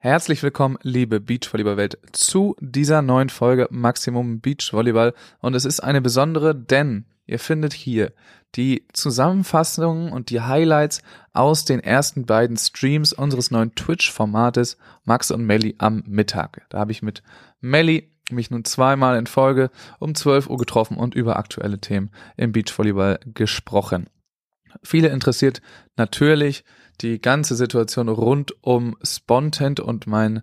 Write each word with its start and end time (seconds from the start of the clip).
Herzlich 0.00 0.44
willkommen, 0.44 0.78
liebe 0.82 1.18
Beachvolleyball-Welt, 1.18 1.98
zu 2.12 2.54
dieser 2.60 3.02
neuen 3.02 3.30
Folge 3.30 3.66
Maximum 3.70 4.40
Beachvolleyball. 4.40 5.12
Und 5.40 5.54
es 5.54 5.64
ist 5.64 5.80
eine 5.80 6.00
besondere, 6.00 6.54
denn 6.54 7.04
ihr 7.26 7.40
findet 7.40 7.72
hier 7.72 8.12
die 8.54 8.86
Zusammenfassungen 8.92 10.12
und 10.12 10.30
die 10.30 10.40
Highlights 10.40 11.02
aus 11.32 11.64
den 11.64 11.80
ersten 11.80 12.26
beiden 12.26 12.56
Streams 12.56 13.12
unseres 13.12 13.50
neuen 13.50 13.74
Twitch-Formates 13.74 14.76
Max 15.02 15.32
und 15.32 15.44
Melly 15.44 15.74
am 15.78 16.04
Mittag. 16.06 16.64
Da 16.68 16.78
habe 16.78 16.92
ich 16.92 17.02
mit 17.02 17.24
Melly 17.60 18.08
mich 18.30 18.52
nun 18.52 18.64
zweimal 18.64 19.18
in 19.18 19.26
Folge 19.26 19.68
um 19.98 20.14
12 20.14 20.48
Uhr 20.48 20.58
getroffen 20.58 20.96
und 20.96 21.16
über 21.16 21.36
aktuelle 21.36 21.80
Themen 21.80 22.12
im 22.36 22.52
Beachvolleyball 22.52 23.18
gesprochen. 23.34 24.08
Viele 24.84 25.08
interessiert 25.08 25.60
natürlich 25.96 26.62
die 27.00 27.20
ganze 27.20 27.54
Situation 27.54 28.08
rund 28.08 28.54
um 28.62 28.96
Spontent 29.02 29.80
und 29.80 30.06
mein 30.06 30.42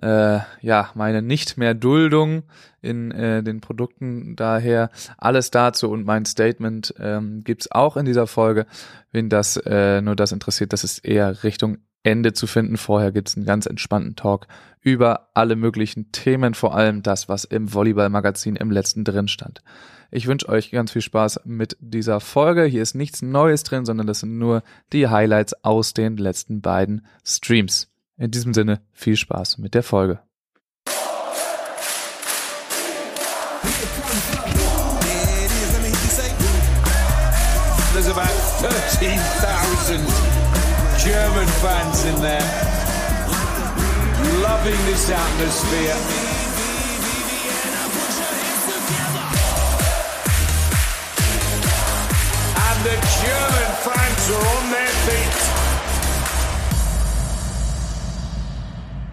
äh, 0.00 0.40
ja 0.60 0.90
meine 0.94 1.22
nicht 1.22 1.58
mehr 1.58 1.74
Duldung 1.74 2.44
in 2.80 3.10
äh, 3.10 3.42
den 3.42 3.60
Produkten 3.60 4.34
daher. 4.36 4.90
Alles 5.18 5.50
dazu 5.50 5.90
und 5.90 6.04
mein 6.04 6.24
Statement 6.24 6.94
ähm, 6.98 7.44
gibt's 7.44 7.70
auch 7.70 7.96
in 7.96 8.06
dieser 8.06 8.26
Folge. 8.26 8.66
Wenn 9.12 9.28
das 9.28 9.56
äh, 9.58 10.00
nur 10.00 10.16
das 10.16 10.32
interessiert 10.32 10.72
das 10.72 10.84
ist 10.84 11.04
eher 11.04 11.44
Richtung 11.44 11.78
Ende 12.02 12.32
zu 12.32 12.46
finden 12.46 12.76
vorher 12.76 13.12
gibt's 13.12 13.36
einen 13.36 13.46
ganz 13.46 13.66
entspannten 13.66 14.16
Talk 14.16 14.46
über 14.80 15.28
alle 15.34 15.56
möglichen 15.56 16.10
Themen 16.12 16.54
vor 16.54 16.74
allem 16.74 17.02
das 17.02 17.28
was 17.28 17.44
im 17.44 17.72
Volleyball 17.72 18.08
Magazin 18.08 18.56
im 18.56 18.70
letzten 18.70 19.04
drin 19.04 19.28
stand 19.28 19.62
ich 20.14 20.26
wünsche 20.26 20.48
euch 20.50 20.70
ganz 20.70 20.92
viel 20.92 21.00
Spaß 21.00 21.40
mit 21.46 21.76
dieser 21.80 22.20
Folge. 22.20 22.64
Hier 22.64 22.82
ist 22.82 22.94
nichts 22.94 23.22
Neues 23.22 23.64
drin, 23.64 23.86
sondern 23.86 24.06
das 24.06 24.20
sind 24.20 24.36
nur 24.38 24.62
die 24.92 25.08
Highlights 25.08 25.64
aus 25.64 25.94
den 25.94 26.18
letzten 26.18 26.60
beiden 26.60 27.06
Streams. 27.24 27.88
In 28.18 28.30
diesem 28.30 28.52
Sinne 28.52 28.82
viel 28.92 29.16
Spaß 29.16 29.56
mit 29.56 29.72
der 29.72 29.82
Folge. 29.82 30.20
There's 37.94 38.08
about 38.08 38.22
13,000 38.60 40.31
German 41.04 41.48
fans 41.60 42.04
in 42.04 42.14
there, 42.20 42.46
loving 44.40 44.78
this 44.86 45.10
atmosphere. 45.10 45.96
the 52.84 52.96
German 53.22 53.70
fans 53.86 54.30
are 54.30 54.46
on 54.56 54.64
their 54.70 54.92
feet. 55.06 55.36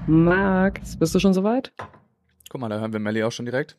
Max, 0.08 0.96
bist 0.96 1.14
du 1.14 1.20
schon 1.20 1.34
soweit? 1.34 1.72
Guck 2.50 2.62
mal, 2.62 2.70
da 2.70 2.80
hören 2.80 2.94
wir 2.94 3.00
Melli 3.00 3.24
auch 3.24 3.32
schon 3.32 3.46
direkt. 3.46 3.78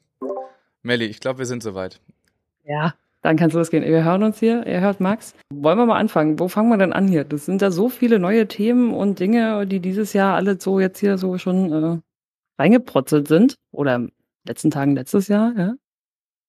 Melli, 0.82 1.06
ich 1.06 1.20
glaube, 1.20 1.38
wir 1.40 1.46
sind 1.46 1.62
soweit. 1.62 2.00
Ja, 2.64 2.94
dann 3.22 3.36
kann 3.36 3.48
es 3.48 3.54
losgehen. 3.54 3.84
Wir 3.84 4.04
hören 4.04 4.22
uns 4.22 4.38
hier, 4.38 4.66
ihr 4.66 4.80
hört 4.80 5.00
Max. 5.00 5.34
Wollen 5.52 5.78
wir 5.78 5.86
mal 5.86 5.98
anfangen? 5.98 6.38
Wo 6.38 6.48
fangen 6.48 6.70
wir 6.70 6.78
denn 6.78 6.92
an 6.92 7.06
hier? 7.06 7.24
Das 7.24 7.44
sind 7.44 7.60
ja 7.60 7.70
so 7.70 7.88
viele 7.88 8.18
neue 8.18 8.48
Themen 8.48 8.94
und 8.94 9.18
Dinge, 9.20 9.66
die 9.66 9.80
dieses 9.80 10.12
Jahr 10.12 10.36
alle 10.36 10.58
so 10.58 10.80
jetzt 10.80 11.00
hier 11.00 11.18
so 11.18 11.36
schon 11.36 11.72
äh, 11.72 11.98
reingeprotzelt 12.58 13.28
sind. 13.28 13.56
Oder 13.72 13.96
in 13.96 14.06
den 14.06 14.12
letzten 14.46 14.70
Tagen 14.70 14.94
letztes 14.94 15.28
Jahr, 15.28 15.52
ja? 15.56 15.74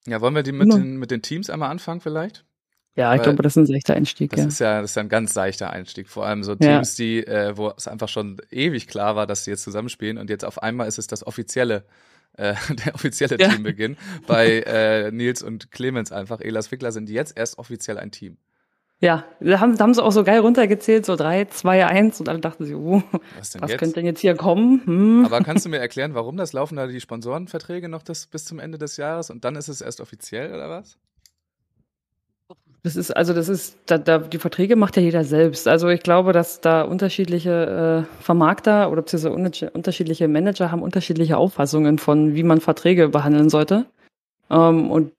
Ja, 0.08 0.22
wollen 0.22 0.34
wir 0.34 0.44
die 0.44 0.52
mit, 0.52 0.72
den, 0.72 0.98
mit 0.98 1.12
den 1.12 1.22
Teams 1.22 1.50
einmal 1.50 1.70
anfangen 1.70 2.02
vielleicht? 2.02 2.44
Ja, 2.96 3.16
ich 3.16 3.22
glaube, 3.22 3.42
das 3.42 3.56
ist 3.56 3.58
ein 3.58 3.66
seichter 3.68 3.94
Einstieg. 3.94 4.32
Das 4.32 4.40
ja. 4.40 4.48
ist 4.48 4.60
ja, 4.60 4.82
das 4.82 4.92
ist 4.92 4.96
ja 4.96 5.04
ein 5.04 5.10
ganz 5.10 5.34
seichter 5.34 5.70
Einstieg. 5.70 6.10
Vor 6.10 6.26
allem 6.26 6.44
so 6.44 6.56
Teams, 6.56 6.98
ja. 6.98 7.06
die, 7.06 7.26
äh, 7.26 7.56
wo 7.56 7.72
es 7.78 7.88
einfach 7.88 8.10
schon 8.10 8.38
ewig 8.50 8.88
klar 8.88 9.16
war, 9.16 9.28
dass 9.28 9.46
sie 9.46 9.52
jetzt 9.52 9.64
zusammenspielen 9.64 10.18
und 10.18 10.30
jetzt 10.30 10.44
auf 10.44 10.62
einmal 10.62 10.88
ist 10.88 11.00
es 11.00 11.08
das 11.08 11.26
offizielle, 11.26 11.86
äh, 12.38 12.56
der 12.86 12.96
offizielle 12.96 13.38
ja. 13.40 13.50
Teambeginn. 13.50 13.98
Bei 14.28 14.60
äh, 14.66 15.12
Nils 15.12 15.44
und 15.44 15.72
Clemens 15.72 16.12
einfach, 16.12 16.42
Elas 16.42 16.72
Wickler 16.72 16.92
sind 16.92 17.10
jetzt 17.10 17.38
erst 17.38 17.58
offiziell 17.58 17.98
ein 17.98 18.12
Team. 18.12 18.38
Ja, 19.00 19.26
da 19.40 19.60
haben, 19.60 19.76
da 19.78 19.84
haben 19.84 19.96
sie 19.96 20.04
auch 20.04 20.12
so 20.12 20.24
geil 20.24 20.42
runtergezählt, 20.42 21.08
so 21.08 21.16
drei, 21.16 21.46
zwei, 21.46 21.88
eins 21.88 22.20
und 22.20 22.30
alle 22.30 22.38
dachten 22.38 22.66
sich, 22.66 22.76
oh, 22.76 23.02
was, 23.36 23.60
was 23.60 23.72
könnte 23.78 23.96
denn 23.96 24.06
jetzt 24.06 24.20
hier 24.20 24.36
kommen? 24.36 24.86
Hm. 24.86 25.26
Aber 25.26 25.42
kannst 25.42 25.66
du 25.66 25.70
mir 25.70 25.80
erklären, 25.80 26.14
warum 26.14 26.38
das 26.38 26.54
laufen 26.54 26.76
da 26.76 26.86
die 26.86 27.02
Sponsorenverträge 27.02 27.90
noch 27.90 28.04
das, 28.04 28.28
bis 28.28 28.46
zum 28.46 28.60
Ende 28.60 28.78
des 28.78 28.98
Jahres 28.98 29.32
und 29.32 29.44
dann 29.44 29.56
ist 29.56 29.70
es 29.70 29.82
erst 29.82 30.02
offiziell 30.02 30.54
oder 30.54 30.70
was? 30.70 31.00
Das 32.84 32.96
ist, 32.96 33.16
also 33.16 33.34
das 33.34 33.48
ist, 33.48 33.78
da, 33.86 34.00
da, 34.00 34.18
die 34.18 34.40
Verträge 34.40 34.76
macht 34.76 34.98
ja 34.98 35.04
jeder 35.04 35.24
selbst. 35.24 35.68
Also 35.68 35.90
ich 35.90 36.02
glaube, 36.02 36.34
dass 36.34 36.62
da 36.62 36.82
unterschiedliche 36.82 38.08
äh, 38.10 38.24
Vermarkter 38.24 38.92
oder 38.92 39.04
beziehungsweise 39.04 39.70
unterschiedliche 39.72 40.28
Manager 40.28 40.72
haben 40.72 40.82
unterschiedliche 40.82 41.38
Auffassungen 41.38 42.00
von, 42.00 42.34
wie 42.34 42.44
man 42.44 42.60
Verträge 42.60 43.10
behandeln 43.10 43.50
sollte. 43.50 43.86
Ähm, 44.50 44.90
und 44.90 45.12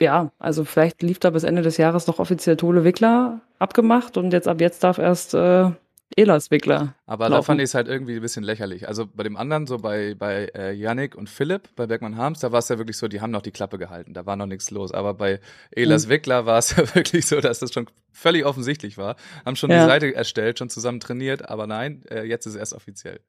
ja, 0.00 0.32
also 0.38 0.64
vielleicht 0.64 1.02
lief 1.02 1.18
da 1.18 1.28
bis 1.28 1.44
Ende 1.44 1.60
des 1.60 1.76
Jahres 1.76 2.06
noch 2.06 2.20
offiziell 2.20 2.56
Tole 2.56 2.84
Wickler 2.84 3.40
abgemacht 3.58 4.16
und 4.16 4.32
jetzt 4.32 4.48
ab 4.48 4.62
jetzt 4.62 4.82
darf 4.82 4.96
erst 4.96 5.34
äh, 5.34 5.70
Elas-Wickler. 6.16 6.94
Aber 7.06 7.28
laufen. 7.28 7.40
da 7.40 7.42
fand 7.42 7.60
ich 7.60 7.64
es 7.64 7.74
halt 7.74 7.86
irgendwie 7.86 8.16
ein 8.16 8.20
bisschen 8.20 8.42
lächerlich. 8.42 8.88
Also 8.88 9.06
bei 9.06 9.22
dem 9.22 9.36
anderen, 9.36 9.66
so 9.66 9.78
bei, 9.78 10.14
bei 10.14 10.50
äh, 10.54 10.72
Yannick 10.72 11.14
und 11.14 11.28
Philipp, 11.30 11.68
bei 11.76 11.86
Bergmann 11.86 12.16
Harms, 12.16 12.40
da 12.40 12.50
war 12.50 12.58
es 12.58 12.68
ja 12.68 12.78
wirklich 12.78 12.96
so, 12.96 13.06
die 13.06 13.20
haben 13.20 13.30
noch 13.30 13.42
die 13.42 13.52
Klappe 13.52 13.78
gehalten, 13.78 14.12
da 14.12 14.26
war 14.26 14.36
noch 14.36 14.46
nichts 14.46 14.70
los. 14.70 14.92
Aber 14.92 15.14
bei 15.14 15.40
Elas 15.70 16.06
mhm. 16.06 16.10
Wickler 16.10 16.46
war 16.46 16.58
es 16.58 16.70
ja 16.76 16.94
wirklich 16.94 17.26
so, 17.26 17.40
dass 17.40 17.60
das 17.60 17.72
schon 17.72 17.86
völlig 18.12 18.44
offensichtlich 18.44 18.98
war. 18.98 19.16
Haben 19.44 19.56
schon 19.56 19.70
ja. 19.70 19.82
die 19.82 19.88
Seite 19.88 20.14
erstellt, 20.14 20.58
schon 20.58 20.68
zusammen 20.68 21.00
trainiert, 21.00 21.48
aber 21.48 21.66
nein, 21.66 22.02
äh, 22.10 22.24
jetzt 22.24 22.46
ist 22.46 22.54
es 22.54 22.58
erst 22.58 22.74
offiziell. 22.74 23.20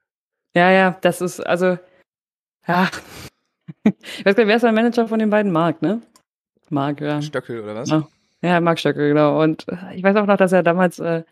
Ja, 0.56 0.72
ja, 0.72 0.98
das 1.02 1.22
ist, 1.22 1.40
also, 1.40 1.78
ja. 2.68 2.90
ich 3.84 4.26
weiß 4.26 4.36
gar 4.36 4.44
nicht, 4.44 4.48
wer 4.48 4.56
ist 4.56 4.64
der 4.64 4.72
Manager 4.72 5.08
von 5.08 5.20
den 5.20 5.30
beiden? 5.30 5.52
Marc, 5.52 5.82
ne? 5.82 6.02
Marc, 6.70 7.00
ja. 7.02 7.22
Stöckel 7.22 7.62
oder 7.62 7.76
was? 7.76 7.90
Ja, 7.90 8.08
ja 8.42 8.60
Marc 8.60 8.80
Stöckel, 8.80 9.10
genau. 9.10 9.42
Und 9.42 9.66
ich 9.94 10.04
weiß 10.04 10.16
auch 10.16 10.26
noch, 10.26 10.38
dass 10.38 10.52
er 10.52 10.64
damals 10.64 11.00
äh, 11.00 11.24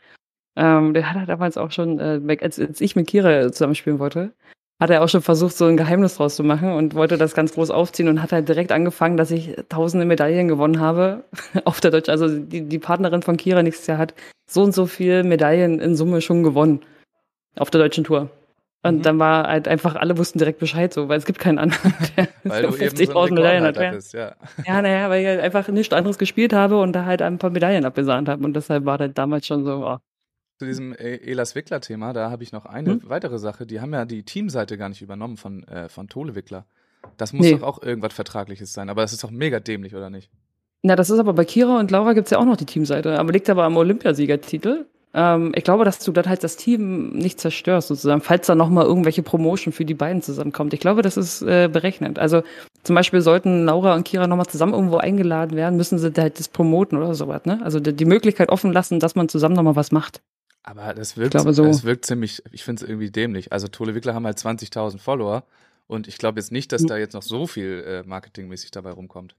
ähm, 0.59 0.93
der 0.93 1.09
hat 1.09 1.15
er 1.15 1.25
damals 1.25 1.57
auch 1.57 1.71
schon, 1.71 1.99
äh, 1.99 2.37
als, 2.41 2.59
als 2.59 2.81
ich 2.81 2.95
mit 2.95 3.07
Kira 3.07 3.49
zusammenspielen 3.49 3.97
wollte, 3.97 4.33
hat 4.77 4.89
er 4.89 5.01
auch 5.01 5.07
schon 5.07 5.21
versucht, 5.21 5.55
so 5.55 5.65
ein 5.65 5.77
Geheimnis 5.77 6.15
draus 6.15 6.35
zu 6.35 6.43
machen 6.43 6.73
und 6.73 6.95
wollte 6.95 7.17
das 7.17 7.33
ganz 7.33 7.53
groß 7.53 7.71
aufziehen 7.71 8.09
und 8.09 8.21
hat 8.21 8.33
halt 8.33 8.47
direkt 8.49 8.73
angefangen, 8.73 9.15
dass 9.15 9.31
ich 9.31 9.55
tausende 9.69 10.05
Medaillen 10.05 10.49
gewonnen 10.49 10.81
habe 10.81 11.23
auf 11.63 11.79
der 11.79 11.91
Deutsch. 11.91 12.09
Also 12.09 12.27
die, 12.27 12.61
die 12.61 12.79
Partnerin 12.79 13.21
von 13.21 13.37
Kira 13.37 13.63
nächstes 13.63 13.87
Jahr 13.87 13.97
hat 13.97 14.13
so 14.49 14.63
und 14.63 14.73
so 14.73 14.85
viel 14.85 15.23
Medaillen 15.23 15.79
in 15.79 15.95
Summe 15.95 16.19
schon 16.19 16.43
gewonnen 16.43 16.81
auf 17.57 17.69
der 17.69 17.81
deutschen 17.81 18.03
Tour. 18.03 18.29
Und 18.83 18.97
mhm. 18.97 19.01
dann 19.01 19.19
war 19.19 19.47
halt 19.47 19.67
einfach, 19.67 19.95
alle 19.95 20.17
wussten 20.17 20.39
direkt 20.39 20.59
Bescheid 20.59 20.93
so, 20.93 21.07
weil 21.07 21.17
es 21.17 21.25
gibt 21.25 21.39
keinen 21.39 21.59
anderen, 21.59 21.93
der 22.17 22.27
weil 22.43 22.65
50.000 22.65 23.13
so 23.13 23.33
Medaillen 23.33 23.63
hat. 23.63 23.75
Bist, 23.75 24.13
ja, 24.13 24.35
ja 24.65 24.81
naja, 24.81 25.09
weil 25.09 25.21
ich 25.21 25.27
halt 25.27 25.39
einfach 25.39 25.69
nichts 25.69 25.93
anderes 25.93 26.17
gespielt 26.17 26.51
habe 26.51 26.79
und 26.79 26.93
da 26.93 27.05
halt 27.05 27.21
ein 27.21 27.37
paar 27.37 27.49
Medaillen 27.49 27.85
abgesahnt 27.85 28.27
habe. 28.27 28.43
Und 28.43 28.55
deshalb 28.55 28.85
war 28.85 28.97
das 28.97 29.11
damals 29.13 29.45
schon 29.45 29.65
so, 29.65 29.85
oh, 29.85 29.97
zu 30.59 30.65
diesem 30.65 30.93
e- 30.93 31.19
Elas 31.23 31.55
Wickler-Thema, 31.55 32.11
da 32.11 32.29
habe 32.29 32.43
ich 32.43 32.51
noch 32.51 32.65
eine 32.65 32.91
hm? 32.91 33.01
weitere 33.05 33.39
Sache. 33.39 33.65
Die 33.65 33.79
haben 33.79 33.93
ja 33.93 34.05
die 34.05 34.23
Teamseite 34.23 34.77
gar 34.77 34.89
nicht 34.89 35.01
übernommen 35.01 35.37
von, 35.37 35.63
äh, 35.63 35.87
von 35.87 36.09
Tole 36.09 36.35
Wickler. 36.35 36.65
Das 37.15 37.31
muss 37.31 37.45
nee. 37.45 37.53
doch 37.53 37.63
auch 37.63 37.81
irgendwas 37.81 38.13
Vertragliches 38.13 38.73
sein, 38.73 38.89
aber 38.89 39.01
das 39.01 39.13
ist 39.13 39.23
doch 39.23 39.31
mega 39.31 39.61
dämlich, 39.61 39.95
oder 39.95 40.09
nicht? 40.09 40.29
Na, 40.81 40.97
das 40.97 41.09
ist 41.09 41.19
aber 41.19 41.33
bei 41.33 41.45
Kira 41.45 41.79
und 41.79 41.91
Laura 41.91 42.11
gibt's 42.11 42.31
ja 42.31 42.39
auch 42.39 42.45
noch 42.45 42.57
die 42.57 42.65
Teamseite, 42.65 43.17
aber 43.17 43.31
liegt 43.31 43.49
aber 43.49 43.63
am 43.63 43.77
Olympiasiegertitel. 43.77 44.85
Ähm, 45.13 45.53
ich 45.55 45.63
glaube, 45.63 45.85
dass 45.85 45.99
du 45.99 46.11
dann 46.11 46.25
halt 46.25 46.43
das 46.43 46.57
Team 46.57 47.11
nicht 47.11 47.39
zerstörst, 47.39 47.87
sozusagen, 47.87 48.21
falls 48.21 48.47
da 48.47 48.55
nochmal 48.55 48.85
irgendwelche 48.85 49.23
Promotion 49.23 49.73
für 49.73 49.85
die 49.85 49.93
beiden 49.93 50.21
zusammenkommt. 50.21 50.73
Ich 50.73 50.81
glaube, 50.81 51.01
das 51.01 51.15
ist 51.15 51.41
äh, 51.41 51.69
berechnet. 51.71 52.19
Also 52.19 52.43
zum 52.83 52.95
Beispiel 52.95 53.21
sollten 53.21 53.65
Laura 53.65 53.95
und 53.95 54.03
Kira 54.03 54.27
nochmal 54.27 54.47
zusammen 54.47 54.73
irgendwo 54.73 54.97
eingeladen 54.97 55.55
werden, 55.55 55.77
müssen 55.77 55.97
sie 55.99 56.11
halt 56.17 56.37
das 56.37 56.49
promoten 56.49 56.97
oder 56.97 57.15
sowas, 57.15 57.45
ne? 57.45 57.59
Also 57.63 57.79
die, 57.79 57.93
die 57.93 58.05
Möglichkeit 58.05 58.49
offen 58.49 58.73
lassen, 58.73 58.99
dass 58.99 59.15
man 59.15 59.29
zusammen 59.29 59.55
nochmal 59.55 59.77
was 59.77 59.91
macht. 59.91 60.21
Aber 60.69 60.93
das 60.93 61.17
wirkt, 61.17 61.31
glaube, 61.31 61.51
so. 61.53 61.65
das 61.65 61.83
wirkt 61.83 62.05
ziemlich, 62.05 62.43
ich 62.51 62.63
finde 62.63 62.83
es 62.83 62.87
irgendwie 62.87 63.09
dämlich. 63.09 63.51
Also 63.51 63.67
Tole 63.67 63.95
Wickler 63.95 64.13
haben 64.13 64.27
halt 64.27 64.37
20.000 64.37 64.99
Follower 64.99 65.43
und 65.87 66.07
ich 66.07 66.19
glaube 66.19 66.39
jetzt 66.39 66.51
nicht, 66.51 66.71
dass 66.71 66.85
da 66.85 66.95
jetzt 66.95 67.13
noch 67.13 67.23
so 67.23 67.47
viel 67.47 67.83
äh, 67.87 68.07
marketingmäßig 68.07 68.69
dabei 68.69 68.91
rumkommt. 68.91 69.35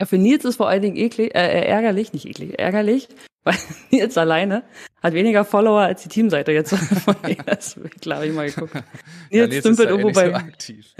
Ja, 0.00 0.06
für 0.06 0.16
Nils 0.16 0.46
ist 0.46 0.56
vor 0.56 0.70
allen 0.70 0.80
Dingen 0.80 0.96
eklig, 0.96 1.34
äh, 1.34 1.60
äh 1.60 1.66
ärgerlich, 1.66 2.14
nicht 2.14 2.24
eklig, 2.24 2.58
ärgerlich, 2.58 3.08
weil 3.44 3.54
Nils 3.90 4.16
alleine 4.16 4.62
hat 5.02 5.12
weniger 5.12 5.44
Follower 5.44 5.82
als 5.82 6.04
die 6.04 6.08
Teamseite 6.08 6.52
jetzt 6.52 6.72
Wickler, 6.72 8.14
habe 8.16 8.26
ich 8.26 8.32
mal 8.32 8.50
geguckt. 8.50 8.72
Nils, 8.72 8.84
ja, 9.30 9.46
Nils 9.48 9.64
dümpelt 9.64 9.90
irgendwo 9.90 10.12
bei, 10.12 10.30
so 10.30 10.34
aktiv. 10.34 10.94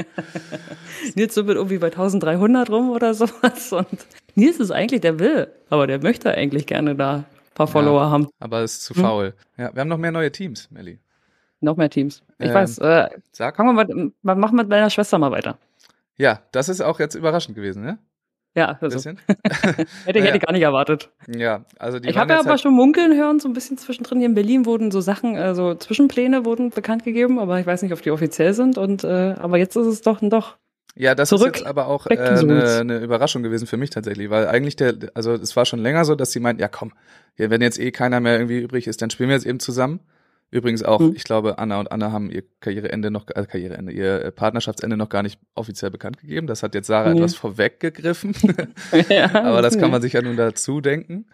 Nils 1.14 1.32
dümpelt 1.34 1.56
irgendwie 1.56 1.78
bei 1.78 1.86
1300 1.86 2.68
rum 2.68 2.90
oder 2.90 3.14
sowas 3.14 3.72
und 3.72 4.06
Nils 4.34 4.60
ist 4.60 4.70
eigentlich, 4.70 5.00
der 5.00 5.18
will, 5.18 5.48
aber 5.70 5.86
der 5.86 6.02
möchte 6.02 6.30
eigentlich 6.30 6.66
gerne 6.66 6.94
da 6.94 7.24
paar 7.54 7.66
Follower 7.66 8.02
ja, 8.02 8.10
haben. 8.10 8.28
Aber 8.38 8.62
ist 8.62 8.82
zu 8.82 8.94
hm? 8.94 9.02
faul. 9.02 9.34
Ja, 9.56 9.74
wir 9.74 9.80
haben 9.80 9.88
noch 9.88 9.98
mehr 9.98 10.12
neue 10.12 10.32
Teams, 10.32 10.70
Melli. 10.70 10.98
Noch 11.60 11.76
mehr 11.76 11.90
Teams. 11.90 12.22
Ich 12.38 12.48
ähm, 12.48 12.54
weiß. 12.54 12.78
Äh, 12.78 13.08
sag. 13.30 13.56
Fangen 13.56 13.76
wir 13.76 13.84
mal, 13.84 14.36
machen 14.36 14.56
wir 14.56 14.62
mit 14.62 14.68
meiner 14.68 14.90
Schwester 14.90 15.18
mal 15.18 15.30
weiter. 15.30 15.58
Ja, 16.16 16.40
das 16.52 16.68
ist 16.68 16.80
auch 16.80 16.98
jetzt 17.00 17.14
überraschend 17.14 17.54
gewesen, 17.54 17.82
ne? 17.84 17.98
Ja, 18.54 18.78
also. 18.80 18.96
Bisschen? 18.96 19.18
hätte, 20.04 20.22
hätte 20.22 20.38
gar 20.38 20.52
nicht 20.52 20.62
erwartet. 20.62 21.10
Ja, 21.26 21.64
also 21.78 21.98
die 21.98 22.10
ich 22.10 22.18
habe 22.18 22.34
ja 22.34 22.40
aber 22.40 22.50
halt, 22.50 22.60
schon 22.60 22.74
munkeln 22.74 23.16
hören, 23.16 23.40
so 23.40 23.48
ein 23.48 23.54
bisschen 23.54 23.78
zwischendrin. 23.78 24.18
Hier 24.18 24.28
in 24.28 24.34
Berlin 24.34 24.66
wurden 24.66 24.90
so 24.90 25.00
Sachen, 25.00 25.36
also 25.36 25.74
Zwischenpläne 25.74 26.44
wurden 26.44 26.70
bekannt 26.70 27.04
gegeben, 27.04 27.38
aber 27.38 27.60
ich 27.60 27.66
weiß 27.66 27.82
nicht, 27.82 27.92
ob 27.92 28.02
die 28.02 28.10
offiziell 28.10 28.52
sind. 28.52 28.76
Und 28.76 29.04
äh, 29.04 29.34
aber 29.38 29.56
jetzt 29.56 29.76
ist 29.76 29.86
es 29.86 30.02
doch 30.02 30.20
doch. 30.20 30.58
Ja, 30.94 31.14
das 31.14 31.30
Zurück. 31.30 31.54
ist 31.54 31.60
jetzt 31.60 31.66
aber 31.66 31.86
auch 31.86 32.06
Back 32.06 32.18
äh, 32.18 32.22
eine 32.22 32.60
roots. 32.60 32.76
eine 32.80 32.98
Überraschung 32.98 33.42
gewesen 33.42 33.66
für 33.66 33.76
mich 33.78 33.90
tatsächlich, 33.90 34.28
weil 34.30 34.46
eigentlich 34.46 34.76
der, 34.76 34.94
also 35.14 35.32
es 35.32 35.56
war 35.56 35.64
schon 35.64 35.78
länger 35.80 36.04
so, 36.04 36.14
dass 36.14 36.32
sie 36.32 36.40
meinten, 36.40 36.60
ja 36.60 36.68
komm, 36.68 36.92
wenn 37.36 37.62
jetzt 37.62 37.78
eh 37.78 37.90
keiner 37.92 38.20
mehr 38.20 38.34
irgendwie 38.34 38.58
übrig 38.60 38.86
ist, 38.86 39.00
dann 39.00 39.08
spielen 39.10 39.28
wir 39.30 39.36
jetzt 39.36 39.46
eben 39.46 39.58
zusammen. 39.60 40.00
Übrigens 40.50 40.82
auch, 40.82 41.00
Mhm. 41.00 41.14
ich 41.16 41.24
glaube, 41.24 41.58
Anna 41.58 41.80
und 41.80 41.90
Anna 41.90 42.12
haben 42.12 42.28
ihr 42.30 42.42
Karriereende 42.60 43.10
noch, 43.10 43.26
äh, 43.28 43.46
Karriereende, 43.46 43.90
ihr 43.90 44.30
Partnerschaftsende 44.32 44.98
noch 44.98 45.08
gar 45.08 45.22
nicht 45.22 45.40
offiziell 45.54 45.90
bekannt 45.90 46.18
gegeben. 46.20 46.46
Das 46.46 46.62
hat 46.62 46.74
jetzt 46.74 46.88
Sarah 46.88 47.14
Nee. 47.14 47.20
etwas 47.20 47.34
vorweggegriffen. 47.36 48.34
ja, 49.08 49.34
aber 49.34 49.62
das 49.62 49.78
kann 49.78 49.90
man 49.90 50.02
sich 50.02 50.12
ja 50.12 50.20
nun 50.20 50.36
dazu 50.36 50.82
denken. 50.82 51.24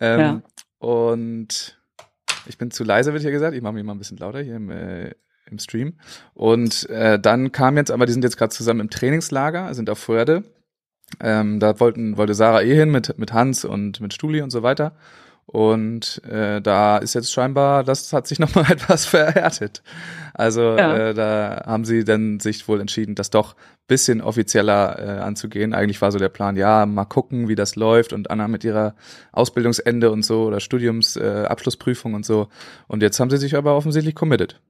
Ähm, 0.00 0.20
Ja. 0.20 0.42
Und 0.78 1.78
ich 2.46 2.56
bin 2.56 2.70
zu 2.70 2.82
leise, 2.82 3.12
wird 3.12 3.22
hier 3.22 3.30
gesagt. 3.30 3.54
Ich 3.54 3.60
mache 3.62 3.74
mich 3.74 3.84
mal 3.84 3.92
ein 3.92 3.98
bisschen 3.98 4.16
lauter 4.16 4.40
hier 4.40 4.56
im, 4.56 4.70
äh, 4.70 5.10
im 5.52 5.58
Stream. 5.58 5.94
Und 6.34 6.88
äh, 6.90 7.18
dann 7.18 7.52
kam 7.52 7.76
jetzt, 7.76 7.90
aber 7.90 8.06
die 8.06 8.12
sind 8.12 8.24
jetzt 8.24 8.36
gerade 8.36 8.52
zusammen 8.52 8.80
im 8.80 8.90
Trainingslager, 8.90 9.72
sind 9.74 9.88
auf 9.90 9.98
Förde. 9.98 10.42
Ähm, 11.20 11.60
da 11.60 11.78
wollten, 11.78 12.16
wollte 12.16 12.34
Sarah 12.34 12.62
eh 12.62 12.74
hin 12.74 12.90
mit, 12.90 13.18
mit 13.18 13.32
Hans 13.32 13.64
und 13.64 14.00
mit 14.00 14.14
Stuli 14.14 14.40
und 14.42 14.50
so 14.50 14.62
weiter. 14.62 14.92
Und 15.46 16.22
äh, 16.24 16.62
da 16.62 16.98
ist 16.98 17.14
jetzt 17.14 17.32
scheinbar, 17.32 17.84
das 17.84 18.12
hat 18.12 18.26
sich 18.26 18.38
nochmal 18.40 18.70
etwas 18.70 19.04
verhärtet. 19.04 19.82
Also 20.34 20.62
Ja. 20.76 20.96
äh, 21.10 21.14
da 21.14 21.64
haben 21.66 21.84
sie 21.84 22.04
dann 22.04 22.40
sich 22.40 22.66
wohl 22.68 22.80
entschieden, 22.80 23.14
das 23.14 23.30
doch 23.30 23.54
bisschen 23.88 24.22
offizieller 24.22 24.98
äh, 24.98 25.20
anzugehen. 25.20 25.74
Eigentlich 25.74 26.00
war 26.00 26.12
so 26.12 26.18
der 26.18 26.30
Plan, 26.30 26.56
ja, 26.56 26.86
mal 26.86 27.04
gucken, 27.04 27.48
wie 27.48 27.56
das 27.56 27.76
läuft 27.76 28.12
und 28.12 28.30
Anna 28.30 28.48
mit 28.48 28.64
ihrer 28.64 28.94
Ausbildungsende 29.32 30.10
und 30.10 30.24
so 30.24 30.44
oder 30.44 30.60
Studiums 30.60 31.16
äh, 31.16 31.46
und 32.04 32.24
so. 32.24 32.48
Und 32.86 33.02
jetzt 33.02 33.20
haben 33.20 33.28
sie 33.28 33.36
sich 33.36 33.56
aber 33.56 33.76
offensichtlich 33.76 34.14
committed. 34.14 34.60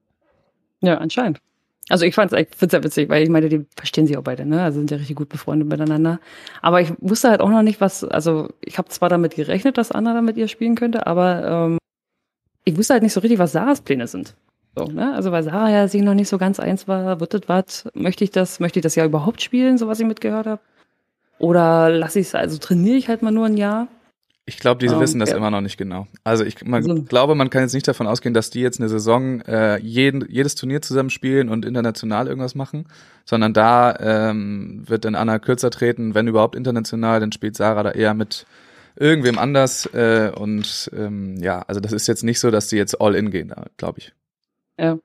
Ja, 0.82 0.98
anscheinend. 0.98 1.40
Also 1.88 2.04
ich 2.04 2.14
fand's, 2.14 2.32
ich 2.32 2.48
find's 2.56 2.72
ja 2.72 2.82
witzig, 2.82 3.08
weil 3.08 3.22
ich 3.22 3.28
meine, 3.28 3.48
die 3.48 3.66
verstehen 3.76 4.06
sich 4.06 4.16
auch 4.16 4.22
beide, 4.22 4.46
ne? 4.46 4.62
Also 4.62 4.78
sind 4.78 4.90
ja 4.90 4.96
richtig 4.96 5.16
gut 5.16 5.28
befreundet 5.28 5.68
miteinander. 5.68 6.20
Aber 6.60 6.80
ich 6.80 6.92
wusste 7.00 7.30
halt 7.30 7.40
auch 7.40 7.50
noch 7.50 7.62
nicht, 7.62 7.80
was, 7.80 8.04
also 8.04 8.48
ich 8.60 8.78
habe 8.78 8.88
zwar 8.88 9.08
damit 9.08 9.34
gerechnet, 9.34 9.78
dass 9.78 9.90
Anna 9.90 10.14
da 10.14 10.22
mit 10.22 10.36
ihr 10.36 10.48
spielen 10.48 10.74
könnte, 10.74 11.06
aber 11.06 11.44
ähm, 11.44 11.78
ich 12.64 12.76
wusste 12.76 12.94
halt 12.94 13.02
nicht 13.02 13.12
so 13.12 13.20
richtig, 13.20 13.38
was 13.38 13.52
Sarahs 13.52 13.80
Pläne 13.80 14.06
sind. 14.06 14.34
So, 14.76 14.86
ne? 14.86 15.12
Also 15.14 15.32
weil 15.32 15.42
Sarah 15.42 15.70
ja 15.70 15.88
sich 15.88 16.02
noch 16.02 16.14
nicht 16.14 16.28
so 16.28 16.38
ganz 16.38 16.60
eins 16.60 16.88
war, 16.88 17.20
wird 17.20 17.34
das 17.34 17.42
was, 17.46 17.88
möchte 17.94 18.24
ich 18.24 18.30
das, 18.30 18.60
möchte 18.60 18.78
ich 18.78 18.82
das 18.84 18.94
ja 18.94 19.04
überhaupt 19.04 19.42
spielen, 19.42 19.76
so 19.76 19.88
was 19.88 20.00
ich 20.00 20.06
mitgehört 20.06 20.46
habe? 20.46 20.62
Oder 21.38 21.90
lasse 21.90 22.20
ich 22.20 22.28
es, 22.28 22.34
also 22.34 22.58
trainiere 22.58 22.96
ich 22.96 23.08
halt 23.08 23.22
mal 23.22 23.32
nur 23.32 23.46
ein 23.46 23.56
Jahr? 23.56 23.88
Ich 24.54 24.60
glaube, 24.60 24.78
die 24.78 24.92
Ähm, 24.92 25.00
wissen 25.00 25.18
das 25.18 25.30
ja. 25.30 25.36
immer 25.36 25.50
noch 25.50 25.60
nicht 25.60 25.76
genau. 25.76 26.06
Also 26.24 26.44
ich 26.44 26.64
man, 26.64 26.82
Also- 26.88 27.02
glaube, 27.02 27.34
man 27.34 27.50
kann 27.50 27.62
jetzt 27.62 27.72
nicht 27.74 27.88
davon 27.88 28.06
ausgehen, 28.06 28.34
dass 28.34 28.50
die 28.50 28.60
jetzt 28.60 28.80
eine 28.80 28.88
Saison 28.88 29.40
äh, 29.42 29.78
jeden, 29.78 30.28
jedes 30.30 30.54
Turnier 30.54 30.82
zusammen 30.82 31.10
spielen 31.10 31.48
und 31.48 31.64
international 31.64 32.28
irgendwas 32.28 32.54
machen, 32.54 32.86
sondern 33.24 33.52
da 33.54 33.96
ähm, 34.00 34.82
wird 34.86 35.04
dann 35.04 35.14
Anna 35.14 35.38
kürzer 35.38 35.70
treten, 35.70 36.14
wenn 36.14 36.28
überhaupt 36.28 36.56
international, 36.56 37.20
dann 37.20 37.32
spielt 37.32 37.56
Sarah 37.56 37.82
da 37.82 37.90
eher 37.90 38.14
mit 38.14 38.46
irgendwem 38.96 39.38
anders 39.38 39.86
äh, 39.94 40.30
und 40.34 40.90
ähm, 40.94 41.36
ja, 41.38 41.62
also 41.62 41.80
das 41.80 41.92
ist 41.92 42.06
jetzt 42.06 42.24
nicht 42.24 42.40
so, 42.40 42.50
dass 42.50 42.68
die 42.68 42.76
jetzt 42.76 43.00
all 43.00 43.14
in 43.14 43.30
gehen, 43.30 43.48
da 43.48 43.66
glaube 43.76 43.98
ich. 44.00 44.12
Ja, 44.78 44.98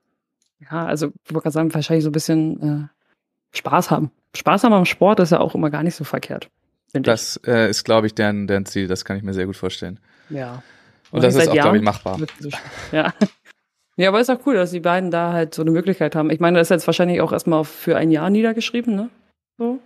also 0.85 1.07
ich 1.23 1.33
wollte 1.33 1.43
gerade 1.43 1.53
sagen, 1.53 1.73
wahrscheinlich 1.73 2.03
so 2.03 2.09
ein 2.09 2.13
bisschen 2.13 2.89
äh, 2.91 3.57
Spaß 3.57 3.91
haben. 3.91 4.11
Spaß 4.35 4.63
haben 4.63 4.73
am 4.73 4.85
Sport 4.85 5.19
ist 5.19 5.31
ja 5.31 5.39
auch 5.39 5.55
immer 5.55 5.69
gar 5.69 5.83
nicht 5.83 5.95
so 5.95 6.03
verkehrt. 6.03 6.49
Das 6.93 7.39
äh, 7.45 7.69
ist, 7.69 7.83
glaube 7.83 8.07
ich, 8.07 8.15
deren, 8.15 8.47
deren 8.47 8.65
Ziel, 8.65 8.87
das 8.87 9.05
kann 9.05 9.17
ich 9.17 9.23
mir 9.23 9.33
sehr 9.33 9.45
gut 9.45 9.55
vorstellen. 9.57 9.99
ich. 10.29 10.35
Ja. 10.37 10.63
Und 11.11 11.23
das 11.23 11.33
Seit 11.35 11.43
ist 11.43 11.49
auch, 11.49 11.53
glaube 11.53 11.77
ich, 11.77 11.83
machbar. 11.83 12.19
Ja. 12.91 13.13
Ja, 13.99 14.09
aber 14.09 14.19
ist 14.19 14.29
auch 14.29 14.39
cool, 14.45 14.53
dass 14.55 14.69
die 14.71 14.79
beiden 14.79 15.09
da 15.09 15.33
halt 15.33 15.55
so 15.55 15.63
eine 15.63 15.71
Möglichkeit 15.71 16.15
haben. 16.15 16.29
Ich 16.29 16.39
meine, 16.39 16.59
das 16.59 16.67
ist 16.67 16.69
jetzt 16.71 16.87
wahrscheinlich 16.87 17.19
auch 17.21 17.31
erstmal 17.31 17.63
für 17.63 17.97
ein 17.97 18.11
Jahr 18.11 18.29
niedergeschrieben, 18.29 18.95
ne? 18.95 19.09
So. 19.57 19.79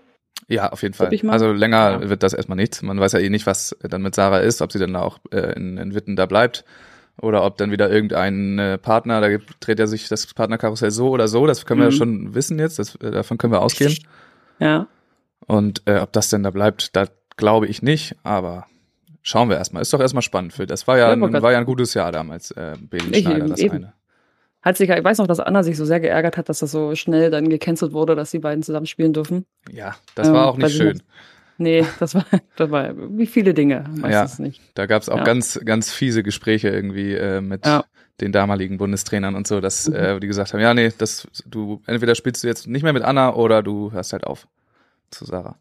Ja, 0.50 0.69
auf 0.71 0.81
jeden 0.81 0.94
Fall. 0.94 1.13
ich. 1.13 1.24
Also 1.30 1.53
länger 1.53 2.01
Ja. 2.01 2.09
wird 2.09 2.24
das 2.24 2.33
erstmal 2.33 2.57
nichts. 2.57 2.81
Man 2.81 3.00
weiß 3.00 3.13
ja 3.13 3.19
eh 3.19 3.30
nicht, 3.30 3.45
was 3.45 3.74
dann 3.81 4.01
mit 4.01 4.13
Sarah 4.15 4.39
ist, 4.39 4.62
ob 4.62 4.74
sie 4.74 4.80
dann 4.80 4.95
auch 4.97 5.19
äh, 5.31 5.54
in, 5.56 5.77
in 5.77 5.95
Witten 5.95 6.18
da 6.18 6.25
bleibt 6.25 6.65
oder 7.21 7.45
ob 7.45 7.56
dann 7.57 7.71
wieder 7.71 7.89
irgendein 7.89 8.59
äh, 8.59 8.77
Partner, 8.77 9.21
da 9.21 9.30
gibt, 9.30 9.65
dreht 9.65 9.80
ja 9.80 9.88
sich 9.88 10.09
das 10.09 10.25
Partnerkarussell 10.33 10.92
so 10.92 11.09
oder 11.09 11.30
so, 11.30 11.47
das 11.47 11.65
können 11.65 11.80
wir 11.80 11.86
ja 11.88 11.92
Mhm. 11.94 11.97
schon 11.97 12.36
wissen 12.36 12.59
jetzt, 12.59 12.80
das, 12.80 12.95
äh, 12.95 13.12
davon 13.12 13.38
können 13.38 13.54
wir 13.54 13.62
ausgehen. 13.62 13.95
Ja. 14.59 14.88
Und 15.47 15.81
äh, 15.85 15.97
ob 15.99 16.11
das 16.13 16.29
denn 16.29 16.43
da 16.43 16.51
bleibt, 16.51 16.95
da 16.95 17.05
glaube 17.38 17.67
ich 17.67 17.81
nicht, 17.81 18.15
aber 18.23 18.65
schauen 19.21 19.49
wir 19.49 19.57
erstmal. 19.57 19.81
Ist 19.81 19.93
doch 19.93 19.99
erstmal 19.99 20.21
spannend 20.21 20.53
für. 20.53 20.65
Das 20.67 20.88
war 20.88 20.97
ja, 20.97 21.07
Ja, 21.07 21.13
ein, 21.13 21.41
war 21.41 21.51
ja 21.51 21.57
ein 21.57 21.65
gutes 21.65 21.93
Jahr 21.93 22.11
damals, 22.11 22.51
äh, 22.51 22.75
Ich- 23.11 23.23
Schneider, 23.23 23.47
das 23.47 23.59
eben. 23.59 23.75
eine. 23.75 23.93
Hat 24.61 24.77
sich, 24.77 24.89
ich 24.89 25.03
weiß 25.03 25.17
noch, 25.17 25.25
dass 25.27 25.39
Anna 25.39 25.63
sich 25.63 25.75
so 25.75 25.85
sehr 25.85 25.99
geärgert 25.99 26.38
hat, 26.38 26.47
dass 26.47 26.59
das 26.59 26.69
so 26.71 26.93
schnell 26.93 27.31
dann 27.31 27.49
gecancelt 27.49 27.93
wurde, 27.93 28.15
dass 28.15 28.29
die 28.29 28.38
beiden 28.38 28.61
zusammen 28.61 28.85
spielen 28.85 29.11
dürfen. 29.11 29.45
Ja, 29.71 29.95
das 30.13 30.27
Ähm, 30.27 30.33
war 30.35 30.47
auch 30.47 30.57
nicht 30.57 30.75
schön. 30.77 30.93
nicht. 30.93 31.05
Nee, 31.57 31.85
das 31.99 32.13
war, 32.13 32.25
das 32.57 32.69
war 32.69 32.91
wie 32.95 33.25
viele 33.25 33.55
Dinge, 33.55 33.85
weiß 33.89 34.37
Ja. 34.37 34.44
nicht. 34.45 34.61
Da 34.75 34.85
gab 34.85 35.01
es 35.01 35.09
auch 35.09 35.17
Ja. 35.17 35.23
ganz, 35.23 35.59
ganz 35.65 35.91
fiese 35.91 36.21
Gespräche 36.21 36.69
irgendwie 36.69 37.13
äh, 37.15 37.41
mit 37.41 37.65
Ja. 37.65 37.85
den 38.19 38.31
damaligen 38.31 38.77
Bundestrainern 38.77 39.33
und 39.35 39.47
so, 39.47 39.61
dass 39.61 39.89
Mhm. 39.89 39.95
äh, 39.95 40.19
die 40.19 40.27
gesagt 40.27 40.53
haben, 40.53 40.59
ja, 40.59 40.75
nee, 40.75 40.91
das, 40.95 41.27
du, 41.47 41.81
entweder 41.87 42.13
spielst 42.13 42.44
du 42.44 42.47
jetzt 42.47 42.67
nicht 42.67 42.83
mehr 42.83 42.94
mit 42.94 43.01
Anna 43.03 43.33
oder 43.33 43.63
du 43.63 43.91
hörst 43.91 44.13
halt 44.13 44.25
auf 44.27 44.47
zu 45.11 45.25
Sarah. 45.25 45.55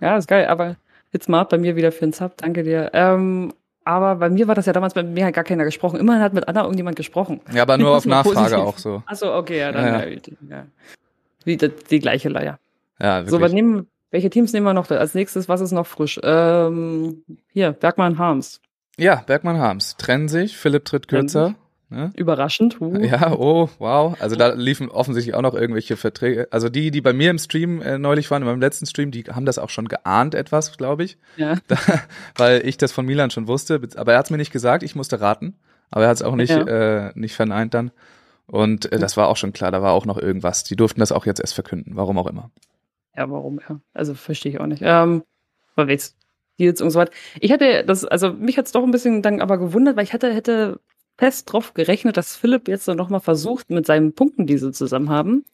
Ja, 0.00 0.16
ist 0.16 0.28
geil, 0.28 0.46
aber 0.46 0.76
jetzt 1.12 1.28
mal 1.28 1.44
bei 1.44 1.58
mir 1.58 1.76
wieder 1.76 1.92
für 1.92 2.00
den 2.06 2.12
Sub, 2.12 2.36
danke 2.36 2.62
dir. 2.62 2.90
Ähm, 2.92 3.52
aber 3.84 4.16
bei 4.16 4.30
mir 4.30 4.48
war 4.48 4.54
das 4.54 4.66
ja 4.66 4.72
damals, 4.72 4.94
bei 4.94 5.02
mir 5.02 5.26
hat 5.26 5.34
gar 5.34 5.44
keiner 5.44 5.64
gesprochen. 5.64 6.00
Immerhin 6.00 6.22
hat 6.22 6.32
mit 6.32 6.48
Anna 6.48 6.62
irgendjemand 6.62 6.96
gesprochen. 6.96 7.40
Ja, 7.52 7.62
aber 7.62 7.76
nur 7.76 7.90
auf 7.96 8.06
Nachfrage 8.06 8.34
positiv. 8.56 8.58
auch 8.58 8.78
so. 8.78 9.02
Achso, 9.06 9.36
okay, 9.36 9.58
ja, 9.58 9.72
dann 9.72 9.84
Ja, 9.86 10.04
ja. 10.06 10.18
ja. 10.50 10.66
Die, 11.46 11.56
die 11.58 11.98
gleiche 11.98 12.28
Leier. 12.30 12.58
Ja, 12.98 13.20
So, 13.26 13.32
was 13.32 13.32
wirklich. 13.40 13.52
nehmen, 13.54 13.88
welche 14.10 14.30
Teams 14.30 14.52
nehmen 14.54 14.64
wir 14.64 14.72
noch 14.72 14.90
als 14.90 15.14
nächstes? 15.14 15.48
Was 15.48 15.60
ist 15.60 15.72
noch 15.72 15.86
frisch? 15.86 16.18
Ähm, 16.22 17.22
hier, 17.52 17.72
Bergmann 17.72 18.16
Harms. 18.18 18.60
ja, 18.96 19.16
Bergmann 19.26 19.58
Harms 19.58 19.96
trennen 19.98 20.28
sich, 20.28 20.56
Philipp 20.56 20.84
tritt 20.86 21.08
kürzer. 21.08 21.54
Ne? 21.94 22.10
Überraschend. 22.16 22.80
Uh. 22.80 22.96
Ja, 23.04 23.32
oh, 23.32 23.68
wow. 23.78 24.16
Also 24.20 24.34
da 24.36 24.52
liefen 24.54 24.90
offensichtlich 24.90 25.34
auch 25.34 25.42
noch 25.42 25.54
irgendwelche 25.54 25.96
Verträge. 25.96 26.48
Also 26.50 26.68
die, 26.68 26.90
die 26.90 27.00
bei 27.00 27.12
mir 27.12 27.30
im 27.30 27.38
Stream 27.38 27.80
äh, 27.80 27.98
neulich 27.98 28.30
waren, 28.30 28.42
in 28.42 28.48
meinem 28.48 28.60
letzten 28.60 28.86
Stream, 28.86 29.10
die 29.10 29.22
haben 29.24 29.46
das 29.46 29.58
auch 29.58 29.70
schon 29.70 29.86
geahnt 29.88 30.34
etwas, 30.34 30.76
glaube 30.76 31.04
ich. 31.04 31.18
ja. 31.36 31.56
da, 31.68 31.76
weil 32.36 32.66
ich 32.66 32.76
das 32.76 32.92
von 32.92 33.06
Milan 33.06 33.30
schon 33.30 33.46
wusste. 33.46 33.80
Aber 33.96 34.12
er 34.12 34.18
hat 34.18 34.26
es 34.26 34.30
mir 34.30 34.36
nicht 34.38 34.52
gesagt, 34.52 34.82
ich 34.82 34.94
musste 34.96 35.20
raten. 35.20 35.56
Aber 35.90 36.04
er 36.04 36.10
hat 36.10 36.16
es 36.16 36.22
auch 36.22 36.34
nicht, 36.34 36.50
Ja. 36.50 37.08
äh, 37.08 37.12
nicht 37.14 37.34
verneint 37.36 37.74
dann. 37.74 37.92
Und 38.46 38.90
äh, 38.92 38.98
das 38.98 39.16
war 39.16 39.28
auch 39.28 39.36
schon 39.36 39.52
klar, 39.52 39.70
da 39.70 39.80
war 39.80 39.92
auch 39.92 40.06
noch 40.06 40.18
irgendwas. 40.18 40.64
Die 40.64 40.76
durften 40.76 41.00
das 41.00 41.12
auch 41.12 41.24
jetzt 41.26 41.40
erst 41.40 41.54
verkünden, 41.54 41.96
warum 41.96 42.18
auch 42.18 42.26
immer. 42.26 42.50
Ja, 43.16 43.30
warum? 43.30 43.60
Ja. 43.68 43.80
Also 43.92 44.14
verstehe 44.14 44.52
ich 44.52 44.60
auch 44.60 44.66
nicht. 44.66 44.82
Ähm, 44.84 45.22
aber 45.76 45.90
jetzt 45.90 46.16
Deals 46.58 46.80
und 46.80 46.90
so 46.90 46.98
weiter. 46.98 47.12
Ich 47.40 47.50
hätte 47.50 47.84
das, 47.84 48.04
also 48.04 48.32
mich 48.32 48.58
hat 48.58 48.66
es 48.66 48.72
doch 48.72 48.82
ein 48.82 48.90
bisschen 48.90 49.22
dann 49.22 49.40
aber 49.40 49.58
gewundert, 49.58 49.96
weil 49.96 50.04
ich 50.04 50.12
hatte, 50.12 50.32
hätte 50.32 50.80
fest 51.18 51.52
drauf 51.52 51.74
gerechnet, 51.74 52.16
dass 52.16 52.36
Philipp 52.36 52.68
jetzt 52.68 52.88
noch 52.88 53.08
mal 53.08 53.20
versucht, 53.20 53.70
mit 53.70 53.86
seinen 53.86 54.14
Punkten, 54.14 54.46
die 54.46 54.58
sie 54.58 54.72
zusammen 54.72 55.10
haben, 55.10 55.44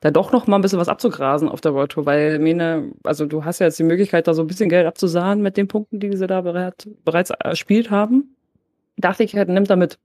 da 0.00 0.10
doch 0.10 0.32
noch 0.32 0.46
mal 0.46 0.56
ein 0.56 0.62
bisschen 0.62 0.78
was 0.78 0.88
abzugrasen 0.88 1.48
auf 1.48 1.60
der 1.60 1.74
World 1.74 1.92
Tour, 1.92 2.06
weil 2.06 2.38
Mene, 2.38 2.92
also 3.04 3.26
du 3.26 3.44
hast 3.44 3.58
ja 3.58 3.66
jetzt 3.66 3.78
die 3.78 3.84
Möglichkeit, 3.84 4.28
da 4.28 4.34
so 4.34 4.42
ein 4.42 4.46
bisschen 4.46 4.68
Geld 4.68 4.86
abzusahnen 4.86 5.42
mit 5.42 5.56
den 5.56 5.68
Punkten, 5.68 5.98
die 6.00 6.16
sie 6.16 6.26
da 6.26 6.40
bereit, 6.40 6.88
bereits 7.04 7.30
erspielt 7.30 7.90
haben. 7.90 8.36
Dachte 8.96 9.24
ich, 9.24 9.34
halt, 9.34 9.48
nimmt 9.48 9.70
damit. 9.70 9.98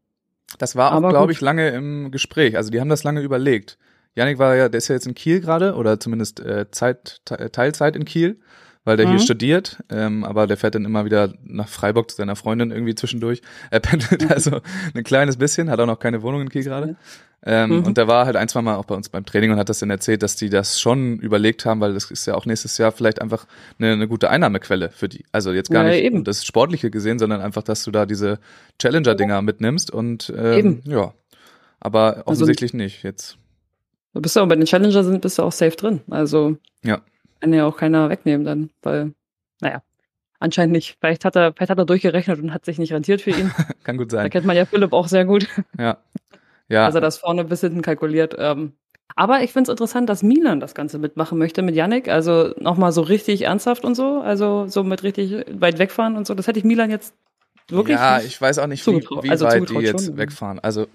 Das 0.58 0.76
war 0.76 0.92
auch, 0.92 0.98
Aber 0.98 1.10
glaube 1.10 1.32
ich, 1.32 1.42
lange 1.42 1.70
im 1.70 2.12
Gespräch. 2.12 2.58
Also 2.58 2.70
die 2.70 2.80
haben 2.80 2.90
das 2.90 3.04
lange 3.04 3.22
überlegt. 3.22 3.78
Janik 4.16 4.38
war 4.38 4.56
ja, 4.56 4.70
der 4.70 4.78
ist 4.78 4.88
ja 4.88 4.96
jetzt 4.96 5.08
in 5.08 5.16
Kiel 5.16 5.42
gerade 5.42 5.74
oder 5.74 6.00
zumindest 6.00 6.40
äh, 6.40 6.70
Zeit, 6.70 7.22
Te- 7.26 7.52
Teilzeit 7.52 7.96
in 7.96 8.06
Kiel, 8.06 8.40
weil 8.86 8.98
der 8.98 9.06
Mhm. 9.08 9.12
hier 9.12 9.20
studiert, 9.20 9.78
ähm, 9.90 10.24
aber 10.24 10.46
der 10.48 10.58
fährt 10.58 10.76
dann 10.76 10.86
immer 10.86 11.06
wieder 11.06 11.34
nach 11.44 11.68
Freiburg 11.68 12.10
zu 12.12 12.18
seiner 12.18 12.36
Freundin 12.36 12.72
irgendwie 12.72 12.96
zwischendurch. 12.96 13.42
Er 13.72 13.80
pendelt 13.80 14.30
also 14.32 14.60
ein 14.94 15.04
kleines 15.04 15.38
bisschen, 15.38 15.70
hat 15.70 15.80
auch 15.80 15.86
noch 15.86 16.00
keine 16.00 16.22
Wohnung 16.22 16.42
in 16.42 16.50
Kiel 16.50 16.64
gerade. 16.64 16.96
Ähm, 17.46 17.72
Mhm. 17.80 17.84
Und 17.86 17.98
der 17.98 18.08
war 18.08 18.26
halt 18.26 18.38
ein, 18.38 18.48
zwei 18.48 18.62
Mal 18.62 18.76
auch 18.78 18.86
bei 18.86 18.96
uns 18.96 19.10
beim 19.10 19.26
Training 19.26 19.52
und 19.52 19.58
hat 19.58 19.68
das 19.68 19.80
dann 19.80 19.90
erzählt, 19.90 20.24
dass 20.24 20.38
die 20.38 20.50
das 20.50 20.80
schon 20.80 21.20
überlegt 21.20 21.66
haben, 21.66 21.82
weil 21.82 21.94
das 21.94 22.10
ist 22.10 22.26
ja 22.26 22.36
auch 22.36 22.46
nächstes 22.46 22.78
Jahr 22.78 22.94
vielleicht 22.94 23.22
einfach 23.22 23.46
eine, 23.80 23.92
eine 23.92 24.08
gute 24.08 24.30
Einnahmequelle 24.30 24.92
für 24.92 25.10
die. 25.10 25.26
Also 25.34 25.52
jetzt 25.52 25.70
gar 25.70 25.84
Ja, 25.84 25.92
nicht 25.92 26.04
eben. 26.04 26.24
das 26.24 26.46
Sportliche 26.46 26.90
gesehen, 26.90 27.20
sondern 27.20 27.42
einfach, 27.42 27.64
dass 27.64 27.84
du 27.84 27.92
da 27.92 28.06
diese 28.06 28.40
Challenger-Dinger 28.82 29.42
mitnimmst 29.42 29.92
und 29.92 30.32
ähm, 30.38 30.54
Eben. 30.54 30.82
ja. 30.86 31.14
Aber 31.82 32.18
Also- 32.20 32.24
offensichtlich 32.44 32.74
nicht 32.74 33.04
jetzt. 33.04 33.38
Du 34.14 34.22
bist 34.22 34.36
ja 34.38 34.44
auch 34.44 34.48
bei 34.48 34.56
den 34.56 34.66
Challenger 34.66 35.04
sind, 35.04 35.22
bist 35.22 35.38
du 35.38 35.44
auch 35.44 35.52
safe 35.52 35.76
drin. 35.76 36.00
Also 36.10 36.56
Ja. 36.84 37.02
Kann 37.44 37.54
ja 37.54 37.66
auch 37.66 37.76
keiner 37.78 38.10
wegnehmen 38.10 38.46
dann, 38.46 38.70
weil, 38.84 39.14
naja, 39.60 39.82
anscheinend 40.40 40.72
nicht. 40.72 40.96
Vielleicht 41.02 41.26
hat 41.26 41.36
er, 41.36 41.52
vielleicht 41.54 41.70
hat 41.72 41.78
er 41.78 41.86
durchgerechnet 41.86 42.40
und 42.40 42.54
hat 42.54 42.64
sich 42.64 42.80
nicht 42.80 42.94
rentiert 42.94 43.22
für 43.22 43.32
ihn. 43.32 43.52
Kann 43.84 43.98
gut 43.98 44.14
Da 44.14 44.18
sein. 44.18 44.30
kennt 44.30 44.46
man 44.46 44.56
ja 44.56 44.64
Philipp 44.66 44.94
auch 44.94 45.08
sehr 45.10 45.26
gut, 45.26 45.48
Ja. 45.78 45.98
Ja. 46.70 46.88
er 46.88 47.02
das 47.02 47.18
vorne 47.18 47.44
bis 47.44 47.60
hinten 47.62 47.82
kalkuliert. 47.82 48.36
Ähm, 48.40 48.72
Aber 49.16 49.44
ich 49.44 49.52
finde 49.52 49.70
es 49.70 49.74
interessant, 49.74 50.08
dass 50.10 50.24
Milan 50.24 50.62
das 50.62 50.74
Ganze 50.74 50.98
mitmachen 51.00 51.38
möchte 51.38 51.62
mit 51.62 51.76
Yannick. 51.76 52.08
Also 52.08 52.54
nochmal 52.58 52.94
so 52.94 53.02
richtig 53.02 53.42
ernsthaft 53.44 53.84
und 53.84 53.96
so. 53.96 54.22
Also 54.22 54.68
so 54.68 54.84
mit 54.84 55.04
richtig 55.04 55.46
weit 55.60 55.78
wegfahren 55.80 56.16
und 56.16 56.26
so. 56.26 56.34
Das 56.34 56.48
hätte 56.48 56.60
ich 56.60 56.66
Milan 56.66 56.90
jetzt 56.90 57.14
wirklich. 57.68 57.98
Ja, 57.98 58.22
ich 58.22 58.42
weiß 58.42 58.60
auch 58.60 58.68
nicht, 58.68 58.88
wie, 58.88 59.02
wie 59.22 59.30
Also 59.30 59.46
weit 59.46 59.70
die 59.70 59.76
jetzt 59.76 60.06
schon. 60.06 60.18
wegfahren. 60.18 60.60
Also 60.60 60.88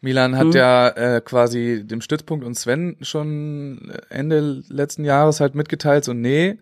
Milan 0.00 0.36
hat 0.36 0.46
Mhm. 0.46 0.52
ja 0.52 0.88
äh, 0.88 1.20
quasi 1.20 1.82
dem 1.84 2.00
Stützpunkt 2.00 2.44
und 2.44 2.54
Sven 2.54 2.96
schon 3.00 3.92
Ende 4.10 4.62
letzten 4.68 5.04
Jahres 5.04 5.40
halt 5.40 5.54
mitgeteilt, 5.54 6.04
so 6.04 6.12
nee, 6.12 6.58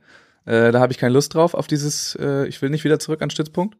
äh, 0.46 0.72
da 0.72 0.80
habe 0.80 0.92
ich 0.92 0.98
keine 0.98 1.12
Lust 1.14 1.34
drauf 1.34 1.54
auf 1.54 1.66
dieses, 1.66 2.16
äh, 2.20 2.46
ich 2.46 2.62
will 2.62 2.70
nicht 2.70 2.84
wieder 2.84 2.98
zurück 2.98 3.20
an 3.22 3.30
Stützpunkt. 3.30 3.76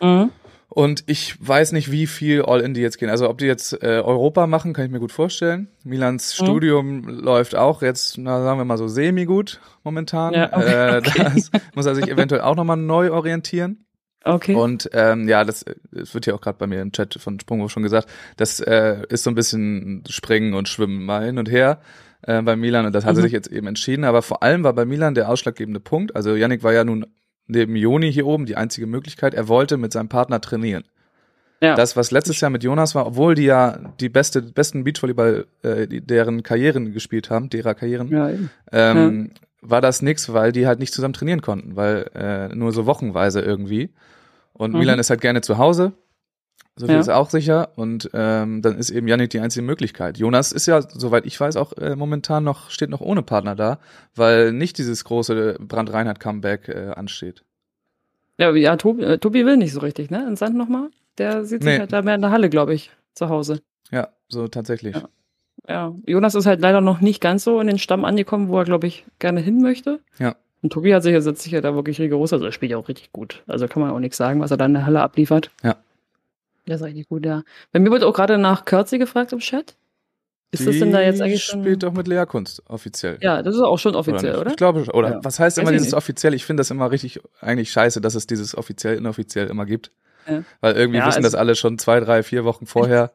Mhm. 0.00 0.30
Und 0.68 1.04
ich 1.06 1.36
weiß 1.46 1.70
nicht, 1.72 1.92
wie 1.92 2.06
viel 2.08 2.42
All-In 2.42 2.74
die 2.74 2.80
jetzt 2.80 2.98
gehen. 2.98 3.08
Also 3.08 3.28
ob 3.30 3.38
die 3.38 3.44
jetzt 3.46 3.80
äh, 3.82 4.00
Europa 4.00 4.46
machen, 4.48 4.72
kann 4.72 4.84
ich 4.86 4.90
mir 4.90 4.98
gut 4.98 5.12
vorstellen. 5.12 5.68
Milans 5.84 6.38
Mhm. 6.40 6.44
Studium 6.44 7.08
läuft 7.08 7.54
auch 7.54 7.80
jetzt, 7.82 8.18
na, 8.18 8.42
sagen 8.42 8.58
wir 8.58 8.64
mal 8.64 8.78
so 8.78 8.88
semi-gut 8.88 9.60
momentan. 9.84 10.34
Ja, 10.34 10.50
okay, 10.52 10.96
äh, 10.98 11.02
das 11.34 11.50
muss 11.74 11.86
er 11.86 11.94
sich 11.94 12.08
eventuell 12.08 12.40
auch 12.40 12.56
nochmal 12.56 12.76
neu 12.76 13.12
orientieren. 13.12 13.83
Okay. 14.24 14.54
Und 14.54 14.88
ähm, 14.92 15.28
ja, 15.28 15.44
das, 15.44 15.64
das 15.92 16.14
wird 16.14 16.26
ja 16.26 16.34
auch 16.34 16.40
gerade 16.40 16.56
bei 16.58 16.66
mir 16.66 16.80
im 16.80 16.92
Chat 16.92 17.14
von 17.20 17.38
Sprungwurf 17.38 17.70
schon 17.70 17.82
gesagt, 17.82 18.08
das 18.36 18.58
äh, 18.60 19.02
ist 19.10 19.22
so 19.24 19.30
ein 19.30 19.34
bisschen 19.34 20.02
Springen 20.08 20.54
und 20.54 20.68
Schwimmen 20.68 21.04
mal 21.04 21.26
hin 21.26 21.38
und 21.38 21.50
her 21.50 21.80
äh, 22.22 22.40
bei 22.40 22.56
Milan 22.56 22.86
und 22.86 22.94
das 22.94 23.04
hat 23.04 23.14
er 23.16 23.18
Mhm. 23.18 23.22
sich 23.24 23.32
jetzt 23.32 23.48
eben 23.52 23.66
entschieden. 23.66 24.04
Aber 24.04 24.22
vor 24.22 24.42
allem 24.42 24.64
war 24.64 24.72
bei 24.72 24.84
Milan 24.86 25.14
der 25.14 25.28
ausschlaggebende 25.28 25.80
Punkt, 25.80 26.16
also 26.16 26.34
Yannick 26.34 26.62
war 26.62 26.72
ja 26.72 26.84
nun 26.84 27.04
neben 27.46 27.76
Joni 27.76 28.10
hier 28.10 28.26
oben 28.26 28.46
die 28.46 28.56
einzige 28.56 28.86
Möglichkeit, 28.86 29.34
er 29.34 29.48
wollte 29.48 29.76
mit 29.76 29.92
seinem 29.92 30.08
Partner 30.08 30.40
trainieren. 30.40 30.84
ja. 31.60 31.74
Das, 31.74 31.94
was 31.94 32.10
letztes 32.10 32.40
Jahr 32.40 32.50
mit 32.50 32.64
Jonas 32.64 32.94
war, 32.94 33.06
obwohl 33.06 33.34
die 33.34 33.44
ja 33.44 33.78
die 34.00 34.08
beste, 34.08 34.40
besten 34.40 34.84
Beachvolleyball, 34.84 35.44
äh, 35.62 35.86
deren 35.86 36.42
Karrieren 36.42 36.92
gespielt 36.94 37.28
haben, 37.28 37.50
derer 37.50 37.74
Karrieren, 37.74 38.08
ja, 38.08 38.30
ähm, 38.72 39.32
war 39.60 39.82
das 39.82 40.00
nix, 40.02 40.32
weil 40.32 40.52
die 40.52 40.66
halt 40.66 40.78
nicht 40.78 40.92
zusammen 40.94 41.14
trainieren 41.14 41.42
konnten, 41.42 41.76
weil 41.76 42.10
äh, 42.14 42.54
nur 42.54 42.72
so 42.72 42.86
wochenweise 42.86 43.40
irgendwie. 43.42 43.90
Und 44.54 44.72
Mhm. 44.72 44.78
Milan 44.78 44.98
ist 44.98 45.10
halt 45.10 45.20
gerne 45.20 45.40
zu 45.42 45.58
Hause, 45.58 45.92
so 46.76 46.86
viel 46.86 46.94
Ja. 46.94 47.00
ist 47.00 47.08
auch 47.10 47.28
sicher. 47.30 47.70
Und 47.76 48.10
ähm, 48.14 48.62
dann 48.62 48.78
ist 48.78 48.90
eben 48.90 49.06
Yannick 49.08 49.30
die 49.30 49.40
einzige 49.40 49.64
Möglichkeit. 49.64 50.16
Jonas 50.18 50.50
ist 50.52 50.66
ja, 50.66 50.80
soweit 50.82 51.26
ich 51.26 51.38
weiß, 51.38 51.56
auch 51.56 51.72
äh, 51.74 51.94
momentan 51.96 52.42
noch, 52.44 52.70
steht 52.70 52.88
noch 52.90 53.00
ohne 53.00 53.22
Partner 53.22 53.54
da, 53.54 53.78
weil 54.14 54.52
nicht 54.52 54.78
dieses 54.78 55.04
große 55.04 55.56
Brand-Reinhardt-Comeback 55.60 56.68
äh, 56.68 56.90
ansteht. 56.94 57.44
ja, 58.38 58.50
ja 58.54 58.76
Tobi, 58.76 59.02
äh, 59.04 59.18
Tobi 59.18 59.44
will 59.46 59.56
nicht 59.56 59.72
so 59.72 59.80
richtig, 59.80 60.10
ne? 60.10 60.26
In 60.26 60.36
Sand 60.36 60.56
nochmal. 60.56 60.90
Der 61.18 61.44
sieht 61.44 61.62
sich 61.62 61.72
Nee. 61.74 61.78
halt 61.78 61.92
da 61.92 62.02
mehr 62.02 62.16
in 62.16 62.22
der 62.22 62.32
Halle, 62.32 62.50
glaube 62.50 62.74
ich, 62.74 62.90
zu 63.14 63.28
Hause. 63.28 63.60
Ja, 63.92 64.08
so 64.28 64.48
tatsächlich. 64.48 64.96
Ja. 64.96 65.08
Ja, 65.68 65.94
Jonas 66.06 66.34
ist 66.34 66.44
halt 66.46 66.60
leider 66.60 66.80
noch 66.82 67.00
nicht 67.00 67.20
ganz 67.22 67.44
so 67.44 67.58
in 67.60 67.68
den 67.68 67.78
Stamm 67.78 68.04
angekommen, 68.04 68.48
wo 68.48 68.58
er, 68.58 68.64
glaube 68.64 68.86
ich, 68.88 69.06
gerne 69.20 69.40
hin 69.40 69.62
möchte. 69.62 70.00
Ja. 70.18 70.34
Und 70.64 70.72
Tobi 70.72 70.94
hat 70.94 71.02
sich 71.02 71.12
jetzt 71.12 71.42
sicher 71.42 71.60
da 71.60 71.74
wirklich 71.74 72.00
rigoros, 72.00 72.32
also 72.32 72.46
er 72.46 72.50
spielt 72.52 72.72
ja 72.72 72.78
auch 72.78 72.88
richtig 72.88 73.12
gut. 73.12 73.42
Also 73.46 73.68
kann 73.68 73.82
man 73.82 73.90
auch 73.90 73.98
nichts 73.98 74.16
sagen, 74.16 74.40
was 74.40 74.50
er 74.50 74.56
da 74.56 74.64
in 74.64 74.72
der 74.72 74.86
Halle 74.86 75.02
abliefert. 75.02 75.50
Ja. 75.62 75.76
Der 76.66 76.76
ist 76.76 76.82
richtig 76.82 77.06
gut, 77.10 77.26
ja. 77.26 77.42
Bei 77.70 77.80
mir 77.80 77.90
wurde 77.90 78.06
auch 78.06 78.14
gerade 78.14 78.38
nach 78.38 78.64
Kürzi 78.64 78.96
gefragt 78.96 79.34
im 79.34 79.40
Chat. 79.40 79.74
Ist 80.52 80.66
das 80.66 80.78
denn 80.78 80.90
da 80.90 81.02
jetzt 81.02 81.18
Die 81.18 81.24
eigentlich 81.24 81.44
schon? 81.44 81.60
spielt 81.60 81.82
doch 81.82 81.92
mit 81.92 82.08
Lea 82.08 82.24
Kunst, 82.26 82.62
offiziell. 82.66 83.18
Ja, 83.20 83.42
das 83.42 83.56
ist 83.56 83.60
auch 83.60 83.78
schon 83.78 83.94
offiziell, 83.94 84.32
nicht? 84.32 84.40
oder? 84.40 84.50
Ich 84.52 84.56
glaube, 84.56 84.86
schon. 84.86 84.94
oder 84.94 85.10
Ja. 85.10 85.20
was 85.22 85.38
heißt 85.38 85.58
Weiß 85.58 85.62
immer 85.62 85.72
dieses 85.72 85.88
nicht. 85.88 85.94
offiziell? 85.96 86.32
Ich 86.32 86.46
finde 86.46 86.62
das 86.62 86.70
immer 86.70 86.90
richtig, 86.90 87.20
eigentlich 87.42 87.70
scheiße, 87.70 88.00
dass 88.00 88.14
es 88.14 88.26
dieses 88.26 88.56
offiziell, 88.56 88.96
inoffiziell 88.96 89.48
immer 89.48 89.66
gibt. 89.66 89.90
Ja. 90.26 90.44
Weil 90.62 90.76
irgendwie 90.76 91.00
Ja, 91.00 91.06
wissen 91.08 91.18
also- 91.18 91.26
das 91.26 91.34
alle 91.34 91.56
schon 91.56 91.76
zwei, 91.78 92.00
drei, 92.00 92.22
vier 92.22 92.44
Wochen 92.44 92.64
vorher 92.64 93.10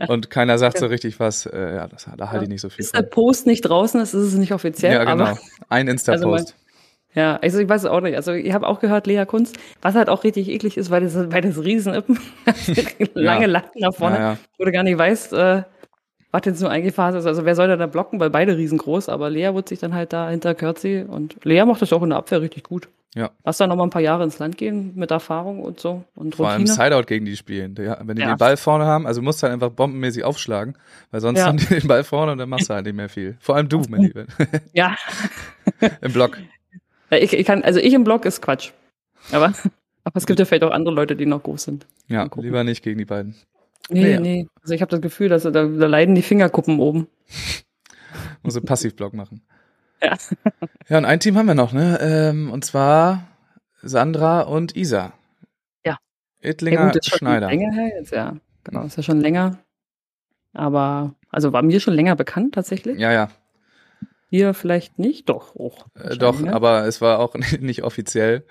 und 0.08 0.30
keiner 0.30 0.56
sagt 0.56 0.78
so 0.78 0.86
richtig 0.86 1.20
was. 1.20 1.44
Äh, 1.44 1.74
ja, 1.74 1.88
das, 1.88 2.08
da 2.16 2.30
halte 2.30 2.44
ich 2.44 2.48
nicht 2.48 2.62
so 2.62 2.70
viel 2.70 2.82
Ist 2.82 2.94
der. 2.94 3.02
Post 3.02 3.46
nicht 3.46 3.60
draußen 3.62 4.00
ist, 4.00 4.14
ist 4.14 4.22
es 4.22 4.34
nicht 4.34 4.52
offiziell. 4.52 4.94
Ja, 4.94 5.04
genau. 5.04 5.36
Ein 5.68 5.88
Insta-Post. 5.88 6.54
Ja, 7.16 7.36
also 7.42 7.58
ich 7.58 7.68
weiß 7.68 7.82
es 7.82 7.88
auch 7.90 8.00
nicht. 8.00 8.14
Also 8.14 8.32
ich 8.32 8.52
habe 8.52 8.66
auch 8.68 8.78
gehört, 8.78 9.08
Lea 9.08 9.24
Kunst, 9.26 9.56
was 9.82 9.94
halt 9.96 10.08
auch 10.08 10.22
richtig 10.22 10.48
eklig 10.48 10.76
ist, 10.76 10.90
weil 10.90 11.00
das, 11.02 11.16
weil 11.16 11.40
das 11.42 11.60
Riesenippen, 11.64 12.20
lange 13.14 13.46
Latten 13.46 13.80
da 13.80 13.90
vorne, 13.90 14.16
Ja, 14.16 14.22
ja. 14.32 14.38
wo 14.58 14.64
du 14.64 14.70
gar 14.72 14.82
nicht 14.84 14.98
weißt, 14.98 15.32
äh, 15.32 15.62
was 16.30 16.42
jetzt 16.44 16.60
nur 16.60 16.70
eingefahren 16.70 17.16
ist. 17.16 17.26
Also 17.26 17.44
wer 17.44 17.54
soll 17.54 17.68
da 17.68 17.76
da 17.76 17.86
blocken, 17.86 18.20
weil 18.20 18.30
beide 18.30 18.56
riesengroß, 18.56 19.08
aber 19.08 19.30
Lea 19.30 19.54
wird 19.54 19.68
sich 19.68 19.78
dann 19.80 19.94
halt 19.94 20.12
da 20.12 20.28
hinter 20.30 20.54
Kürzi 20.54 21.04
und 21.08 21.36
Lea 21.44 21.64
macht 21.64 21.82
das 21.82 21.92
auch 21.92 22.02
in 22.02 22.10
der 22.10 22.18
Abwehr 22.18 22.40
richtig 22.42 22.64
gut. 22.64 22.88
Ja. 23.14 23.30
Lass 23.44 23.56
da 23.56 23.66
noch 23.66 23.76
mal 23.76 23.84
ein 23.84 23.88
paar 23.90 24.02
Jahre 24.02 24.24
ins 24.24 24.38
Land 24.38 24.58
gehen 24.58 24.92
mit 24.94 25.10
Erfahrung 25.10 25.62
und 25.62 25.80
so 25.80 26.04
und 26.16 26.34
Vor 26.36 26.50
allem. 26.50 26.66
Sideout 26.66 27.04
gegen 27.06 27.24
die 27.24 27.34
spielen. 27.36 27.74
Ja, 27.78 27.96
wenn 28.04 28.16
die 28.16 28.20
Ja. 28.22 28.28
den 28.34 28.36
Ball 28.36 28.58
vorne 28.58 28.84
haben, 28.84 29.06
also 29.06 29.22
musst 29.22 29.42
du 29.42 29.44
halt 29.44 29.54
einfach 29.54 29.70
bombenmäßig 29.70 30.22
aufschlagen, 30.22 30.76
weil 31.12 31.22
sonst 31.22 31.38
Ja. 31.38 31.46
haben 31.46 31.56
die 31.56 31.64
den 31.64 31.88
Ball 31.88 32.04
vorne 32.04 32.32
und 32.32 32.38
dann 32.38 32.50
machst 32.50 32.68
du 32.68 32.74
halt 32.74 32.84
nicht 32.84 32.94
mehr 32.96 33.08
viel. 33.08 33.38
Vor 33.40 33.56
allem 33.56 33.70
du, 33.70 33.80
mein 33.88 34.02
Lieber. 34.02 34.26
Ja, 34.74 34.96
Im 36.02 36.12
Block. 36.12 36.36
Ja, 37.10 37.18
ich, 37.18 37.32
ich 37.32 37.46
kann, 37.46 37.62
also 37.62 37.78
ich 37.80 37.92
im 37.94 38.04
Block 38.04 38.24
ist 38.24 38.42
Quatsch. 38.42 38.72
Aber, 39.32 39.46
aber 40.04 40.16
es 40.16 40.26
gibt 40.26 40.38
ja 40.38 40.44
vielleicht 40.44 40.64
auch 40.64 40.70
andere 40.72 40.94
Leute, 40.94 41.16
die 41.16 41.26
noch 41.26 41.42
groß 41.42 41.64
sind. 41.64 41.86
Ja, 42.08 42.28
lieber 42.36 42.64
nicht 42.64 42.82
gegen 42.82 42.98
die 42.98 43.04
beiden. 43.04 43.34
Nee, 43.88 44.18
Nee. 44.18 44.18
nee. 44.18 44.48
Also 44.62 44.74
ich 44.74 44.80
habe 44.80 44.90
das 44.90 45.00
Gefühl, 45.00 45.28
dass 45.28 45.42
da, 45.44 45.50
da 45.50 45.62
leiden 45.66 46.14
die 46.14 46.22
Fingerkuppen 46.22 46.80
oben. 46.80 47.06
Muss 48.42 48.56
einen 48.56 48.66
Passivblock 48.66 49.14
machen. 49.14 49.42
Ja. 50.02 50.16
Ja, 50.88 50.98
und 50.98 51.04
ein 51.04 51.18
Team 51.18 51.36
haben 51.36 51.46
wir 51.46 51.54
noch, 51.56 51.72
ne? 51.72 51.98
Ähm, 52.00 52.48
und 52.52 52.64
zwar 52.64 53.26
Sandra 53.82 54.42
und 54.42 54.76
Isa. 54.76 55.12
Ja. 55.84 55.98
Ittlinger 56.40 56.86
das 56.92 56.98
ist 56.98 57.08
schon 57.10 57.18
Schneider. 57.18 57.48
länger 57.48 57.72
her 57.72 57.88
jetzt, 57.98 58.12
ja. 58.12 58.36
Genau, 58.62 58.82
ist 58.84 58.96
ja 58.96 59.02
schon 59.02 59.20
länger. 59.20 59.58
Aber, 60.52 61.14
also 61.30 61.52
war 61.52 61.62
mir 61.62 61.80
schon 61.80 61.94
länger 61.94 62.14
bekannt 62.14 62.54
tatsächlich. 62.54 62.98
Ja, 63.00 63.10
ja. 63.12 63.30
Hier 64.28 64.54
vielleicht 64.54 64.98
nicht, 64.98 65.28
doch 65.28 65.54
auch. 65.56 65.86
Äh, 65.94 66.16
doch, 66.16 66.40
ne? 66.40 66.52
aber 66.52 66.86
es 66.86 67.00
war 67.00 67.18
auch 67.20 67.34
nicht 67.60 67.82
offiziell. 67.84 68.44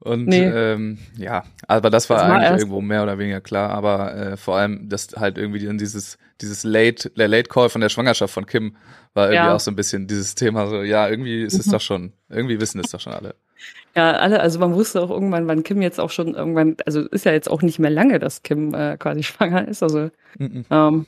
Und 0.00 0.26
Nee. 0.26 0.44
ähm, 0.46 0.98
ja, 1.16 1.44
aber 1.68 1.88
das 1.88 2.10
war 2.10 2.16
Das 2.18 2.26
eigentlich 2.26 2.58
irgendwo 2.58 2.80
mehr 2.80 3.04
oder 3.04 3.18
weniger 3.18 3.40
klar. 3.40 3.70
Aber 3.70 4.14
äh, 4.16 4.36
vor 4.36 4.56
allem, 4.56 4.88
dass 4.88 5.08
halt 5.16 5.38
irgendwie 5.38 5.64
dann 5.64 5.78
dieses, 5.78 6.18
dieses 6.40 6.64
Late, 6.64 7.10
der 7.10 7.28
Late 7.28 7.48
Call 7.48 7.68
von 7.68 7.80
der 7.80 7.88
Schwangerschaft 7.88 8.34
von 8.34 8.46
Kim 8.46 8.74
war 9.14 9.26
irgendwie 9.26 9.46
Ja. 9.46 9.54
auch 9.54 9.60
so 9.60 9.70
ein 9.70 9.76
bisschen 9.76 10.08
dieses 10.08 10.34
Thema 10.34 10.66
so, 10.66 10.82
ja, 10.82 11.08
irgendwie 11.08 11.42
ist 11.44 11.56
es 11.58 11.66
Mhm. 11.68 11.70
doch 11.70 11.80
schon, 11.80 12.12
irgendwie 12.28 12.60
wissen 12.60 12.80
es 12.80 12.90
doch 12.90 12.98
schon 12.98 13.12
alle. 13.12 13.36
Ja, 13.94 14.12
alle, 14.14 14.40
also 14.40 14.58
man 14.58 14.74
wusste 14.74 15.00
auch 15.02 15.10
irgendwann, 15.10 15.46
wann 15.46 15.62
Kim 15.62 15.80
jetzt 15.82 16.00
auch 16.00 16.10
schon 16.10 16.34
irgendwann, 16.34 16.76
also 16.84 17.02
ist 17.10 17.24
ja 17.24 17.30
jetzt 17.30 17.48
auch 17.48 17.62
nicht 17.62 17.78
mehr 17.78 17.90
lange, 17.90 18.18
dass 18.18 18.42
Kim 18.42 18.74
äh, 18.74 18.96
quasi 18.96 19.22
schwanger 19.22 19.68
ist. 19.68 19.84
Also 19.84 20.10
Mhm. 20.38 20.64
Ähm, 20.68 21.06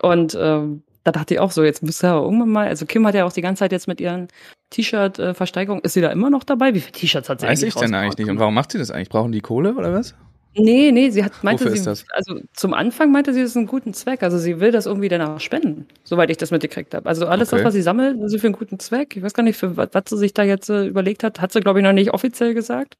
und 0.00 0.36
ähm, 0.40 0.82
da 1.04 1.12
dachte 1.12 1.34
ich 1.34 1.40
auch 1.40 1.50
so, 1.50 1.64
jetzt 1.64 1.82
müsste 1.82 2.06
er 2.08 2.22
irgendwann 2.22 2.48
mal, 2.50 2.68
also 2.68 2.86
Kim 2.86 3.06
hat 3.06 3.14
ja 3.14 3.24
auch 3.24 3.32
die 3.32 3.42
ganze 3.42 3.60
Zeit 3.60 3.72
jetzt 3.72 3.88
mit 3.88 4.00
ihren 4.00 4.28
T-Shirt-Versteigerungen, 4.70 5.84
ist 5.84 5.94
sie 5.94 6.00
da 6.00 6.10
immer 6.10 6.30
noch 6.30 6.44
dabei? 6.44 6.74
Wie 6.74 6.80
viele 6.80 6.92
T-Shirts 6.92 7.28
hat 7.28 7.40
sie 7.40 7.46
Weiß 7.46 7.62
eigentlich 7.62 7.74
ich 7.74 7.80
denn 7.80 7.94
eigentlich 7.94 8.18
nicht. 8.18 8.30
Und 8.30 8.38
warum 8.38 8.54
macht 8.54 8.72
sie 8.72 8.78
das 8.78 8.90
eigentlich? 8.90 9.08
Brauchen 9.08 9.32
die 9.32 9.40
Kohle 9.40 9.74
oder 9.74 9.92
was? 9.92 10.14
Nee, 10.54 10.92
nee, 10.92 11.08
sie 11.08 11.24
hat, 11.24 11.32
meinte 11.42 11.64
Wofür 11.64 11.76
sie, 11.78 11.84
das? 11.84 12.04
also 12.12 12.38
zum 12.52 12.74
Anfang 12.74 13.10
meinte 13.10 13.32
sie, 13.32 13.40
es 13.40 13.52
ist 13.52 13.56
einen 13.56 13.66
guten 13.66 13.94
Zweck. 13.94 14.22
Also 14.22 14.36
sie 14.36 14.60
will 14.60 14.70
das 14.70 14.84
irgendwie 14.84 15.08
danach 15.08 15.40
spenden, 15.40 15.86
soweit 16.04 16.28
ich 16.28 16.36
das 16.36 16.50
mitgekriegt 16.50 16.94
habe. 16.94 17.08
Also 17.08 17.26
alles, 17.26 17.48
Okay. 17.48 17.56
das, 17.62 17.68
was 17.68 17.74
sie 17.74 17.80
sammelt, 17.82 18.20
ist 18.20 18.32
sie 18.32 18.38
für 18.38 18.48
einen 18.48 18.56
guten 18.56 18.78
Zweck. 18.78 19.16
Ich 19.16 19.22
weiß 19.22 19.32
gar 19.32 19.42
nicht, 19.44 19.56
für 19.56 19.78
was, 19.78 19.88
was 19.92 20.04
sie 20.08 20.18
sich 20.18 20.34
da 20.34 20.42
jetzt 20.42 20.68
äh, 20.68 20.84
überlegt 20.84 21.24
hat. 21.24 21.40
Hat 21.40 21.52
sie, 21.52 21.60
glaube 21.60 21.78
ich, 21.78 21.84
noch 21.84 21.94
nicht 21.94 22.12
offiziell 22.12 22.52
gesagt. 22.52 22.98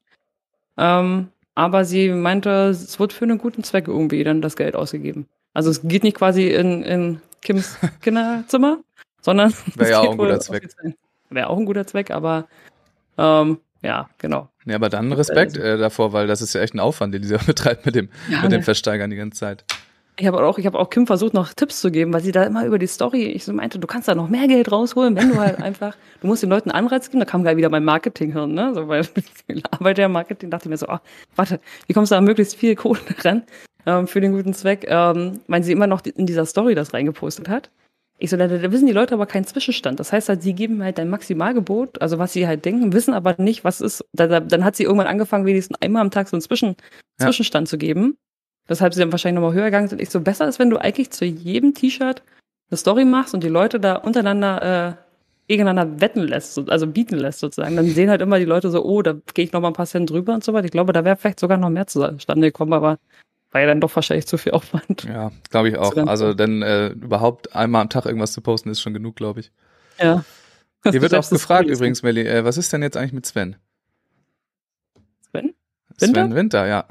Ähm, 0.77 1.27
aber 1.53 1.85
sie 1.85 2.09
meinte, 2.09 2.69
es 2.69 2.99
wird 2.99 3.13
für 3.13 3.25
einen 3.25 3.37
guten 3.37 3.63
Zweck 3.63 3.87
irgendwie 3.87 4.23
dann 4.23 4.41
das 4.41 4.55
Geld 4.55 4.75
ausgegeben. 4.75 5.27
Also 5.53 5.69
es 5.69 5.81
geht 5.83 6.03
nicht 6.03 6.17
quasi 6.17 6.47
in, 6.49 6.81
in 6.81 7.21
Kims 7.43 7.77
Kinderzimmer, 8.01 8.79
sondern 9.21 9.53
Wäre 9.75 9.91
ja 9.91 9.99
auch 9.99 10.11
ein 10.11 10.17
guter 10.17 10.39
Zweck. 10.39 10.67
Wäre 11.29 11.49
auch 11.49 11.57
ein 11.57 11.65
guter 11.65 11.87
Zweck, 11.87 12.11
aber 12.11 12.47
ähm, 13.17 13.59
ja, 13.81 14.09
genau. 14.17 14.49
Ja, 14.65 14.75
aber 14.75 14.89
dann 14.89 15.11
Respekt 15.11 15.57
äh, 15.57 15.77
davor, 15.77 16.13
weil 16.13 16.25
das 16.25 16.41
ist 16.41 16.53
ja 16.53 16.61
echt 16.61 16.73
ein 16.73 16.79
Aufwand, 16.79 17.13
den 17.13 17.21
dieser 17.21 17.37
betreibt 17.45 17.85
mit 17.85 17.95
dem, 17.95 18.09
Ja, 18.29 18.41
mit 18.41 18.51
dem 18.51 18.59
ne. 18.59 18.63
Versteigern 18.63 19.09
die 19.09 19.17
ganze 19.17 19.39
Zeit. 19.39 19.65
Ich 20.15 20.27
habe 20.27 20.45
auch, 20.45 20.59
ich 20.59 20.67
habe 20.67 20.77
auch 20.77 20.91
Kim 20.91 21.07
versucht, 21.07 21.33
noch 21.33 21.53
Tipps 21.53 21.81
zu 21.81 21.89
geben, 21.89 22.13
weil 22.13 22.21
sie 22.21 22.31
da 22.31 22.43
immer 22.43 22.65
über 22.65 22.77
die 22.77 22.85
Story, 22.85 23.23
ich 23.23 23.43
so 23.43 23.51
meinte, 23.51 23.79
du 23.79 23.87
kannst 23.87 24.07
da 24.07 24.13
noch 24.13 24.29
mehr 24.29 24.47
Geld 24.47 24.71
rausholen, 24.71 25.15
wenn 25.15 25.29
du 25.29 25.37
halt 25.37 25.59
einfach, 25.61 25.97
du 26.21 26.27
musst 26.27 26.43
den 26.43 26.51
Leuten 26.51 26.69
Anreiz 26.69 27.09
geben, 27.09 27.19
da 27.19 27.25
kam 27.25 27.41
gleich 27.41 27.57
wieder 27.57 27.69
mein 27.69 27.83
Marketinghirn, 27.83 28.53
ne, 28.53 28.73
so, 28.75 28.87
weil 28.87 29.07
ich 29.47 29.63
arbeite 29.71 30.01
ja 30.01 30.05
im 30.05 30.11
Marketing, 30.11 30.51
dachte 30.51 30.65
ich 30.65 30.69
mir 30.69 30.77
so, 30.77 30.87
oh, 30.87 30.99
warte, 31.35 31.59
wie 31.87 31.93
kommst 31.93 32.11
du 32.11 32.15
da 32.15 32.21
möglichst 32.21 32.55
viel 32.55 32.75
Kohle 32.75 32.99
ran, 33.23 33.41
ähm, 33.85 34.07
für 34.07 34.21
den 34.21 34.31
guten 34.33 34.53
Zweck, 34.53 34.85
ähm, 34.87 35.39
weil 35.47 35.63
sie 35.63 35.71
immer 35.71 35.87
noch 35.87 36.01
in 36.05 36.25
dieser 36.25 36.45
Story 36.45 36.75
das 36.75 36.93
reingepostet 36.93 37.49
hat. 37.49 37.69
Ich 38.19 38.29
so, 38.29 38.37
da, 38.37 38.47
da 38.47 38.71
wissen 38.71 38.85
die 38.85 38.93
Leute 38.93 39.15
aber 39.15 39.25
keinen 39.25 39.45
Zwischenstand. 39.45 39.99
Das 39.99 40.13
heißt 40.13 40.29
halt, 40.29 40.41
sie 40.43 40.53
geben 40.53 40.81
halt 40.83 40.99
ein 40.99 41.09
Maximalgebot, 41.09 42.01
also 42.01 42.19
was 42.19 42.31
sie 42.33 42.47
halt 42.47 42.63
denken, 42.63 42.93
wissen 42.93 43.13
aber 43.13 43.35
nicht, 43.37 43.63
was 43.63 43.81
ist. 43.81 44.05
Da, 44.13 44.27
da, 44.27 44.39
dann 44.39 44.63
hat 44.63 44.75
sie 44.75 44.83
irgendwann 44.83 45.07
angefangen, 45.07 45.45
wenigstens 45.45 45.81
einmal 45.81 46.01
am 46.01 46.11
Tag 46.11 46.29
so 46.29 46.35
einen 46.35 46.41
Zwischen, 46.41 46.75
Ja. 47.19 47.25
Zwischenstand 47.25 47.67
zu 47.67 47.77
geben. 47.77 48.15
Weshalb 48.67 48.93
sie 48.93 49.01
dann 49.01 49.11
wahrscheinlich 49.11 49.41
nochmal 49.41 49.55
höher 49.55 49.65
gegangen 49.65 49.89
sind. 49.89 50.01
Ich 50.01 50.09
so, 50.09 50.21
besser 50.21 50.47
ist, 50.47 50.57
wenn 50.57 50.69
du 50.69 50.77
eigentlich 50.77 51.11
zu 51.11 51.25
jedem 51.25 51.73
T-Shirt 51.73 52.21
eine 52.71 52.77
Story 52.77 53.03
machst 53.03 53.33
und 53.33 53.43
die 53.43 53.49
Leute 53.49 53.77
da 53.79 53.95
untereinander 53.95 54.95
äh, 54.97 55.03
gegeneinander 55.49 55.99
wetten 55.99 56.21
lässt, 56.21 56.53
so- 56.53 56.65
also 56.67 56.87
bieten 56.87 57.17
lässt 57.17 57.39
sozusagen. 57.39 57.75
Dann 57.75 57.87
sehen 57.87 58.09
halt 58.09 58.21
immer 58.21 58.39
die 58.39 58.45
Leute 58.45 58.69
so, 58.69 58.85
oh, 58.85 59.01
da 59.01 59.15
gehe 59.33 59.43
ich 59.43 59.51
noch 59.51 59.59
mal 59.59 59.67
ein 59.67 59.73
paar 59.73 59.85
Cent 59.85 60.09
drüber 60.09 60.33
und 60.33 60.45
so 60.45 60.53
weiter. 60.53 60.63
Ich 60.65 60.71
glaube, 60.71 60.93
da 60.93 61.03
wäre 61.03 61.17
vielleicht 61.17 61.41
sogar 61.41 61.57
noch 61.57 61.69
mehr 61.69 61.87
zustande 61.87 62.47
gekommen, 62.47 62.71
aber 62.71 62.99
war 63.53 63.61
ja 63.61 63.67
dann 63.67 63.79
doch 63.79 63.95
wahrscheinlich 63.95 64.27
zu 64.27 64.37
viel 64.37 64.51
Aufwand. 64.53 65.03
Ja, 65.03 65.31
glaube 65.49 65.69
ich 65.69 65.77
auch. 65.77 65.95
Also 65.95 66.33
denn 66.33 66.61
äh, 66.61 66.87
überhaupt 66.87 67.55
einmal 67.55 67.81
am 67.81 67.89
Tag 67.89 68.05
irgendwas 68.05 68.33
zu 68.33 68.41
posten 68.41 68.69
ist 68.69 68.81
schon 68.81 68.93
genug, 68.93 69.15
glaube 69.15 69.41
ich. 69.41 69.51
Ja. 69.99 70.23
Hier 70.83 71.01
wird 71.01 71.13
auch 71.15 71.29
gefragt 71.29 71.69
übrigens, 71.69 72.03
Melli, 72.03 72.21
äh, 72.27 72.43
was 72.43 72.57
ist 72.57 72.73
denn 72.73 72.81
jetzt 72.81 72.97
eigentlich 72.97 73.13
mit 73.13 73.25
Sven? 73.25 73.55
Sven? 75.29 75.53
Winter? 75.99 76.21
Sven 76.21 76.35
Winter, 76.35 76.67
ja. 76.67 76.85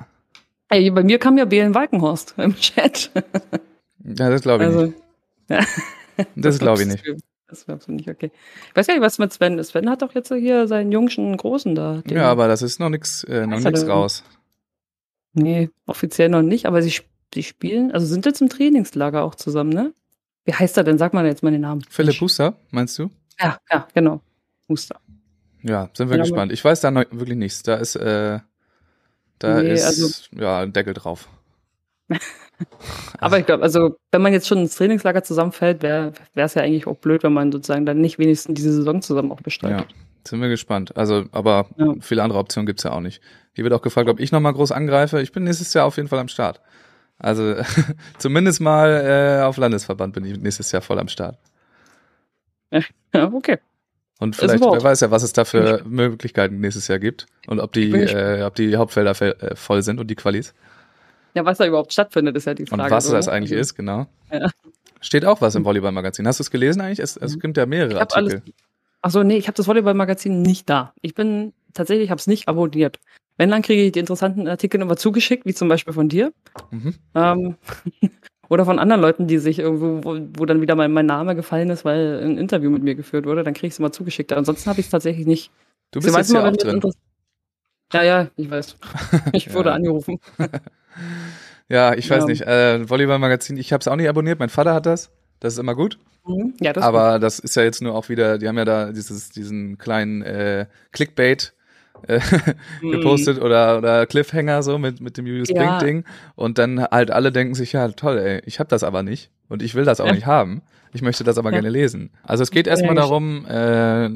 Ey, 0.70 0.90
bei 0.90 1.02
mir 1.02 1.18
kam 1.18 1.36
ja 1.36 1.44
Belen 1.44 1.74
Walkenhorst 1.74 2.34
im 2.38 2.56
Chat. 2.56 3.10
Ja, 4.04 4.30
das 4.30 4.42
glaube 4.42 4.64
ich 4.64 4.70
Also, 4.70 4.82
nicht. 4.86 5.68
Das 6.36 6.58
glaube 6.58 6.82
ich 6.82 6.88
nicht. 6.88 7.04
Das 7.48 7.66
glaubst 7.66 7.86
du 7.86 7.92
nicht, 7.92 8.08
okay. 8.08 8.30
Ich 8.70 8.76
weiß 8.76 8.86
gar 8.86 8.94
nicht, 8.94 9.02
was 9.02 9.18
mit 9.18 9.30
Sven 9.30 9.58
ist. 9.58 9.68
Sven 9.68 9.90
hat 9.90 10.00
doch 10.00 10.14
jetzt 10.14 10.32
hier 10.32 10.66
seinen 10.66 10.90
jungen 10.90 11.36
Großen 11.36 11.74
da. 11.74 12.02
Ja, 12.08 12.30
aber 12.30 12.48
das 12.48 12.62
ist 12.62 12.80
noch 12.80 12.88
nix, 12.88 13.24
äh, 13.24 13.46
noch 13.46 13.60
nix 13.60 13.84
denn? 13.84 14.22
Nee, 15.34 15.70
offiziell 15.86 16.28
noch 16.28 16.42
nicht, 16.42 16.66
aber 16.66 16.82
sie, 16.82 17.00
sie 17.32 17.42
spielen, 17.42 17.92
also 17.92 18.06
sind 18.06 18.26
jetzt 18.26 18.40
im 18.42 18.48
Trainingslager 18.48 19.22
auch 19.24 19.34
zusammen, 19.34 19.70
ne? 19.70 19.94
Wie 20.44 20.52
heißt 20.52 20.76
er 20.76 20.84
denn? 20.84 20.98
Sag 20.98 21.14
mal 21.14 21.24
jetzt 21.24 21.42
mal 21.42 21.52
den 21.52 21.60
Namen. 21.60 21.82
Philipp 21.88 22.18
Buster, 22.18 22.56
meinst 22.70 22.98
du? 22.98 23.10
Ja, 23.40 23.58
ja, 23.70 23.86
genau. 23.94 24.20
Muster. 24.68 25.00
Ja, 25.62 25.88
sind 25.94 26.10
wir 26.10 26.16
Ja, 26.16 26.22
gespannt. 26.24 26.50
Ich 26.52 26.64
weiß 26.64 26.80
da 26.80 26.90
noch 26.90 27.04
wirklich 27.12 27.38
nichts. 27.38 27.62
Da 27.62 27.76
ist, 27.76 27.94
äh, 27.96 28.40
da 29.38 29.62
Nee, 29.62 29.72
ist, 29.72 29.84
also- 29.84 30.08
ja, 30.40 30.60
ein 30.60 30.72
Deckel 30.72 30.94
drauf. 30.94 31.28
Aber 33.18 33.38
ich 33.38 33.46
glaube, 33.46 33.62
also 33.62 33.96
wenn 34.10 34.22
man 34.22 34.32
jetzt 34.32 34.46
schon 34.48 34.58
ins 34.58 34.74
Trainingslager 34.76 35.22
zusammenfällt, 35.24 35.82
wäre 35.82 36.12
es 36.34 36.54
ja 36.54 36.62
eigentlich 36.62 36.86
auch 36.86 36.96
blöd, 36.96 37.22
wenn 37.22 37.32
man 37.32 37.50
sozusagen 37.52 37.86
dann 37.86 38.00
nicht 38.00 38.18
wenigstens 38.18 38.54
diese 38.54 38.72
Saison 38.72 39.00
zusammen 39.02 39.32
auch 39.32 39.38
Ja, 39.38 39.42
bestreitet. 39.44 39.94
Sind 40.26 40.40
wir 40.40 40.48
gespannt. 40.48 40.96
Also, 40.96 41.24
aber 41.32 41.66
Ja. 41.76 41.94
viele 42.00 42.22
andere 42.22 42.38
Optionen 42.38 42.66
gibt's 42.66 42.82
ja 42.84 42.92
auch 42.92 43.00
nicht. 43.00 43.20
Hier 43.54 43.64
wird 43.64 43.74
auch 43.74 43.82
gefragt, 43.82 44.08
ob 44.08 44.20
ich 44.20 44.32
nochmal 44.32 44.52
groß 44.54 44.72
angreife. 44.72 45.20
Ich 45.20 45.32
bin 45.32 45.44
nächstes 45.44 45.72
Jahr 45.74 45.84
auf 45.86 45.96
jeden 45.96 46.08
Fall 46.08 46.18
am 46.18 46.28
Start. 46.28 46.60
Also 47.18 47.54
zumindest 48.18 48.60
mal 48.60 49.40
äh, 49.40 49.44
auf 49.44 49.56
Landesverband 49.56 50.14
bin 50.14 50.24
ich 50.24 50.38
nächstes 50.38 50.72
Jahr 50.72 50.82
voll 50.82 50.98
am 50.98 51.08
Start. 51.08 51.38
Ja, 53.14 53.30
okay. 53.32 53.58
Und 54.18 54.36
vielleicht, 54.36 54.62
wer 54.62 54.82
weiß 54.82 55.00
ja, 55.00 55.10
was 55.10 55.22
es 55.24 55.32
da 55.32 55.44
für 55.44 55.82
Möglichkeiten 55.84 56.60
nächstes 56.60 56.86
Jahr 56.88 56.98
gibt 57.00 57.26
und 57.48 57.58
ob 57.60 57.72
die, 57.72 57.90
äh, 57.92 58.42
ob 58.44 58.54
die 58.54 58.76
Hauptfelder 58.76 59.14
fe- 59.14 59.36
äh, 59.40 59.56
voll 59.56 59.82
sind 59.82 59.98
und 59.98 60.06
die 60.08 60.14
Qualis. 60.14 60.54
Ja, 61.34 61.44
was 61.44 61.58
da 61.58 61.66
überhaupt 61.66 61.92
stattfindet, 61.92 62.36
ist 62.36 62.46
ja 62.46 62.54
die 62.54 62.62
Und 62.62 62.68
Frage. 62.78 62.90
was 62.90 63.06
so, 63.06 63.12
das 63.12 63.26
eigentlich 63.28 63.52
ist, 63.52 63.74
genau. 63.74 64.06
Ja. 64.30 64.48
Steht 65.00 65.24
auch 65.24 65.40
was 65.40 65.54
im 65.56 65.64
Volleyball-Magazin. 65.64 66.26
Hast 66.28 66.38
du 66.38 66.42
es 66.44 66.50
gelesen 66.50 66.80
eigentlich? 66.80 67.00
Es, 67.00 67.16
es 67.16 67.38
gibt 67.40 67.56
ja 67.56 67.66
mehrere 67.66 67.94
Ich 67.94 68.00
hab 68.00 68.14
alles- 68.14 68.40
Artikel. 69.02 69.08
Ach 69.08 69.10
so, 69.10 69.22
nee, 69.22 69.36
ich 69.36 69.46
habe 69.48 69.56
das 69.56 69.66
Volleyball-Magazin 69.66 70.42
nicht 70.42 70.68
da. 70.70 70.92
Ich 71.02 71.14
bin 71.14 71.52
tatsächlich, 71.74 72.10
habe 72.10 72.18
es 72.18 72.26
nicht 72.26 72.48
abonniert. 72.48 72.98
Wenn, 73.36 73.50
dann 73.50 73.62
kriege 73.62 73.82
ich 73.82 73.92
die 73.92 73.98
interessanten 74.00 74.46
Artikel 74.46 74.80
immer 74.80 74.96
zugeschickt, 74.96 75.46
wie 75.46 75.54
zum 75.54 75.68
Beispiel 75.68 75.94
von 75.94 76.08
dir. 76.08 76.32
Mhm. 76.70 76.94
Ähm, 77.14 77.56
oder 78.48 78.64
von 78.64 78.78
anderen 78.78 79.00
Leuten, 79.00 79.26
die 79.26 79.38
sich 79.38 79.58
irgendwo, 79.58 80.04
wo, 80.04 80.18
wo 80.38 80.44
dann 80.46 80.60
wieder 80.60 80.74
mein, 80.74 80.92
mein 80.92 81.06
Name 81.06 81.34
gefallen 81.34 81.70
ist, 81.70 81.84
weil 81.84 82.20
ein 82.22 82.38
Interview 82.38 82.70
mit 82.70 82.82
mir 82.82 82.94
geführt 82.94 83.24
wurde, 83.26 83.42
dann 83.42 83.54
kriege 83.54 83.68
ich 83.68 83.72
es 83.72 83.78
immer 83.78 83.92
zugeschickt. 83.92 84.32
Ansonsten 84.32 84.68
habe 84.68 84.80
ich 84.80 84.86
es 84.86 84.90
tatsächlich 84.90 85.26
nicht. 85.26 85.50
Du 85.90 86.00
Sie 86.00 86.06
bist 86.06 86.14
meinst 86.14 86.30
jetzt 86.30 86.42
mal, 86.42 86.48
auch 86.48 86.56
drin. 86.56 86.92
Ja, 87.92 88.02
ja, 88.02 88.28
ich 88.36 88.50
weiß. 88.50 88.76
Ich 89.32 89.52
wurde 89.54 89.70
Ja. 89.70 89.74
angerufen. 89.76 90.18
Ja, 91.68 91.94
ich 91.94 92.10
weiß 92.10 92.24
Ja. 92.24 92.26
nicht. 92.26 92.42
Äh, 92.42 92.88
Volleyball-Magazin, 92.90 93.56
ich 93.56 93.72
habe 93.72 93.80
es 93.80 93.88
auch 93.88 93.96
nicht 93.96 94.08
abonniert. 94.08 94.38
Mein 94.38 94.50
Vater 94.50 94.74
hat 94.74 94.84
das. 94.84 95.10
Das 95.42 95.54
ist 95.54 95.58
immer 95.58 95.74
gut. 95.74 95.98
Mhm. 96.26 96.54
Ja, 96.60 96.72
das 96.72 96.84
Aber 96.84 97.18
das 97.18 97.38
ist 97.40 97.56
ja 97.56 97.64
jetzt 97.64 97.82
nur 97.82 97.94
auch 97.96 98.08
wieder, 98.08 98.38
die 98.38 98.46
haben 98.46 98.56
ja 98.56 98.64
da 98.64 98.92
dieses, 98.92 99.30
diesen 99.30 99.76
kleinen 99.76 100.22
äh, 100.22 100.66
Clickbait 100.92 101.52
äh, 102.06 102.20
gepostet 102.80 103.40
oder, 103.42 103.78
oder 103.78 104.06
Cliffhanger 104.06 104.62
so 104.62 104.78
mit, 104.78 105.00
mit 105.00 105.16
dem 105.16 105.26
Julius 105.26 105.50
Mhm. 105.50 105.56
Ja. 105.56 105.78
Brink-Ding. 105.78 106.04
Und 106.36 106.58
dann 106.58 106.80
halt 106.84 107.10
alle 107.10 107.32
denken 107.32 107.54
sich, 107.54 107.72
ja 107.72 107.88
toll, 107.88 108.18
ey, 108.18 108.40
ich 108.46 108.60
habe 108.60 108.68
das 108.68 108.84
aber 108.84 109.02
nicht 109.02 109.30
und 109.48 109.62
ich 109.62 109.74
will 109.74 109.84
das 109.84 110.00
auch 110.00 110.06
Ja. 110.06 110.12
nicht 110.14 110.26
haben. 110.26 110.62
Ich 110.92 111.02
möchte 111.02 111.24
das 111.24 111.38
aber 111.38 111.48
Ja. 111.50 111.54
gerne 111.56 111.70
lesen. 111.70 112.10
Also 112.22 112.42
es 112.44 112.50
geht 112.52 112.66
erstmal 112.68 112.94
darum, 112.94 113.44
äh, 113.46 114.08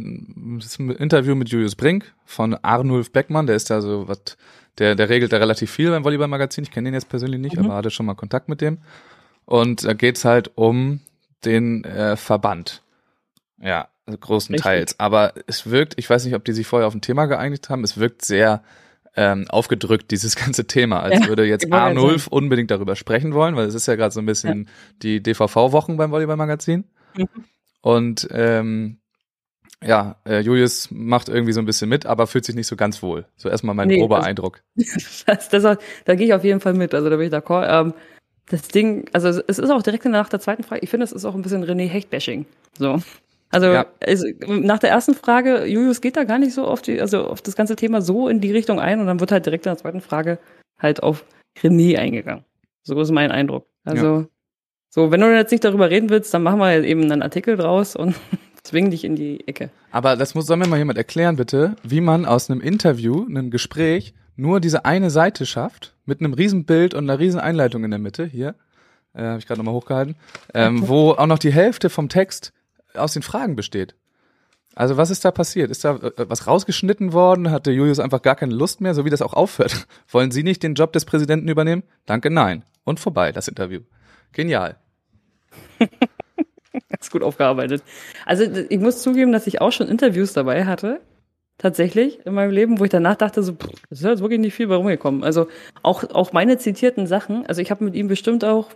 das 0.59 0.66
ist 0.66 0.78
ein 0.78 0.90
Interview 0.90 1.35
mit 1.35 1.49
Julius 1.49 1.75
Brink 1.75 2.12
von 2.25 2.54
Arnulf 2.62 3.11
Beckmann, 3.11 3.47
der 3.49 3.56
ist 3.56 3.68
da 3.71 3.80
so 3.80 4.06
was, 4.06 4.21
der, 4.78 4.95
der 4.95 5.09
regelt 5.09 5.33
da 5.33 5.38
relativ 5.38 5.71
viel 5.73 5.90
beim 5.90 6.04
Volleyball-Magazin. 6.04 6.62
Ich 6.64 6.71
kenne 6.71 6.87
den 6.88 6.95
jetzt 6.95 7.09
persönlich 7.09 7.40
nicht, 7.40 7.56
Mhm. 7.56 7.64
aber 7.64 7.75
hatte 7.76 7.90
schon 7.90 8.06
mal 8.06 8.14
Kontakt 8.14 8.49
mit 8.49 8.61
dem. 8.61 8.78
Und 9.47 9.85
da 9.85 9.92
geht's 9.95 10.25
halt 10.25 10.50
um 10.56 11.00
den 11.45 11.85
äh, 11.85 12.16
Verband. 12.16 12.83
Ja, 13.61 13.88
also 14.07 14.19
großenteils. 14.19 14.99
Aber 15.00 15.35
es 15.47 15.69
wirkt, 15.71 15.95
ich 15.97 16.09
weiß 16.09 16.25
nicht, 16.25 16.35
ob 16.35 16.45
die 16.45 16.52
sich 16.52 16.66
vorher 16.66 16.87
auf 16.87 16.95
ein 16.95 17.00
Thema 17.00 17.26
geeinigt 17.26 17.71
haben, 17.71 17.84
es 17.84 17.97
wirkt 17.99 18.25
sehr 18.25 18.63
ähm, 19.17 19.47
aufgedrückt, 19.49 20.10
dieses 20.10 20.37
ganze 20.37 20.67
Thema, 20.67 21.00
als 21.00 21.21
Ja, 21.21 21.28
würde 21.28 21.45
jetzt 21.47 21.73
Arnulf 21.73 22.26
unbedingt 22.26 22.71
darüber 22.71 22.97
sprechen 22.97 23.32
wollen, 23.34 23.56
weil 23.56 23.67
es 23.67 23.75
ist 23.75 23.87
ja 23.87 23.97
gerade 23.97 24.13
so 24.13 24.21
ein 24.21 24.26
bisschen 24.26 24.69
die 25.02 25.23
DVV-Wochen 25.23 25.97
beim 25.97 26.10
Volleyball-Magazin. 26.10 26.84
Mhm. 27.17 27.28
Und 27.80 28.28
ähm, 28.30 28.99
ja, 29.82 30.17
äh, 30.26 30.41
Julius 30.41 30.89
macht 30.91 31.28
irgendwie 31.28 31.52
so 31.52 31.60
ein 31.60 31.67
bisschen 31.67 31.89
mit, 31.89 32.06
aber 32.06 32.26
fühlt 32.26 32.45
sich 32.45 32.54
nicht 32.54 32.67
so 32.67 32.76
ganz 32.76 33.02
wohl. 33.02 33.26
So 33.37 33.49
erstmal 33.49 33.75
mein 33.75 33.89
Nee, 33.89 33.99
grober 33.99 34.17
das- 34.17 34.26
Eindruck. 34.26 34.63
das, 35.26 35.49
das, 35.49 35.78
da 36.04 36.15
gehe 36.15 36.26
ich 36.26 36.34
auf 36.34 36.45
jeden 36.45 36.60
Fall 36.60 36.75
mit. 36.75 36.95
Also 36.95 37.08
da 37.10 37.17
bin 37.17 37.26
ich 37.26 37.32
d'accord. 37.32 37.67
Ähm, 37.69 37.95
das 38.49 38.69
Ding, 38.69 39.09
also 39.13 39.28
es 39.47 39.59
ist 39.59 39.71
auch 39.71 39.82
direkt 39.82 40.04
nach 40.04 40.28
der 40.28 40.41
zweiten 40.41 40.63
Frage, 40.63 40.82
ich 40.82 40.91
finde, 40.91 41.04
es 41.04 41.13
ist 41.13 41.25
auch 41.25 41.35
ein 41.35 41.43
bisschen 41.43 41.65
René 41.65 41.89
Hecht-Bashing. 41.89 42.47
So. 42.78 43.00
Also, 43.50 43.67
Ja. 43.69 43.87
also 44.04 44.26
nach 44.47 44.78
der 44.78 44.91
ersten 44.91 45.15
Frage, 45.15 45.67
Julius 45.67 46.00
geht 46.00 46.17
da 46.17 46.25
gar 46.25 46.39
nicht 46.39 46.52
so 46.54 46.65
auf 46.67 46.82
die, 46.82 47.00
also 47.00 47.26
auf 47.28 47.43
das 47.43 47.56
ganze 47.56 47.76
Thema 47.76 48.02
so 48.02 48.28
in 48.28 48.41
die 48.41 48.52
Richtung 48.52 48.80
ein 48.80 49.00
und 49.00 49.06
dann 49.06 49.21
wird 49.21 49.32
halt 49.32 49.47
direkt 49.47 49.67
in 49.67 49.71
der 49.71 49.78
zweiten 49.78 50.00
Frage 50.00 50.39
halt 50.78 51.02
auf 51.02 51.25
René 51.61 51.97
eingegangen. 51.99 52.45
So 52.82 53.00
ist 53.00 53.11
mein 53.11 53.30
Eindruck. 53.32 53.67
Also, 53.85 54.26
so, 54.91 55.11
wenn 55.11 55.21
du 55.21 55.35
jetzt 55.35 55.50
nicht 55.50 55.65
darüber 55.65 55.91
reden 55.91 56.11
willst, 56.11 56.32
dann 56.35 56.43
machen 56.43 56.59
wir 56.59 56.82
eben 56.85 57.02
einen 57.11 57.23
Artikel 57.23 57.56
draus 57.56 57.97
und 57.97 58.15
zwingen 58.63 58.91
dich 58.91 59.04
in 59.04 59.17
die 59.17 59.47
Ecke. 59.49 59.71
Aber 59.91 60.17
das 60.17 60.35
muss, 60.35 60.47
soll 60.47 60.56
mir 60.56 60.67
mal 60.69 60.78
jemand 60.78 60.99
erklären, 60.99 61.37
bitte, 61.37 61.76
wie 61.82 62.00
man 62.00 62.26
aus 62.26 62.50
einem 62.50 62.61
Interview, 62.61 63.25
einem 63.26 63.50
Gespräch, 63.50 64.15
nur 64.37 64.61
diese 64.61 64.85
eine 64.85 65.11
Seite 65.11 65.47
schafft, 65.47 65.95
mit 66.06 66.21
einem 66.21 66.32
riesen 66.32 66.64
Bild 66.64 66.95
und 66.95 67.04
einer 67.04 67.19
riesen 67.19 67.40
Einleitung 67.40 67.84
in 67.84 67.90
der 67.90 68.00
Mitte, 68.00 68.25
hier, 68.25 68.54
äh, 69.14 69.23
habe 69.23 69.38
ich 69.38 69.47
gerade 69.47 69.58
nochmal 69.58 69.75
hochgehalten, 69.75 70.16
ähm, 70.54 70.88
wo 70.88 71.10
auch 71.12 71.26
noch 71.26 71.38
die 71.38 71.52
Hälfte 71.52 71.90
vom 71.90 72.08
Text 72.08 72.52
aus 72.95 73.12
den 73.12 73.23
Fragen 73.23 73.56
besteht. 73.56 73.95
Also 74.75 74.99
was 74.99 75.10
ist 75.10 75.25
da 75.25 75.30
passiert? 75.30 75.71
Ist 75.71 75.84
da 75.84 75.97
äh, 75.97 76.12
was 76.28 76.47
rausgeschnitten 76.47 77.12
worden? 77.12 77.50
Hatte 77.50 77.71
Julius 77.71 77.99
einfach 77.99 78.23
gar 78.23 78.36
keine 78.36 78.54
Lust 78.54 78.80
mehr, 78.80 78.95
so 78.95 79.04
wie 79.04 79.10
das 79.10 79.23
auch 79.23 79.32
aufhört? 79.32 79.86
Wollen 80.08 80.30
Sie 80.30 80.42
nicht 80.42 80.62
den 80.62 80.75
Job 80.75 80.92
des 80.92 81.06
Präsidenten 81.06 81.49
übernehmen? 81.49 81.82
Danke, 82.04 82.30
nein. 82.30 82.62
Und 82.84 83.00
vorbei, 83.00 83.32
das 83.32 83.49
Interview. 83.49 83.80
Genial. 84.32 84.76
Ganz 86.90 87.10
gut 87.10 87.23
aufgearbeitet. 87.23 87.82
Also 88.26 88.45
ich 88.45 88.78
muss 88.78 89.02
zugeben, 89.02 89.32
dass 89.32 89.47
ich 89.47 89.62
auch 89.62 89.73
schon 89.73 89.88
Interviews 89.88 90.34
dabei 90.34 90.66
hatte, 90.66 91.00
tatsächlich 91.58 92.25
in 92.26 92.34
meinem 92.34 92.50
Leben, 92.50 92.78
wo 92.78 92.84
ich 92.84 92.90
danach 92.90 93.16
dachte, 93.16 93.42
so, 93.42 93.52
pff, 93.52 93.69
ist 93.90 94.02
jetzt 94.02 94.21
wirklich 94.21 94.40
nicht 94.40 94.54
viel 94.54 94.66
bei 94.66 94.76
rumgekommen. 94.76 95.25
Also 95.25 95.49
auch, 95.82 96.04
auch 96.10 96.32
meine 96.32 96.58
zitierten 96.58 97.06
Sachen, 97.06 97.47
also 97.47 97.62
ich 97.62 97.71
habe 97.71 97.84
mit 97.84 97.95
ihm 97.95 98.08
bestimmt 98.08 98.45
auch 98.45 98.69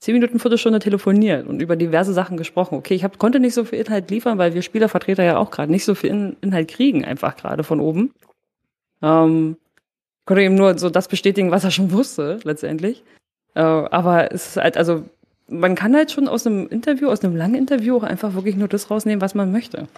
zehn 0.00 0.14
Minuten, 0.14 0.38
Viertelstunde 0.38 0.78
telefoniert 0.80 1.46
und 1.46 1.60
über 1.60 1.76
diverse 1.76 2.12
Sachen 2.12 2.36
gesprochen. 2.36 2.76
Okay, 2.76 2.94
ich 2.94 3.04
hab, 3.04 3.18
konnte 3.18 3.40
nicht 3.40 3.54
so 3.54 3.64
viel 3.64 3.80
Inhalt 3.80 4.10
liefern, 4.10 4.38
weil 4.38 4.54
wir 4.54 4.62
Spielervertreter 4.62 5.22
ja 5.24 5.38
auch 5.38 5.50
gerade 5.50 5.72
nicht 5.72 5.84
so 5.84 5.94
viel 5.94 6.10
In 6.10 6.36
Inhalt 6.40 6.68
kriegen, 6.68 7.04
einfach 7.04 7.36
gerade 7.36 7.64
von 7.64 7.80
oben. 7.80 8.12
Ähm, 9.02 9.56
konnte 10.26 10.42
ihm 10.42 10.54
nur 10.54 10.78
so 10.78 10.90
das 10.90 11.08
bestätigen, 11.08 11.50
was 11.50 11.64
er 11.64 11.70
schon 11.70 11.92
wusste, 11.92 12.38
letztendlich. 12.44 13.02
Äh, 13.54 13.60
aber 13.60 14.32
es 14.32 14.48
ist 14.48 14.56
halt, 14.56 14.76
also 14.76 15.04
man 15.48 15.74
kann 15.74 15.94
halt 15.94 16.10
schon 16.10 16.28
aus 16.28 16.46
einem 16.46 16.68
Interview, 16.68 17.08
aus 17.08 17.22
einem 17.22 17.36
langen 17.36 17.54
Interview 17.54 17.96
auch 17.96 18.02
einfach 18.02 18.34
wirklich 18.34 18.56
nur 18.56 18.68
das 18.68 18.90
rausnehmen, 18.90 19.20
was 19.20 19.34
man 19.34 19.52
möchte. 19.52 19.88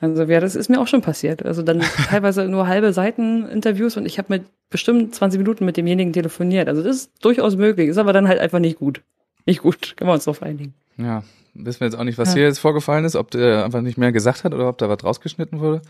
Also 0.00 0.24
ja, 0.24 0.40
das 0.40 0.54
ist 0.54 0.68
mir 0.68 0.80
auch 0.80 0.86
schon 0.86 1.00
passiert. 1.02 1.44
Also 1.44 1.62
dann 1.62 1.80
teilweise 2.08 2.46
nur 2.46 2.66
halbe 2.66 2.92
Seiten 2.92 3.48
Interviews 3.48 3.96
und 3.96 4.06
ich 4.06 4.18
habe 4.18 4.28
mit 4.30 4.44
bestimmt 4.70 5.14
20 5.14 5.38
Minuten 5.38 5.64
mit 5.64 5.76
demjenigen 5.76 6.12
telefoniert. 6.12 6.68
Also 6.68 6.82
das 6.82 6.96
ist 6.96 7.12
durchaus 7.24 7.56
möglich, 7.56 7.88
ist 7.88 7.98
aber 7.98 8.12
dann 8.12 8.28
halt 8.28 8.40
einfach 8.40 8.58
nicht 8.58 8.78
gut. 8.78 9.02
Nicht 9.46 9.62
gut, 9.62 9.94
können 9.96 10.08
wir 10.10 10.14
uns 10.14 10.24
drauf 10.24 10.42
einigen. 10.42 10.74
Ja, 10.96 11.22
wissen 11.54 11.80
wir 11.80 11.86
jetzt 11.86 11.96
auch 11.96 12.04
nicht, 12.04 12.18
was 12.18 12.30
Ja. 12.30 12.34
hier 12.34 12.44
jetzt 12.44 12.58
vorgefallen 12.58 13.04
ist, 13.04 13.16
ob 13.16 13.30
der 13.30 13.64
einfach 13.64 13.80
nicht 13.80 13.98
mehr 13.98 14.12
gesagt 14.12 14.44
hat 14.44 14.52
oder 14.54 14.68
ob 14.68 14.78
da 14.78 14.88
was 14.88 15.02
rausgeschnitten 15.04 15.60
wurde. 15.60 15.80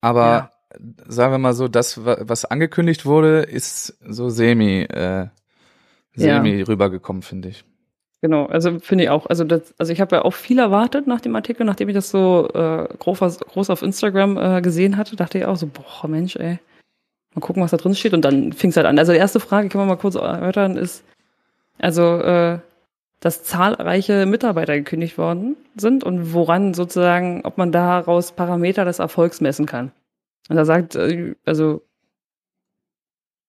Aber 0.00 0.26
Ja. 0.26 0.50
sagen 1.08 1.32
wir 1.32 1.38
mal 1.38 1.54
so, 1.54 1.68
das, 1.68 2.04
wa- 2.04 2.18
was 2.20 2.44
angekündigt 2.44 3.04
wurde, 3.06 3.40
ist 3.42 3.98
so 4.06 4.28
semi, 4.28 4.82
äh, 4.82 5.26
semi 6.14 6.62
rübergekommen, 6.62 7.22
finde 7.22 7.48
ich. 7.48 7.64
Genau, 8.20 8.46
also 8.46 8.80
finde 8.80 9.04
ich 9.04 9.10
auch. 9.10 9.26
Also, 9.26 9.44
das, 9.44 9.74
also 9.78 9.92
ich 9.92 10.00
habe 10.00 10.16
ja 10.16 10.22
auch 10.24 10.34
viel 10.34 10.58
erwartet 10.58 11.06
nach 11.06 11.20
dem 11.20 11.36
Artikel, 11.36 11.64
nachdem 11.64 11.88
ich 11.88 11.94
das 11.94 12.10
so 12.10 12.48
äh, 12.52 12.88
groß, 12.98 13.38
groß 13.38 13.70
auf 13.70 13.82
Instagram 13.82 14.36
äh, 14.36 14.60
gesehen 14.60 14.96
hatte, 14.96 15.14
dachte 15.14 15.38
ich 15.38 15.44
auch 15.44 15.56
so, 15.56 15.68
boah, 15.68 16.08
Mensch, 16.08 16.34
ey, 16.36 16.58
mal 17.34 17.40
gucken, 17.40 17.62
was 17.62 17.70
da 17.70 17.76
drin 17.76 17.94
steht. 17.94 18.14
Und 18.14 18.24
dann 18.24 18.52
fing 18.52 18.70
es 18.70 18.76
halt 18.76 18.86
an. 18.86 18.98
Also 18.98 19.12
die 19.12 19.18
erste 19.18 19.38
Frage, 19.40 19.68
können 19.68 19.84
wir 19.84 19.94
mal 19.94 20.00
kurz 20.00 20.16
erörtern, 20.16 20.76
ist, 20.76 21.04
also, 21.78 22.18
äh, 22.20 22.58
dass 23.20 23.44
zahlreiche 23.44 24.26
Mitarbeiter 24.26 24.76
gekündigt 24.76 25.18
worden 25.18 25.56
sind 25.76 26.04
und 26.04 26.34
woran 26.34 26.74
sozusagen, 26.74 27.42
ob 27.44 27.58
man 27.58 27.72
daraus 27.72 28.32
Parameter 28.32 28.84
des 28.84 29.00
Erfolgs 29.00 29.40
messen 29.40 29.66
kann. 29.66 29.92
Und 30.48 30.56
da 30.56 30.64
sagt, 30.64 30.96
äh, 30.96 31.34
also 31.44 31.82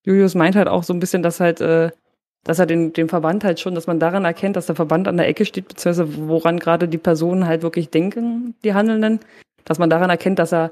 Julius 0.06 0.36
meint 0.36 0.56
halt 0.56 0.68
auch 0.68 0.84
so 0.84 0.94
ein 0.94 1.00
bisschen, 1.00 1.24
dass 1.24 1.40
halt 1.40 1.62
äh, 1.62 1.92
dass 2.44 2.60
er 2.60 2.66
den, 2.66 2.94
den 2.94 3.10
Verband 3.10 3.44
halt 3.44 3.60
schon, 3.60 3.76
dass 3.76 3.88
man 3.88 4.00
daran 4.00 4.26
erkennt, 4.26 4.56
dass 4.56 4.66
der 4.66 4.76
Verband 4.76 5.08
an 5.08 5.18
der 5.18 5.28
Ecke 5.28 5.46
steht, 5.46 5.68
beziehungsweise 5.68 6.28
woran 6.28 6.60
gerade 6.60 6.88
die 6.88 6.98
Personen 6.98 7.46
halt 7.46 7.62
wirklich 7.62 7.90
denken, 7.90 8.56
die 8.64 8.74
Handelnden, 8.74 9.20
dass 9.66 9.80
man 9.80 9.90
daran 9.90 10.10
erkennt, 10.10 10.40
dass 10.40 10.54
er 10.54 10.72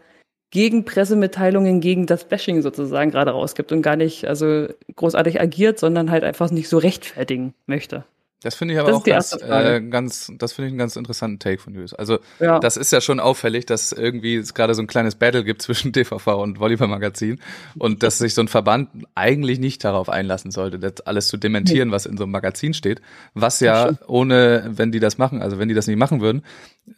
gegen 0.49 0.85
Pressemitteilungen, 0.85 1.81
gegen 1.81 2.05
das 2.05 2.23
Bashing 2.23 2.61
sozusagen 2.61 3.11
gerade 3.11 3.31
rausgibt 3.31 3.71
und 3.71 3.81
gar 3.81 3.97
nicht 3.97 4.25
also 4.25 4.67
großartig 4.95 5.41
agiert, 5.41 5.77
sondern 5.77 6.09
halt 6.09 6.23
einfach 6.23 6.51
nicht 6.51 6.69
so 6.69 6.77
rechtfertigen 6.77 7.53
möchte. 7.65 8.05
Das 8.43 8.53
finde 8.53 8.75
ich 8.75 8.79
aber 8.79 8.89
Das 8.91 8.99
auch 8.99 9.03
ganz, 9.03 9.33
äh, 9.41 9.81
ganz, 9.89 10.31
das 10.37 10.53
finde 10.53 10.67
ich 10.67 10.71
einen 10.73 10.77
ganz 10.77 10.95
interessanten 10.95 11.39
Take 11.39 11.59
von 11.59 11.73
Julius. 11.73 11.95
Also 11.95 12.19
Ja. 12.39 12.59
das 12.59 12.77
ist 12.77 12.91
ja 12.91 13.01
schon 13.01 13.19
auffällig, 13.19 13.65
dass 13.65 13.91
irgendwie 13.91 14.35
es 14.35 14.53
gerade 14.53 14.75
so 14.75 14.81
ein 14.83 14.87
kleines 14.87 15.15
Battle 15.15 15.43
gibt 15.43 15.61
zwischen 15.63 15.91
DVV 15.91 16.27
und 16.43 16.59
Volleyball 16.59 16.87
Magazin 16.87 17.39
und 17.79 18.03
dass 18.03 18.19
sich 18.19 18.35
so 18.35 18.41
ein 18.41 18.47
Verband 18.47 18.89
eigentlich 19.15 19.57
nicht 19.57 19.83
darauf 19.83 20.07
einlassen 20.09 20.51
sollte, 20.51 20.77
das 20.77 21.01
alles 21.07 21.29
zu 21.29 21.37
dementieren, 21.37 21.91
was 21.91 22.05
in 22.05 22.15
so 22.15 22.25
einem 22.25 22.31
Magazin 22.31 22.75
steht, 22.75 23.01
was 23.33 23.59
ja 23.59 23.93
ohne, 24.05 24.65
wenn 24.69 24.91
die 24.91 24.99
das 24.99 25.17
machen, 25.17 25.41
also 25.41 25.57
wenn 25.57 25.67
die 25.67 25.73
das 25.75 25.87
nicht 25.87 25.97
machen 25.97 26.21
würden, 26.21 26.43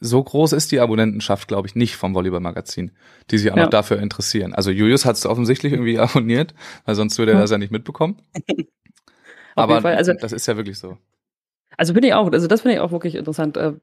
so 0.01 0.21
groß 0.21 0.51
ist 0.51 0.73
die 0.73 0.81
Abonnentenschaft, 0.81 1.47
glaube 1.47 1.69
ich, 1.69 1.73
nicht 1.75 1.95
vom 1.95 2.13
Volleyball 2.13 2.41
Magazin, 2.41 2.91
die 3.31 3.37
sich 3.37 3.49
auch 3.51 3.55
Ja. 3.57 3.63
noch 3.63 3.69
dafür 3.69 3.99
interessieren. 3.99 4.53
Also 4.53 4.71
Julius 4.71 5.05
hat 5.05 5.15
es 5.15 5.25
offensichtlich 5.25 5.71
irgendwie 5.71 5.99
abonniert, 5.99 6.53
weil 6.83 6.95
sonst 6.95 7.17
würde 7.17 7.31
er 7.31 7.39
das 7.39 7.49
ja 7.51 7.57
nicht 7.57 7.71
mitbekommen. 7.71 8.21
Aber. 9.55 9.83
Also, 9.83 10.13
das 10.13 10.31
ist 10.31 10.45
ja 10.47 10.55
wirklich 10.57 10.77
so. 10.77 10.97
Also 11.77 11.93
bin 11.93 12.03
ich 12.03 12.13
auch, 12.13 12.31
also 12.31 12.47
das 12.47 12.61
finde 12.61 12.75
ich 12.75 12.81
auch 12.81 12.91
wirklich 12.91 13.15
interessant. 13.15 13.57
Äh, 13.57 13.73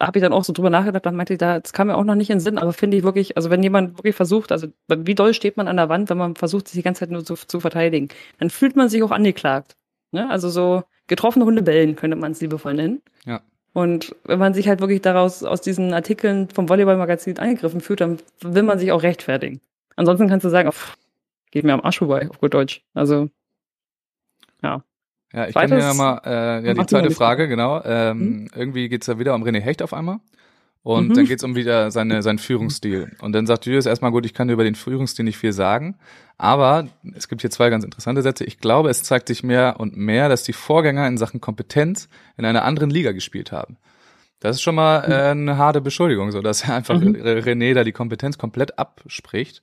habe 0.00 0.18
ich 0.18 0.22
dann 0.22 0.32
auch 0.32 0.44
so 0.44 0.52
drüber 0.52 0.70
nachgedacht, 0.70 1.06
dann 1.06 1.14
meinte 1.14 1.34
ich, 1.34 1.38
da, 1.38 1.60
das 1.60 1.72
kam 1.72 1.86
mir 1.86 1.96
auch 1.96 2.04
noch 2.04 2.16
nicht 2.16 2.30
in 2.30 2.38
den 2.38 2.40
Sinn, 2.40 2.58
aber 2.58 2.72
finde 2.72 2.96
ich 2.96 3.04
wirklich, 3.04 3.36
also 3.36 3.50
wenn 3.50 3.62
jemand 3.62 3.96
wirklich 3.98 4.16
versucht, 4.16 4.50
also 4.50 4.66
wie 4.88 5.14
doll 5.14 5.34
steht 5.34 5.56
man 5.56 5.68
an 5.68 5.76
der 5.76 5.88
Wand, 5.88 6.10
wenn 6.10 6.18
man 6.18 6.34
versucht, 6.34 6.68
sich 6.68 6.78
die 6.78 6.82
ganze 6.82 7.00
Zeit 7.00 7.10
nur 7.10 7.24
zu, 7.24 7.34
zu 7.34 7.60
verteidigen, 7.60 8.08
dann 8.38 8.50
fühlt 8.50 8.74
man 8.76 8.88
sich 8.88 9.02
auch 9.02 9.12
angeklagt. 9.12 9.76
Ne? 10.10 10.28
Also 10.28 10.48
so 10.48 10.82
getroffene 11.06 11.44
Hunde 11.44 11.62
bellen, 11.62 11.96
könnte 11.96 12.16
man 12.16 12.32
es 12.32 12.40
liebevoll 12.40 12.74
nennen. 12.74 13.02
Ja. 13.24 13.40
Und 13.72 14.14
wenn 14.24 14.38
man 14.38 14.54
sich 14.54 14.68
halt 14.68 14.80
wirklich 14.80 15.02
daraus, 15.02 15.42
aus 15.44 15.60
diesen 15.60 15.92
Artikeln 15.92 16.48
vom 16.48 16.68
Volleyball-Magazin 16.68 17.38
angegriffen 17.38 17.80
fühlt, 17.80 18.00
dann 18.00 18.18
will 18.40 18.62
man 18.62 18.78
sich 18.78 18.92
auch 18.92 19.02
rechtfertigen. 19.02 19.60
Ansonsten 19.96 20.28
kannst 20.28 20.44
du 20.44 20.48
sagen, 20.48 20.68
oh, 20.68 20.92
geht 21.50 21.64
mir 21.64 21.72
am 21.72 21.82
Arsch 21.82 21.98
vorbei, 21.98 22.28
auf 22.30 22.40
gut 22.40 22.54
Deutsch. 22.54 22.82
Also, 22.94 23.28
Ja, 24.62 24.82
ich 25.48 25.54
kann 25.54 25.68
Zweites- 25.68 25.90
dir 25.92 25.94
mal, 25.94 26.20
äh, 26.24 26.66
ja, 26.66 26.74
die 26.74 26.86
zweite 26.86 27.10
Frage, 27.10 27.48
genau. 27.48 27.82
Ähm, 27.84 28.48
Irgendwie 28.54 28.88
geht's 28.88 29.06
da 29.06 29.18
wieder 29.18 29.34
um 29.34 29.42
René 29.44 29.60
Hecht 29.60 29.82
auf 29.82 29.92
einmal. 29.92 30.18
Und 30.82 31.08
Mhm. 31.08 31.14
dann 31.14 31.24
geht's 31.26 31.42
um 31.42 31.56
wieder 31.56 31.90
seine, 31.90 32.22
seinen 32.22 32.38
Führungsstil. 32.38 33.16
Und 33.22 33.32
dann 33.32 33.46
sagt 33.46 33.64
Julius 33.66 33.86
erstmal, 33.86 34.10
gut, 34.10 34.26
ich 34.26 34.34
kann 34.34 34.48
dir 34.48 34.54
über 34.54 34.64
den 34.64 34.74
Führungsstil 34.74 35.24
nicht 35.24 35.38
viel 35.38 35.52
sagen. 35.52 35.96
Aber 36.36 36.88
es 37.14 37.28
gibt 37.28 37.40
hier 37.40 37.50
zwei 37.50 37.70
ganz 37.70 37.84
interessante 37.84 38.20
Sätze. 38.22 38.44
Ich 38.44 38.58
glaube, 38.58 38.90
es 38.90 39.02
zeigt 39.02 39.28
sich 39.28 39.42
mehr 39.42 39.76
und 39.78 39.96
mehr, 39.96 40.28
dass 40.28 40.42
die 40.42 40.52
Vorgänger 40.52 41.06
in 41.08 41.16
Sachen 41.16 41.40
Kompetenz 41.40 42.08
in 42.36 42.44
einer 42.44 42.64
anderen 42.64 42.90
Liga 42.90 43.12
gespielt 43.12 43.50
haben. 43.50 43.76
Das 44.40 44.56
ist 44.56 44.62
schon 44.62 44.74
mal 44.74 45.04
äh, 45.10 45.30
eine 45.30 45.56
harte 45.56 45.80
Beschuldigung, 45.80 46.30
so 46.32 46.42
dass 46.42 46.64
er 46.68 46.74
einfach 46.76 47.00
Mhm. 47.00 47.14
René 47.16 47.72
da 47.72 47.82
die 47.82 47.92
Kompetenz 47.92 48.36
komplett 48.36 48.78
abspricht. 48.78 49.62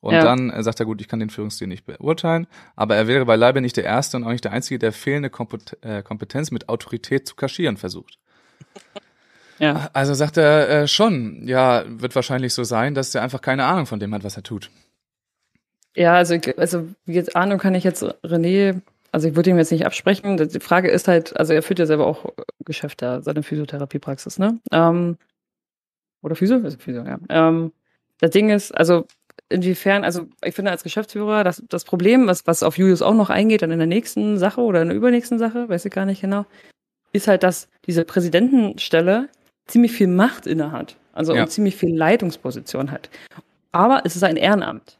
Und 0.00 0.14
Ja. 0.14 0.22
dann 0.22 0.50
äh, 0.50 0.62
sagt 0.62 0.80
er, 0.80 0.86
gut, 0.86 1.00
ich 1.00 1.08
kann 1.08 1.20
den 1.20 1.30
Führungsstil 1.30 1.66
nicht 1.66 1.84
beurteilen, 1.84 2.46
aber 2.74 2.96
er 2.96 3.06
wäre 3.06 3.26
beileibe 3.26 3.60
nicht 3.60 3.76
der 3.76 3.84
Erste 3.84 4.16
und 4.16 4.24
auch 4.24 4.30
nicht 4.30 4.44
der 4.44 4.52
Einzige, 4.52 4.78
der 4.78 4.92
fehlende 4.92 5.30
äh, 5.82 6.02
Kompetenz 6.02 6.50
mit 6.50 6.68
Autorität 6.68 7.26
zu 7.26 7.34
kaschieren 7.34 7.76
versucht. 7.76 8.18
ja. 9.58 9.90
Also 9.92 10.14
sagt 10.14 10.38
er 10.38 10.68
äh, 10.68 10.88
schon, 10.88 11.46
ja, 11.46 11.84
wird 11.86 12.14
wahrscheinlich 12.14 12.54
so 12.54 12.64
sein, 12.64 12.94
dass 12.94 13.14
er 13.14 13.22
einfach 13.22 13.42
keine 13.42 13.64
Ahnung 13.64 13.86
von 13.86 14.00
dem 14.00 14.14
hat, 14.14 14.24
was 14.24 14.36
er 14.36 14.42
tut. 14.42 14.70
Ja, 15.96 16.14
also, 16.14 16.38
also 16.56 16.88
jetzt 17.06 17.36
Ahnung 17.36 17.58
kann 17.58 17.74
ich 17.74 17.84
jetzt 17.84 18.02
René, 18.24 18.80
also 19.12 19.28
ich 19.28 19.36
würde 19.36 19.50
ihm 19.50 19.58
jetzt 19.58 19.72
nicht 19.72 19.84
absprechen. 19.84 20.36
Die 20.36 20.60
Frage 20.60 20.88
ist 20.88 21.08
halt, 21.08 21.36
also 21.36 21.52
er 21.52 21.62
führt 21.62 21.80
ja 21.80 21.86
selber 21.86 22.06
auch 22.06 22.26
Geschäfte, 22.64 23.20
seine 23.22 23.42
Physiotherapiepraxis, 23.42 24.38
ne? 24.38 24.60
Ähm, 24.70 25.18
oder 26.22 26.36
Physio? 26.36 26.60
Also 26.62 26.78
Physio, 26.78 27.04
ja. 27.04 27.18
Ähm, 27.28 27.72
das 28.20 28.30
Ding 28.30 28.50
ist, 28.50 28.72
also 28.72 29.06
inwiefern, 29.48 30.04
also 30.04 30.26
ich 30.44 30.54
finde 30.54 30.70
als 30.70 30.82
Geschäftsführer, 30.82 31.44
das, 31.44 31.62
das 31.68 31.84
Problem, 31.84 32.26
was, 32.26 32.46
was 32.46 32.62
auf 32.62 32.78
Julius 32.78 33.02
auch 33.02 33.14
noch 33.14 33.30
eingeht, 33.30 33.62
dann 33.62 33.70
in 33.70 33.78
der 33.78 33.86
nächsten 33.86 34.38
Sache 34.38 34.60
oder 34.60 34.82
in 34.82 34.88
der 34.88 34.96
übernächsten 34.96 35.38
Sache, 35.38 35.68
weiß 35.68 35.84
ich 35.84 35.92
gar 35.92 36.06
nicht 36.06 36.20
genau, 36.20 36.46
ist 37.12 37.28
halt, 37.28 37.42
dass 37.42 37.68
diese 37.86 38.04
Präsidentenstelle 38.04 39.28
ziemlich 39.66 39.92
viel 39.92 40.06
Macht 40.08 40.46
innehat. 40.46 40.96
Also 41.12 41.34
Ja. 41.34 41.42
und 41.42 41.48
ziemlich 41.50 41.76
viel 41.76 41.96
Leitungsposition 41.96 42.90
hat. 42.90 43.10
Aber 43.72 44.02
es 44.04 44.16
ist 44.16 44.22
ein 44.24 44.36
Ehrenamt. 44.36 44.98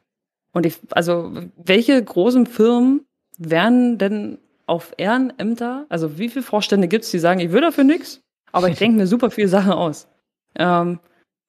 Und 0.52 0.66
ich, 0.66 0.78
also, 0.90 1.32
welche 1.56 2.02
großen 2.02 2.46
Firmen 2.46 3.04
werden 3.38 3.98
denn 3.98 4.38
auf 4.66 4.92
Ehrenämter, 4.96 5.86
also 5.88 6.18
wie 6.18 6.28
viele 6.28 6.44
Vorstände 6.44 6.88
gibt's, 6.88 7.10
die 7.10 7.18
sagen, 7.18 7.40
ich 7.40 7.52
will 7.52 7.60
dafür 7.60 7.84
nichts, 7.84 8.20
aber 8.52 8.68
ich 8.68 8.78
denke 8.78 8.96
mir 8.98 9.06
super 9.06 9.30
viele 9.30 9.48
Sachen 9.48 9.72
aus. 9.72 10.08
Ähm, 10.56 10.98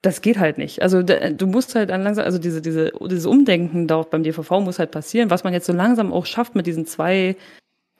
das 0.01 0.21
geht 0.21 0.39
halt 0.39 0.57
nicht. 0.57 0.81
Also 0.81 1.03
da- 1.03 1.29
du 1.29 1.45
musst 1.47 1.75
halt 1.75 1.89
dann 1.91 2.01
langsam, 2.03 2.25
also 2.25 2.39
diese, 2.39 2.61
diese, 2.61 2.91
dieses 3.09 3.25
Umdenken 3.25 3.87
dort 3.87 4.09
beim 4.09 4.23
DVV 4.23 4.59
muss 4.61 4.79
halt 4.79 4.91
passieren, 4.91 5.29
was 5.29 5.43
man 5.43 5.53
jetzt 5.53 5.67
so 5.67 5.73
langsam 5.73 6.11
auch 6.11 6.25
schafft 6.25 6.55
mit 6.55 6.65
diesen 6.67 6.85
zwei 6.85 7.35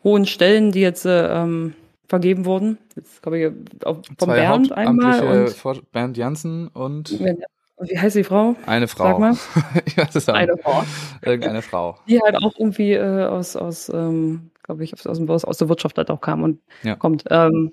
hohen 0.04 0.26
Stellen, 0.26 0.72
die 0.72 0.82
jetzt 0.82 1.06
äh, 1.06 1.28
ähm, 1.28 1.76
vergeben 2.08 2.46
wurden. 2.46 2.78
Jetzt 2.96 3.22
glaube 3.22 3.38
ich 3.40 3.86
auf, 3.86 3.98
vom 4.18 4.18
Zwei 4.18 4.36
Bernd 4.42 4.72
einmal 4.72 5.46
und 5.46 5.92
Bernd 5.92 6.18
Janssen 6.18 6.68
und 6.70 7.20
wie 7.84 7.98
heißt 7.98 8.16
die 8.16 8.24
Frau? 8.24 8.56
eine 8.68 8.88
Frau. 8.88 9.06
Sag 9.06 9.20
mal. 9.20 9.34
ich 9.86 9.98
weiß 9.98 10.14
es 10.16 10.28
auch 10.30 10.34
Eine. 10.34 10.56
Frau. 10.58 10.84
Irgendeine 11.24 11.62
Frau. 11.62 11.98
die 12.08 12.20
halt 12.20 12.36
auch 12.36 12.54
irgendwie 12.58 12.94
äh, 12.94 13.26
aus, 13.26 13.56
aus 13.56 13.90
ähm, 13.90 14.52
glaube 14.64 14.84
ich, 14.84 14.94
aus, 14.94 15.06
aus, 15.08 15.46
aus 15.46 15.58
der 15.58 15.70
Wirtschaft 15.70 15.98
halt 15.98 16.10
auch 16.12 16.22
kam 16.22 16.44
und 16.44 16.60
Ja. 16.84 16.96
kommt. 16.96 17.24
Ähm, 17.30 17.72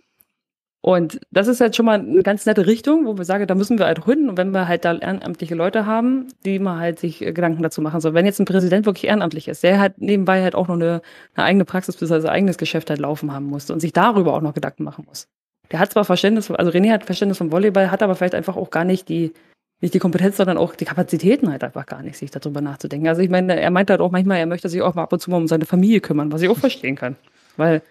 und 0.88 1.20
das 1.30 1.48
ist 1.48 1.60
halt 1.60 1.76
schon 1.76 1.84
mal 1.84 1.98
eine 1.98 2.22
ganz 2.22 2.46
nette 2.46 2.66
Richtung, 2.66 3.04
wo 3.04 3.18
wir 3.18 3.26
sagen, 3.26 3.46
da 3.46 3.54
müssen 3.54 3.78
wir 3.78 3.84
halt 3.84 4.06
hin. 4.06 4.30
Und 4.30 4.38
wenn 4.38 4.52
wir 4.52 4.68
halt 4.68 4.86
da 4.86 4.96
ehrenamtliche 4.96 5.54
Leute 5.54 5.84
haben, 5.84 6.28
die 6.46 6.58
mal 6.58 6.78
halt 6.78 6.98
sich 6.98 7.20
äh, 7.20 7.34
Gedanken 7.34 7.62
dazu 7.62 7.82
machen. 7.82 8.00
So, 8.00 8.14
wenn 8.14 8.24
jetzt 8.24 8.40
ein 8.40 8.46
Präsident 8.46 8.86
wirklich 8.86 9.04
ehrenamtlich 9.04 9.48
ist, 9.48 9.62
der 9.62 9.80
halt 9.80 10.00
nebenbei 10.00 10.42
halt 10.42 10.54
auch 10.54 10.66
noch 10.66 10.76
eine, 10.76 11.02
eine 11.34 11.44
eigene 11.44 11.66
Praxis 11.66 11.98
bzw. 11.98 12.28
eigenes 12.28 12.56
Geschäft 12.56 12.88
halt 12.88 13.00
laufen 13.00 13.34
haben 13.34 13.44
musste 13.44 13.74
und 13.74 13.80
sich 13.80 13.92
darüber 13.92 14.32
auch 14.32 14.40
noch 14.40 14.54
Gedanken 14.54 14.82
machen 14.82 15.04
muss. 15.06 15.28
Der 15.70 15.78
hat 15.78 15.92
zwar 15.92 16.06
Verständnis, 16.06 16.50
also 16.50 16.70
René 16.70 16.90
hat 16.90 17.04
Verständnis 17.04 17.36
vom 17.36 17.52
Volleyball, 17.52 17.90
hat 17.90 18.02
aber 18.02 18.14
vielleicht 18.14 18.34
einfach 18.34 18.56
auch 18.56 18.70
gar 18.70 18.84
nicht 18.86 19.10
die, 19.10 19.34
nicht 19.82 19.92
die 19.92 19.98
Kompetenz, 19.98 20.38
sondern 20.38 20.56
auch 20.56 20.74
die 20.74 20.86
Kapazitäten 20.86 21.52
halt 21.52 21.64
einfach 21.64 21.84
gar 21.84 22.02
nicht, 22.02 22.16
sich 22.16 22.30
darüber 22.30 22.62
nachzudenken. 22.62 23.08
Also 23.08 23.20
ich 23.20 23.28
meine, 23.28 23.60
er 23.60 23.70
meint 23.70 23.90
halt 23.90 24.00
auch 24.00 24.10
manchmal, 24.10 24.38
er 24.38 24.46
möchte 24.46 24.70
sich 24.70 24.80
auch 24.80 24.94
mal 24.94 25.02
ab 25.02 25.12
und 25.12 25.20
zu 25.20 25.30
mal 25.30 25.36
um 25.36 25.48
seine 25.48 25.66
Familie 25.66 26.00
kümmern, 26.00 26.32
was 26.32 26.40
ich 26.40 26.48
auch 26.48 26.56
verstehen 26.56 26.96
kann. 26.96 27.16
Weil, 27.58 27.82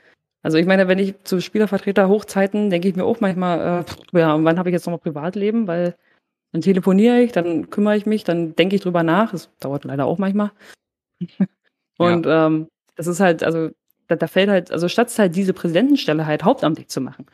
also 0.44 0.58
ich 0.58 0.66
meine, 0.66 0.88
wenn 0.88 1.00
ich 1.00 1.16
zu 1.24 1.42
Spielervertreter 1.42 2.08
Hochzeiten, 2.08 2.70
denke 2.70 2.88
ich 2.88 2.96
mir 2.96 3.06
auch 3.06 3.20
manchmal, 3.20 3.86
äh, 4.14 4.18
ja, 4.18 4.34
und 4.34 4.46
wann 4.46 4.58
habe 4.58 4.70
ich 4.70 4.74
jetzt 4.74 4.86
nochmal 4.86 5.00
Privatleben? 5.00 5.68
Weil 5.68 5.96
dann 6.52 6.62
telefoniere 6.62 7.22
ich, 7.22 7.32
dann 7.32 7.70
kümmere 7.70 7.98
ich 7.98 8.06
mich, 8.06 8.24
dann 8.24 8.56
denke 8.56 8.76
ich 8.76 8.82
drüber 8.82 9.04
nach. 9.04 9.32
Das 9.32 9.50
dauert 9.60 9.84
leider 9.84 10.06
auch 10.06 10.18
manchmal. 10.18 10.52
und 11.98 12.26
ähm, 12.28 12.68
das 12.96 13.08
ist 13.08 13.20
halt, 13.20 13.44
also 13.44 13.70
da, 14.08 14.16
da 14.16 14.28
fällt 14.28 14.50
halt, 14.50 14.72
also 14.72 14.88
statt 14.88 15.14
halt 15.18 15.36
diese 15.36 15.54
Präsidentenstelle 15.54 16.26
halt 16.26 16.44
hauptamtlich 16.44 16.88
zu 16.88 17.02
machen. 17.02 17.26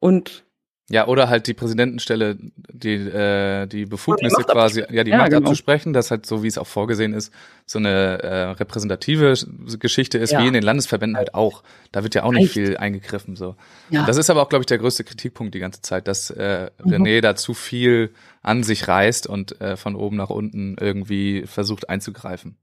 Und 0.00 0.44
Ja, 0.92 1.06
oder 1.08 1.30
halt 1.30 1.46
die 1.46 1.54
Präsidentenstelle, 1.54 2.36
die, 2.70 2.96
äh, 2.96 3.66
die 3.66 3.86
Befugnisse 3.86 4.42
quasi, 4.44 4.84
ja, 4.90 5.04
die 5.04 5.10
Ja, 5.10 5.16
Macht 5.16 5.30
genau. 5.30 5.40
abzusprechen, 5.48 5.94
dass 5.94 6.10
halt 6.10 6.26
so, 6.26 6.42
wie 6.42 6.48
es 6.48 6.58
auch 6.58 6.66
vorgesehen 6.66 7.14
ist, 7.14 7.32
so 7.64 7.78
eine 7.78 8.22
äh, 8.22 8.42
repräsentative 8.50 9.32
Geschichte 9.78 10.18
ist, 10.18 10.32
Ja. 10.32 10.42
wie 10.42 10.48
in 10.48 10.52
den 10.52 10.62
Landesverbänden 10.62 11.16
halt 11.16 11.32
auch. 11.34 11.62
Da 11.92 12.02
wird 12.02 12.14
ja 12.14 12.24
auch 12.24 12.32
nicht 12.32 12.42
Reicht. 12.42 12.52
viel 12.52 12.76
eingegriffen. 12.76 13.36
so. 13.36 13.56
ja, 13.88 14.04
Das 14.04 14.18
ist 14.18 14.28
aber 14.28 14.42
auch, 14.42 14.50
glaube 14.50 14.64
ich, 14.64 14.66
der 14.66 14.76
größte 14.76 15.02
Kritikpunkt 15.04 15.54
die 15.54 15.60
ganze 15.60 15.80
Zeit, 15.80 16.06
dass 16.08 16.28
äh, 16.30 16.70
Mhm. 16.84 16.92
René 16.92 17.20
da 17.22 17.36
zu 17.36 17.54
viel 17.54 18.10
an 18.42 18.62
sich 18.62 18.86
reißt 18.86 19.26
und 19.26 19.58
äh, 19.62 19.78
von 19.78 19.94
oben 19.96 20.16
nach 20.16 20.28
unten 20.28 20.76
irgendwie 20.78 21.44
versucht 21.46 21.88
einzugreifen. 21.88 22.56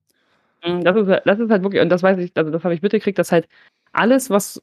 Mm, 0.64 0.82
Das 0.84 0.96
ist, 0.96 1.08
halt- 1.08 1.24
das 1.26 1.40
ist 1.40 1.50
halt 1.50 1.64
wirklich, 1.64 1.82
und 1.82 1.90
das 1.90 2.04
weiß 2.04 2.20
ich, 2.20 2.32
also 2.36 2.52
das 2.52 2.64
habe 2.64 2.76
ich 2.76 2.82
mitgekriegt, 2.84 3.18
dass 3.18 3.32
halt 3.32 3.48
alles, 3.94 4.30
was 4.30 4.62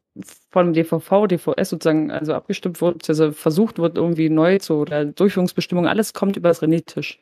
von 0.51 0.73
DVV, 0.73 1.27
DVS 1.29 1.71
sozusagen 1.71 2.11
also 2.11 2.35
abgestimmt 2.35 2.81
wird, 2.81 3.09
also 3.09 3.33
versucht 3.33 3.79
wird, 3.79 3.97
irgendwie 3.99 4.29
neu 4.31 4.59
zu 4.59 4.75
oder 4.77 5.05
Durchführungsbestimmungen, 5.05 5.89
alles 5.91 6.12
kommt 6.15 6.37
über 6.37 6.49
das 6.49 6.62
René-Tisch. 6.62 7.21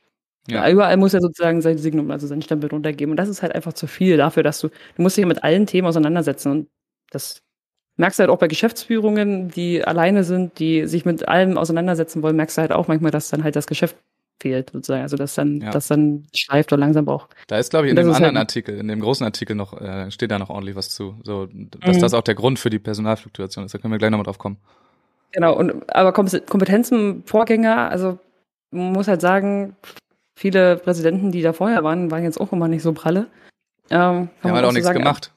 Ja. 0.48 0.66
Ja. 0.66 0.70
Überall 0.72 0.96
muss 0.98 1.14
er 1.14 1.20
sozusagen 1.20 1.62
sein 1.62 1.78
Signum, 1.78 2.10
also 2.10 2.26
seinen 2.26 2.42
Stempel 2.42 2.68
runtergeben. 2.70 3.12
Und 3.12 3.16
das 3.16 3.28
ist 3.30 3.42
halt 3.42 3.54
einfach 3.54 3.72
zu 3.72 3.86
viel 3.86 4.16
dafür, 4.18 4.42
dass 4.42 4.60
du, 4.60 4.68
du 4.68 5.02
musst 5.02 5.16
dich 5.16 5.22
ja 5.22 5.28
mit 5.28 5.42
allen 5.42 5.66
Themen 5.66 5.88
auseinandersetzen. 5.88 6.50
Und 6.52 6.68
das 7.10 7.42
merkst 7.96 8.18
du 8.18 8.22
halt 8.22 8.30
auch 8.30 8.38
bei 8.38 8.48
Geschäftsführungen, 8.48 9.48
die 9.50 9.84
alleine 9.84 10.24
sind, 10.24 10.58
die 10.58 10.86
sich 10.86 11.04
mit 11.06 11.28
allem 11.28 11.58
auseinandersetzen 11.58 12.22
wollen, 12.22 12.36
merkst 12.36 12.58
du 12.58 12.62
halt 12.62 12.72
auch 12.72 12.88
manchmal, 12.88 13.12
dass 13.12 13.30
dann 13.30 13.44
halt 13.44 13.56
das 13.56 13.66
Geschäft 13.66 13.96
fehlt, 14.44 14.70
sozusagen. 14.70 15.02
Also 15.02 15.16
dass 15.16 15.34
dann, 15.34 15.60
Ja. 15.62 15.70
das 15.70 15.88
dann 15.88 16.26
schleift 16.36 16.70
oder 16.72 16.80
langsam 16.80 17.08
auch. 17.08 17.28
Da 17.46 17.56
ist, 17.58 17.70
glaube 17.70 17.86
ich, 17.86 17.90
in 17.90 17.96
dem 17.96 18.06
anderen 18.08 18.24
halt- 18.26 18.36
Artikel, 18.36 18.78
in 18.78 18.88
dem 18.88 19.00
großen 19.00 19.24
Artikel 19.24 19.56
noch, 19.56 19.80
äh, 19.80 20.10
steht 20.10 20.30
da 20.30 20.38
noch 20.38 20.50
ordentlich 20.50 20.76
was 20.76 20.90
zu. 20.90 21.14
So, 21.24 21.46
dass 21.80 21.96
Mhm. 21.96 22.00
das 22.00 22.12
auch 22.12 22.22
der 22.22 22.34
Grund 22.34 22.58
für 22.58 22.68
die 22.70 22.78
Personalfluktuation 22.78 23.64
ist. 23.64 23.72
Da 23.74 23.78
können 23.78 23.92
wir 23.92 23.98
gleich 23.98 24.10
nochmal 24.10 24.24
drauf 24.26 24.38
kommen. 24.38 24.58
Genau, 25.32 25.56
und 25.56 25.72
aber 25.94 26.10
Kom- 26.10 26.40
Kompetenzen, 26.46 27.22
Vorgänger, 27.26 27.88
also 27.90 28.18
man 28.70 28.92
muss 28.92 29.08
halt 29.08 29.20
sagen, 29.22 29.74
viele 30.36 30.76
Präsidenten, 30.76 31.32
die 31.32 31.42
da 31.42 31.52
vorher 31.52 31.82
waren, 31.84 32.10
waren 32.10 32.22
jetzt 32.24 32.40
auch 32.40 32.52
immer 32.52 32.68
nicht 32.68 32.82
so 32.82 32.92
pralle. 32.92 33.26
Ähm, 33.90 34.28
haben 34.42 34.52
halt 34.52 34.64
auch 34.64 34.68
so 34.68 34.72
nichts 34.74 34.86
sagen. 34.86 34.98
gemacht. 34.98 35.30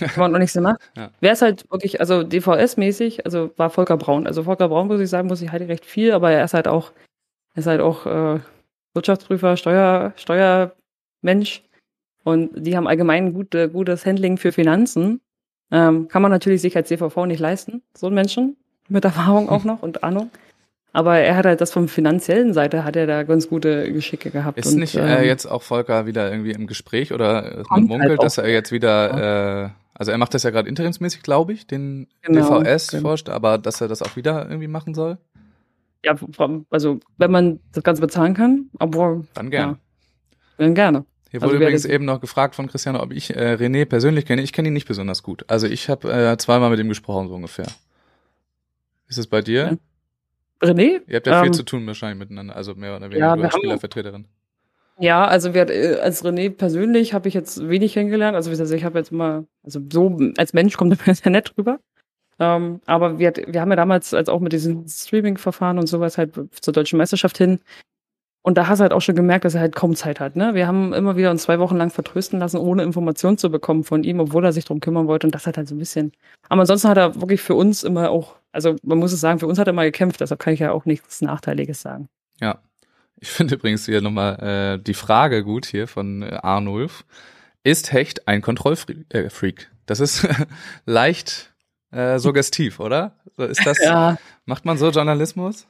Kann 0.00 0.20
man 0.20 0.32
noch 0.32 0.38
nichts 0.38 0.54
gemacht. 0.54 0.78
Ja. 0.96 1.10
Wer 1.20 1.32
ist 1.32 1.42
halt 1.42 1.64
wirklich, 1.70 1.98
also 2.00 2.22
DVS-mäßig, 2.22 3.24
also 3.24 3.50
war 3.56 3.68
Volker 3.70 3.96
Braun. 3.96 4.26
Also 4.26 4.44
Volker 4.44 4.68
Braun, 4.68 4.86
muss 4.86 5.00
ich 5.00 5.08
sagen, 5.10 5.26
muss 5.28 5.42
ich 5.42 5.50
halt 5.50 5.66
recht 5.68 5.84
viel, 5.84 6.12
aber 6.12 6.30
er 6.30 6.44
ist 6.44 6.54
halt 6.54 6.68
auch, 6.68 6.92
er 7.54 7.58
ist 7.60 7.66
halt 7.66 7.80
auch 7.80 8.06
äh, 8.06 8.40
Wirtschaftsprüfer, 8.94 9.56
Steuer, 9.56 10.12
Steuermensch. 10.16 11.62
Und 12.24 12.50
die 12.54 12.76
haben 12.76 12.86
allgemein 12.86 13.32
gute, 13.32 13.68
gutes 13.68 14.04
Handling 14.04 14.36
für 14.36 14.52
Finanzen. 14.52 15.20
Ähm, 15.70 16.08
kann 16.08 16.22
man 16.22 16.30
natürlich 16.30 16.60
sich 16.60 16.76
als 16.76 16.88
DVV 16.88 17.26
nicht 17.26 17.40
leisten, 17.40 17.82
so 17.94 18.06
einen 18.06 18.14
Menschen. 18.14 18.56
Mit 18.88 19.04
Erfahrung 19.04 19.48
auch 19.48 19.64
noch 19.64 19.82
und 19.82 20.02
Ahnung. 20.02 20.30
Aber 20.92 21.18
er 21.18 21.36
hat 21.36 21.44
halt 21.44 21.60
das 21.60 21.72
vom 21.72 21.88
finanziellen 21.88 22.54
Seite 22.54 22.84
hat 22.84 22.96
er 22.96 23.06
da 23.06 23.22
ganz 23.22 23.48
gute 23.48 23.92
Geschicke 23.92 24.30
gehabt. 24.30 24.58
Ist 24.58 24.72
und, 24.72 24.80
nicht 24.80 24.94
äh, 24.94 25.20
ähm, 25.20 25.24
jetzt 25.24 25.46
auch 25.46 25.62
Volker 25.62 26.06
wieder 26.06 26.30
irgendwie 26.30 26.52
im 26.52 26.66
Gespräch 26.66 27.12
oder 27.12 27.44
äh, 27.44 27.56
man 27.56 27.64
Kommt 27.64 27.88
munkelt, 27.88 28.10
halt 28.10 28.22
dass 28.22 28.38
er 28.38 28.48
jetzt 28.48 28.72
wieder, 28.72 29.66
äh, 29.66 29.70
also 29.94 30.10
er 30.10 30.18
macht 30.18 30.32
das 30.32 30.42
ja 30.44 30.50
gerade 30.50 30.68
interimsmäßig, 30.68 31.22
glaube 31.22 31.52
ich, 31.52 31.66
den 31.66 32.08
Genau, 32.22 32.60
DVS 32.60 32.88
genau. 32.88 33.10
forscht, 33.10 33.28
aber 33.28 33.58
dass 33.58 33.80
er 33.80 33.88
das 33.88 34.02
auch 34.02 34.16
wieder 34.16 34.48
irgendwie 34.48 34.68
machen 34.68 34.94
soll, 34.94 35.18
Ja, 36.04 36.16
also 36.70 37.00
wenn 37.16 37.30
man 37.30 37.60
das 37.72 37.82
Ganze 37.82 38.00
bezahlen 38.00 38.34
kann, 38.34 38.70
obwohl, 38.78 39.26
dann 39.34 39.50
gerne. 39.50 39.72
Ja, 39.72 39.78
dann 40.58 40.74
gerne. 40.74 41.04
Hier 41.30 41.42
Also 41.42 41.52
wurde 41.52 41.60
wer 41.60 41.68
übrigens 41.68 41.84
eben 41.84 42.04
noch 42.04 42.20
gefragt 42.20 42.54
von 42.54 42.68
Christiane, 42.68 43.00
ob 43.00 43.12
ich 43.12 43.34
äh, 43.36 43.54
René 43.54 43.84
persönlich 43.84 44.24
kenne. 44.24 44.42
Ich 44.42 44.52
kenne 44.52 44.68
ihn 44.68 44.74
nicht 44.74 44.88
besonders 44.88 45.22
gut. 45.22 45.44
Also 45.48 45.66
ich 45.66 45.88
habe 45.90 46.10
äh, 46.10 46.36
zweimal 46.38 46.70
mit 46.70 46.80
ihm 46.80 46.88
gesprochen, 46.88 47.28
so 47.28 47.34
ungefähr. 47.34 47.66
Ist 49.08 49.18
es 49.18 49.26
bei 49.26 49.42
dir? 49.42 49.78
Ja. 50.62 50.68
René? 50.68 51.02
Ihr 51.06 51.16
habt 51.16 51.26
ja 51.26 51.40
viel 51.40 51.48
Ähm, 51.48 51.52
zu 51.52 51.62
tun 51.64 51.86
wahrscheinlich 51.86 52.18
miteinander, 52.18 52.56
also 52.56 52.74
mehr 52.74 52.96
oder 52.96 53.06
weniger 53.10 53.26
Ja, 53.26 53.36
du 53.36 53.42
als 53.42 53.54
Spielervertreterin. 53.54 54.26
Ja, 55.00 55.26
also 55.26 55.54
wir, 55.54 55.68
äh, 55.68 56.00
als 56.00 56.24
René 56.24 56.50
persönlich 56.50 57.14
habe 57.14 57.28
ich 57.28 57.34
jetzt 57.34 57.68
wenig 57.68 57.92
kennengelernt. 57.94 58.34
Also 58.34 58.50
ich 58.50 58.84
habe 58.84 58.98
jetzt 58.98 59.12
immer, 59.12 59.44
also 59.62 59.80
so 59.92 60.18
als 60.36 60.54
Mensch 60.54 60.76
kommt 60.76 60.98
er 60.98 61.06
mir 61.06 61.14
sehr 61.14 61.30
nett 61.30 61.52
rüber. 61.56 61.78
Ähm, 62.40 62.80
aber 62.86 63.18
wir, 63.18 63.32
wir 63.46 63.60
haben 63.60 63.70
ja 63.70 63.76
damals, 63.76 64.14
als 64.14 64.28
auch 64.28 64.40
mit 64.40 64.52
diesen 64.52 64.86
Streaming-Verfahren 64.88 65.78
und 65.78 65.86
sowas 65.86 66.18
halt 66.18 66.38
zur 66.60 66.72
deutschen 66.72 66.98
Meisterschaft 66.98 67.38
hin. 67.38 67.60
Und 68.42 68.56
da 68.56 68.68
hast 68.68 68.78
du 68.78 68.82
halt 68.82 68.92
auch 68.92 69.00
schon 69.00 69.16
gemerkt, 69.16 69.44
dass 69.44 69.54
er 69.54 69.60
halt 69.60 69.74
kaum 69.74 69.94
Zeit 69.94 70.20
hat. 70.20 70.36
Ne? 70.36 70.54
Wir 70.54 70.66
haben 70.66 70.94
immer 70.94 71.16
wieder 71.16 71.30
uns 71.30 71.42
zwei 71.42 71.58
Wochen 71.58 71.76
lang 71.76 71.90
vertrösten 71.90 72.38
lassen, 72.38 72.56
ohne 72.56 72.82
Informationen 72.82 73.36
zu 73.36 73.50
bekommen 73.50 73.84
von 73.84 74.04
ihm, 74.04 74.20
obwohl 74.20 74.44
er 74.44 74.52
sich 74.52 74.64
drum 74.64 74.80
kümmern 74.80 75.06
wollte. 75.06 75.26
Und 75.26 75.34
das 75.34 75.46
hat 75.46 75.56
halt 75.56 75.68
so 75.68 75.74
ein 75.74 75.78
bisschen. 75.78 76.12
Aber 76.48 76.62
ansonsten 76.62 76.88
hat 76.88 76.96
er 76.96 77.20
wirklich 77.20 77.42
für 77.42 77.54
uns 77.54 77.82
immer 77.82 78.10
auch, 78.10 78.36
also 78.52 78.76
man 78.82 78.98
muss 78.98 79.12
es 79.12 79.20
sagen, 79.20 79.40
für 79.40 79.46
uns 79.46 79.58
hat 79.58 79.66
er 79.66 79.72
mal 79.72 79.84
gekämpft. 79.84 80.20
Deshalb 80.20 80.40
kann 80.40 80.54
ich 80.54 80.60
ja 80.60 80.72
auch 80.72 80.86
nichts 80.86 81.20
Nachteiliges 81.20 81.82
sagen. 81.82 82.08
Ja. 82.40 82.58
Ich 83.20 83.28
finde 83.28 83.56
übrigens 83.56 83.84
hier 83.84 84.00
nochmal 84.00 84.78
äh, 84.78 84.82
die 84.82 84.94
Frage 84.94 85.42
gut 85.42 85.66
hier 85.66 85.88
von 85.88 86.22
äh, 86.22 86.38
Arnulf. 86.40 87.04
Ist 87.64 87.92
Hecht 87.92 88.28
ein 88.28 88.40
Kontrollfreak? 88.40 89.04
Äh? 89.12 89.54
Das 89.86 90.00
ist 90.00 90.26
leicht 90.86 91.52
äh, 91.90 92.18
suggestiv, 92.18 92.80
oder? 92.80 93.12
Ist 93.36 93.64
das, 93.66 93.78
Ja, 93.82 94.16
macht 94.44 94.64
man 94.64 94.76
so 94.78 94.90
Journalismus? 94.90 95.66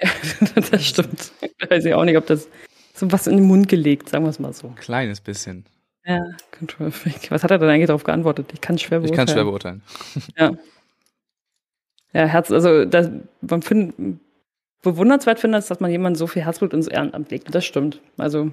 das 0.70 0.86
stimmt. 0.86 1.32
Ich 1.40 1.70
weiß 1.70 1.84
ich 1.84 1.94
auch 1.94 2.04
nicht, 2.04 2.16
ob 2.16 2.26
das 2.26 2.48
so 2.94 3.10
was 3.12 3.26
in 3.26 3.36
den 3.36 3.46
Mund 3.46 3.68
gelegt, 3.68 4.08
sagen 4.08 4.24
wir 4.24 4.30
es 4.30 4.38
mal 4.38 4.52
so. 4.52 4.68
Kleines 4.76 5.20
bisschen. 5.20 5.64
Ja, 6.04 6.20
Control 6.58 6.90
Freak. 6.90 7.30
Was 7.30 7.44
hat 7.44 7.50
er 7.52 7.58
denn 7.58 7.68
eigentlich 7.68 7.86
darauf 7.86 8.02
geantwortet? 8.04 8.50
Ich 8.52 8.60
kann 8.60 8.74
es 8.76 8.82
schwer 8.82 9.02
Ich 9.04 9.12
kann 9.12 9.26
es 9.28 9.32
schwer 9.32 9.44
beurteilen. 9.44 9.82
beurteilen. 10.36 10.58
Ja, 12.12 12.26
Herz, 12.26 12.50
also 12.50 12.84
das, 12.84 13.08
man 13.40 13.62
find, 13.62 14.18
bewundernswert 14.82 15.40
finde 15.40 15.58
ich, 15.58 15.64
dass 15.66 15.80
man 15.80 15.90
jemanden 15.90 16.16
so 16.18 16.26
viel 16.26 16.44
Herzblut 16.44 16.74
ins 16.74 16.88
Ehrenamt 16.88 17.30
legt. 17.30 17.54
Das 17.54 17.64
stimmt. 17.64 18.00
Also, 18.18 18.50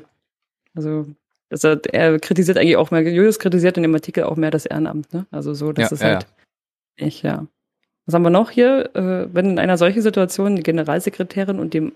also 0.76 1.08
dass 1.50 1.64
er, 1.64 1.82
er 1.92 2.20
kritisiert 2.20 2.58
eigentlich 2.58 2.78
auch 2.78 2.92
mehr, 2.92 3.02
Julius 3.02 3.40
kritisiert 3.40 3.76
in 3.78 3.84
dem 3.84 3.94
Artikel 3.96 4.24
auch 4.24 4.36
mehr 4.38 4.52
das 4.52 4.66
Ehrenamt, 4.66 5.12
ne? 5.14 5.26
Also 5.32 5.54
so, 5.54 5.72
das 5.74 5.90
Ja, 5.90 5.96
ist 5.96 6.02
ja, 6.02 6.08
halt 6.14 6.28
ich, 7.00 7.24
ja. 7.24 7.46
Was 8.06 8.16
haben 8.16 8.24
wir 8.24 8.30
noch 8.30 8.52
hier? 8.52 8.96
Äh, 8.96 9.28
wenn 9.34 9.52
in 9.52 9.60
einer 9.60 9.78
solchen 9.78 10.02
Situation 10.02 10.56
die 10.56 10.64
Generalsekretärin 10.64 11.60
und 11.60 11.74
dem 11.74 11.94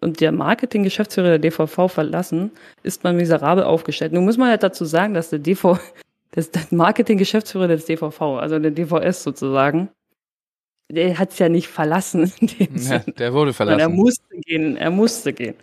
und 0.00 0.20
der 0.20 0.32
Marketing-Geschäftsführer 0.32 1.38
der 1.38 1.38
DVV 1.38 1.88
verlassen, 1.88 2.50
ist 2.82 3.04
man 3.04 3.16
miserabel 3.16 3.64
aufgestellt. 3.64 4.12
Nun 4.12 4.24
muss 4.24 4.36
man 4.36 4.50
halt 4.50 4.62
dazu 4.62 4.84
sagen, 4.84 5.14
dass 5.14 5.30
der 5.30 5.38
DV, 5.38 5.78
das, 6.32 6.50
Marketing-Geschäftsführer 6.70 7.68
des 7.68 7.86
DVV, 7.86 8.20
also 8.38 8.58
der 8.58 8.70
DVS 8.70 9.22
sozusagen, 9.22 9.88
der 10.90 11.18
hat 11.18 11.30
es 11.30 11.38
ja 11.38 11.48
nicht 11.48 11.68
verlassen. 11.68 12.32
In 12.40 12.46
dem 12.48 12.76
Ja, 12.76 12.98
der 12.98 13.32
wurde 13.32 13.48
Und 13.48 13.48
er 13.48 13.54
verlassen. 13.54 13.94
musste 13.94 14.36
gehen, 14.44 14.76
er 14.76 14.90
musste 14.90 15.32
gehen. 15.32 15.54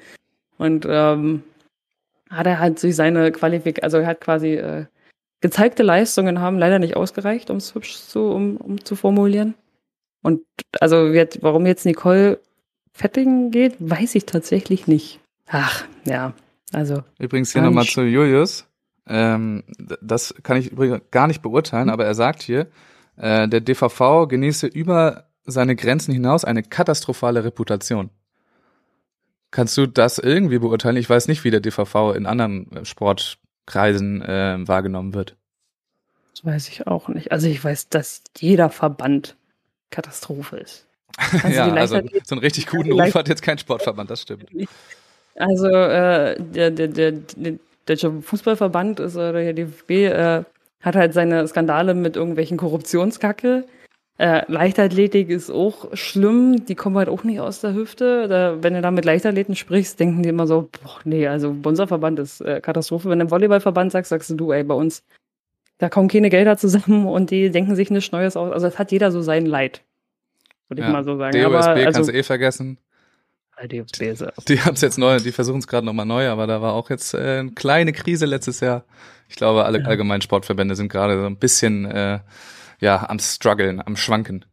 Und 0.57 0.85
ähm, 0.89 1.43
hat 2.29 2.47
er 2.47 2.59
halt 2.59 2.81
durch 2.81 2.95
seine 2.95 3.31
Qualifik, 3.31 3.83
also 3.83 3.97
er 3.97 4.07
hat 4.07 4.21
quasi 4.21 4.55
äh, 4.55 4.85
gezeigte 5.41 5.83
Leistungen 5.83 6.39
haben 6.39 6.57
leider 6.57 6.79
nicht 6.79 6.95
ausgereicht, 6.95 7.49
um 7.49 7.57
es 7.57 7.75
hübsch 7.75 7.97
zu, 7.97 8.21
um, 8.31 8.57
um 8.57 8.83
zu 8.85 8.95
formulieren. 8.95 9.55
Und 10.21 10.41
also 10.79 11.07
jetzt, 11.07 11.41
warum 11.41 11.65
jetzt 11.65 11.85
Nicole 11.85 12.39
Fetting 12.93 13.51
geht, 13.51 13.75
weiß 13.79 14.15
ich 14.15 14.25
tatsächlich 14.25 14.87
nicht. 14.87 15.19
Ach, 15.47 15.85
ja, 16.05 16.33
also 16.71 17.03
Übrigens 17.19 17.51
hier 17.51 17.61
nochmal 17.61 17.85
zu 17.85 18.01
Julius. 18.01 18.67
Ähm, 19.07 19.63
das 20.01 20.35
kann 20.43 20.57
ich 20.57 20.71
übrigens 20.71 21.01
gar 21.09 21.27
nicht 21.27 21.41
beurteilen, 21.41 21.89
aber 21.89 22.05
er 22.05 22.13
sagt 22.13 22.43
hier, 22.43 22.67
äh, 23.17 23.47
der 23.47 23.61
DVV 23.61 24.27
genieße 24.27 24.67
über 24.67 25.25
seine 25.43 25.75
Grenzen 25.75 26.13
hinaus 26.13 26.45
eine 26.45 26.63
katastrophale 26.63 27.43
Reputation. 27.43 28.11
Kannst 29.49 29.75
du 29.77 29.87
das 29.87 30.17
irgendwie 30.17 30.59
beurteilen? 30.59 30.95
Ich 30.95 31.09
weiß 31.09 31.27
nicht, 31.27 31.43
wie 31.43 31.51
der 31.51 31.59
DVV 31.59 32.13
in 32.15 32.25
anderen 32.25 32.71
äh, 32.71 32.85
Sportkreisen 33.71 34.21
äh, 34.21 34.57
wahrgenommen 34.67 35.13
wird. 35.13 35.35
das 36.33 36.45
weiß 36.45 36.67
ich 36.69 36.87
auch 36.87 37.07
nicht. 37.07 37.31
Also 37.31 37.47
ich 37.47 37.63
weiß, 37.63 37.89
dass 37.89 38.23
jeder 38.37 38.69
Verband 38.69 39.35
Katastrophe 39.89 40.57
ist. 40.57 40.87
Also 41.43 41.49
ja, 41.49 41.73
also 41.73 41.99
so 42.23 42.35
einen 42.35 42.41
richtig 42.41 42.67
guten 42.67 42.93
Ruf 42.93 43.13
hat 43.15 43.27
jetzt 43.27 43.43
kein 43.43 43.57
Sportverband, 43.57 44.09
das 44.09 44.21
stimmt. 44.21 44.45
Also 45.35 45.67
äh, 45.67 46.35
der, 46.39 46.71
der, 46.71 46.89
der, 46.89 47.11
der 47.13 47.53
Deutsche 47.85 48.21
Fußballverband 48.21 48.99
ist 48.99 49.15
oder 49.15 49.31
der 49.31 49.53
DFB 49.53 49.89
äh, 49.91 50.43
hat 50.81 50.95
halt 50.95 51.13
seine 51.13 51.47
Skandale 51.47 51.93
mit 51.93 52.17
irgendwelchen 52.17 52.57
Korruptionskacke. 52.57 53.65
Äh, 54.17 54.43
Leichtathletik 54.51 55.29
ist 55.29 55.49
auch 55.49 55.95
schlimm, 55.95 56.65
die 56.65 56.75
kommen 56.75 56.97
halt 56.97 57.09
auch 57.09 57.23
nicht 57.23 57.39
aus 57.39 57.61
der 57.61 57.73
Hüfte. 57.73 58.27
Da, 58.27 58.61
wenn 58.61 58.73
du 58.73 58.81
da 58.81 58.91
mit 58.91 59.05
Leichtathleten 59.05 59.55
sprichst, 59.55 59.99
denken 59.99 60.21
die 60.21 60.29
immer 60.29 60.45
so, 60.45 60.69
boah, 60.83 60.99
nee, 61.05 61.27
also 61.27 61.55
unser 61.63 61.87
Verband 61.87 62.19
ist 62.19 62.41
äh, 62.41 62.61
Katastrophe. 62.61 63.09
Wenn 63.09 63.19
du 63.19 63.25
im 63.25 63.31
Volleyballverband 63.31 63.91
sagst, 63.91 64.09
sagst 64.09 64.31
du, 64.35 64.51
ey, 64.51 64.63
bei 64.63 64.75
uns, 64.75 65.03
da 65.79 65.89
kommen 65.89 66.07
keine 66.07 66.29
Gelder 66.29 66.57
zusammen 66.57 67.05
und 67.07 67.31
die 67.31 67.49
denken 67.49 67.75
sich 67.75 67.89
nichts 67.89 68.11
Neues 68.11 68.37
aus. 68.37 68.51
Also 68.51 68.67
es 68.67 68.77
hat 68.77 68.91
jeder 68.91 69.11
so 69.11 69.21
sein 69.21 69.45
Leid. 69.45 69.83
Würde 70.67 70.81
ich 70.81 70.87
Ja. 70.87 70.93
mal 70.93 71.03
so 71.03 71.17
sagen. 71.17 71.37
DOSB 71.37 71.45
Aber, 71.45 71.73
kannst 71.83 71.97
also, 71.97 72.11
du 72.11 72.17
eh 72.17 72.23
vergessen. 72.23 72.77
Ist 73.69 74.21
ja 74.21 74.31
Die 74.47 74.59
haben 74.61 74.73
es 74.73 74.81
jetzt 74.81 74.97
neu, 74.97 75.19
die 75.19 75.31
versuchen 75.31 75.59
es 75.59 75.67
gerade 75.67 75.85
nochmal 75.85 76.05
neu, 76.05 76.27
aber 76.29 76.47
da 76.47 76.61
war 76.61 76.73
auch 76.73 76.89
jetzt 76.89 77.13
äh, 77.13 77.39
eine 77.39 77.51
kleine 77.51 77.93
Krise 77.93 78.25
letztes 78.25 78.59
Jahr. 78.59 78.85
Ich 79.29 79.35
glaube, 79.35 79.65
alle 79.65 79.79
Ja. 79.79 79.85
allgemeinen 79.85 80.21
Sportverbände 80.21 80.75
sind 80.75 80.89
gerade 80.91 81.19
so 81.19 81.25
ein 81.27 81.37
bisschen 81.37 81.85
äh, 81.85 82.19
ja 82.81 83.09
am 83.09 83.19
struggeln, 83.19 83.81
am 83.85 83.95
schwanken. 83.95 84.45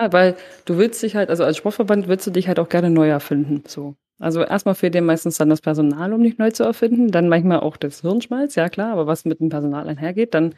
Ja, 0.00 0.12
weil 0.12 0.36
du 0.64 0.78
willst 0.78 1.02
dich 1.02 1.14
halt, 1.14 1.30
also 1.30 1.44
als 1.44 1.56
Sportverband 1.56 2.08
willst 2.08 2.26
du 2.26 2.30
dich 2.30 2.48
halt 2.48 2.58
auch 2.58 2.68
gerne 2.68 2.90
neu 2.90 3.08
erfinden. 3.08 3.62
So. 3.66 3.94
Also 4.18 4.42
erstmal 4.42 4.74
fehlt 4.74 4.94
dir 4.94 5.02
meistens 5.02 5.38
dann 5.38 5.48
das 5.48 5.60
Personal, 5.60 6.12
um 6.12 6.22
dich 6.22 6.38
neu 6.38 6.50
zu 6.50 6.62
erfinden. 6.62 7.10
Dann 7.10 7.28
manchmal 7.28 7.60
auch 7.60 7.76
das 7.76 8.00
Hirnschmalz, 8.00 8.54
ja 8.54 8.68
klar, 8.68 8.92
aber 8.92 9.06
was 9.06 9.24
mit 9.24 9.40
dem 9.40 9.48
Personal 9.48 9.88
einhergeht, 9.88 10.34
dann 10.34 10.54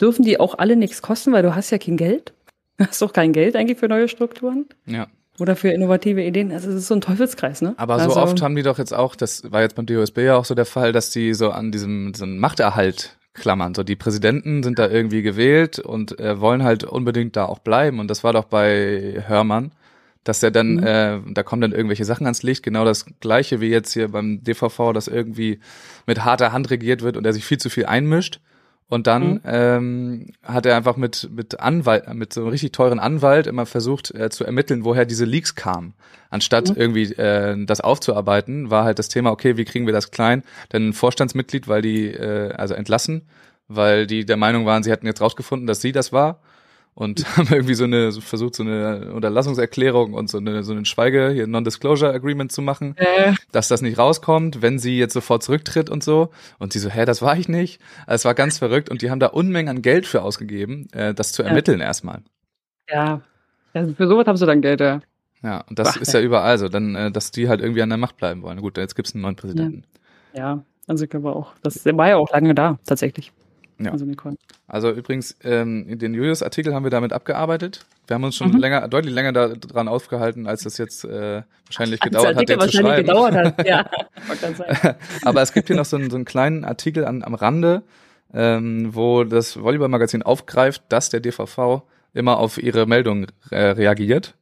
dürfen 0.00 0.24
die 0.24 0.40
auch 0.40 0.58
alle 0.58 0.76
nichts 0.76 1.02
kosten, 1.02 1.32
weil 1.32 1.42
du 1.42 1.54
hast 1.54 1.70
ja 1.70 1.78
kein 1.78 1.96
Geld. 1.96 2.32
Du 2.78 2.86
hast 2.86 3.02
doch 3.02 3.12
kein 3.12 3.32
Geld 3.32 3.56
eigentlich 3.56 3.78
für 3.78 3.88
neue 3.88 4.08
Strukturen 4.08 4.66
Ja. 4.86 5.08
oder 5.38 5.56
für 5.56 5.70
innovative 5.70 6.22
Ideen. 6.22 6.52
Also 6.52 6.70
es 6.70 6.76
ist 6.76 6.86
so 6.86 6.94
ein 6.94 7.02
Teufelskreis, 7.02 7.60
ne? 7.60 7.74
Aber 7.76 7.94
also, 7.94 8.10
so 8.10 8.20
oft 8.20 8.40
haben 8.40 8.56
die 8.56 8.62
doch 8.62 8.78
jetzt 8.78 8.94
auch, 8.94 9.14
das 9.16 9.50
war 9.50 9.60
jetzt 9.62 9.76
beim 9.76 9.84
DOSB 9.86 10.18
ja 10.18 10.36
auch 10.36 10.46
so 10.46 10.54
der 10.54 10.64
Fall, 10.64 10.92
dass 10.92 11.10
die 11.10 11.34
so 11.34 11.50
an 11.50 11.72
diesem, 11.72 12.12
diesem 12.12 12.38
Machterhalt 12.38 13.18
klammern. 13.40 13.74
So 13.74 13.82
die 13.82 13.96
Präsidenten 13.96 14.62
sind 14.62 14.78
da 14.78 14.88
irgendwie 14.88 15.22
gewählt 15.22 15.78
und 15.80 16.18
äh, 16.20 16.40
wollen 16.40 16.62
halt 16.62 16.84
unbedingt 16.84 17.34
da 17.36 17.46
auch 17.46 17.58
bleiben. 17.58 17.98
Und 17.98 18.08
das 18.08 18.22
war 18.22 18.32
doch 18.32 18.44
bei 18.44 19.24
Hörmann, 19.26 19.72
dass 20.22 20.42
er 20.42 20.50
dann, 20.50 20.74
Mhm. 20.74 20.86
äh, 20.86 21.18
da 21.32 21.42
kommen 21.42 21.62
dann 21.62 21.72
irgendwelche 21.72 22.04
Sachen 22.04 22.26
ans 22.26 22.42
Licht, 22.42 22.62
genau 22.62 22.84
das 22.84 23.06
gleiche 23.20 23.60
wie 23.60 23.68
jetzt 23.70 23.92
hier 23.94 24.08
beim 24.08 24.44
DVV, 24.44 24.92
dass 24.92 25.08
irgendwie 25.08 25.58
mit 26.06 26.24
harter 26.24 26.52
Hand 26.52 26.70
regiert 26.70 27.02
wird 27.02 27.16
und 27.16 27.26
er 27.26 27.32
sich 27.32 27.44
viel 27.44 27.58
zu 27.58 27.70
viel 27.70 27.86
einmischt. 27.86 28.40
Und 28.90 29.06
dann 29.06 29.34
Mhm. 29.34 29.40
ähm, 29.44 30.26
hat 30.42 30.66
er 30.66 30.76
einfach 30.76 30.96
mit 30.96 31.30
mit 31.32 31.58
Anwalt, 31.60 32.12
mit 32.12 32.32
so 32.34 32.40
einem 32.42 32.50
richtig 32.50 32.72
teuren 32.72 32.98
Anwalt 32.98 33.46
immer 33.46 33.64
versucht 33.64 34.12
äh, 34.14 34.28
zu 34.28 34.44
ermitteln, 34.44 34.84
woher 34.84 35.06
diese 35.06 35.24
Leaks 35.24 35.54
kamen. 35.54 35.94
Anstatt 36.28 36.68
Mhm. 36.70 36.76
irgendwie 36.76 37.04
äh, 37.14 37.64
das 37.64 37.80
aufzuarbeiten, 37.80 38.70
war 38.70 38.84
halt 38.84 38.98
das 38.98 39.08
Thema, 39.08 39.30
okay, 39.30 39.56
wie 39.56 39.64
kriegen 39.64 39.86
wir 39.86 39.92
das 39.94 40.10
klein? 40.10 40.42
Denn 40.72 40.88
ein 40.88 40.92
Vorstandsmitglied, 40.92 41.68
weil 41.68 41.80
die 41.82 42.08
äh, 42.08 42.52
also 42.52 42.74
entlassen, 42.74 43.22
weil 43.68 44.06
die 44.06 44.26
der 44.26 44.36
Meinung 44.36 44.66
waren, 44.66 44.82
sie 44.82 44.90
hätten 44.90 45.06
jetzt 45.06 45.20
rausgefunden, 45.20 45.66
dass 45.66 45.80
sie 45.80 45.92
das 45.92 46.12
war. 46.12 46.40
Und 47.00 47.24
haben 47.36 47.48
irgendwie 47.50 47.74
so 47.74 47.84
eine 47.84 48.12
so 48.12 48.20
versucht 48.20 48.54
so 48.54 48.62
eine 48.62 49.12
Unterlassungserklärung 49.12 50.12
und 50.14 50.28
so 50.30 50.38
eine 50.38 50.62
so 50.62 50.72
einen 50.72 50.84
Schweige 50.84 51.30
hier 51.30 51.46
Non-Disclosure 51.46 52.12
Agreement 52.12 52.52
zu 52.52 52.62
machen, 52.62 52.94
Äh, 52.96 53.32
dass 53.52 53.68
das 53.68 53.80
nicht 53.82 53.98
rauskommt, 53.98 54.62
wenn 54.62 54.78
sie 54.78 54.98
jetzt 54.98 55.14
sofort 55.14 55.42
zurücktritt 55.42 55.88
und 55.90 56.04
so. 56.04 56.30
Und 56.58 56.72
sie 56.72 56.78
so, 56.78 56.90
hä, 56.90 57.04
das 57.06 57.22
war 57.22 57.36
ich 57.36 57.48
nicht. 57.48 57.80
Also 58.06 58.14
es 58.16 58.24
war 58.26 58.34
ganz 58.34 58.58
verrückt 58.58 58.90
und 58.90 59.02
die 59.02 59.10
haben 59.10 59.20
da 59.20 59.28
Unmengen 59.28 59.68
an 59.68 59.82
Geld 59.82 60.06
für 60.06 60.22
ausgegeben, 60.22 60.88
äh, 60.92 61.14
das 61.14 61.32
zu 61.32 61.42
Ja. 61.42 61.48
ermitteln 61.48 61.80
erstmal. 61.80 62.20
ja. 62.88 63.20
Also 63.72 63.94
für 63.94 64.08
sowas 64.08 64.26
haben 64.26 64.36
sie 64.36 64.46
dann 64.46 64.62
Geld, 64.62 64.80
ja. 64.80 65.00
Ja, 65.42 65.60
und 65.70 65.78
das 65.78 65.88
Ach, 65.90 65.96
ist 66.00 66.12
ja 66.12 66.20
überall 66.20 66.58
so, 66.58 66.68
dann, 66.68 66.96
äh, 66.96 67.10
dass 67.12 67.30
die 67.30 67.48
halt 67.48 67.60
irgendwie 67.60 67.82
an 67.82 67.88
der 67.88 67.98
Macht 67.98 68.16
bleiben 68.16 68.42
wollen. 68.42 68.60
Gut, 68.60 68.76
jetzt 68.76 68.96
gibt's 68.96 69.14
einen 69.14 69.22
neuen 69.22 69.36
Präsidenten. 69.36 69.84
Ja, 70.34 70.64
also 70.88 71.04
ich 71.04 71.10
glaube 71.10 71.34
auch. 71.34 71.54
Das 71.62 71.86
war 71.86 72.08
ja 72.08 72.16
auch 72.16 72.30
lange 72.32 72.54
da, 72.54 72.78
tatsächlich. 72.84 73.32
Ja. 73.82 73.92
Also 73.92 74.04
Nicole. 74.04 74.36
Also 74.68 74.90
übrigens, 74.90 75.36
ähm, 75.42 75.98
den 75.98 76.14
Julius-Artikel 76.14 76.74
haben 76.74 76.84
wir 76.84 76.90
damit 76.90 77.12
abgearbeitet. 77.12 77.86
Wir 78.06 78.14
haben 78.14 78.24
uns 78.24 78.36
schon 78.36 78.50
Mhm. 78.52 78.58
länger, 78.58 78.88
deutlich 78.88 79.14
länger 79.14 79.32
daran 79.32 79.88
aufgehalten, 79.88 80.46
als 80.46 80.62
das 80.64 80.76
jetzt 80.78 81.04
äh, 81.04 81.42
wahrscheinlich 81.66 82.02
Als 82.02 82.10
gedauert 82.10 82.26
der 82.34 82.36
hat, 82.36 82.48
den 82.48 82.60
zu 82.60 82.66
wahrscheinlich 82.66 83.06
schreiben. 83.06 83.06
gedauert 83.06 83.34
hat. 83.34 83.66
Ja. 83.66 83.90
Aber 85.24 85.42
es 85.42 85.52
gibt 85.52 85.68
hier 85.68 85.76
noch 85.76 85.84
so 85.84 85.96
einen, 85.96 86.10
so 86.10 86.16
einen 86.16 86.24
kleinen 86.24 86.64
Artikel 86.64 87.04
an, 87.04 87.22
am 87.22 87.34
Rande, 87.34 87.82
ähm, 88.32 88.94
wo 88.94 89.24
das 89.24 89.60
Volleyball-Magazin 89.60 90.22
aufgreift, 90.22 90.82
dass 90.88 91.08
der 91.08 91.20
DVV 91.20 91.82
immer 92.12 92.38
auf 92.38 92.62
ihre 92.62 92.86
Meldungen 92.86 93.26
äh, 93.50 93.60
reagiert. 93.60 94.34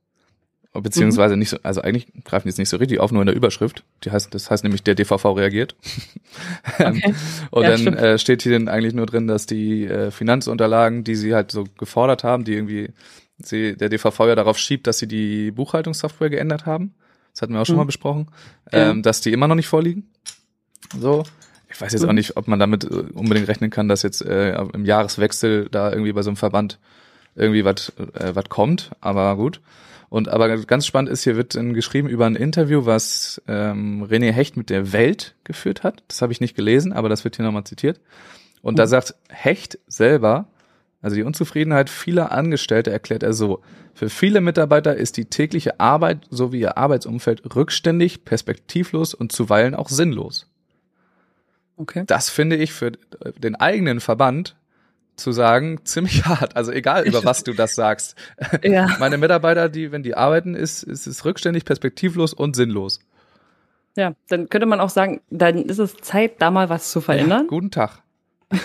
Beziehungsweise 0.74 1.34
Mhm. 1.34 1.38
nicht 1.40 1.48
so, 1.50 1.56
also 1.62 1.80
eigentlich 1.80 2.06
greifen 2.24 2.46
die 2.46 2.50
es 2.50 2.58
nicht 2.58 2.68
so 2.68 2.76
richtig 2.76 3.00
auf, 3.00 3.10
nur 3.10 3.22
in 3.22 3.26
der 3.26 3.34
Überschrift. 3.34 3.84
Die 4.04 4.10
heißt, 4.10 4.32
das 4.34 4.50
heißt 4.50 4.62
nämlich, 4.64 4.82
der 4.82 4.94
DVV 4.94 5.24
reagiert. 5.36 5.74
Okay. 6.78 7.14
Und 7.50 7.62
Ja, 7.62 7.70
dann 7.70 7.78
stimmt. 7.80 7.96
äh, 7.98 8.18
steht 8.18 8.42
hier 8.42 8.52
dann 8.52 8.68
eigentlich 8.68 8.92
nur 8.94 9.06
drin, 9.06 9.26
dass 9.26 9.46
die 9.46 9.86
äh, 9.86 10.10
Finanzunterlagen, 10.10 11.02
die 11.04 11.14
sie 11.16 11.34
halt 11.34 11.50
so 11.50 11.64
gefordert 11.78 12.22
haben, 12.22 12.44
die 12.44 12.52
irgendwie 12.52 12.90
sie, 13.38 13.76
der 13.76 13.88
DVV 13.88 14.20
ja 14.26 14.34
darauf 14.34 14.58
schiebt, 14.58 14.86
dass 14.86 14.98
sie 14.98 15.08
die 15.08 15.50
Buchhaltungssoftware 15.50 16.28
geändert 16.30 16.66
haben. 16.66 16.94
Das 17.32 17.42
hatten 17.42 17.54
wir 17.54 17.60
auch 17.62 17.66
schon 17.66 17.76
Mhm. 17.76 17.80
mal 17.80 17.86
besprochen, 17.86 18.28
Ja. 18.72 18.90
ähm, 18.90 19.02
dass 19.02 19.20
die 19.22 19.32
immer 19.32 19.48
noch 19.48 19.54
nicht 19.54 19.68
vorliegen. 19.68 20.10
So. 20.98 21.24
Ich 21.70 21.80
weiß 21.80 21.92
jetzt 21.92 22.02
Mhm. 22.02 22.08
auch 22.08 22.14
nicht, 22.14 22.36
ob 22.36 22.46
man 22.48 22.58
damit 22.58 22.84
äh, 22.84 22.88
unbedingt 23.14 23.48
rechnen 23.48 23.70
kann, 23.70 23.88
dass 23.88 24.02
jetzt 24.02 24.22
äh, 24.22 24.54
im 24.72 24.84
Jahreswechsel 24.84 25.68
da 25.70 25.90
irgendwie 25.90 26.12
bei 26.12 26.22
so 26.22 26.30
einem 26.30 26.36
Verband 26.36 26.78
irgendwie 27.34 27.64
was 27.64 27.90
äh, 28.14 28.34
was 28.34 28.48
kommt, 28.48 28.90
aber 29.00 29.34
gut. 29.36 29.60
Und 30.10 30.28
aber 30.28 30.56
ganz 30.64 30.86
spannend 30.86 31.10
ist, 31.10 31.24
hier 31.24 31.36
wird 31.36 31.54
dann 31.54 31.74
geschrieben 31.74 32.08
über 32.08 32.26
ein 32.26 32.36
Interview, 32.36 32.86
was 32.86 33.42
ähm, 33.46 34.04
René 34.04 34.32
Hecht 34.32 34.56
mit 34.56 34.70
der 34.70 34.92
Welt 34.92 35.34
geführt 35.44 35.82
hat. 35.82 36.02
Das 36.08 36.22
habe 36.22 36.32
ich 36.32 36.40
nicht 36.40 36.56
gelesen, 36.56 36.92
aber 36.92 37.08
das 37.08 37.24
wird 37.24 37.36
hier 37.36 37.44
nochmal 37.44 37.64
zitiert. 37.64 38.00
Und 38.62 38.78
da 38.78 38.84
Mhm. 38.84 38.88
sagt 38.88 39.14
Hecht 39.28 39.78
selber, 39.86 40.48
also 41.02 41.14
die 41.14 41.22
Unzufriedenheit 41.22 41.90
vieler 41.90 42.32
Angestellte 42.32 42.90
erklärt 42.90 43.22
er 43.22 43.34
so. 43.34 43.60
Für 43.94 44.08
viele 44.08 44.40
Mitarbeiter 44.40 44.96
ist 44.96 45.16
die 45.16 45.26
tägliche 45.26 45.78
Arbeit 45.78 46.26
sowie 46.30 46.60
ihr 46.60 46.78
Arbeitsumfeld 46.78 47.54
rückständig, 47.54 48.24
perspektivlos 48.24 49.12
und 49.14 49.30
zuweilen 49.30 49.74
auch 49.74 49.88
sinnlos. 49.88 50.48
Okay. 51.76 52.04
Das 52.06 52.30
finde 52.30 52.56
ich 52.56 52.72
für 52.72 52.92
den 53.38 53.54
eigenen 53.54 54.00
Verband 54.00 54.56
zu 55.18 55.32
sagen 55.32 55.80
ziemlich 55.84 56.24
hart. 56.26 56.56
Also 56.56 56.72
egal 56.72 57.06
über 57.06 57.24
was 57.24 57.44
du 57.44 57.52
das 57.52 57.74
sagst. 57.74 58.16
Ja. 58.62 58.96
Meine 58.98 59.18
Mitarbeiter, 59.18 59.68
die, 59.68 59.92
wenn 59.92 60.02
die 60.02 60.14
arbeiten, 60.16 60.54
ist, 60.54 60.82
ist 60.82 61.06
es 61.06 61.24
rückständig, 61.24 61.64
perspektivlos 61.64 62.32
und 62.32 62.56
sinnlos. 62.56 63.00
ja, 63.96 64.14
dann 64.28 64.48
könnte 64.48 64.66
man 64.66 64.80
auch 64.80 64.90
sagen, 64.90 65.20
dann 65.30 65.64
ist 65.64 65.78
es 65.78 65.96
Zeit, 65.96 66.40
da 66.40 66.50
mal 66.50 66.68
was 66.70 66.90
zu 66.90 67.00
Ja, 67.00 67.04
verändern. 67.04 67.46
guten 67.48 67.70
Tag. 67.70 68.02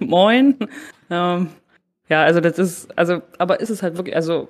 Moin. 0.00 0.56
Ähm, 1.10 1.48
ja, 2.08 2.22
also 2.24 2.40
das 2.40 2.58
ist, 2.58 2.98
also, 2.98 3.22
aber 3.38 3.60
ist 3.60 3.70
es 3.70 3.82
halt 3.82 3.96
wirklich, 3.96 4.14
also 4.16 4.48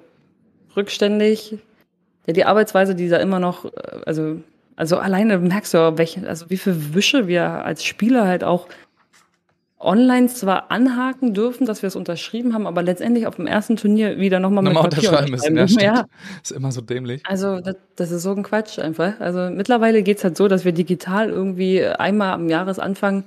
rückständig. 0.77 1.59
Ja, 2.27 2.33
die 2.33 2.45
Arbeitsweise, 2.45 2.95
die 2.95 3.09
da 3.09 3.19
immer 3.19 3.39
noch, 3.39 3.65
äh, 3.67 3.71
also, 4.07 4.41
also 4.77 4.99
alleine 4.99 5.39
merkst 5.39 5.75
du, 5.75 5.99
welche, 5.99 6.27
also 6.29 6.51
wie 6.51 6.57
viel 6.57 6.95
Wische 6.95 7.27
wir 7.27 7.65
als 7.65 7.85
Spieler 7.85 8.27
halt 8.27 8.45
auch 8.45 8.69
online 9.81 10.27
zwar 10.29 10.71
anhaken 10.71 11.35
dürfen, 11.35 11.67
dass 11.67 11.83
wir 11.83 11.87
es 11.87 11.97
unterschrieben 11.97 12.53
haben, 12.53 12.67
aber 12.67 12.83
letztendlich 12.83 13.27
auf 13.27 13.37
dem 13.37 13.47
ersten 13.47 13.77
Turnier 13.77 14.19
wieder 14.19 14.41
nochmal 14.41 14.65
mit 14.65 14.73
Nochmal 14.73 14.91
Papier 14.91 15.11
unterschreiben 15.11 15.31
müssen. 15.31 15.57
Ja, 15.57 15.63
müssen. 15.63 15.81
Ja, 15.81 16.05
Ist 16.43 16.53
immer 16.53 16.73
so 16.73 16.81
dämlich. 16.81 17.23
also 17.25 17.61
das, 17.61 17.77
das 17.95 18.11
ist 18.11 18.23
so 18.23 18.33
ein 18.33 18.43
Quatsch 18.43 18.79
einfach. 18.79 19.21
Also 19.21 19.51
mittlerweile 19.51 20.03
geht's 20.03 20.25
halt 20.25 20.37
so, 20.37 20.49
dass 20.49 20.65
wir 20.65 20.73
digital 20.73 21.31
irgendwie 21.31 21.85
einmal 21.85 22.33
am 22.33 22.49
Jahresanfang 22.49 23.25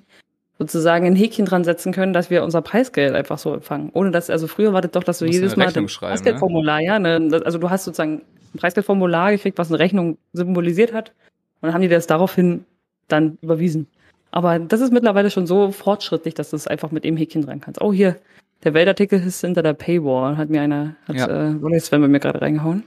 sozusagen 0.59 1.07
ein 1.07 1.15
Häkchen 1.15 1.45
dran 1.45 1.63
setzen 1.63 1.91
können, 1.91 2.13
dass 2.13 2.29
wir 2.29 2.43
unser 2.43 2.61
Preisgeld 2.61 3.15
einfach 3.15 3.39
so 3.39 3.53
empfangen. 3.53 3.89
Ohne 3.93 4.11
dass, 4.11 4.29
also 4.29 4.47
früher 4.47 4.73
war 4.73 4.81
das 4.81 4.91
doch, 4.91 5.03
dass 5.03 5.19
du 5.19 5.25
Musst 5.25 5.35
jedes 5.39 5.55
Mal 5.55 5.71
schreiben, 5.71 5.87
ne? 5.87 6.07
Preisgeldformular, 6.09 6.79
ja, 6.81 6.99
ne, 6.99 7.41
also 7.43 7.57
du 7.57 7.69
hast 7.69 7.85
sozusagen 7.85 8.21
ein 8.53 8.59
Preisgeldformular 8.59 9.31
gekriegt, 9.31 9.57
was 9.57 9.69
eine 9.69 9.79
Rechnung 9.79 10.17
symbolisiert 10.33 10.93
hat. 10.93 11.13
Und 11.61 11.67
dann 11.67 11.73
haben 11.73 11.81
die 11.81 11.87
das 11.87 12.07
daraufhin 12.07 12.65
dann 13.07 13.37
überwiesen. 13.41 13.87
Aber 14.31 14.59
das 14.59 14.79
ist 14.81 14.93
mittlerweile 14.93 15.29
schon 15.29 15.45
so 15.47 15.71
fortschrittlich, 15.71 16.33
dass 16.33 16.49
du 16.51 16.55
es 16.55 16.67
einfach 16.67 16.91
mit 16.91 17.03
dem 17.03 17.17
Häkchen 17.17 17.45
dran 17.45 17.59
kannst. 17.61 17.81
Oh, 17.81 17.91
hier, 17.91 18.15
der 18.63 18.73
Weltartikel 18.73 19.19
ist 19.21 19.41
hinter 19.41 19.61
der 19.63 19.73
Paywall, 19.73 20.37
hat 20.37 20.49
mir 20.49 20.61
einer, 20.61 20.95
hat 21.07 21.15
Ja. 21.17 21.27
äh, 21.27 21.47
Rolex 21.61 21.87
Sven 21.87 22.01
bei 22.01 22.07
mir 22.07 22.19
gerade 22.19 22.41
reingehauen. 22.41 22.83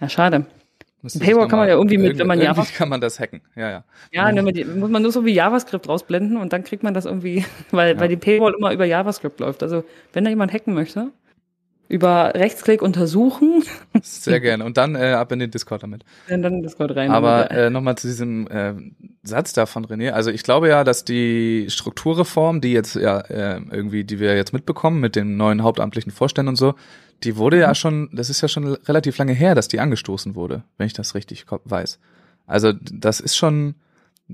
Ja, 0.00 0.08
schade. 0.08 0.44
Paywall 1.18 1.48
kann 1.48 1.58
man 1.58 1.68
ja 1.68 1.74
irgendwie 1.74 1.98
mit, 1.98 2.16
wenn 2.18 2.28
man 2.28 2.38
irgendwie 2.40 2.60
Java- 2.60 2.76
kann 2.76 2.88
man 2.88 3.00
das 3.00 3.18
hacken. 3.18 3.40
Ja, 3.56 3.70
ja. 3.70 3.84
Ja, 4.12 4.30
ne, 4.30 4.40
mit 4.42 4.56
die- 4.56 4.64
muss 4.64 4.88
man 4.88 5.02
nur 5.02 5.10
so 5.10 5.24
wie 5.24 5.32
JavaScript 5.32 5.88
rausblenden 5.88 6.36
und 6.36 6.52
dann 6.52 6.62
kriegt 6.62 6.84
man 6.84 6.94
das 6.94 7.06
irgendwie, 7.06 7.44
weil, 7.72 7.94
Ja. 7.94 8.00
weil 8.00 8.08
die 8.08 8.16
Paywall 8.16 8.54
immer 8.56 8.72
über 8.72 8.84
JavaScript 8.84 9.40
läuft. 9.40 9.62
Also, 9.64 9.82
wenn 10.12 10.22
da 10.22 10.30
jemand 10.30 10.52
hacken 10.52 10.74
möchte, 10.74 11.08
über 11.88 12.32
Rechtsklick 12.34 12.80
untersuchen, 12.80 13.62
Sehr 14.02 14.40
gerne. 14.40 14.64
Und 14.64 14.76
dann 14.78 14.94
äh, 14.94 15.12
ab 15.12 15.30
in 15.32 15.38
den 15.40 15.50
Discord 15.50 15.82
damit. 15.82 16.04
dann, 16.28 16.40
dann 16.42 16.62
Discord 16.62 16.96
rein. 16.96 17.10
Aber 17.10 17.50
äh, 17.50 17.68
nochmal 17.70 17.96
zu 17.98 18.06
diesem 18.06 18.46
äh, 18.48 18.74
Satz 19.22 19.52
da 19.52 19.66
von 19.66 19.84
René. 19.86 20.10
Also 20.12 20.30
ich 20.30 20.42
glaube 20.42 20.68
ja, 20.68 20.84
dass 20.84 21.04
die 21.04 21.66
Strukturreform, 21.68 22.60
die 22.62 22.72
jetzt 22.72 22.94
ja 22.94 23.18
äh, 23.20 23.60
irgendwie, 23.70 24.04
die 24.04 24.20
wir 24.20 24.34
jetzt 24.36 24.52
mitbekommen 24.54 25.00
mit 25.00 25.16
den 25.16 25.36
neuen 25.36 25.62
hauptamtlichen 25.62 26.12
Vorständen 26.12 26.48
und 26.48 26.56
so, 26.56 26.74
die 27.24 27.36
wurde 27.36 27.56
Mhm. 27.56 27.62
ja 27.62 27.74
schon, 27.74 28.08
das 28.12 28.30
ist 28.30 28.40
ja 28.40 28.48
schon 28.48 28.66
relativ 28.66 29.18
lange 29.18 29.32
her, 29.34 29.54
dass 29.54 29.68
die 29.68 29.78
angestoßen 29.78 30.34
wurde, 30.34 30.62
wenn 30.78 30.86
ich 30.86 30.94
das 30.94 31.14
richtig 31.14 31.44
weiß. 31.64 31.98
Also 32.46 32.72
das 32.72 33.20
ist 33.20 33.36
schon, 33.36 33.74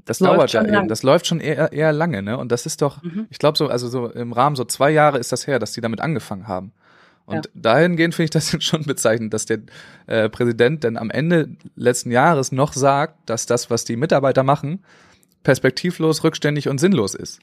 das 0.06 0.20
Läuft 0.20 0.32
dauert 0.36 0.52
ja 0.52 0.60
schon 0.60 0.66
eben, 0.68 0.74
lang. 0.76 0.88
das 0.88 1.02
läuft 1.02 1.26
schon 1.26 1.40
eher, 1.40 1.72
eher 1.72 1.92
lange, 1.92 2.22
ne? 2.22 2.38
Und 2.38 2.52
das 2.52 2.66
ist 2.66 2.80
doch, 2.82 3.02
Mhm. 3.02 3.26
ich 3.30 3.38
glaube 3.38 3.58
so, 3.58 3.66
also 3.68 3.88
so 3.88 4.06
im 4.06 4.32
Rahmen 4.32 4.54
so 4.54 4.64
zwei 4.64 4.90
Jahre 4.90 5.18
ist 5.18 5.32
das 5.32 5.46
her, 5.48 5.58
dass 5.58 5.72
die 5.72 5.80
damit 5.80 6.00
angefangen 6.00 6.46
haben. 6.46 6.72
Und 7.28 7.44
Ja. 7.46 7.50
dahingehend 7.54 8.14
finde 8.14 8.24
ich 8.24 8.30
das 8.30 8.56
schon 8.64 8.84
bezeichnend, 8.84 9.34
dass 9.34 9.44
der 9.44 9.58
äh, 10.06 10.28
Präsident 10.30 10.82
dann 10.84 10.96
am 10.96 11.10
Ende 11.10 11.50
letzten 11.76 12.10
Jahres 12.10 12.52
noch 12.52 12.72
sagt, 12.72 13.28
dass 13.28 13.44
das, 13.44 13.68
was 13.70 13.84
die 13.84 13.96
Mitarbeiter 13.96 14.42
machen, 14.42 14.82
perspektivlos, 15.42 16.24
rückständig 16.24 16.68
und 16.68 16.78
sinnlos 16.78 17.14
ist. 17.14 17.40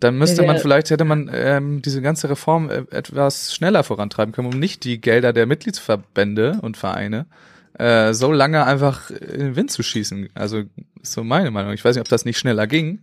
Dann 0.00 0.16
müsste 0.16 0.42
Ja, 0.42 0.46
man 0.46 0.58
vielleicht, 0.58 0.90
hätte 0.90 1.04
man 1.04 1.28
ähm, 1.32 1.82
diese 1.82 2.02
ganze 2.02 2.28
Reform 2.30 2.70
äh, 2.70 2.84
etwas 2.90 3.54
schneller 3.54 3.82
vorantreiben 3.82 4.32
können, 4.32 4.48
um 4.48 4.58
nicht 4.58 4.84
die 4.84 5.00
Gelder 5.00 5.32
der 5.32 5.46
Mitgliedsverbände 5.46 6.58
und 6.62 6.76
Vereine 6.76 7.26
äh, 7.78 8.12
so 8.14 8.30
lange 8.30 8.64
einfach 8.64 9.10
in 9.10 9.40
den 9.40 9.56
Wind 9.56 9.70
zu 9.72 9.82
schießen. 9.82 10.28
Also 10.34 10.62
ist 11.02 11.12
so 11.12 11.24
meine 11.24 11.50
Meinung. 11.50 11.72
Ich 11.72 11.84
weiß 11.84 11.96
nicht, 11.96 12.00
ob 12.02 12.08
das 12.08 12.24
nicht 12.24 12.38
schneller 12.38 12.68
ging, 12.68 13.00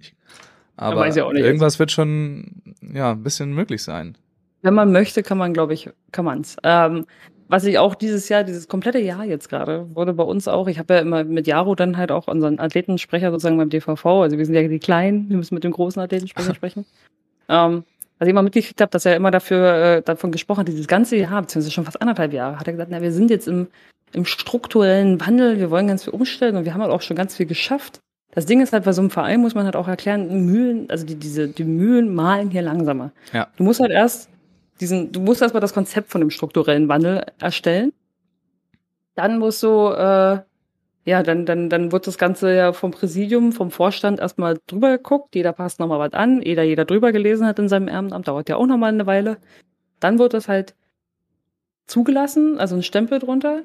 aber 0.78 1.02
nicht. 1.34 1.44
irgendwas 1.46 1.80
wird 1.80 1.92
schon 1.92 2.62
ja 2.82 3.12
ein 3.12 3.24
bisschen 3.24 3.54
möglich 3.54 3.84
sein. 3.84 4.18
Wenn 4.62 4.74
man 4.74 4.92
möchte, 4.92 5.24
kann 5.24 5.38
man, 5.38 5.54
glaube 5.54 5.74
ich, 5.74 5.90
kann 6.12 6.26
man's. 6.26 6.58
Ähm, 6.64 7.06
was 7.52 7.66
ich 7.66 7.78
auch 7.78 7.96
dieses 7.96 8.30
Jahr, 8.30 8.46
dieses 8.46 8.70
komplette 8.70 9.00
Jahr 9.00 9.26
jetzt 9.26 9.50
gerade, 9.50 9.94
wurde 9.94 10.14
bei 10.14 10.24
uns 10.24 10.48
auch, 10.48 10.70
ich 10.70 10.80
habe 10.80 10.94
ja 10.94 11.00
immer 11.02 11.26
mit 11.26 11.48
Jaro 11.48 11.76
dann 11.76 11.98
halt 11.98 12.10
auch 12.10 12.28
unseren 12.28 12.60
Athletensprecher 12.60 13.30
sozusagen 13.30 13.58
beim 13.58 13.70
DVV, 13.70 14.06
also 14.06 14.38
wir 14.38 14.46
sind 14.46 14.56
ja 14.56 14.66
die 14.66 14.80
Kleinen, 14.80 15.30
wir 15.30 15.36
müssen 15.36 15.56
mit 15.56 15.66
dem 15.66 15.74
großen 15.74 16.02
Athletensprecher 16.02 16.56
sprechen. 16.56 16.86
Ähm, 17.50 17.84
was 18.20 18.28
ich 18.28 18.32
immer 18.32 18.44
mitgekriegt 18.44 18.80
habe, 18.80 18.92
dass 18.92 19.06
er 19.06 19.18
immer 19.18 19.32
dafür 19.32 19.98
äh, 19.98 20.02
davon 20.02 20.32
gesprochen 20.32 20.62
hat, 20.62 20.70
dieses 20.70 20.88
ganze 20.88 21.18
Jahr, 21.18 21.42
beziehungsweise 21.42 21.74
schon 21.74 21.84
fast 21.84 22.02
anderthalb 22.02 22.32
Jahre, 22.32 22.58
hat 22.58 22.68
er 22.68 22.74
gesagt, 22.74 22.92
na, 22.92 23.02
wir 23.02 23.12
sind 23.12 23.30
jetzt 23.30 23.50
im, 23.50 23.68
im 24.14 24.24
strukturellen 24.24 25.20
Wandel, 25.20 25.60
wir 25.60 25.72
wollen 25.72 25.88
ganz 25.88 26.06
viel 26.06 26.14
umstellen 26.14 26.56
und 26.56 26.64
wir 26.64 26.74
haben 26.74 26.82
halt 26.82 26.92
auch 26.92 27.02
schon 27.02 27.18
ganz 27.18 27.36
viel 27.36 27.48
geschafft. 27.48 28.00
Das 28.34 28.46
Ding 28.46 28.62
ist 28.62 28.72
halt, 28.72 28.86
bei 28.86 28.94
so 28.94 29.02
einem 29.02 29.10
Verein 29.10 29.42
muss 29.42 29.56
man 29.56 29.66
halt 29.66 29.76
auch 29.76 29.90
erklären, 29.90 30.46
Mühlen, 30.46 30.90
also 30.90 31.06
die, 31.06 31.16
diese, 31.16 31.50
die 31.50 31.66
Mühlen 31.66 32.16
malen 32.16 32.50
hier 32.50 32.62
langsamer. 32.62 33.12
Ja. 33.34 33.48
Du 33.58 33.66
musst 33.66 33.82
halt 33.82 33.92
erst 33.92 34.30
diesen, 34.82 35.12
du 35.12 35.22
musst 35.22 35.42
erstmal 35.42 35.62
das 35.62 35.74
Konzept 35.74 36.10
von 36.10 36.22
dem 36.22 36.32
strukturellen 36.32 36.90
Wandel 36.90 37.24
erstellen. 37.40 37.94
Dann 39.16 39.38
musst 39.38 39.62
du, 39.62 39.90
äh, 39.90 40.40
ja, 41.06 41.24
dann, 41.24 41.46
dann, 41.46 41.70
dann 41.70 41.92
wird 41.92 42.08
das 42.08 42.18
Ganze 42.18 42.54
ja 42.54 42.74
vom 42.74 42.92
Präsidium, 42.92 43.52
vom 43.54 43.72
Vorstand 43.72 44.20
erstmal 44.20 44.58
drüber 44.68 44.98
geguckt. 44.98 45.36
Jeder 45.36 45.54
passt 45.54 45.80
nochmal 45.80 46.00
was 46.00 46.14
an. 46.14 46.42
Jeder, 46.42 46.64
jeder 46.64 46.86
drüber 46.86 47.12
gelesen 47.12 47.46
hat 47.46 47.60
in 47.60 47.70
seinem 47.70 47.88
Ehrenamt, 47.88 48.28
dauert 48.28 48.50
ja 48.50 48.56
auch 48.56 48.66
nochmal 48.66 48.92
eine 48.94 49.06
Weile. 49.06 49.38
Dann 50.00 50.18
wird 50.18 50.34
das 50.34 50.48
halt 50.48 50.76
zugelassen, 51.86 52.58
also 52.60 52.76
ein 52.76 52.84
Stempel 52.84 53.20
drunter. 53.20 53.64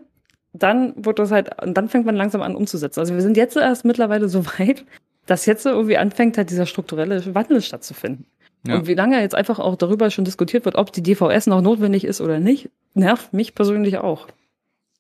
Dann 0.53 0.93
wird 1.05 1.19
das 1.19 1.31
halt, 1.31 1.63
und 1.63 1.75
dann 1.75 1.89
fängt 1.89 2.07
man 2.07 2.17
langsam 2.17 2.43
an 2.43 2.57
umzusetzen. 2.57 3.01
Also 3.01 3.15
wir 3.15 3.23
sind 3.23 3.37
jetzt 3.37 3.57
erst 3.57 3.85
mittlerweile 3.87 4.29
so 4.29 4.45
weit, 4.59 4.85
dass 5.25 5.47
jetzt 5.47 5.65
irgendwie 5.65 5.97
anfängt, 5.97 6.37
halt 6.37 6.51
dieser 6.51 6.67
strukturelle 6.67 7.35
Wandel 7.35 7.63
stattzufinden. 7.63 8.27
Ja. 8.67 8.77
Und 8.77 8.87
wie 8.87 8.95
lange 8.95 9.21
jetzt 9.21 9.35
einfach 9.35 9.59
auch 9.59 9.77
darüber 9.77 10.11
schon 10.11 10.25
diskutiert 10.25 10.65
wird, 10.65 10.77
ob 10.77 10.93
die 10.93 11.03
DVS 11.03 11.47
noch 11.47 11.61
notwendig 11.61 12.05
ist 12.05 12.21
oder 12.21 12.39
nicht, 12.41 12.71
nervt 12.95 13.33
mich 13.33 13.55
persönlich 13.55 13.99
auch. 13.99 14.27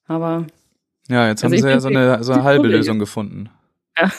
Aber 0.06 0.46
Ja, 1.08 1.28
jetzt 1.28 1.44
Also 1.44 1.54
haben 1.56 1.62
sie 1.62 1.68
ja 1.68 1.80
so 1.80 1.88
eine, 1.88 2.24
so 2.24 2.32
eine 2.32 2.42
halbe. 2.44 2.66
Lösung 2.68 2.98
gefunden. 2.98 3.48
Ja. 3.98 4.10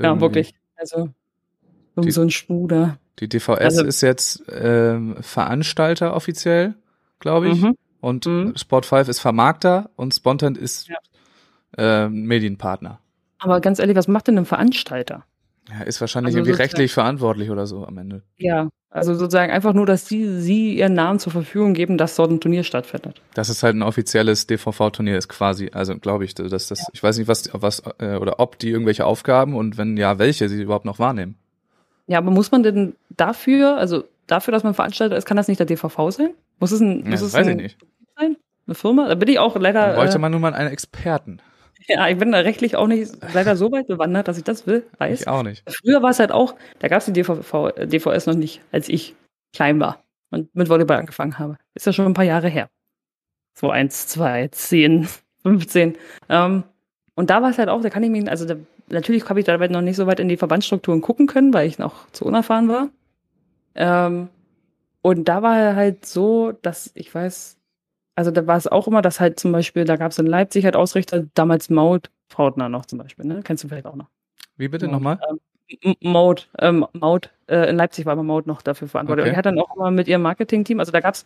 ja, 0.00 0.20
wirklich. 0.20 0.54
Also 0.76 1.08
so, 1.94 2.02
Die- 2.02 2.10
so 2.10 2.22
ein 2.22 2.30
Spuder. 2.30 2.98
Die 3.20 3.28
DVS 3.28 3.60
Also- 3.60 3.84
ist 3.84 4.00
jetzt 4.00 4.42
ähm, 4.50 5.16
Veranstalter 5.20 6.14
offiziell, 6.14 6.74
glaube 7.20 7.48
ich. 7.50 7.62
Mhm. 7.62 7.76
Und 8.00 8.26
Mhm. 8.26 8.56
Sport 8.56 8.86
5 8.86 9.08
ist 9.08 9.20
Vermarkter 9.20 9.88
und 9.96 10.12
Spontan 10.14 10.56
ist 10.56 10.88
Ja. 10.88 10.96
ähm, 11.78 12.24
Medienpartner. 12.24 12.98
Aber 13.38 13.60
ganz 13.60 13.78
ehrlich, 13.78 13.96
was 13.96 14.08
macht 14.08 14.26
denn 14.28 14.36
ein 14.38 14.46
Veranstalter? 14.46 15.24
Ja, 15.70 15.82
ist 15.82 16.00
wahrscheinlich 16.00 16.34
Also 16.34 16.38
irgendwie 16.38 16.62
rechtlich 16.62 16.92
verantwortlich 16.92 17.50
oder 17.50 17.66
so 17.66 17.86
am 17.86 17.96
Ende. 17.96 18.22
Ja, 18.36 18.68
also 18.90 19.14
sozusagen 19.14 19.50
einfach 19.50 19.72
nur, 19.72 19.86
dass 19.86 20.06
sie, 20.06 20.40
sie 20.40 20.76
ihren 20.76 20.92
Namen 20.92 21.18
zur 21.18 21.32
Verfügung 21.32 21.72
geben, 21.72 21.96
dass 21.96 22.16
dort 22.16 22.30
ein 22.30 22.40
Turnier 22.40 22.64
stattfindet. 22.64 23.22
Dass 23.32 23.48
es 23.48 23.62
halt 23.62 23.74
ein 23.74 23.82
offizielles 23.82 24.46
DVV-Turnier 24.46 25.16
ist 25.16 25.28
quasi. 25.28 25.70
Also 25.72 25.96
glaube 25.98 26.24
ich, 26.26 26.34
dass 26.34 26.68
das, 26.68 26.86
ich 26.92 27.02
weiß 27.02 27.16
nicht, 27.18 27.28
was, 27.28 27.48
was 27.54 27.82
äh, 27.98 28.16
oder 28.16 28.40
ob 28.40 28.58
die 28.58 28.68
irgendwelche 28.70 29.06
Aufgaben 29.06 29.54
und 29.54 29.78
wenn 29.78 29.96
ja, 29.96 30.18
welche 30.18 30.48
sie 30.48 30.60
überhaupt 30.62 30.84
noch 30.84 30.98
wahrnehmen. 30.98 31.36
Ja, 32.06 32.18
aber 32.18 32.30
muss 32.30 32.52
man 32.52 32.62
denn 32.62 32.94
dafür, 33.08 33.78
also 33.78 34.04
dafür, 34.26 34.52
dass 34.52 34.64
man 34.64 34.74
Veranstalter 34.74 35.16
ist, 35.16 35.24
kann 35.24 35.36
das 35.38 35.48
nicht 35.48 35.58
der 35.58 35.66
DVV 35.66 36.10
sein? 36.10 36.30
Muss 36.60 36.70
es 36.70 36.80
ein, 36.80 37.04
Ja, 37.04 37.10
muss 37.10 37.20
das 37.20 37.28
es 37.28 37.34
weiß 37.34 37.46
ich 37.46 37.52
ein, 37.52 37.56
nicht. 37.56 37.78
sein? 38.18 38.36
Eine 38.66 38.74
Firma? 38.74 39.08
Da 39.08 39.14
bin 39.14 39.28
ich 39.28 39.38
auch 39.38 39.56
leider, 39.56 39.94
bräuchte 39.94 40.16
äh, 40.16 40.20
man 40.20 40.30
nun 40.30 40.42
mal 40.42 40.52
einen 40.54 40.70
Experten. 40.70 41.40
Ja, 41.88 42.08
ich 42.08 42.18
bin 42.18 42.32
da 42.32 42.38
rechtlich 42.38 42.76
auch 42.76 42.86
nicht 42.86 43.12
leider 43.34 43.56
so 43.56 43.70
weit 43.72 43.86
bewandert, 43.86 44.28
dass 44.28 44.38
ich 44.38 44.44
das 44.44 44.66
will, 44.66 44.86
weiß. 44.98 45.22
Ich 45.22 45.28
auch 45.28 45.42
nicht. 45.42 45.62
Früher 45.70 46.02
war 46.02 46.10
es 46.10 46.18
halt 46.18 46.32
auch, 46.32 46.54
da 46.78 46.88
gab 46.88 46.98
es 46.98 47.06
die 47.06 47.12
DVV, 47.12 47.72
DVS 47.84 48.26
noch 48.26 48.34
nicht, 48.34 48.60
als 48.72 48.88
ich 48.88 49.14
klein 49.54 49.80
war 49.80 50.02
und 50.30 50.54
mit 50.54 50.68
Volleyball 50.68 50.98
angefangen 50.98 51.38
habe. 51.38 51.58
Ist 51.74 51.86
ja 51.86 51.92
schon 51.92 52.06
ein 52.06 52.14
paar 52.14 52.24
Jahre 52.24 52.48
her. 52.48 52.68
So 53.54 53.70
eins, 53.70 54.06
zwei, 54.08 54.48
zehn, 54.48 55.08
15. 55.42 55.96
Ähm, 56.28 56.64
und 57.14 57.30
da 57.30 57.42
war 57.42 57.50
es 57.50 57.58
halt 57.58 57.68
auch, 57.68 57.80
da 57.82 57.90
kann 57.90 58.02
ich 58.02 58.10
mich, 58.10 58.28
also 58.28 58.44
da, 58.44 58.56
natürlich 58.88 59.28
habe 59.28 59.40
ich 59.40 59.46
dabei 59.46 59.68
noch 59.68 59.82
nicht 59.82 59.96
so 59.96 60.06
weit 60.06 60.20
in 60.20 60.28
die 60.28 60.36
Verbandsstrukturen 60.36 61.00
gucken 61.00 61.26
können, 61.26 61.54
weil 61.54 61.68
ich 61.68 61.78
noch 61.78 62.10
zu 62.10 62.24
unerfahren 62.24 62.68
war. 62.68 62.88
Ähm, 63.74 64.28
und 65.02 65.28
da 65.28 65.42
war 65.42 65.76
halt 65.76 66.06
so, 66.06 66.52
dass 66.62 66.90
ich 66.94 67.14
weiß, 67.14 67.58
also 68.16 68.30
da 68.30 68.46
war 68.46 68.56
es 68.56 68.66
auch 68.66 68.86
immer, 68.88 69.02
dass 69.02 69.20
halt 69.20 69.38
zum 69.40 69.52
Beispiel, 69.52 69.84
da 69.84 69.96
gab 69.96 70.12
es 70.12 70.18
in 70.18 70.26
Leipzig 70.26 70.64
halt 70.64 70.76
Ausrichter, 70.76 71.24
damals 71.34 71.70
Maud 71.70 72.10
Frautner 72.28 72.68
noch 72.68 72.86
zum 72.86 72.98
Beispiel, 72.98 73.24
ne? 73.26 73.40
Kennst 73.44 73.64
du 73.64 73.68
vielleicht 73.68 73.86
auch 73.86 73.96
noch? 73.96 74.08
Wie 74.56 74.68
bitte 74.68 74.88
nochmal? 74.88 75.18
ähm, 75.28 75.38
M- 75.82 75.96
Maud, 76.00 76.48
ähm, 76.58 76.86
äh, 77.48 77.70
in 77.70 77.76
Leipzig 77.76 78.04
war 78.06 78.12
aber 78.12 78.22
Maud 78.22 78.46
noch 78.46 78.60
dafür 78.62 78.86
verantwortlich. 78.88 79.22
Okay. 79.24 79.30
Und 79.30 79.34
die 79.34 79.38
hat 79.38 79.46
dann 79.46 79.58
auch 79.58 79.74
immer 79.76 79.90
mit 79.90 80.08
ihrem 80.08 80.22
Marketing-Team, 80.22 80.78
also 80.78 80.92
da 80.92 81.00
gab's 81.00 81.24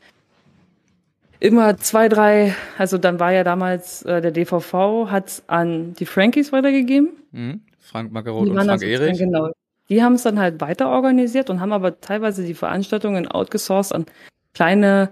immer 1.40 1.76
zwei, 1.76 2.08
drei, 2.08 2.54
also 2.78 2.98
dann 2.98 3.20
war 3.20 3.32
ja 3.32 3.44
damals 3.44 4.02
äh, 4.02 4.20
der 4.20 4.30
DVV, 4.32 5.08
hat's 5.10 5.42
an 5.46 5.94
die 5.94 6.06
Frankies 6.06 6.52
weitergegeben. 6.52 7.10
Mhm. 7.32 7.60
Frank 7.78 8.12
Magarot 8.12 8.48
und 8.48 8.54
Frank 8.54 8.70
sozusagen- 8.80 8.90
Erich. 9.02 9.18
Genau. 9.18 9.50
Die 9.88 10.02
haben 10.02 10.14
es 10.14 10.22
dann 10.22 10.38
halt 10.38 10.60
weiter 10.60 10.90
organisiert 10.90 11.48
und 11.48 11.60
haben 11.60 11.72
aber 11.72 12.00
teilweise 12.00 12.44
die 12.44 12.54
Veranstaltungen 12.54 13.26
outgesourced 13.28 13.94
an 13.94 14.04
kleine 14.52 15.10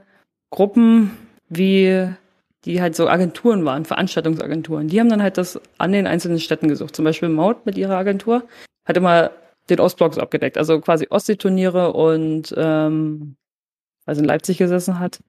Gruppen, 0.51 1.11
wie 1.49 2.09
die 2.65 2.81
halt 2.81 2.97
so 2.97 3.09
Agenturen 3.09 3.65
waren, 3.65 3.85
Veranstaltungsagenturen. 3.85 4.89
Die 4.89 4.99
haben 4.99 5.09
dann 5.09 5.23
halt 5.23 5.39
das 5.39 5.61
an 5.79 5.93
den 5.93 6.07
einzelnen 6.07 6.41
Städten 6.41 6.69
gesucht. 6.69 6.97
Zum 6.97 7.05
Beispiel 7.05 7.29
Maut 7.29 7.65
mit 7.65 7.79
ihrer 7.79 7.97
Agentur 7.97 8.43
hat 8.85 8.97
immer 8.97 9.31
den 9.71 9.81
Ostblock 9.81 10.15
so 10.15 10.21
abgedeckt, 10.21 10.59
also 10.59 10.81
quasi 10.81 11.07
Ostseeturniere 11.11 11.93
und 11.93 12.55
ähm, 12.57 13.37
also 14.05 14.21
in 14.21 14.27
Leipzig 14.27 14.59
gesessen 14.59 14.99
hat 14.99 15.21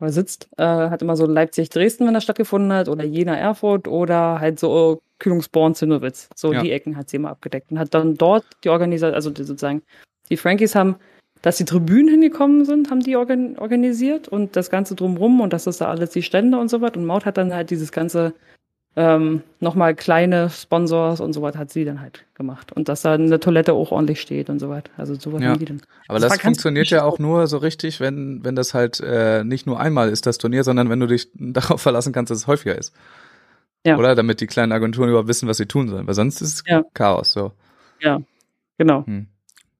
oder 0.00 0.12
sitzt, 0.12 0.48
äh, 0.58 0.64
hat 0.64 1.02
immer 1.02 1.16
so 1.16 1.26
Leipzig-Dresden, 1.26 2.06
wenn 2.06 2.14
das 2.14 2.24
stattgefunden 2.24 2.72
hat, 2.72 2.88
oder 2.88 3.04
Jena-Erfurt 3.04 3.88
oder 3.88 4.40
halt 4.40 4.58
so 4.60 5.00
Kühlungsborn-Zinnowitz. 5.18 6.28
So 6.34 6.52
Ja. 6.52 6.62
die 6.62 6.72
Ecken 6.72 6.96
hat 6.96 7.08
sie 7.08 7.16
immer 7.16 7.30
abgedeckt 7.30 7.70
und 7.70 7.78
hat 7.78 7.94
dann 7.94 8.14
dort 8.14 8.44
die 8.64 8.68
Organisation, 8.68 9.14
also 9.14 9.30
die 9.30 9.44
sozusagen, 9.44 9.82
die 10.28 10.36
Frankies 10.36 10.74
haben, 10.74 10.96
dass 11.42 11.56
die 11.58 11.64
Tribünen 11.64 12.08
hingekommen 12.08 12.64
sind, 12.64 12.90
haben 12.90 13.00
die 13.00 13.16
organ 13.16 13.56
organisiert 13.58 14.28
und 14.28 14.56
das 14.56 14.70
Ganze 14.70 14.94
drumrum 14.94 15.40
und 15.40 15.52
das 15.52 15.66
ist 15.66 15.80
da 15.80 15.88
alles 15.88 16.10
die 16.10 16.22
Stände 16.22 16.58
und 16.58 16.68
so 16.68 16.80
was. 16.80 16.92
Und 16.96 17.04
Maut 17.06 17.24
hat 17.24 17.36
dann 17.36 17.52
halt 17.54 17.70
dieses 17.70 17.92
ganze 17.92 18.32
ähm, 18.98 19.42
nochmal 19.60 19.94
kleine 19.94 20.48
Sponsors 20.48 21.20
und 21.20 21.34
so 21.34 21.42
was 21.42 21.54
hat 21.56 21.70
sie 21.70 21.84
dann 21.84 22.00
halt 22.00 22.24
gemacht. 22.34 22.72
Und 22.72 22.88
dass 22.88 23.02
da 23.02 23.12
eine 23.12 23.38
Toilette 23.38 23.74
auch 23.74 23.92
ordentlich 23.92 24.20
steht 24.22 24.48
und 24.48 24.58
so 24.58 24.70
was. 24.70 24.84
Also 24.96 25.14
so 25.14 25.32
was 25.34 25.42
Ja. 25.42 25.50
haben 25.50 25.58
die 25.58 25.66
dann. 25.66 25.82
Aber 26.08 26.18
Das 26.18 26.32
das 26.32 26.40
funktioniert 26.40 26.88
ja 26.88 27.04
auch 27.04 27.18
nur 27.18 27.46
so 27.46 27.58
richtig, 27.58 28.00
wenn, 28.00 28.42
wenn 28.42 28.56
das 28.56 28.72
halt 28.72 29.00
äh, 29.00 29.44
nicht 29.44 29.66
nur 29.66 29.78
einmal 29.78 30.08
ist, 30.08 30.24
das 30.26 30.38
Turnier, 30.38 30.64
sondern 30.64 30.88
wenn 30.88 30.98
du 31.00 31.06
dich 31.06 31.28
darauf 31.34 31.82
verlassen 31.82 32.12
kannst, 32.14 32.30
dass 32.30 32.38
es 32.38 32.46
häufiger 32.46 32.76
ist. 32.76 32.94
Ja. 33.84 33.98
Oder 33.98 34.14
damit 34.14 34.40
die 34.40 34.46
kleinen 34.46 34.72
Agenturen 34.72 35.10
überhaupt 35.10 35.28
wissen, 35.28 35.46
was 35.46 35.58
sie 35.58 35.66
tun 35.66 35.88
sollen. 35.88 36.06
Weil 36.06 36.14
sonst 36.14 36.40
ist 36.40 36.54
es 36.54 36.62
Ja. 36.66 36.82
Chaos. 36.94 37.32
So. 37.32 37.52
Genau. 38.78 39.06
Hm. 39.06 39.26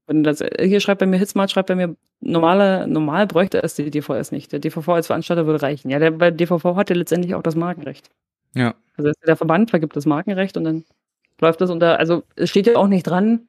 Wenn 0.06 0.22
das, 0.22 0.42
hier 0.60 0.80
schreibt 0.80 1.00
bei 1.00 1.06
mir 1.06 1.18
Hitzmart, 1.18 1.50
schreibt 1.50 1.68
bei 1.68 1.74
mir, 1.74 1.96
normale, 2.20 2.86
normal 2.86 3.26
bräuchte 3.26 3.62
es 3.62 3.74
die 3.74 3.90
DVS 3.90 4.30
nicht. 4.32 4.52
Der 4.52 4.60
DVV 4.60 4.88
als 4.90 5.06
Veranstalter 5.08 5.46
würde 5.46 5.62
reichen. 5.62 5.90
Ja, 5.90 5.98
der 5.98 6.12
bei 6.12 6.30
DVV 6.30 6.64
hat 6.76 6.90
ja 6.90 6.96
letztendlich 6.96 7.34
auch 7.34 7.42
das 7.42 7.56
Markenrecht. 7.56 8.10
Ja. 8.54 8.74
Also 8.96 9.10
der 9.26 9.36
Verband 9.36 9.70
vergibt 9.70 9.96
das 9.96 10.06
Markenrecht 10.06 10.56
und 10.56 10.64
dann 10.64 10.84
läuft 11.40 11.60
das 11.60 11.70
unter, 11.70 11.98
also 11.98 12.22
es 12.36 12.48
steht 12.50 12.66
ja 12.66 12.76
auch 12.76 12.86
nicht 12.88 13.02
dran, 13.02 13.48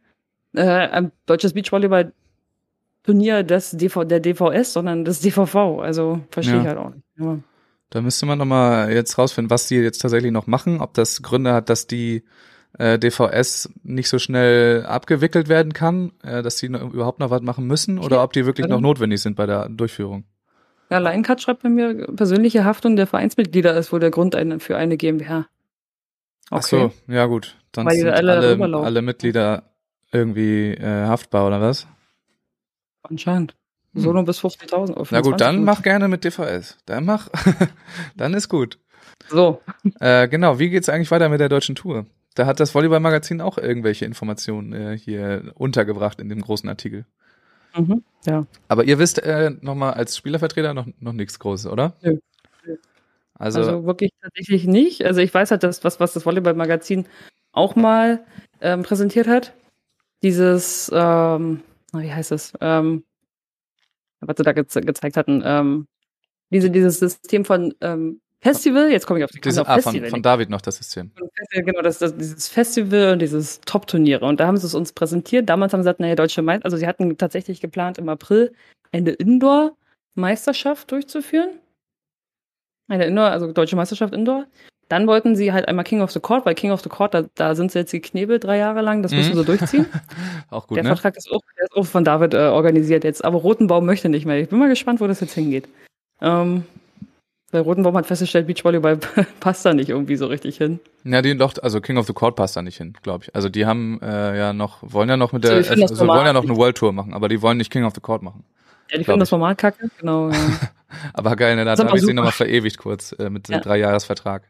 äh, 0.53 0.63
ein 0.63 1.11
deutsches 1.25 1.53
Beachvolleyball 1.53 2.11
Turnier 3.03 3.43
des 3.43 3.71
DV, 3.71 4.03
der 4.03 4.19
DVS, 4.19 4.73
sondern 4.73 5.05
des 5.05 5.21
DVV. 5.21 5.79
Also 5.81 6.19
verstehe 6.31 6.55
Ja. 6.55 6.61
ich 6.63 6.67
halt 6.67 6.77
auch 6.77 6.89
nicht. 6.89 7.03
Aber, 7.19 7.39
Da 7.89 8.01
müsste 8.01 8.25
man 8.25 8.37
nochmal 8.37 8.91
jetzt 8.91 9.17
rausfinden, 9.17 9.49
was 9.49 9.67
die 9.67 9.75
jetzt 9.75 9.99
tatsächlich 9.99 10.31
noch 10.33 10.45
machen. 10.47 10.81
Ob 10.81 10.93
das 10.93 11.21
Gründe 11.21 11.53
hat, 11.53 11.69
dass 11.69 11.87
die 11.87 12.23
äh, 12.77 12.99
DVS 12.99 13.69
nicht 13.83 14.09
so 14.09 14.19
schnell 14.19 14.85
abgewickelt 14.85 15.49
werden 15.49 15.73
kann, 15.73 16.11
äh, 16.23 16.41
dass 16.41 16.57
die 16.57 16.69
noch, 16.69 16.93
überhaupt 16.93 17.19
noch 17.19 17.29
was 17.29 17.41
machen 17.41 17.65
müssen 17.65 17.99
oder 17.99 18.23
ob 18.23 18.33
die 18.33 18.45
wirklich 18.45 18.67
noch 18.67 18.81
notwendig 18.81 19.21
sind 19.21 19.35
bei 19.35 19.45
der 19.45 19.69
Durchführung. 19.69 20.25
ja, 20.89 20.99
Lioncut 20.99 21.41
schreibt 21.41 21.63
bei 21.63 21.69
mir, 21.69 22.07
persönliche 22.15 22.65
Haftung 22.65 22.95
der 22.95 23.07
Vereinsmitglieder 23.07 23.75
ist 23.75 23.91
wohl 23.91 23.99
der 23.99 24.11
Grund 24.11 24.35
für 24.59 24.77
eine 24.77 24.97
GmbH. 24.97 25.47
Ach 26.49 26.63
so, 26.63 26.91
ja 27.07 27.25
gut. 27.25 27.57
Sonst 27.75 27.91
Weil 27.91 27.97
sind 27.97 28.09
alle 28.09 28.33
alle, 28.33 28.77
alle 28.77 29.01
Mitglieder 29.01 29.63
irgendwie 30.11 30.71
äh, 30.71 31.05
haftbar 31.05 31.47
oder 31.47 31.61
was? 31.61 31.87
Anscheinend. 33.03 33.55
Hm. 33.93 34.01
So 34.01 34.13
nur 34.13 34.23
bis 34.23 34.39
50.000. 34.39 34.93
oder 34.93 35.07
Na 35.11 35.21
gut, 35.21 35.41
dann 35.41 35.57
25.000. 35.57 35.63
mach 35.63 35.81
gerne 35.83 36.07
mit 36.07 36.23
DVS. 36.23 36.77
Dann 36.85 37.05
mach, 37.05 37.29
dann 38.15 38.33
ist 38.33 38.49
gut. 38.49 38.79
So, 39.29 39.61
Äh, 39.99 40.27
genau, 40.27 40.59
wie 40.59 40.69
geht's 40.69 40.89
eigentlich 40.89 41.11
weiter 41.11 41.29
mit 41.29 41.39
der 41.39 41.49
deutschen 41.49 41.75
Tour? 41.75 42.05
Da 42.37 42.45
hat 42.45 42.59
das 42.59 42.75
Volleyball-Magazin 42.75 43.41
auch 43.41 43.57
irgendwelche 43.57 44.05
Informationen 44.05 44.71
äh, 44.71 44.95
hier 44.95 45.53
untergebracht 45.55 46.19
in 46.19 46.29
dem 46.29 46.41
großen 46.41 46.69
Artikel. 46.69 47.05
mhm. 47.75 48.03
ja. 48.25 48.45
Aber 48.67 48.83
ihr 48.83 48.99
wisst 48.99 49.17
äh, 49.23 49.51
nochmal 49.61 49.95
als 49.95 50.15
Spielervertreter 50.15 50.75
noch, 50.75 50.85
noch 50.99 51.13
nichts 51.13 51.39
Großes, 51.39 51.65
oder? 51.65 51.95
Nö. 52.03 52.17
Also, 53.33 53.59
Also, 53.59 53.85
wirklich 53.85 54.11
tatsächlich 54.21 54.67
nicht. 54.67 55.03
Also 55.03 55.19
ich 55.21 55.33
weiß 55.33 55.49
halt, 55.49 55.63
dass 55.63 55.83
was, 55.83 55.99
was 55.99 56.13
das 56.13 56.25
Volleyball-Magazin 56.25 57.07
auch 57.51 57.75
mal 57.75 58.23
ähm, 58.61 58.83
präsentiert 58.83 59.27
hat. 59.27 59.53
Dieses, 60.21 60.91
ähm, 60.93 61.61
wie 61.93 62.11
heißt 62.11 62.31
es? 62.31 62.53
Ähm, 62.61 63.03
was 64.19 64.37
sie 64.37 64.43
da 64.43 64.53
ge 64.53 64.63
gezeigt 64.63 65.17
hatten. 65.17 65.41
Ähm, 65.43 65.87
diese, 66.51 66.69
dieses 66.69 66.99
System 66.99 67.45
von 67.45 67.73
ähm, 67.81 68.21
Festival, 68.41 68.91
jetzt 68.91 69.07
komme 69.07 69.19
ich 69.19 69.25
auf 69.25 69.31
die 69.31 69.41
diese, 69.41 69.61
ah, 69.67 69.73
von, 69.79 69.91
Festival. 69.93 70.09
von 70.09 70.21
David 70.21 70.49
noch 70.49 70.61
das 70.61 70.77
System. 70.77 71.11
Genau, 71.51 71.81
das, 71.81 71.97
das, 71.99 72.15
dieses 72.15 72.47
Festival 72.47 73.13
und 73.13 73.19
dieses 73.19 73.61
Top-Turniere. 73.61 74.25
Und 74.25 74.39
da 74.39 74.47
haben 74.47 74.57
sie 74.57 74.67
es 74.67 74.75
uns 74.75 74.93
präsentiert. 74.93 75.49
Damals 75.49 75.73
haben 75.73 75.81
sie 75.81 75.85
gesagt, 75.85 75.99
naja, 75.99 76.15
deutsche 76.15 76.41
Meister, 76.41 76.65
also 76.65 76.77
sie 76.77 76.85
hatten 76.87 77.17
tatsächlich 77.17 77.61
geplant, 77.61 77.97
im 77.97 78.09
April 78.09 78.53
eine 78.91 79.11
Indoor-Meisterschaft 79.11 80.91
durchzuführen. 80.91 81.59
Eine 82.89 83.05
Indoor, 83.05 83.25
also 83.25 83.51
deutsche 83.51 83.75
Meisterschaft 83.75 84.13
Indoor. 84.13 84.45
Dann 84.87 85.05
wollten 85.07 85.35
sie 85.35 85.51
halt 85.51 85.67
einmal 85.67 85.83
King 85.83 86.01
of 86.01 86.11
the 86.11 86.19
Court, 86.21 86.45
weil 86.45 86.55
King 86.55 86.71
of 86.71 86.81
the 86.81 86.87
Court, 86.89 87.13
da, 87.13 87.25
da 87.35 87.55
sind 87.55 87.71
sie 87.73 87.79
jetzt 87.79 87.91
geknebelt 87.91 88.45
drei 88.45 88.57
Jahre 88.57 88.81
lang, 88.81 89.03
das 89.03 89.11
müssen 89.11 89.33
Mhm. 89.33 89.39
sie 89.39 89.45
durchziehen. 89.45 89.85
Auch 90.49 90.67
gut, 90.67 90.77
der 90.77 90.83
ne? 90.83 90.89
Vertrag 90.89 91.17
ist 91.17 91.29
auch, 91.29 91.41
der 91.57 91.65
ist 91.65 91.75
auch 91.75 91.85
von 91.85 92.05
David 92.05 92.33
äh, 92.33 92.37
organisiert 92.37 93.03
jetzt, 93.03 93.25
aber 93.25 93.39
Rotenbaum 93.39 93.85
möchte 93.85 94.07
nicht 94.07 94.25
mehr. 94.25 94.39
Ich 94.39 94.47
bin 94.47 94.57
mal 94.59 94.69
gespannt, 94.69 95.01
wo 95.01 95.07
das 95.07 95.19
jetzt 95.19 95.33
hingeht. 95.33 95.67
Ähm, 96.21 96.63
weil 97.51 97.61
Rotenbaum 97.61 97.95
hat 97.97 98.05
festgestellt, 98.05 98.47
Beachvolleyball 98.47 98.97
passt 99.39 99.65
da 99.65 99.73
nicht 99.73 99.89
irgendwie 99.89 100.15
so 100.15 100.27
richtig 100.27 100.57
hin. 100.57 100.79
Ja, 101.03 101.21
die 101.21 101.37
doch, 101.37 101.53
also 101.61 101.81
King 101.81 101.97
of 101.97 102.07
the 102.07 102.13
Court 102.13 102.35
passt 102.35 102.55
da 102.55 102.61
nicht 102.61 102.77
hin, 102.77 102.93
glaube 103.01 103.25
ich. 103.25 103.35
Also 103.35 103.49
die 103.49 103.65
haben 103.65 103.99
äh, 104.01 104.37
ja 104.37 104.53
noch, 104.53 104.79
wollen 104.81 105.09
ja 105.09 105.17
noch 105.17 105.31
mit 105.31 105.45
Also 105.45 105.55
der, 105.55 105.63
find 105.63 105.83
das 105.83 105.91
also 105.91 106.07
wollen 106.07 106.25
ja 106.25 106.33
noch 106.33 106.43
eine 106.43 106.55
World 106.55 106.77
Tour 106.77 106.91
machen, 106.91 107.13
aber 107.13 107.29
die 107.29 107.41
wollen 107.41 107.57
nicht 107.57 107.71
King 107.71 107.85
of 107.85 107.93
the 107.95 108.01
Court 108.01 108.21
machen. 108.21 108.43
Ja, 108.91 108.97
die 108.97 109.03
finden 109.03 109.19
das. 109.19 109.29
Format 109.29 109.57
kacke, 109.57 109.89
genau. 109.99 110.29
Ja. 110.29 110.37
Aber 111.13 111.35
geil, 111.35 111.57
ne, 111.57 111.65
da 111.65 111.75
habe 111.77 111.97
ich 111.97 112.05
sie 112.05 112.13
nochmal 112.13 112.31
verewigt 112.31 112.77
kurz 112.77 113.11
äh, 113.19 113.29
mit 113.29 113.49
dem 113.49 113.55
Ja. 113.55 113.59
Dreijahresvertrag. 113.59 114.43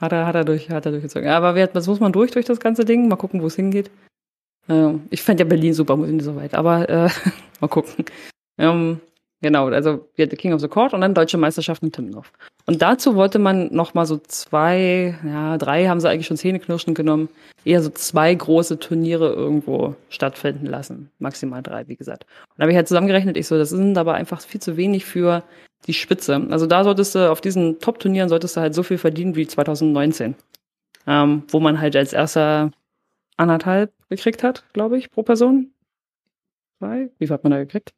Hat 0.00 0.12
er, 0.12 0.26
hat 0.26 0.34
er 0.34 0.44
durch, 0.44 0.70
hat 0.70 0.86
er 0.86 0.92
durchgezogen. 0.92 1.26
Ja, 1.26 1.36
aber 1.36 1.54
wer, 1.54 1.68
was 1.74 1.86
muss 1.88 1.98
man 1.98 2.12
durch 2.12 2.30
durch 2.30 2.46
das 2.46 2.60
ganze 2.60 2.84
Ding? 2.84 3.08
Mal 3.08 3.16
gucken, 3.16 3.42
wo 3.42 3.46
es 3.48 3.56
hingeht. 3.56 3.90
Ähm, 4.68 5.02
ich 5.10 5.22
fand 5.22 5.40
ja 5.40 5.46
Berlin 5.46 5.74
super, 5.74 5.96
muss 5.96 6.08
ich 6.08 6.14
nicht 6.14 6.24
so 6.24 6.36
weit, 6.36 6.54
aber 6.54 6.88
äh, 6.88 7.08
mal 7.60 7.68
gucken. 7.68 8.04
Ähm, 8.58 9.00
genau, 9.40 9.68
also 9.68 10.08
wir 10.14 10.26
hatten 10.26 10.36
King 10.36 10.52
of 10.52 10.60
the 10.60 10.68
Court 10.68 10.94
und 10.94 11.00
dann 11.00 11.14
Deutsche 11.14 11.38
Meisterschaft 11.38 11.82
in 11.82 11.92
Timmendorf. 11.92 12.32
Und 12.66 12.82
dazu 12.82 13.14
wollte 13.14 13.38
man 13.38 13.72
noch 13.72 13.94
mal 13.94 14.04
so 14.04 14.18
zwei, 14.18 15.18
ja, 15.24 15.56
drei 15.56 15.86
haben 15.88 16.00
sie 16.00 16.08
eigentlich 16.08 16.26
schon 16.26 16.36
Zähneknirschen 16.36 16.94
genommen, 16.94 17.28
eher 17.64 17.82
so 17.82 17.90
zwei 17.90 18.34
große 18.34 18.78
Turniere 18.78 19.32
irgendwo 19.32 19.94
stattfinden 20.10 20.66
lassen. 20.66 21.10
Maximal 21.18 21.62
drei, 21.62 21.88
wie 21.88 21.96
gesagt. 21.96 22.24
Und 22.24 22.58
da 22.58 22.62
habe 22.62 22.72
ich 22.72 22.76
halt 22.76 22.88
zusammengerechnet, 22.88 23.36
ich 23.36 23.46
so, 23.46 23.56
das 23.56 23.70
sind 23.70 23.96
aber 23.96 24.14
einfach 24.14 24.40
viel 24.40 24.60
zu 24.60 24.76
wenig 24.76 25.04
für 25.04 25.42
die 25.86 25.94
Spitze. 25.94 26.46
Also 26.50 26.66
da 26.66 26.84
solltest 26.84 27.14
du, 27.14 27.30
auf 27.30 27.40
diesen 27.40 27.78
Top-Turnieren 27.78 28.28
solltest 28.28 28.56
du 28.56 28.60
halt 28.60 28.74
so 28.74 28.82
viel 28.82 28.98
verdienen 28.98 29.36
wie 29.36 29.46
2019. 29.46 30.34
Ähm, 31.06 31.44
wo 31.48 31.58
man 31.58 31.80
halt 31.80 31.96
als 31.96 32.12
erster 32.12 32.70
anderthalb 33.38 33.92
gekriegt 34.10 34.42
hat, 34.42 34.64
glaube 34.74 34.98
ich, 34.98 35.10
pro 35.10 35.22
Person. 35.22 35.72
Zwei? 36.78 37.10
Wie 37.18 37.26
viel 37.26 37.34
hat 37.34 37.44
man 37.44 37.52
da 37.52 37.58
gekriegt? 37.58 37.94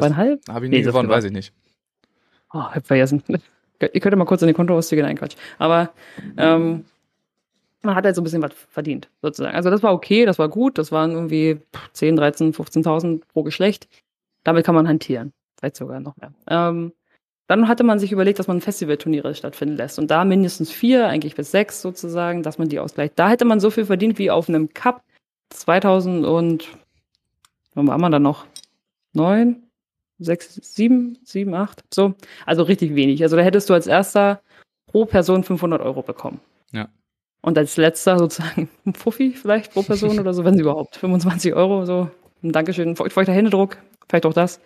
Zweieinhalb? 0.00 0.40
habe 0.48 0.64
ich 0.66 0.70
nie 0.70 0.78
Nee, 0.78 0.82
gewonnen, 0.82 1.08
weiß 1.08 1.24
ich 1.24 1.32
nicht. 1.32 1.52
Oh, 2.52 2.60
hab 2.62 2.86
vergessen. 2.86 3.22
Ihr 3.80 4.00
könnt 4.00 4.12
ja 4.12 4.16
mal 4.16 4.24
kurz 4.24 4.42
in 4.42 4.48
die 4.48 4.54
Kontoauszüge 4.54 5.02
nein, 5.02 5.16
Quatsch. 5.16 5.36
Aber 5.58 5.90
ähm, 6.36 6.84
man 7.82 7.94
hat 7.94 8.04
halt 8.04 8.14
so 8.14 8.20
ein 8.20 8.24
bisschen 8.24 8.42
was 8.42 8.52
verdient, 8.70 9.10
sozusagen. 9.20 9.54
Also 9.54 9.70
das 9.70 9.82
war 9.82 9.92
okay, 9.92 10.24
das 10.24 10.38
war 10.38 10.48
gut, 10.48 10.78
das 10.78 10.92
waren 10.92 11.12
irgendwie 11.12 11.58
10, 11.92 12.16
13, 12.16 12.54
15.000 12.54 13.22
pro 13.28 13.42
Geschlecht. 13.42 13.88
Damit 14.44 14.64
kann 14.64 14.74
man 14.74 14.88
hantieren. 14.88 15.32
Vielleicht 15.58 15.76
sogar 15.76 16.00
noch 16.00 16.16
mehr. 16.16 16.32
Ähm, 16.48 16.92
dann 17.46 17.68
hatte 17.68 17.84
man 17.84 17.98
sich 17.98 18.12
überlegt, 18.12 18.38
dass 18.38 18.46
man 18.46 18.60
Festivalturniere 18.60 19.34
stattfinden 19.34 19.76
lässt. 19.76 19.98
Und 19.98 20.10
da 20.10 20.24
mindestens 20.24 20.70
vier, 20.70 21.08
eigentlich 21.08 21.34
bis 21.34 21.50
sechs 21.50 21.82
sozusagen, 21.82 22.42
dass 22.42 22.58
man 22.58 22.68
die 22.68 22.78
ausgleicht. 22.78 23.18
Da 23.18 23.28
hätte 23.28 23.44
man 23.44 23.60
so 23.60 23.70
viel 23.70 23.84
verdient 23.84 24.18
wie 24.18 24.30
auf 24.30 24.48
einem 24.48 24.72
Cup 24.72 25.02
2000 25.50 26.24
und, 26.24 26.68
wann 27.74 27.86
war 27.86 27.98
man 27.98 28.12
da 28.12 28.18
noch? 28.18 28.46
Neun? 29.12 29.63
Sechs, 30.18 30.54
sieben, 30.62 31.18
sieben, 31.24 31.54
acht, 31.54 31.82
so. 31.92 32.14
Also 32.46 32.62
richtig 32.62 32.94
wenig. 32.94 33.22
Also 33.22 33.36
da 33.36 33.42
hättest 33.42 33.68
du 33.68 33.74
als 33.74 33.86
erster 33.86 34.40
pro 34.86 35.04
Person 35.06 35.42
500 35.42 35.80
Euro 35.82 36.02
bekommen. 36.02 36.40
Ja. 36.72 36.88
Und 37.42 37.58
als 37.58 37.76
letzter 37.76 38.18
sozusagen 38.18 38.68
ein 38.86 38.94
Fuffi 38.94 39.32
vielleicht 39.32 39.72
pro 39.72 39.82
Person 39.82 40.18
oder 40.20 40.32
so, 40.32 40.44
wenn 40.44 40.54
sie 40.54 40.60
überhaupt. 40.62 40.96
25 40.96 41.54
Euro, 41.54 41.84
so. 41.84 42.08
Ein 42.42 42.52
Dankeschön, 42.52 42.94
feucht- 42.96 43.12
feuchter 43.12 43.32
Händedruck, 43.32 43.78
vielleicht 44.08 44.26
auch 44.26 44.32
das. 44.32 44.60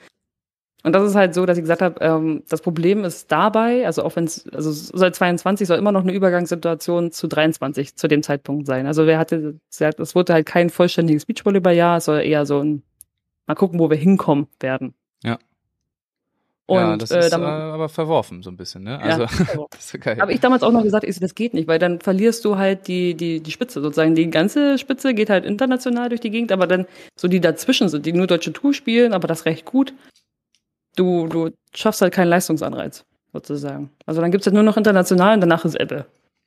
Und 0.85 0.93
das 0.93 1.09
ist 1.09 1.17
halt 1.17 1.35
so, 1.35 1.45
dass 1.45 1.59
ich 1.59 1.63
gesagt 1.65 1.83
habe, 1.83 2.01
ähm, 2.01 2.45
das 2.49 2.61
Problem 2.61 3.03
ist 3.05 3.33
dabei, 3.33 3.85
also 3.85 4.05
auch 4.05 4.15
wenn 4.15 4.25
es, 4.25 4.49
also 4.51 4.71
seit 4.71 5.15
22 5.17 5.67
soll 5.67 5.77
immer 5.79 5.91
noch 5.91 6.03
eine 6.03 6.13
Übergangssituation 6.13 7.11
zu 7.11 7.27
23 7.27 7.97
zu 7.97 8.07
dem 8.07 8.23
Zeitpunkt 8.23 8.67
sein. 8.67 8.87
Also 8.87 9.07
wer 9.07 9.19
hatte, 9.19 9.59
es 9.71 10.15
wurde 10.15 10.35
halt 10.35 10.47
kein 10.47 10.71
vollständiges 10.71 11.27
Beachvolleyball-Jahr, 11.27 11.97
es 11.97 12.05
soll 12.05 12.21
eher 12.21 12.47
so 12.47 12.61
ein, 12.63 12.83
mal 13.49 13.57
gucken, 13.57 13.81
wo 13.81 13.91
wir 13.91 13.97
hinkommen 13.97 14.47
werden. 14.61 14.95
Ja. 15.23 15.39
Und 16.67 16.77
ja, 16.77 16.97
das 16.99 17.11
äh, 17.11 17.21
ist 17.21 17.33
dann, 17.33 17.43
äh, 17.43 17.47
aber 17.47 17.89
verworfen 17.89 18.43
so 18.43 18.51
ein 18.51 18.59
bisschen, 18.59 18.83
ne? 18.83 18.91
Ja, 18.91 18.99
Also, 18.99 19.27
verworfen. 19.27 19.69
das 19.71 19.95
ist 19.95 20.01
geil. 20.03 20.19
Habe 20.21 20.35
ich 20.35 20.41
damals 20.41 20.63
auch 20.63 20.71
noch 20.71 20.83
gesagt, 20.83 21.05
ich 21.05 21.19
das 21.19 21.35
geht 21.35 21.55
nicht, 21.55 21.67
weil 21.67 21.79
dann 21.79 21.99
verlierst 21.99 22.45
du 22.45 22.59
halt 22.59 22.89
die, 22.89 23.15
die, 23.15 23.41
die 23.41 23.51
Spitze 23.51 23.81
sozusagen. 23.81 24.15
Die 24.15 24.29
ganze 24.29 24.77
Spitze 24.77 25.15
geht 25.15 25.31
halt 25.31 25.47
international 25.47 26.11
durch 26.11 26.21
die 26.21 26.31
Gegend, 26.31 26.53
aber 26.53 26.67
dann 26.67 26.87
so 27.17 27.27
die 27.27 27.41
dazwischen 27.41 27.89
sind, 27.89 28.05
die 28.05 28.13
nur 28.13 28.27
deutsche 28.27 28.53
Tour 28.53 28.75
spielen, 28.75 29.15
aber 29.15 29.27
das 29.27 29.47
recht 29.47 29.65
gut. 29.65 29.95
Du, 30.95 31.27
du 31.27 31.51
schaffst 31.75 32.03
halt 32.03 32.13
keinen 32.13 32.29
Leistungsanreiz, 32.29 33.07
sozusagen. 33.33 33.89
Also 34.05 34.21
dann 34.21 34.31
gibt's 34.31 34.47
halt 34.47 34.55
nur 34.55 34.63
noch 34.63 34.77
international 34.77 35.35
und 35.35 35.41
danach 35.41 35.65
ist 35.65 35.81
Ebbe. 35.81 36.05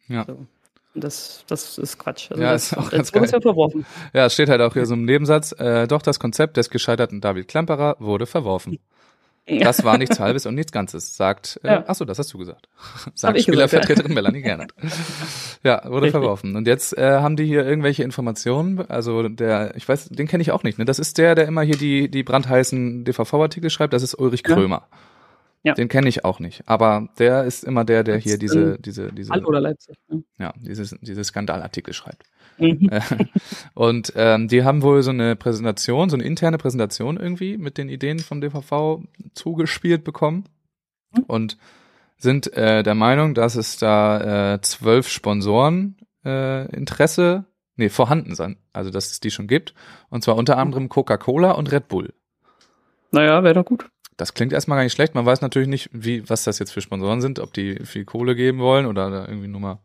Ja. 0.07 0.25
So. 0.25 0.45
Das, 0.93 1.43
das 1.47 1.77
ist 1.77 1.97
Quatsch. 1.97 2.31
Also 2.31 2.43
Ja, 2.43 2.51
das, 2.51 2.71
ist 2.71 2.77
auch 2.77 2.89
ganz 2.89 3.11
geil. 3.11 3.25
ja 3.31 3.39
verworfen. 3.41 3.85
Ja, 4.13 4.25
es 4.25 4.33
steht 4.33 4.49
halt 4.49 4.61
auch 4.61 4.73
hier 4.73 4.85
so 4.85 4.93
im 4.93 5.05
Nebensatz, 5.05 5.53
äh, 5.53 5.87
doch 5.87 6.01
das 6.01 6.19
Konzept 6.19 6.57
des 6.57 6.69
gescheiterten 6.69 7.21
David 7.21 7.47
Klemperer 7.47 7.95
wurde 7.99 8.25
verworfen. 8.25 8.79
Das 9.47 9.83
war 9.83 9.97
nichts 9.97 10.19
Halbes 10.19 10.45
und 10.45 10.53
nichts 10.53 10.71
Ganzes, 10.71 11.17
sagt, 11.17 11.59
äh, 11.63 11.67
Ja. 11.67 11.83
ach 11.87 11.95
so, 11.95 12.05
das 12.05 12.19
hast 12.19 12.31
du 12.33 12.37
gesagt. 12.37 12.69
Sagt 13.15 13.37
ich 13.37 13.47
gesagt, 13.47 13.73
ja. 13.73 13.79
Spielervertreterin 13.79 14.13
Melanie 14.13 14.41
Gernert. 14.41 14.73
Ja, 15.63 15.81
wurde 15.85 16.03
Richtig. 16.07 16.11
verworfen. 16.11 16.55
Und 16.55 16.67
jetzt 16.67 16.95
äh, 16.97 17.19
haben 17.19 17.35
die 17.35 17.45
hier 17.45 17.65
irgendwelche 17.65 18.03
Informationen, 18.03 18.79
also 18.89 19.27
der, 19.29 19.75
ich 19.75 19.87
weiß, 19.89 20.09
den 20.09 20.27
kenne 20.27 20.41
ich 20.41 20.51
auch 20.51 20.63
nicht, 20.63 20.77
ne? 20.77 20.85
Das 20.85 20.99
ist 20.99 21.17
der, 21.17 21.35
der 21.35 21.47
immer 21.47 21.63
hier 21.63 21.75
die, 21.77 22.09
die 22.09 22.23
brandheißen 22.23 23.03
DVV-Artikel 23.03 23.69
schreibt, 23.69 23.93
das 23.93 24.03
ist 24.03 24.13
Ulrich 24.13 24.43
Ja. 24.47 24.53
Krömer. 24.55 24.83
Ja. 24.91 24.97
Den 25.63 25.89
kenne 25.89 26.09
ich 26.09 26.25
auch 26.25 26.39
nicht. 26.39 26.63
Aber 26.67 27.09
der 27.19 27.43
ist 27.43 27.63
immer 27.63 27.85
der, 27.85 28.03
der 28.03 28.17
hier 28.17 28.37
diese, 28.37 28.79
diese, 28.79 29.11
diese, 29.11 29.31
Halle 29.31 29.45
oder 29.45 29.61
Leipzig. 29.61 29.95
ne? 30.07 30.23
ja, 30.39 30.53
dieses, 30.57 30.95
diese 31.01 31.23
Skandalartikel 31.23 31.93
schreibt. 31.93 32.23
Mhm. 32.57 32.89
Äh, 32.89 33.01
Und 33.75 34.13
ähm, 34.15 34.47
die 34.47 34.63
haben 34.63 34.81
wohl 34.81 35.03
so 35.03 35.11
eine 35.11 35.35
Präsentation, 35.35 36.09
so 36.09 36.15
eine 36.15 36.23
interne 36.23 36.57
Präsentation 36.57 37.17
irgendwie 37.17 37.57
mit 37.57 37.77
den 37.77 37.89
Ideen 37.89 38.19
vom 38.19 38.41
DVV 38.41 39.01
zugespielt 39.33 40.03
bekommen 40.03 40.45
Mhm. 41.13 41.23
und 41.27 41.57
sind 42.17 42.53
äh, 42.53 42.83
der 42.83 42.95
Meinung, 42.95 43.33
dass 43.33 43.55
es 43.55 43.77
da 43.77 44.53
äh, 44.53 44.61
zwölf 44.61 45.07
Sponsoren 45.09 45.97
äh, 46.23 46.67
Interesse, 46.75 47.45
nee, 47.75 47.89
vorhanden 47.89 48.35
sind, 48.35 48.57
also 48.73 48.91
dass 48.91 49.11
es 49.11 49.19
die 49.19 49.31
schon 49.31 49.47
gibt. 49.47 49.73
Und 50.09 50.23
zwar 50.23 50.35
unter 50.35 50.57
anderem 50.57 50.87
Coca-Cola 50.87 51.51
und 51.51 51.71
Red 51.71 51.87
Bull. 51.87 52.13
Naja, 53.11 53.43
wäre 53.43 53.55
doch 53.55 53.65
gut. 53.65 53.89
Das 54.17 54.33
klingt 54.33 54.53
erstmal 54.53 54.77
gar 54.77 54.83
nicht 54.83 54.93
schlecht. 54.93 55.15
Man 55.15 55.25
weiß 55.25 55.41
natürlich 55.41 55.67
nicht, 55.67 55.89
wie, 55.93 56.29
was 56.29 56.43
das 56.43 56.59
jetzt 56.59 56.71
für 56.71 56.81
Sponsoren 56.81 57.21
sind, 57.21 57.39
ob 57.39 57.53
die 57.53 57.83
viel 57.85 58.05
Kohle 58.05 58.35
geben 58.35 58.59
wollen 58.59 58.85
oder 58.85 59.09
da 59.09 59.27
irgendwie 59.27 59.47
nur 59.47 59.61
mal 59.61 59.79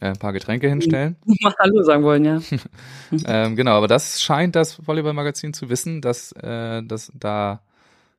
äh, 0.00 0.06
ein 0.06 0.18
paar 0.18 0.32
Getränke 0.32 0.68
hinstellen. 0.68 1.16
Mal 1.42 1.54
Hallo 1.58 1.82
sagen 1.82 2.02
wollen, 2.02 2.24
ja. 2.24 2.40
Ähm, 3.26 3.56
genau, 3.56 3.72
aber 3.72 3.88
das 3.88 4.22
scheint 4.22 4.56
das 4.56 4.86
Volleyball-Magazin 4.86 5.52
zu 5.52 5.68
wissen, 5.68 6.00
dass, 6.00 6.32
äh, 6.32 6.82
dass 6.82 7.12
da, 7.14 7.62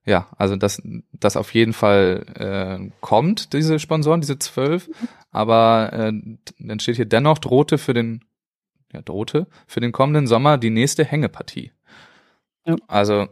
ja, 0.06 0.28
also 0.38 0.56
dass 0.56 0.82
das 1.14 1.36
auf 1.36 1.54
jeden 1.54 1.74
Fall 1.74 2.26
äh, 2.36 2.92
kommt, 3.02 3.54
diese 3.54 3.80
Sponsoren, 3.80 4.22
diese 4.22 4.40
zwölf. 4.40 4.90
Aber 5.32 5.92
äh, 5.94 6.14
dann 6.60 6.80
steht 6.80 6.98
hier 6.98 7.06
dennoch 7.06 7.40
drohte 7.40 7.78
für 7.78 7.94
den, 7.94 8.24
ja, 8.94 9.02
drohte 9.02 9.48
für 9.68 9.80
den 9.80 9.92
kommenden 9.92 10.28
Sommer 10.28 10.58
die 10.58 10.70
nächste 10.70 11.04
Hängepartie. 11.04 11.72
Ja. 12.66 12.76
Also 12.88 13.28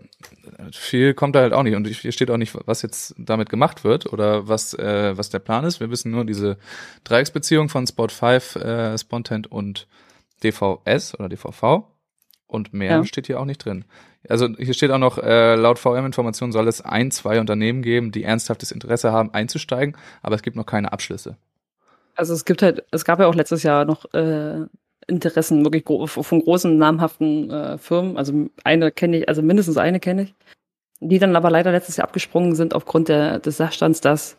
viel 0.72 1.14
kommt 1.14 1.36
da 1.36 1.42
halt 1.42 1.54
auch 1.54 1.64
nicht 1.64 1.76
und 1.76 1.88
hier 1.88 2.12
steht 2.12 2.30
auch 2.30 2.38
nicht, 2.38 2.56
was 2.68 2.82
jetzt 2.84 3.16
damit 3.18 3.50
gemacht 3.50 3.84
wird 3.84 4.12
oder 4.14 4.48
was 4.48 4.74
äh, 4.76 5.18
was 5.18 5.30
der 5.30 5.40
Plan 5.40 5.66
ist. 5.66 5.80
Wir 5.80 5.90
wissen 5.90 6.12
nur 6.12 6.24
diese 6.26 6.58
Dreiecksbeziehung 7.04 7.70
von 7.70 7.88
Sport 7.88 8.12
5, 8.12 8.56
äh, 8.58 8.98
Spontent 8.98 9.52
und 9.52 9.88
DVS 10.44 11.16
oder 11.16 11.30
DVV 11.30 11.88
und 12.48 12.74
mehr 12.74 12.98
Ja. 12.98 13.06
steht 13.06 13.28
hier 13.28 13.40
auch 13.40 13.46
nicht 13.46 13.66
drin. 13.66 13.86
Also 14.30 14.48
hier 14.58 14.74
steht 14.74 14.92
auch 14.92 15.00
noch, 15.00 15.18
äh, 15.18 15.56
laut 15.56 15.80
VM-Informationen 15.80 16.52
soll 16.54 16.68
es 16.68 16.82
ein, 16.82 17.12
zwei 17.12 17.40
Unternehmen 17.40 17.82
geben, 17.82 18.12
die 18.12 18.24
ernsthaftes 18.24 18.72
Interesse 18.72 19.12
haben, 19.12 19.34
einzusteigen, 19.34 19.98
aber 20.22 20.36
es 20.36 20.44
gibt 20.44 20.56
noch 20.56 20.66
keine 20.66 20.94
Abschlüsse. 20.94 21.36
Also 22.16 22.34
es 22.34 22.46
gibt 22.46 22.62
halt, 22.62 22.86
es 22.92 23.04
gab 23.04 23.20
ja 23.20 23.26
auch 23.28 23.36
letztes 23.36 23.64
Jahr 23.64 23.86
noch 23.86 24.06
äh, 24.14 24.66
Interessen 25.08 25.64
wirklich 25.64 25.86
gro 25.86 26.08
von 26.08 26.42
großen 26.42 26.78
namhaften 26.78 27.50
äh, 27.50 27.78
Firmen. 27.78 28.18
Also 28.18 28.50
eine 28.64 28.92
kenne 28.92 29.20
ich, 29.20 29.30
also 29.30 29.42
mindestens 29.42 29.78
eine 29.78 30.00
kenne 30.00 30.24
ich, 30.24 30.36
die 31.00 31.20
dann 31.20 31.36
aber 31.36 31.50
leider 31.50 31.72
letztes 31.72 31.98
Jahr 31.98 32.08
abgesprungen 32.08 32.56
sind 32.56 32.74
aufgrund 32.74 33.10
der, 33.10 33.40
des 33.40 33.58
Sachstands, 33.58 34.02
dass 34.02 34.38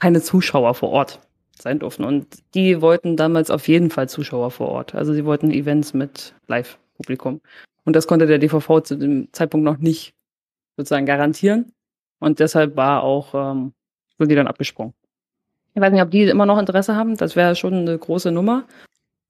keine 0.00 0.20
Zuschauer 0.22 0.74
vor 0.74 0.90
Ort 0.90 1.20
sein 1.58 1.78
durften. 1.78 2.04
Und 2.04 2.26
die 2.54 2.80
wollten 2.80 3.16
damals 3.16 3.50
auf 3.50 3.68
jeden 3.68 3.90
Fall 3.90 4.08
Zuschauer 4.08 4.50
vor 4.50 4.68
Ort. 4.68 4.94
Also 4.94 5.12
sie 5.12 5.24
wollten 5.24 5.50
Events 5.50 5.94
mit 5.94 6.34
Live-Publikum. 6.46 7.40
Und 7.84 7.96
das 7.96 8.06
konnte 8.06 8.26
der 8.26 8.38
DVV 8.38 8.80
zu 8.82 8.96
dem 8.96 9.28
Zeitpunkt 9.32 9.64
noch 9.64 9.78
nicht 9.78 10.14
sozusagen 10.76 11.06
garantieren. 11.06 11.72
Und 12.18 12.40
deshalb 12.40 12.76
war 12.76 13.02
auch, 13.02 13.34
ähm, 13.34 13.72
sind 14.18 14.30
die 14.30 14.34
dann 14.34 14.46
abgesprungen. 14.46 14.94
Ich 15.74 15.80
weiß 15.80 15.92
nicht, 15.92 16.02
ob 16.02 16.10
die 16.10 16.22
immer 16.22 16.46
noch 16.46 16.58
Interesse 16.58 16.96
haben. 16.96 17.16
Das 17.16 17.36
wäre 17.36 17.56
schon 17.56 17.74
eine 17.74 17.98
große 17.98 18.30
Nummer, 18.30 18.64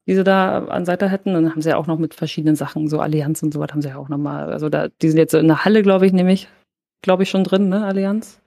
die 0.07 0.15
sie 0.15 0.25
da 0.25 0.65
an 0.67 0.85
Seite 0.85 1.09
hätten. 1.09 1.35
Dann 1.35 1.51
haben 1.51 1.63
sie 1.63 1.71
ja 1.71 1.77
auch 1.77 1.87
noch 1.87 1.99
mit 1.99 2.15
verschiedenen 2.15 2.57
Sachen, 2.57 2.89
so 2.89 3.01
Allianz 3.01 3.43
und 3.43 3.53
so 3.53 3.61
was 3.61 3.71
haben 3.71 3.83
sie 3.83 3.89
ja 3.89 3.97
auch 3.97 4.09
nochmal. 4.09 4.53
Also 4.53 4.69
da, 4.69 4.89
die 4.89 5.09
sind 5.09 5.19
jetzt 5.19 5.35
in 5.35 5.49
der 5.49 5.65
Halle, 5.65 5.83
glaube 5.83 6.07
ich, 6.07 6.13
nämlich, 6.13 6.49
glaube 7.03 7.23
ich, 7.23 7.31
schon 7.31 7.45
drin, 7.45 7.69
ne, 7.69 7.85
Allianz? 7.85 8.41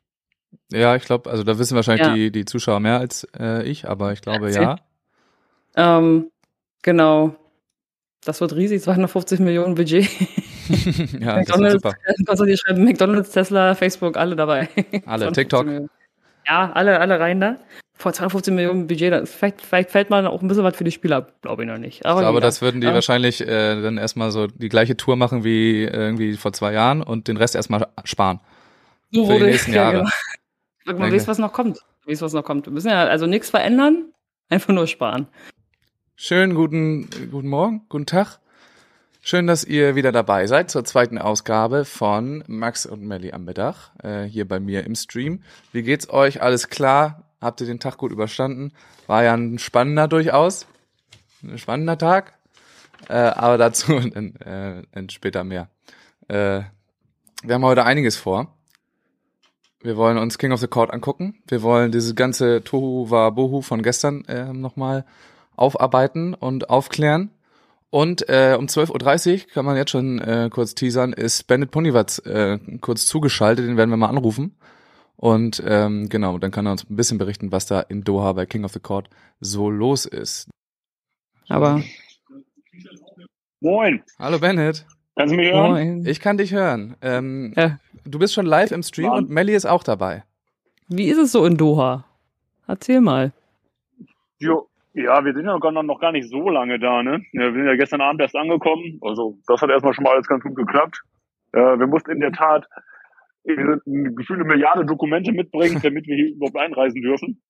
Ja, 0.71 0.95
ich 0.95 1.03
glaube, 1.03 1.29
also 1.29 1.43
da 1.43 1.57
wissen 1.59 1.75
wahrscheinlich 1.75 2.07
Ja. 2.07 2.13
die, 2.13 2.31
die 2.31 2.45
Zuschauer 2.45 2.79
mehr 2.79 2.99
als 2.99 3.27
äh, 3.39 3.63
ich, 3.63 3.87
aber 3.87 4.13
ich 4.13 4.21
glaube 4.21 4.47
Erzähl. 4.47 4.61
ja. 4.63 4.77
Ähm, 5.75 6.31
genau. 6.81 7.35
Das 8.25 8.41
wird 8.41 8.55
riesig, 8.55 8.81
250 8.81 9.39
Millionen 9.39 9.75
Budget. 9.75 10.07
ja, 11.19 11.37
das 11.37 11.47
McDonalds, 11.47 11.73
super. 11.73 11.93
kannst 12.25 12.41
du 12.41 12.45
dir 12.45 12.57
schreiben, 12.57 12.83
McDonalds, 12.83 13.31
Tesla, 13.31 13.73
Facebook, 13.75 14.17
alle 14.17 14.35
dabei. 14.35 14.67
Alle, 15.05 15.31
250 15.31 15.33
TikTok. 15.33 15.65
Millionen. 15.65 15.89
Ja, 16.45 16.71
alle, 16.73 16.99
alle 16.99 17.19
rein 17.19 17.39
da. 17.39 17.57
Vor 17.99 18.13
250 18.13 18.53
Millionen 18.53 18.85
Budget, 18.87 19.11
dann, 19.11 19.25
vielleicht, 19.25 19.61
vielleicht 19.61 19.89
fällt 19.89 20.09
mal 20.11 20.25
auch 20.27 20.41
ein 20.41 20.47
bisschen 20.47 20.63
was 20.63 20.75
für 20.77 20.83
die 20.83 20.91
Spieler, 20.91 21.17
ab, 21.17 21.33
glaube 21.41 21.63
ich 21.63 21.69
noch 21.69 21.79
nicht. 21.79 22.05
Aber, 22.05 22.19
Ich 22.19 22.23
glaube, 22.25 22.41
das 22.41 22.61
würden 22.61 22.79
die 22.79 22.87
Ja. 22.87 22.93
wahrscheinlich 22.93 23.41
äh, 23.41 23.81
dann 23.81 23.97
erstmal 23.97 24.29
so 24.31 24.45
die 24.47 24.69
gleiche 24.69 24.95
Tour 24.95 25.15
machen 25.15 25.43
wie 25.43 25.83
äh, 25.83 25.91
irgendwie 25.91 26.33
vor 26.37 26.53
zwei 26.53 26.73
Jahren 26.73 27.01
und 27.01 27.27
den 27.27 27.37
Rest 27.37 27.55
erstmal 27.55 27.87
sparen. 28.03 28.39
So 29.11 29.25
für 29.25 29.39
die 29.39 29.45
nächsten 29.45 29.73
Jahre. 29.73 29.97
genau. 29.99 30.09
Sag 30.85 30.95
mal, 30.99 31.03
Danke. 31.05 31.15
weißt 31.15 31.27
was 31.27 31.37
noch 31.39 31.53
kommt? 31.53 31.79
Weißt 32.05 32.21
was 32.21 32.33
noch 32.33 32.43
kommt? 32.43 32.65
Wir 32.67 32.73
müssen 32.73 32.89
ja 32.89 33.03
also 33.05 33.25
nichts 33.25 33.49
verändern, 33.49 34.11
einfach 34.49 34.73
nur 34.73 34.85
sparen. 34.87 35.27
Schönen 36.15 36.55
guten, 36.55 37.09
guten 37.31 37.47
Morgen, 37.47 37.81
guten 37.89 38.05
Tag. 38.05 38.39
Schön, 39.21 39.45
dass 39.47 39.63
ihr 39.65 39.95
wieder 39.95 40.11
dabei 40.11 40.47
seid 40.47 40.69
zur 40.71 40.85
zweiten 40.85 41.17
Ausgabe 41.17 41.83
von 41.83 42.43
Max 42.47 42.85
und 42.85 43.01
Melly 43.01 43.33
am 43.33 43.43
Mittag, 43.43 43.91
äh, 44.03 44.23
hier 44.23 44.47
bei 44.47 44.59
mir 44.59 44.85
im 44.85 44.95
Stream. 44.95 45.41
Wie 45.73 45.81
geht's 45.83 46.09
euch? 46.09 46.41
Alles 46.41 46.69
klar? 46.69 47.23
Habt 47.41 47.61
ihr 47.61 47.67
den 47.67 47.79
Tag 47.79 47.97
gut 47.97 48.11
überstanden? 48.11 48.73
War 49.05 49.23
ja 49.23 49.33
ein 49.33 49.59
spannender 49.59 50.07
durchaus. 50.07 50.65
Ein 51.43 51.57
spannender 51.57 51.97
Tag. 51.97 52.33
Äh, 53.09 53.13
aber 53.13 53.57
dazu 53.57 53.99
dann, 54.13 54.35
äh, 54.37 54.83
dann 54.91 55.09
später 55.09 55.43
mehr. 55.43 55.69
Äh, 56.27 56.61
wir 57.43 57.55
haben 57.55 57.65
heute 57.65 57.85
einiges 57.85 58.17
vor. 58.17 58.53
Wir 59.81 59.95
wollen 59.95 60.17
uns 60.17 60.39
King 60.39 60.51
of 60.51 60.59
the 60.59 60.67
Court 60.67 60.91
angucken. 60.91 61.41
Wir 61.47 61.61
wollen 61.61 61.91
dieses 61.91 62.15
ganze 62.15 62.63
Tohu 62.63 63.11
wa 63.11 63.29
Bohu 63.29 63.61
von 63.61 63.83
gestern 63.83 64.25
äh, 64.25 64.51
nochmal 64.51 65.05
aufarbeiten 65.55 66.33
und 66.33 66.69
aufklären. 66.69 67.31
Und 67.89 68.27
äh, 68.27 68.55
um 68.59 68.65
12.30 68.65 69.33
Uhr 69.33 69.53
kann 69.53 69.65
man 69.65 69.77
jetzt 69.77 69.91
schon 69.91 70.19
äh, 70.19 70.49
kurz 70.51 70.75
teasern, 70.75 71.13
ist 71.13 71.47
Bandit 71.47 71.71
Ponywatz 71.71 72.19
äh, 72.19 72.57
kurz 72.81 73.05
zugeschaltet, 73.05 73.65
den 73.65 73.77
werden 73.77 73.89
wir 73.89 73.97
mal 73.97 74.09
anrufen. 74.09 74.57
Und 75.17 75.61
ähm, 75.65 76.09
genau, 76.09 76.37
dann 76.37 76.51
kann 76.51 76.67
er 76.67 76.71
uns 76.73 76.87
ein 76.89 76.95
bisschen 76.95 77.17
berichten, 77.17 77.51
was 77.51 77.65
da 77.65 77.81
in 77.81 78.03
Doha 78.03 78.33
bei 78.33 78.45
King 78.45 78.63
of 78.65 78.71
the 78.71 78.79
Court 78.79 79.09
so 79.39 79.69
los 79.69 80.05
ist. 80.05 80.49
Aber 81.49 81.81
Moin, 83.59 84.03
Hallo 84.19 84.37
Bennett, 84.37 84.85
kannst 85.15 85.33
du 85.33 85.37
mich 85.37 85.51
hören? 85.51 85.71
moin. 85.71 86.05
ich 86.05 86.19
kann 86.19 86.37
dich 86.37 86.53
hören. 86.53 86.95
Ähm, 87.01 87.53
Ja. 87.55 87.79
Du 88.05 88.19
bist 88.19 88.33
schon 88.33 88.45
live 88.45 88.71
im 88.71 88.83
Stream 88.83 89.09
Mann. 89.09 89.23
und 89.25 89.29
Melly 89.31 89.53
ist 89.53 89.65
auch 89.65 89.83
dabei. 89.83 90.23
Wie 90.87 91.09
ist 91.09 91.17
es 91.17 91.33
so 91.33 91.45
in 91.45 91.57
Doha? 91.57 92.05
Erzähl 92.67 93.01
mal. 93.01 93.33
Jo, 94.39 94.69
ja, 94.93 95.25
wir 95.25 95.33
sind 95.33 95.45
ja 95.45 95.57
noch, 95.57 95.99
gar 95.99 96.11
nicht 96.11 96.29
so 96.29 96.49
lange 96.49 96.79
da, 96.79 97.03
ne? 97.03 97.21
Wir 97.33 97.51
sind 97.51 97.65
ja 97.65 97.75
gestern 97.75 98.01
Abend 98.01 98.21
erst 98.21 98.35
angekommen. 98.35 98.99
Also 99.01 99.37
das 99.47 99.61
hat 99.61 99.69
erstmal 99.69 99.93
schon 99.93 100.03
mal 100.03 100.13
alles 100.13 100.27
ganz 100.27 100.43
gut 100.43 100.55
geklappt. 100.55 101.01
Äh, 101.51 101.59
wir 101.79 101.87
mussten 101.87 102.11
in 102.11 102.19
der 102.19 102.31
Tat 102.31 102.65
gefühlte 103.43 104.43
Milliarde 104.43 104.85
Dokumente 104.85 105.31
mitbringen, 105.31 105.79
damit 105.83 106.05
wir 106.07 106.15
hier 106.15 106.35
überhaupt 106.35 106.57
einreisen 106.57 107.01
dürfen. 107.01 107.41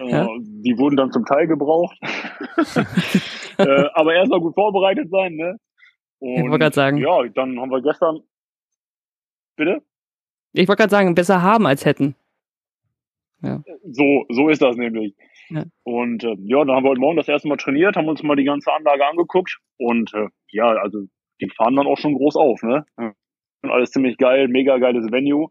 Äh, 0.00 0.10
Ja. 0.10 0.28
Die 0.40 0.76
wurden 0.78 0.96
dann 0.96 1.12
zum 1.12 1.24
Teil 1.24 1.46
gebraucht. 1.46 1.96
äh, 3.58 3.84
aber 3.94 4.14
erstmal 4.14 4.40
gut 4.40 4.54
vorbereitet 4.54 5.10
sein, 5.10 5.34
ne? 5.34 5.58
Ich 6.20 6.42
wollte 6.42 6.58
gerade 6.58 6.74
sagen. 6.74 6.96
Ja, 6.98 7.22
dann 7.28 7.60
haben 7.60 7.70
wir 7.70 7.80
gestern. 7.82 8.20
Bitte? 9.56 9.82
Ich 10.52 10.66
wollte 10.66 10.80
gerade 10.80 10.90
sagen, 10.90 11.14
besser 11.14 11.42
haben 11.42 11.66
als 11.66 11.84
hätten. 11.84 12.16
So, 13.84 14.24
so 14.28 14.48
ist 14.48 14.62
das 14.62 14.76
nämlich. 14.76 15.14
Ja. 15.50 15.64
Und 15.84 16.24
äh, 16.24 16.36
ja, 16.40 16.64
dann 16.64 16.74
haben 16.76 16.84
wir 16.84 16.90
heute 16.90 17.00
Morgen 17.00 17.16
das 17.16 17.28
erste 17.28 17.48
Mal 17.48 17.56
trainiert, 17.56 17.96
haben 17.96 18.08
uns 18.08 18.22
mal 18.22 18.36
die 18.36 18.44
ganze 18.44 18.72
Anlage 18.72 19.06
angeguckt 19.06 19.58
und 19.78 20.12
äh, 20.14 20.28
ja, 20.50 20.66
also 20.66 21.04
die 21.40 21.48
fahren 21.50 21.76
dann 21.76 21.86
auch 21.86 21.98
schon 21.98 22.14
groß 22.14 22.36
auf, 22.36 22.62
ne? 22.62 22.84
Und 23.62 23.70
alles 23.70 23.90
ziemlich 23.90 24.16
geil, 24.18 24.48
mega 24.48 24.78
geiles 24.78 25.10
Venue. 25.10 25.48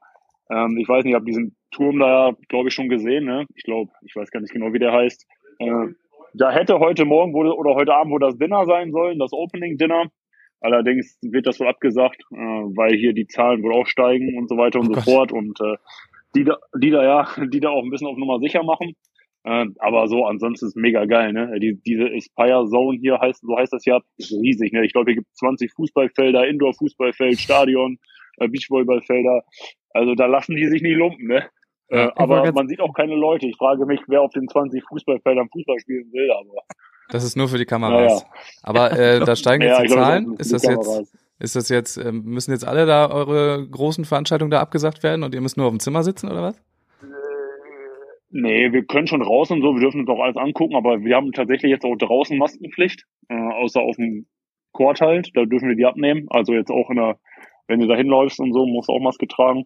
Ähm, 0.50 0.78
ich 0.78 0.88
weiß 0.88 1.04
nicht, 1.04 1.12
ich 1.12 1.16
habe 1.16 1.26
diesen 1.26 1.56
Turm 1.72 2.00
da, 2.00 2.32
glaube 2.48 2.70
ich, 2.70 2.74
schon 2.74 2.90
gesehen, 2.90 3.26
ne? 3.26 3.46
Ich 3.56 3.64
glaube, 3.64 3.92
ich 4.06 4.16
weiß 4.16 4.32
gar 4.32 4.40
nicht 4.40 4.54
genau, 4.54 4.72
wie 4.74 4.80
der 4.80 4.94
heißt. 4.94 5.28
Äh, 5.60 5.88
da 6.34 6.52
hätte 6.52 6.80
heute 6.80 7.06
Morgen 7.06 7.34
wohl, 7.34 7.48
oder 7.50 7.76
heute 7.76 7.94
Abend 7.94 8.14
wohl 8.14 8.20
das 8.20 8.38
Dinner 8.38 8.66
sein 8.66 8.92
sollen, 8.92 9.20
das 9.20 9.34
Opening 9.34 9.78
Dinner. 9.78 10.06
Allerdings 10.62 11.18
wird 11.22 11.46
das 11.48 11.60
wohl 11.60 11.68
abgesagt, 11.68 12.22
äh, 12.32 12.36
weil 12.36 12.96
hier 12.96 13.14
die 13.14 13.28
Zahlen 13.28 13.62
wohl 13.64 13.74
auch 13.74 13.88
steigen 13.88 14.38
und 14.38 14.48
so 14.50 14.58
weiter 14.58 14.80
und 14.80 14.88
Oh 14.88 14.90
so 14.90 14.96
Gott. 14.96 15.04
fort 15.04 15.32
und 15.32 15.60
äh, 15.62 15.76
die 16.36 16.44
da, 16.46 16.58
die 16.78 16.90
da 16.92 17.04
ja, 17.04 17.28
die 17.48 17.60
da 17.60 17.70
auch 17.70 17.84
ein 17.84 17.90
bisschen 17.90 18.08
auf 18.08 18.18
Nummer 18.18 18.40
sicher 18.40 18.64
machen. 18.64 18.94
Äh, 19.48 19.66
aber 19.80 20.10
so, 20.10 20.26
ansonsten 20.26 20.66
ist 20.66 20.76
mega 20.76 21.06
geil, 21.06 21.32
ne? 21.32 21.58
Die, 21.62 21.80
diese 21.86 22.10
Aspire 22.14 22.68
Zone 22.68 22.98
hier 23.00 23.18
heißt, 23.18 23.42
so 23.42 23.56
heißt 23.56 23.72
das 23.72 23.86
ja, 23.86 24.02
ist 24.18 24.34
riesig, 24.34 24.74
ne? 24.74 24.86
Ich 24.86 24.92
glaube, 24.92 25.12
hier 25.12 25.22
gibt 25.22 25.30
es 25.32 25.38
20 25.38 25.72
Fußballfelder, 25.72 26.46
Indoor-Fußballfeld, 26.48 27.40
Stadion, 27.40 27.98
äh, 28.40 28.50
Beachvolleyballfelder. 28.50 29.44
Also 29.92 30.16
da 30.16 30.26
lassen 30.26 30.58
die 30.58 30.68
sich 30.68 30.82
nicht 30.82 30.98
lumpen, 30.98 31.28
ne? 31.28 31.48
Äh, 31.88 32.10
aber 32.18 32.52
man 32.52 32.68
sieht 32.68 32.82
auch 32.82 32.94
keine 32.94 33.16
Leute. 33.16 33.48
Ich 33.48 33.56
frage 33.56 33.86
mich, 33.86 34.02
wer 34.08 34.22
auf 34.22 34.34
den 34.34 34.50
20 34.50 34.84
Fußballfeldern 34.84 35.48
Fußball 35.50 35.80
spielen 35.80 36.12
will, 36.12 36.30
aber 36.30 36.64
Das 37.10 37.24
ist 37.24 37.38
nur 37.38 37.48
für 37.48 37.58
die 37.58 37.66
Kameras. 37.66 38.24
Naja. 38.24 38.34
Aber 38.64 39.00
äh, 39.00 39.20
da 39.26 39.38
steigen 39.38 39.64
jetzt 39.64 39.78
ja, 39.78 39.82
die 39.82 39.88
glaube, 39.88 40.02
Zahlen. 40.02 40.36
das 40.36 40.48
Ist 40.48 40.54
das 40.54 40.62
die 40.64 40.68
jetzt, 40.72 40.86
Kameras. 40.86 41.14
ist 41.40 41.56
das 41.56 41.70
jetzt, 41.70 41.98
ähm, 41.98 42.24
müssen 42.26 42.52
jetzt 42.52 42.68
alle 42.68 42.86
da 42.86 43.10
eure 43.10 43.66
großen 43.66 44.04
Veranstaltungen 44.04 44.52
da 44.52 44.60
abgesagt 44.60 45.04
werden 45.04 45.24
und 45.24 45.34
ihr 45.34 45.40
müsst 45.40 45.56
nur 45.56 45.68
auf 45.68 45.72
dem 45.72 45.80
Zimmer 45.80 46.04
sitzen 46.04 46.30
oder 46.30 46.42
was? 46.42 46.62
Nee, 48.30 48.74
wir 48.74 48.86
können 48.86 49.08
schon 49.08 49.22
raus 49.22 49.52
und 49.52 49.62
so, 49.62 49.74
wir 49.74 49.82
dürfen 49.82 50.02
uns 50.02 50.10
auch 50.10 50.20
alles 50.20 50.38
angucken, 50.38 50.76
aber 50.76 51.02
wir 51.04 51.16
haben 51.16 51.32
tatsächlich 51.32 51.72
jetzt 51.72 51.86
auch 51.86 51.96
draußen 51.96 52.38
Maskenpflicht, 52.38 53.06
äh, 53.30 53.36
außer 53.36 53.82
auf 53.82 53.96
dem 53.96 54.28
Court 54.74 55.00
halt, 55.00 55.32
da 55.34 55.46
dürfen 55.46 55.70
wir 55.70 55.76
die 55.76 55.86
abnehmen. 55.86 56.28
Also 56.30 56.54
jetzt 56.54 56.70
auch 56.70 56.90
in 56.90 56.98
der, 56.98 57.20
wenn 57.68 57.80
du 57.80 57.88
da 57.88 57.96
hinläufst 57.96 58.40
und 58.40 58.54
so, 58.54 58.66
musst 58.66 58.90
du 58.90 58.94
auch 58.94 59.00
Maske 59.00 59.28
tragen. 59.28 59.66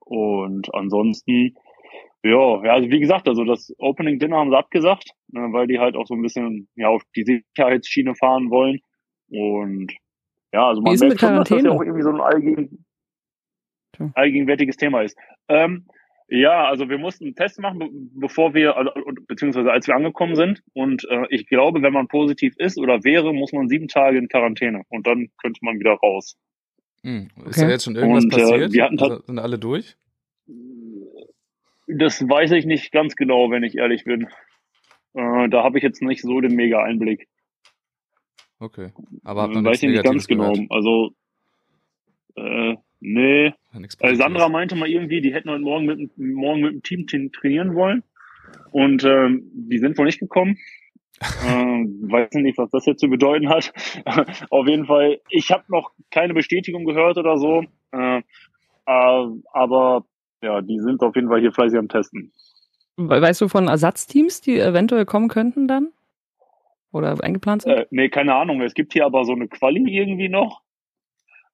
Und 0.00 0.74
ansonsten, 0.74 1.54
ja, 2.24 2.64
ja, 2.64 2.72
also 2.72 2.88
wie 2.90 2.98
gesagt, 2.98 3.28
also 3.28 3.44
das 3.44 3.72
Opening 3.78 4.18
Dinner 4.18 4.38
haben 4.38 4.50
sie 4.50 4.58
abgesagt, 4.58 5.10
äh, 5.32 5.38
weil 5.52 5.68
die 5.68 5.78
halt 5.78 5.96
auch 5.96 6.06
so 6.06 6.14
ein 6.14 6.22
bisschen 6.22 6.68
ja 6.74 6.88
auf 6.88 7.02
die 7.14 7.22
Sicherheitsschiene 7.24 8.16
fahren 8.16 8.50
wollen. 8.50 8.80
Und 9.28 9.92
ja, 10.52 10.68
also 10.68 10.82
man 10.82 10.98
merkt 10.98 11.20
schon, 11.20 11.36
dass 11.36 11.48
das 11.48 11.62
ja 11.62 11.70
auch 11.70 11.82
irgendwie 11.82 12.02
so 12.02 12.10
ein 12.10 12.20
allgegen, 12.20 12.84
allgegenwärtiges 14.14 14.76
Thema 14.76 15.02
ist. 15.02 15.16
Ähm, 15.48 15.86
ja, 16.28 16.64
also 16.66 16.88
wir 16.88 16.98
mussten 16.98 17.24
einen 17.24 17.34
Test 17.36 17.58
machen, 17.60 17.78
be 17.78 17.88
bevor 18.20 18.54
wir, 18.54 18.76
also, 18.76 18.90
beziehungsweise 19.28 19.70
als 19.70 19.86
wir 19.86 19.94
angekommen 19.94 20.34
sind. 20.36 20.62
Und 20.74 21.04
äh, 21.08 21.26
ich 21.30 21.46
glaube, 21.46 21.82
wenn 21.82 21.92
man 21.92 22.08
positiv 22.08 22.54
ist 22.58 22.78
oder 22.78 23.04
wäre, 23.04 23.32
muss 23.32 23.52
man 23.52 23.68
sieben 23.68 23.88
Tage 23.88 24.18
in 24.18 24.28
Quarantäne 24.28 24.82
und 24.88 25.06
dann 25.06 25.28
könnte 25.40 25.60
man 25.62 25.78
wieder 25.78 25.92
raus. 25.94 26.36
Hm. 27.02 27.28
Ist 27.46 27.58
Okay. 27.58 27.60
da 27.62 27.68
jetzt 27.70 27.84
schon 27.84 27.96
irgendwas 27.96 28.24
Und, 28.24 28.34
äh, 28.34 28.36
passiert? 28.36 28.72
wir 28.72 28.84
hatten 28.84 28.98
also, 29.00 29.22
sind 29.22 29.38
alle 29.38 29.58
durch? 29.58 29.96
Das 31.88 32.20
weiß 32.20 32.50
ich 32.52 32.66
nicht 32.66 32.90
ganz 32.90 33.14
genau, 33.14 33.50
wenn 33.50 33.62
ich 33.62 33.76
ehrlich 33.76 34.04
bin. 34.04 34.26
Äh, 35.14 35.48
da 35.48 35.62
habe 35.62 35.78
ich 35.78 35.84
jetzt 35.84 36.02
nicht 36.02 36.22
so 36.22 36.40
den 36.40 36.54
mega 36.56 36.82
Einblick. 36.82 37.28
Okay. 38.58 38.90
Aber 39.22 39.42
habt 39.42 39.54
noch 39.54 39.60
Äh, 39.60 39.64
weiß 39.64 39.82
ich 39.82 39.90
nicht 39.90 40.02
ganz 40.02 40.26
Negatives 40.26 40.26
genau. 40.26 40.52
gehört? 40.52 40.70
Also, 40.70 41.10
äh, 42.36 42.76
nee. 43.00 43.52
Äh. 44.00 44.14
Sandra 44.14 44.48
meinte 44.48 44.74
mal 44.76 44.88
irgendwie, 44.88 45.20
die 45.20 45.32
hätten 45.34 45.50
heute 45.50 45.62
Morgen 45.62 45.86
mit, 45.86 45.98
dem- 45.98 46.32
morgen 46.34 46.60
mit 46.62 46.72
dem 46.72 46.82
Team 46.82 47.00
tra- 47.06 47.32
trainieren 47.32 47.74
wollen. 47.74 48.02
Und 48.70 49.04
ähm, 49.04 49.50
die 49.52 49.78
sind 49.78 49.96
wohl 49.98 50.06
nicht 50.06 50.20
gekommen. 50.20 50.58
ähm, 51.46 51.98
weiß 52.10 52.34
nicht, 52.34 52.58
was 52.58 52.70
das 52.70 52.84
jetzt 52.86 53.00
zu 53.00 53.08
bedeuten 53.08 53.48
hat. 53.48 53.72
Auf 54.50 54.66
jeden 54.68 54.84
Fall, 54.86 55.20
ich 55.30 55.50
habe 55.50 55.64
noch 55.68 55.92
keine 56.10 56.34
Bestätigung 56.34 56.84
gehört 56.84 57.16
oder 57.16 57.38
so. 57.38 57.64
Äh, 57.92 58.18
äh, 58.18 59.26
aber 59.52 60.04
ja, 60.42 60.60
die 60.60 60.78
sind 60.80 61.00
auf 61.00 61.16
jeden 61.16 61.28
Fall 61.28 61.40
hier 61.40 61.52
fleißig 61.52 61.78
am 61.78 61.88
Testen. 61.88 62.32
We- 62.96 63.20
Weißt 63.22 63.40
du 63.40 63.48
von 63.48 63.66
Ersatzteams, 63.68 64.42
die 64.42 64.58
eventuell 64.60 65.06
kommen 65.06 65.28
könnten 65.28 65.66
dann? 65.66 65.88
Oder 66.92 67.16
eingeplant 67.24 67.62
sind? 67.62 67.72
Äh, 67.72 67.86
nee, 67.90 68.08
keine 68.10 68.34
Ahnung. 68.34 68.60
Es 68.60 68.74
gibt 68.74 68.92
hier 68.92 69.06
aber 69.06 69.24
so 69.24 69.32
eine 69.32 69.48
Quali 69.48 69.82
irgendwie 69.88 70.28
noch 70.28 70.60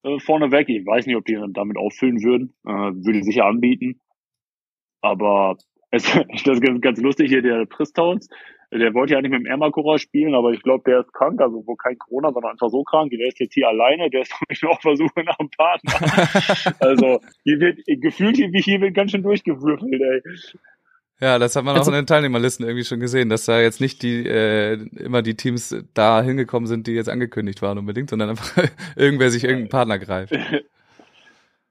äh, 0.04 0.18
vorneweg. 0.20 0.68
Ich 0.68 0.86
weiß 0.86 1.06
nicht, 1.06 1.16
ob 1.16 1.24
die 1.24 1.38
damit 1.52 1.76
auffüllen 1.76 2.22
würden. 2.22 2.54
Äh, 2.64 2.70
würde 2.70 3.18
ich 3.18 3.24
sicher 3.24 3.46
anbieten. 3.46 4.00
Aber 5.00 5.56
es, 5.90 6.04
das 6.44 6.58
ist 6.58 6.62
ganz, 6.62 6.80
ganz 6.80 7.00
lustig 7.00 7.28
hier, 7.28 7.42
der 7.42 7.66
Pristowns, 7.66 8.28
der 8.72 8.94
wollte 8.94 9.12
ja 9.12 9.20
nicht 9.20 9.30
mit 9.30 9.40
dem 9.40 9.46
Ermakura 9.46 9.98
spielen, 9.98 10.34
aber 10.34 10.52
ich 10.52 10.62
glaube, 10.62 10.84
der 10.86 11.00
ist 11.00 11.12
krank, 11.12 11.40
also 11.42 11.66
wohl 11.66 11.76
kein 11.76 11.98
Corona, 11.98 12.32
sondern 12.32 12.52
einfach 12.52 12.70
so 12.70 12.82
krank. 12.84 13.10
Der 13.10 13.28
ist 13.28 13.38
jetzt 13.38 13.52
hier 13.52 13.68
alleine, 13.68 14.08
der 14.08 14.22
ist 14.22 14.34
der 14.48 14.96
Suche 14.96 15.24
nach 15.24 15.38
einem 15.38 15.50
Partner. 15.50 15.92
also 16.80 17.20
hier 17.44 17.60
wird 17.60 17.80
gefühlt 17.86 18.36
hier, 18.36 18.48
hier 18.48 18.80
wird 18.80 18.94
ganz 18.94 19.10
schön 19.10 19.22
durchgewürfelt, 19.22 20.00
ey. 20.00 20.22
Ja, 21.22 21.38
das 21.38 21.54
hat 21.54 21.64
man 21.64 21.76
Also- 21.76 21.90
auch 21.90 21.94
in 21.94 22.00
den 22.00 22.06
Teilnehmerlisten 22.06 22.66
irgendwie 22.66 22.84
schon 22.84 22.98
gesehen, 23.00 23.28
dass 23.28 23.44
da 23.44 23.60
jetzt 23.60 23.80
nicht 23.80 24.02
die 24.02 24.26
äh, 24.26 24.74
immer 24.96 25.22
die 25.22 25.36
Teams 25.36 25.74
da 25.94 26.20
hingekommen 26.22 26.66
sind, 26.66 26.86
die 26.88 26.92
jetzt 26.92 27.08
angekündigt 27.08 27.62
waren 27.62 27.78
unbedingt, 27.78 28.10
sondern 28.10 28.30
einfach 28.30 28.56
irgendwer 28.96 29.30
sich 29.30 29.44
irgendeinen 29.44 29.68
Partner 29.70 29.98
greift. 29.98 30.34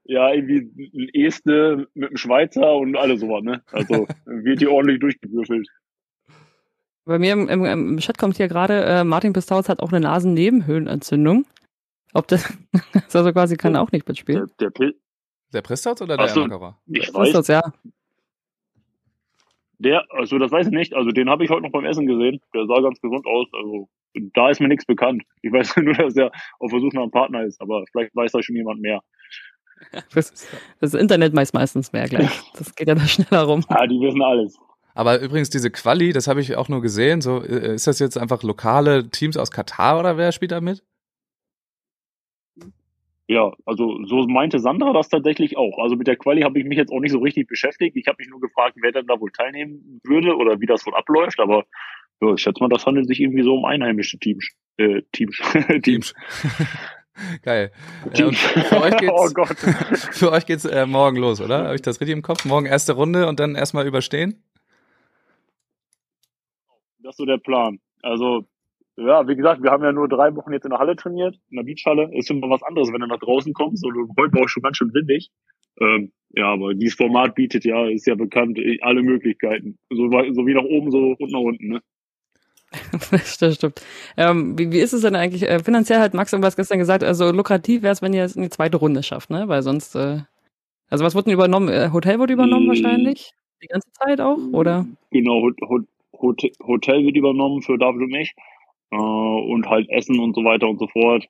Ja, 0.04 0.34
irgendwie 0.34 0.89
ein 0.93 1.10
Este 1.26 1.88
mit 1.93 2.10
einem 2.10 2.18
Schweizer 2.18 2.76
und 2.76 2.97
alles 2.97 3.22
sowas, 3.22 3.43
ne? 3.43 3.62
Also 3.72 4.08
wird 4.26 4.60
hier 4.60 4.72
ordentlich 4.72 4.99
durchgewürfelt. 4.99 5.68
Bei 7.06 7.18
mir 7.18 7.32
im, 7.34 7.47
im, 7.47 7.64
im 7.66 7.97
Chat 7.99 8.18
kommt 8.18 8.36
hier 8.36 8.47
gerade, 8.49 8.84
äh, 8.84 9.04
Martin 9.06 9.32
Pistauz 9.32 9.70
hat 9.70 9.80
auch 9.80 9.91
eine 9.91 10.02
Nasennebenhöhlenentzündung. 10.02 11.45
Ob 12.14 12.28
das, 12.28 12.52
also 13.14 13.32
quasi 13.32 13.56
kann 13.56 13.76
auch 13.78 13.91
nicht 13.91 14.06
Der, 14.06 14.12
mitspielen. 14.12 14.52
der 14.60 14.70
Pil 14.72 14.95
Der 15.54 15.62
Prestouts 15.62 16.02
oder 16.02 16.16
Ach 16.16 16.26
der 16.26 16.34
so. 16.34 16.41
Ermakara? 16.41 16.78
ich 16.88 17.04
ist 17.08 17.14
weiß, 17.14 17.47
ja. 17.47 17.62
Der, 19.82 20.05
also 20.09 20.38
das 20.38 20.51
weiß 20.51 20.67
ich 20.67 20.73
nicht, 20.73 20.93
also 20.93 21.11
den 21.11 21.29
habe 21.29 21.43
ich 21.43 21.49
heute 21.49 21.63
noch 21.63 21.71
beim 21.71 21.86
Essen 21.86 22.05
gesehen. 22.05 22.39
Der 22.53 22.65
sah 22.67 22.82
ganz 22.82 22.99
gesund 23.01 23.25
aus, 23.25 23.47
also 23.53 23.89
da 24.34 24.49
ist 24.49 24.61
mir 24.61 24.67
nichts 24.67 24.86
bekannt. 24.86 25.23
Ich 25.41 25.51
weiß 25.51 25.75
nur, 25.77 25.93
dass 25.93 26.15
er 26.15 26.32
auf 26.59 26.69
Versuch 26.69 26.93
nach 26.93 27.01
einem 27.01 27.11
Partner 27.11 27.43
ist, 27.43 27.59
aber 27.61 27.84
vielleicht 27.91 28.15
weiß 28.15 28.32
da 28.32 28.43
schon 28.43 28.55
jemand 28.55 28.82
mehr. 28.82 29.01
Das, 30.13 30.47
das 30.79 30.93
Internet 30.93 31.36
weiß 31.36 31.53
meistens 31.53 31.91
mehr 31.91 32.07
gleich. 32.07 32.29
Das 32.55 32.75
geht 32.75 32.88
ja 32.88 32.93
da 32.93 33.01
schneller 33.07 33.45
rum. 33.45 33.65
Ah, 33.67 33.88
die 33.88 33.99
wissen 33.99 34.21
alles. 34.21 34.55
Aber 34.93 35.19
übrigens 35.19 35.49
diese 35.49 35.71
Quali, 35.71 36.13
das 36.13 36.27
habe 36.27 36.39
ich 36.39 36.55
auch 36.55 36.69
nur 36.69 36.84
gesehen. 36.84 37.21
So 37.21 37.41
äh, 37.41 37.73
ist 37.73 37.88
das 37.88 37.97
jetzt 37.97 38.15
einfach 38.15 38.43
lokale 38.43 39.09
Teams 39.09 39.38
aus 39.38 39.49
Katar 39.49 39.99
oder 39.99 40.17
wer 40.17 40.32
spielt 40.32 40.51
da 40.51 40.61
mit? 40.61 40.84
Ja, 43.32 43.53
also 43.65 44.03
so 44.03 44.27
meinte 44.27 44.59
Sandra 44.59 44.91
das 44.91 45.07
tatsächlich 45.07 45.55
auch. 45.55 45.77
Also 45.77 45.95
mit 45.95 46.05
der 46.05 46.17
Quali 46.17 46.41
habe 46.41 46.59
ich 46.59 46.65
mich 46.65 46.77
jetzt 46.77 46.91
auch 46.91 46.99
nicht 46.99 47.13
so 47.13 47.19
richtig 47.19 47.47
beschäftigt. 47.47 47.95
Ich 47.95 48.07
habe 48.07 48.17
mich 48.19 48.27
nur 48.27 48.41
gefragt, 48.41 48.75
wer 48.82 48.91
denn 48.91 49.07
da 49.07 49.21
wohl 49.21 49.32
teilnehmen 49.32 50.01
würde 50.03 50.36
oder 50.36 50.59
wie 50.59 50.65
das 50.65 50.86
wohl 50.86 50.93
abläuft. 50.95 51.39
Aber 51.39 51.63
ja, 52.21 52.34
ich 52.34 52.41
schätze 52.41 52.61
mal, 52.61 52.67
das 52.67 52.86
handelt 52.86 53.07
sich 53.07 53.21
irgendwie 53.21 53.43
so 53.43 53.55
um 53.55 53.63
einheimische 53.63 54.19
Teams. 54.19 54.49
Äh, 54.75 55.03
Teams. 55.13 55.41
Teams. 55.82 56.13
Geil. 57.43 57.71
Und 58.03 58.36
für 58.36 58.82
euch 58.82 58.97
geht's, 58.99 59.13
oh 59.15 59.29
Gott. 59.34 59.57
für 59.57 60.32
euch 60.34 60.45
geht's 60.45 60.65
äh, 60.65 60.86
morgen 60.86 61.15
los, 61.15 61.39
oder? 61.39 61.63
Habe 61.63 61.75
ich 61.75 61.82
das 61.82 62.01
richtig 62.01 62.17
im 62.17 62.23
Kopf? 62.23 62.43
Morgen 62.43 62.65
erste 62.65 62.91
Runde 62.91 63.29
und 63.29 63.39
dann 63.39 63.55
erstmal 63.55 63.88
überstehen? 63.88 64.43
Das 66.99 67.11
ist 67.11 67.17
so 67.17 67.25
der 67.25 67.38
Plan. 67.38 67.79
Also, 68.01 68.45
ja, 69.08 69.28
wie 69.28 69.36
gesagt, 69.36 69.64
wir 69.64 69.72
haben 69.72 69.84
ja 69.84 69.91
nur 69.91 70.08
drei 70.08 70.36
Wochen 70.36 70.54
jetzt 70.54 70.66
in 70.66 70.72
der 70.72 70.80
Halle 70.80 70.95
trainiert, 70.95 71.36
in 71.49 71.58
der 71.58 71.64
Beachhalle. 71.64 72.10
Ist 72.18 72.30
immer 72.32 72.49
was 72.49 72.64
anderes, 72.64 72.91
wenn 72.91 73.02
du 73.02 73.08
nach 73.08 73.20
draußen 73.20 73.54
kommst. 73.54 73.86
Und 73.86 73.95
heute 74.18 74.34
war 74.34 74.43
auch 74.43 74.49
schon 74.49 74.64
ganz 74.64 74.78
schön 74.78 74.93
windig. 74.93 75.30
Ähm, 75.80 76.12
ja, 76.36 76.47
aber 76.47 76.74
dieses 76.74 76.95
Format 76.95 77.36
bietet 77.36 77.66
ja, 77.66 77.88
ist 77.88 78.06
ja 78.08 78.16
bekannt, 78.16 78.58
eh, 78.60 78.80
alle 78.82 79.02
Möglichkeiten. 79.04 79.78
So, 79.89 80.10
so 80.10 80.45
wie 80.45 80.54
nach 80.54 80.64
oben, 80.64 80.91
so 80.91 81.16
und 81.18 81.32
nach 81.32 81.39
unten, 81.39 81.68
ne? 81.70 81.82
das 83.12 83.56
stimmt. 83.56 83.82
Ähm, 84.16 84.58
wie, 84.58 84.72
wie 84.72 84.80
ist 84.80 84.93
es 84.93 85.02
denn 85.02 85.16
eigentlich? 85.16 85.43
Äh, 85.43 85.60
finanziell 85.60 85.99
hat 85.99 86.14
Max 86.14 86.32
irgendwas 86.32 86.56
gestern 86.56 86.80
gesagt, 86.80 87.04
also 87.04 87.32
lukrativ 87.32 87.82
wäre 87.82 87.91
es, 87.91 88.02
wenn 88.02 88.14
ihr 88.14 88.24
es 88.24 88.36
in 88.36 88.43
die 88.43 88.49
zweite 88.49 88.78
Runde 88.78 89.04
schafft, 89.04 89.30
ne? 89.30 89.47
Weil 89.47 89.62
sonst, 89.62 89.95
äh, 89.95 90.20
also 90.89 91.04
was 91.04 91.16
wurde 91.16 91.26
denn 91.26 91.34
übernommen? 91.34 91.68
Äh, 91.70 91.89
Hotel 91.91 92.20
wurde 92.20 92.34
übernommen 92.34 92.66
Mm. 92.68 92.70
wahrscheinlich? 92.70 93.34
Die 93.62 93.68
ganze 93.68 93.91
Zeit 93.91 94.22
auch, 94.22 94.38
oder? 94.54 94.86
Genau, 95.12 95.41
Hot- 95.41 95.88
Hotel, 96.14 96.52
Hotel 96.66 97.04
wird 97.06 97.18
übernommen 97.18 97.62
für 97.62 97.78
David 97.78 98.02
und 98.04 98.12
mich. 98.12 98.34
Äh, 98.92 98.96
und 98.96 99.68
halt 99.68 99.89
Essen 99.89 100.20
und 100.20 100.36
so 100.36 100.44
weiter 100.44 100.68
und 100.70 100.80
so 100.80 100.88
fort. 100.88 101.26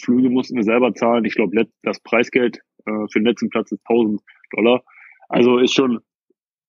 Flüge 0.00 0.30
mussten 0.30 0.56
wir 0.56 0.64
selber 0.64 0.94
zahlen. 0.94 1.24
Ich 1.24 1.34
glaube, 1.34 1.66
das 1.82 2.00
Preisgeld 2.00 2.58
äh, 2.86 2.90
für 3.10 3.18
den 3.20 3.24
letzten 3.26 3.48
Platz 3.50 3.72
ist 3.72 3.80
1000 3.88 4.20
Dollar. 4.52 4.82
Also 5.28 5.58
ist 5.58 5.74
schon 5.74 6.00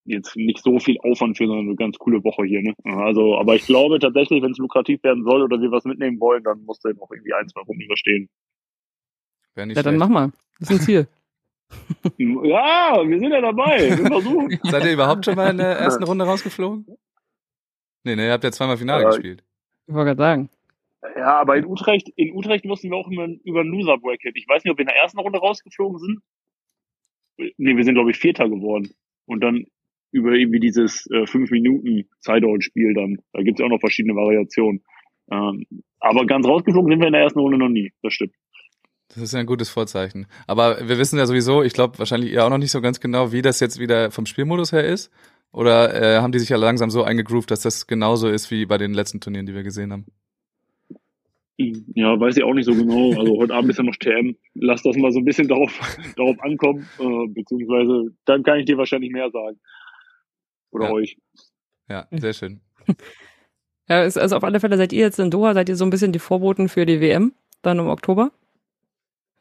jetzt 0.06 0.36
nicht 0.36 0.60
so 0.64 0.80
viel 0.80 0.98
Aufwand 1.02 1.38
für 1.38 1.48
so 1.48 1.54
eine 1.54 1.76
ganz 1.76 1.98
coole 1.98 2.24
Woche 2.24 2.46
hier. 2.46 2.62
Ne? 2.62 2.74
Also, 2.84 3.38
aber 3.38 3.56
ich 3.56 3.66
glaube 3.66 4.00
tatsächlich, 4.00 4.42
wenn 4.44 4.52
es 4.52 4.58
lukrativ 4.60 5.04
werden 5.04 5.24
soll 5.24 5.42
oder 5.42 5.60
wir 5.60 5.72
was 5.72 5.84
mitnehmen 5.86 6.20
wollen, 6.20 6.44
dann 6.44 6.64
muss 6.66 6.80
der 6.80 6.94
noch 6.94 7.10
irgendwie 7.12 7.34
ein, 7.34 7.48
zwei 7.50 7.62
Runden 7.62 7.82
überstehen. 7.82 8.30
Ja, 9.56 9.66
dann 9.66 9.76
schlecht. 9.76 9.98
mach 9.98 10.10
mal. 10.10 10.32
Das 10.60 10.70
ist 10.70 10.80
ein 10.80 10.86
Ziel. 10.86 11.08
Ja, 12.18 13.02
wir 13.04 13.20
sind 13.20 13.32
ja 13.32 13.42
dabei. 13.42 13.90
Wir 13.98 14.06
versuchen. 14.06 14.60
Seid 14.64 14.86
ihr 14.86 14.94
überhaupt 14.94 15.26
schon 15.26 15.36
mal 15.36 15.50
in 15.50 15.58
der 15.58 15.78
ersten 15.80 16.04
Runde 16.04 16.24
rausgeflogen? 16.24 16.86
Nee, 18.04 18.16
nee, 18.16 18.28
ihr 18.28 18.32
habt 18.32 18.44
ja 18.44 18.52
zweimal 18.52 18.78
Finale 18.78 19.04
Ja. 19.04 19.10
gespielt. 19.10 19.44
Ich 19.88 19.94
wollte 19.94 20.16
gerade 20.16 20.22
sagen. 20.22 20.50
Ja, 21.16 21.40
aber 21.40 21.58
in 21.58 21.66
Utrecht, 21.66 22.10
in 22.16 22.34
Utrecht 22.34 22.66
mussten 22.66 22.90
wir 22.90 22.98
auch 22.98 23.10
immer 23.10 23.28
über 23.44 23.62
ein 23.62 23.68
Loser 23.68 23.98
Bracket. 23.98 24.36
Ich 24.36 24.48
weiß 24.48 24.64
nicht, 24.64 24.72
ob 24.72 24.78
wir 24.78 24.84
in 24.84 24.88
der 24.88 24.98
ersten 24.98 25.20
Runde 25.20 25.40
rausgeflogen 25.40 26.00
sind. 26.00 26.20
Nee, 27.58 27.76
wir 27.76 27.84
sind, 27.84 27.96
glaube 27.96 28.12
ich, 28.12 28.18
Vierter 28.18 28.50
geworden. 28.50 28.94
Und 29.26 29.42
dann 29.42 29.66
über 30.12 30.32
irgendwie 30.32 30.60
dieses 30.60 31.10
äh, 31.12 31.28
fünf 31.28 31.52
Minuten 31.52 32.08
Sideout-Spiel 32.22 32.94
dann. 32.94 33.18
Da 33.34 33.42
gibt's 33.44 33.60
ja 33.60 33.66
auch 33.66 33.70
noch 33.70 33.80
verschiedene 33.80 34.16
Variationen. 34.16 34.82
Ähm, 35.30 35.66
aber 36.00 36.26
ganz 36.26 36.48
rausgeflogen 36.48 36.92
sind 36.92 37.00
wir 37.00 37.08
in 37.08 37.14
der 37.14 37.24
ersten 37.24 37.40
Runde 37.40 37.58
noch 37.58 37.70
nie. 37.70 37.92
Das 38.02 38.14
stimmt. 38.14 38.34
Das 39.10 39.18
ist 39.18 39.34
ja 39.34 39.40
ein 39.40 39.46
gutes 39.46 39.70
Vorzeichen. 39.70 40.28
Aber 40.48 40.88
wir 40.88 40.98
wissen 40.98 41.20
ja 41.20 41.26
sowieso, 41.26 41.64
ich 41.64 41.74
glaube 41.74 42.00
wahrscheinlich 42.00 42.32
ihr 42.32 42.46
auch 42.46 42.50
noch 42.50 42.58
nicht 42.58 42.72
so 42.72 42.82
ganz 42.82 43.00
genau, 43.00 43.32
wie 43.32 43.42
das 43.42 43.60
jetzt 43.60 43.80
wieder 43.80 44.12
vom 44.12 44.26
Spielmodus 44.26 44.72
her 44.72 44.84
ist. 44.84 45.12
Oder 45.56 45.94
äh, 46.18 46.20
haben 46.20 46.34
die 46.34 46.40
sich 46.40 46.50
ja 46.50 46.58
langsam 46.58 46.90
so 46.90 47.04
eingegroovt, 47.04 47.50
dass 47.50 47.62
das 47.62 47.88
genauso 47.88 48.28
ist 48.28 48.52
wie 48.52 48.66
bei 48.66 48.78
den 48.78 48.94
letzten 48.94 49.22
Turnieren, 49.22 49.46
die 49.46 49.54
wir 49.56 49.64
gesehen 49.64 49.94
haben? 49.94 50.06
Ja, 51.58 52.20
weiß 52.20 52.36
ich 52.36 52.44
auch 52.44 52.54
nicht 52.54 52.66
so 52.66 52.76
genau. 52.76 53.18
Also 53.18 53.38
heute 53.38 53.54
Abend 53.54 53.72
ist 53.72 53.78
ja 53.78 53.84
noch 53.84 53.96
TM. 53.96 54.36
Lass 54.56 54.84
das 54.84 54.98
mal 54.98 55.14
so 55.14 55.20
ein 55.20 55.26
bisschen 55.26 55.48
darauf, 55.48 55.72
darauf 56.18 56.38
ankommen. 56.42 56.86
Äh, 57.00 57.28
beziehungsweise 57.30 58.14
dann 58.26 58.44
kann 58.44 58.60
ich 58.60 58.66
dir 58.66 58.78
wahrscheinlich 58.78 59.12
mehr 59.14 59.32
sagen. 59.32 59.58
Oder 60.72 60.88
Ja. 60.88 60.92
euch. 60.92 61.18
Ja, 61.90 62.08
sehr 62.12 62.34
schön. 62.34 62.62
Ja, 63.88 64.02
ist, 64.04 64.18
also 64.18 64.36
auf 64.36 64.44
alle 64.44 64.60
Fälle 64.60 64.78
seid 64.78 64.94
ihr 64.94 65.02
jetzt 65.02 65.20
in 65.20 65.30
Doha, 65.30 65.54
seid 65.54 65.70
ihr 65.70 65.76
so 65.76 65.86
ein 65.86 65.92
bisschen 65.92 66.12
die 66.12 66.18
Vorboten 66.18 66.70
für 66.70 66.88
die 66.88 67.02
WM, 67.02 67.34
dann 67.62 67.78
im 67.78 67.86
Oktober? 67.86 68.32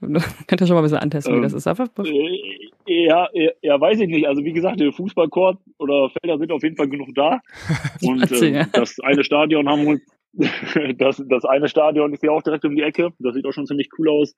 Könnt 0.47 0.61
ihr 0.61 0.67
schon 0.67 0.75
mal 0.75 0.81
ein 0.81 0.85
bisschen 0.85 0.99
antesten, 0.99 1.33
wie 1.33 1.37
Ähm, 1.37 1.43
das 1.43 1.53
ist. 1.53 1.67
Einfach, 1.67 1.89
Äh, 1.99 3.07
Ja, 3.07 3.29
ja, 3.63 3.81
weiß 3.81 4.01
ich 4.01 4.09
nicht. 4.09 4.27
Also 4.27 4.45
wie 4.45 4.53
gesagt, 4.53 4.81
der 4.81 4.93
Fußballcourt 4.93 5.59
oder 5.79 6.11
Felder 6.11 6.39
sind 6.39 6.53
auf 6.53 6.63
jeden 6.63 6.77
Fall 6.77 6.89
genug 6.89 7.15
da. 7.15 7.41
Und 8.03 8.31
äh, 8.31 8.67
das 8.73 8.99
eine 9.01 9.25
Stadion 9.25 9.69
haben 9.69 9.87
wir 9.87 10.01
das, 10.99 11.23
das 11.29 11.45
eine 11.45 11.69
Stadion 11.69 12.13
ist 12.13 12.23
ja 12.23 12.31
auch 12.31 12.43
direkt 12.43 12.65
um 12.65 12.75
die 12.75 12.83
Ecke. 12.83 13.11
Das 13.19 13.35
sieht 13.35 13.47
auch 13.47 13.53
schon 13.53 13.67
ziemlich 13.67 13.89
cool 13.99 14.09
aus. 14.09 14.35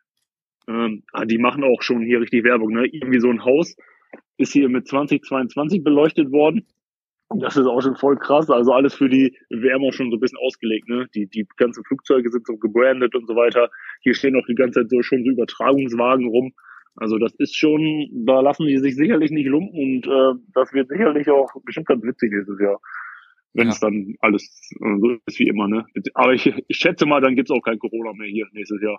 Ähm, 0.68 1.04
ah, 1.12 1.24
die 1.24 1.38
machen 1.38 1.64
auch 1.64 1.82
schon 1.82 2.02
hier 2.02 2.20
richtig 2.20 2.44
Werbung. 2.44 2.72
Ne? 2.72 2.86
Irgendwie 2.86 3.20
so 3.20 3.30
ein 3.30 3.44
Haus 3.44 3.76
ist 4.36 4.52
hier 4.52 4.68
mit 4.68 4.86
2022 4.86 5.82
beleuchtet 5.82 6.32
worden. 6.32 6.66
Das 7.34 7.56
ist 7.56 7.66
auch 7.66 7.80
schon 7.80 7.96
voll 7.96 8.16
krass. 8.16 8.48
Also 8.50 8.72
alles 8.72 8.94
für 8.94 9.08
die 9.08 9.36
auch 9.50 9.92
schon 9.92 10.10
so 10.10 10.16
ein 10.16 10.20
bisschen 10.20 10.38
ausgelegt. 10.38 10.88
Ne? 10.88 11.06
Die, 11.14 11.26
die 11.26 11.46
ganzen 11.56 11.84
Flugzeuge 11.84 12.30
sind 12.30 12.46
so 12.46 12.56
gebrandet 12.56 13.14
und 13.14 13.26
so 13.26 13.34
weiter. 13.34 13.68
Hier 14.02 14.14
stehen 14.14 14.36
auch 14.36 14.46
die 14.46 14.54
ganze 14.54 14.80
Zeit 14.80 14.90
so 14.90 15.02
schon 15.02 15.24
so 15.24 15.30
Übertragungswagen 15.30 16.28
rum. 16.28 16.52
Also 16.94 17.18
das 17.18 17.34
ist 17.38 17.56
schon, 17.56 18.08
da 18.26 18.40
lassen 18.40 18.66
die 18.66 18.78
sich 18.78 18.96
sicherlich 18.96 19.30
nicht 19.30 19.46
lumpen 19.48 19.78
und 19.78 20.06
äh, 20.06 20.40
das 20.54 20.72
wird 20.72 20.88
sicherlich 20.88 21.28
auch 21.28 21.50
bestimmt 21.64 21.86
ganz 21.88 22.02
witzig 22.04 22.32
nächstes 22.32 22.58
Jahr. 22.60 22.80
Wenn 23.52 23.66
Ja. 23.66 23.72
es 23.72 23.80
dann 23.80 24.14
alles 24.20 24.44
äh, 24.80 24.98
so 25.00 25.16
ist 25.26 25.38
wie 25.38 25.48
immer, 25.48 25.68
ne? 25.68 25.84
Aber 26.14 26.32
ich, 26.32 26.46
ich 26.68 26.76
schätze 26.76 27.04
mal, 27.06 27.20
dann 27.20 27.34
gibt's 27.36 27.50
auch 27.50 27.60
kein 27.60 27.78
Corona 27.78 28.12
mehr 28.14 28.28
hier 28.28 28.46
nächstes 28.52 28.80
Jahr. 28.80 28.98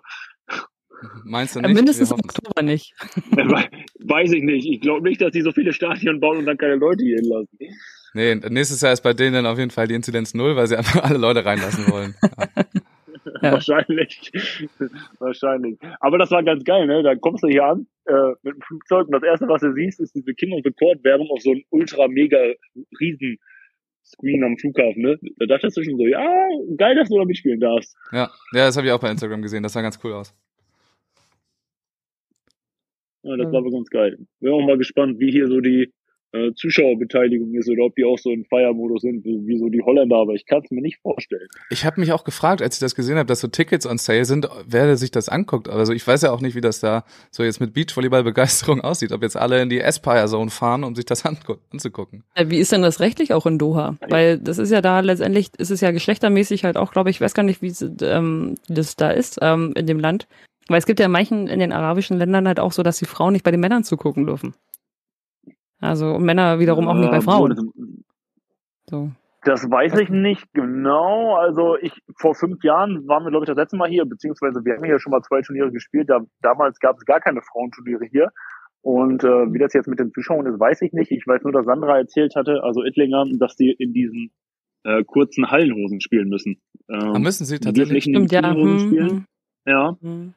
Meinst 1.24 1.56
du 1.56 1.60
nicht? 1.60 1.74
mindestens 1.74 2.10
Wir 2.10 2.16
im. 2.18 2.24
Oktober 2.24 2.62
nicht. 2.62 2.92
We- 3.30 3.68
Weiß 4.08 4.32
ich 4.32 4.42
nicht. 4.42 4.66
Ich 4.68 4.80
glaube 4.80 5.08
nicht, 5.08 5.20
dass 5.20 5.32
die 5.32 5.42
so 5.42 5.52
viele 5.52 5.72
Stadien 5.72 6.20
bauen 6.20 6.38
und 6.38 6.46
dann 6.46 6.56
keine 6.56 6.76
Leute 6.76 7.04
hier 7.04 7.16
hinlassen. 7.16 7.58
Nee, 8.14 8.34
nächstes 8.36 8.80
Jahr 8.80 8.92
ist 8.92 9.02
bei 9.02 9.12
denen 9.12 9.34
dann 9.34 9.46
auf 9.46 9.58
jeden 9.58 9.70
Fall 9.70 9.86
die 9.86 9.94
Inzidenz 9.94 10.34
null, 10.34 10.56
weil 10.56 10.66
sie 10.66 10.76
einfach 10.76 11.02
alle 11.04 11.18
Leute 11.18 11.44
reinlassen 11.44 11.90
wollen. 11.90 12.14
Ja. 13.42 13.52
Wahrscheinlich. 13.52 14.32
Wahrscheinlich. 15.18 15.78
Aber 16.00 16.18
das 16.18 16.30
war 16.30 16.42
ganz 16.42 16.64
geil, 16.64 16.86
ne? 16.86 17.02
Da 17.04 17.14
kommst 17.14 17.44
du 17.44 17.48
hier 17.48 17.64
an 17.64 17.86
äh, 18.06 18.30
mit 18.42 18.54
dem 18.54 18.62
Flugzeug 18.62 19.06
und 19.06 19.12
das 19.12 19.22
erste, 19.22 19.46
was 19.48 19.60
du 19.60 19.72
siehst, 19.74 20.00
ist 20.00 20.14
diese 20.14 20.34
King 20.34 20.54
of 20.54 20.62
the 20.64 20.72
Court 20.72 21.04
Werbung 21.04 21.28
auf 21.30 21.40
so 21.42 21.52
einem 21.52 21.62
ultra 21.70 22.08
mega 22.08 22.38
riesen 22.98 23.38
Screen 24.04 24.42
am 24.42 24.56
Flughafen, 24.56 25.02
ne? 25.02 25.18
Da 25.36 25.46
dachtest 25.46 25.76
du 25.76 25.84
schon 25.84 25.98
so, 25.98 26.06
ja, 26.06 26.26
geil, 26.78 26.96
dass 26.96 27.10
du 27.10 27.18
da 27.18 27.24
mitspielen 27.26 27.60
darfst. 27.60 27.94
Ja, 28.12 28.30
ja 28.54 28.66
das 28.66 28.76
habe 28.76 28.86
ich 28.88 28.92
auch 28.92 29.00
bei 29.00 29.10
Instagram 29.10 29.42
gesehen. 29.42 29.62
Das 29.62 29.74
sah 29.74 29.82
ganz 29.82 30.00
cool 30.02 30.14
aus. 30.14 30.34
Ja, 33.22 33.36
das 33.36 33.46
Mhm. 33.48 33.52
war 33.52 33.58
aber 33.60 33.70
ganz 33.70 33.90
geil. 33.90 34.18
Bin 34.40 34.52
auch 34.52 34.66
mal 34.66 34.78
gespannt, 34.78 35.20
wie 35.20 35.30
hier 35.30 35.46
so 35.48 35.60
die 35.60 35.92
äh, 36.32 36.52
Zuschauerbeteiligung 36.54 37.54
ist 37.54 37.68
oder 37.70 37.84
ob 37.84 37.96
die 37.96 38.04
auch 38.04 38.18
so 38.18 38.30
in 38.30 38.44
Feiermodus 38.44 39.02
sind, 39.02 39.24
wie, 39.24 39.46
wie 39.46 39.58
so 39.58 39.68
die 39.68 39.82
Holländer, 39.82 40.16
aber 40.16 40.34
ich 40.34 40.46
kann 40.46 40.62
es 40.62 40.70
mir 40.70 40.82
nicht 40.82 40.98
vorstellen. 41.00 41.48
Ich 41.70 41.84
habe 41.84 42.00
mich 42.00 42.12
auch 42.12 42.24
gefragt, 42.24 42.60
als 42.60 42.76
ich 42.76 42.80
das 42.80 42.94
gesehen 42.94 43.16
habe, 43.16 43.26
dass 43.26 43.40
so 43.40 43.48
Tickets 43.48 43.86
on 43.86 43.98
sale 43.98 44.24
sind, 44.24 44.48
wer 44.66 44.96
sich 44.96 45.10
das 45.10 45.28
anguckt. 45.28 45.68
Also 45.68 45.92
ich 45.92 46.06
weiß 46.06 46.22
ja 46.22 46.32
auch 46.32 46.40
nicht, 46.40 46.54
wie 46.54 46.60
das 46.60 46.80
da 46.80 47.04
so 47.30 47.42
jetzt 47.42 47.60
mit 47.60 47.72
Beachvolleyball-Begeisterung 47.72 48.80
aussieht. 48.82 49.12
Ob 49.12 49.22
jetzt 49.22 49.36
alle 49.36 49.62
in 49.62 49.68
die 49.68 49.82
Aspire 49.82 50.26
Zone 50.26 50.50
fahren, 50.50 50.84
um 50.84 50.94
sich 50.94 51.06
das 51.06 51.24
anzugucken. 51.24 52.24
Äh, 52.34 52.46
Wie 52.48 52.58
ist 52.58 52.72
denn 52.72 52.82
das 52.82 53.00
rechtlich 53.00 53.32
auch 53.32 53.46
in 53.46 53.58
Doha? 53.58 53.96
Weil 54.08 54.38
das 54.38 54.58
ist 54.58 54.70
ja 54.70 54.80
da 54.80 55.00
letztendlich, 55.00 55.48
ist 55.58 55.70
es 55.70 55.80
ja 55.80 55.90
geschlechtermäßig 55.90 56.64
halt 56.64 56.76
auch, 56.76 56.92
glaube 56.92 57.10
ich, 57.10 57.16
ich 57.16 57.20
weiß 57.20 57.34
gar 57.34 57.42
nicht, 57.42 57.62
wie 57.62 57.72
ähm, 58.04 58.56
das 58.68 58.96
da 58.96 59.10
ist 59.10 59.38
ähm, 59.42 59.72
in 59.76 59.86
dem 59.86 59.98
Land. 59.98 60.28
Weil 60.68 60.78
es 60.78 60.86
gibt 60.86 61.00
ja 61.00 61.06
in 61.06 61.12
manchen 61.12 61.46
in 61.46 61.58
den 61.58 61.72
arabischen 61.72 62.18
Ländern 62.18 62.46
halt 62.46 62.60
auch 62.60 62.72
so, 62.72 62.82
dass 62.82 62.98
die 62.98 63.06
Frauen 63.06 63.32
nicht 63.32 63.44
bei 63.44 63.50
den 63.50 63.60
Männern 63.60 63.84
zugucken 63.84 64.26
dürfen. 64.26 64.54
Also 65.80 66.14
und 66.14 66.24
Männer 66.24 66.58
wiederum 66.58 66.88
auch 66.88 66.94
nicht 66.94 67.10
bei 67.10 67.20
Frauen. 67.20 67.50
Das, 67.54 67.64
So. 68.90 69.10
das 69.44 69.70
weiß 69.70 69.98
ich 70.00 70.08
nicht 70.08 70.44
genau. 70.52 71.36
Also 71.36 71.76
ich 71.80 71.92
vor 72.16 72.34
fünf 72.34 72.62
Jahren 72.64 73.06
waren 73.06 73.24
wir, 73.24 73.30
glaube 73.30 73.44
ich, 73.44 73.48
das 73.48 73.56
letzte 73.56 73.76
Mal 73.76 73.88
hier, 73.88 74.04
beziehungsweise 74.04 74.64
wir 74.64 74.74
haben 74.74 74.84
hier 74.84 74.98
schon 74.98 75.10
mal 75.12 75.22
zwei 75.22 75.40
Turniere 75.42 75.70
gespielt. 75.70 76.08
Da, 76.10 76.20
damals 76.42 76.78
gab 76.80 76.96
es 76.96 77.04
gar 77.04 77.20
keine 77.20 77.42
Frauenturniere 77.42 78.06
hier. 78.10 78.30
Und 78.80 79.24
äh, 79.24 79.52
wie 79.52 79.58
das 79.58 79.72
jetzt 79.74 79.88
mit 79.88 79.98
den 79.98 80.12
Zuschauern 80.12 80.46
ist, 80.46 80.58
weiß 80.58 80.82
ich 80.82 80.92
nicht. 80.92 81.10
Ich 81.10 81.26
weiß 81.26 81.42
nur, 81.42 81.52
dass 81.52 81.66
Sandra 81.66 81.98
erzählt 81.98 82.34
hatte, 82.36 82.62
also 82.62 82.82
Ittlinger, 82.84 83.24
dass 83.38 83.56
die 83.56 83.72
in 83.72 83.92
diesen 83.92 84.30
äh, 84.84 85.02
kurzen 85.04 85.50
Hallenhosen 85.50 86.00
spielen 86.00 86.28
müssen. 86.28 86.60
Ähm, 86.88 87.12
Ah, 87.14 87.18
müssen 87.18 87.44
sie 87.44 87.58
tatsächlich? 87.58 88.06
nicht 88.06 88.06
in 88.06 88.12
den 88.14 88.28
Stimmt, 88.28 88.44
ja. 88.44 88.54
Hm, 88.54 88.78
spielen. 88.78 89.08
hm, 89.10 89.24
Ja. 89.66 89.96
hm. 90.00 90.34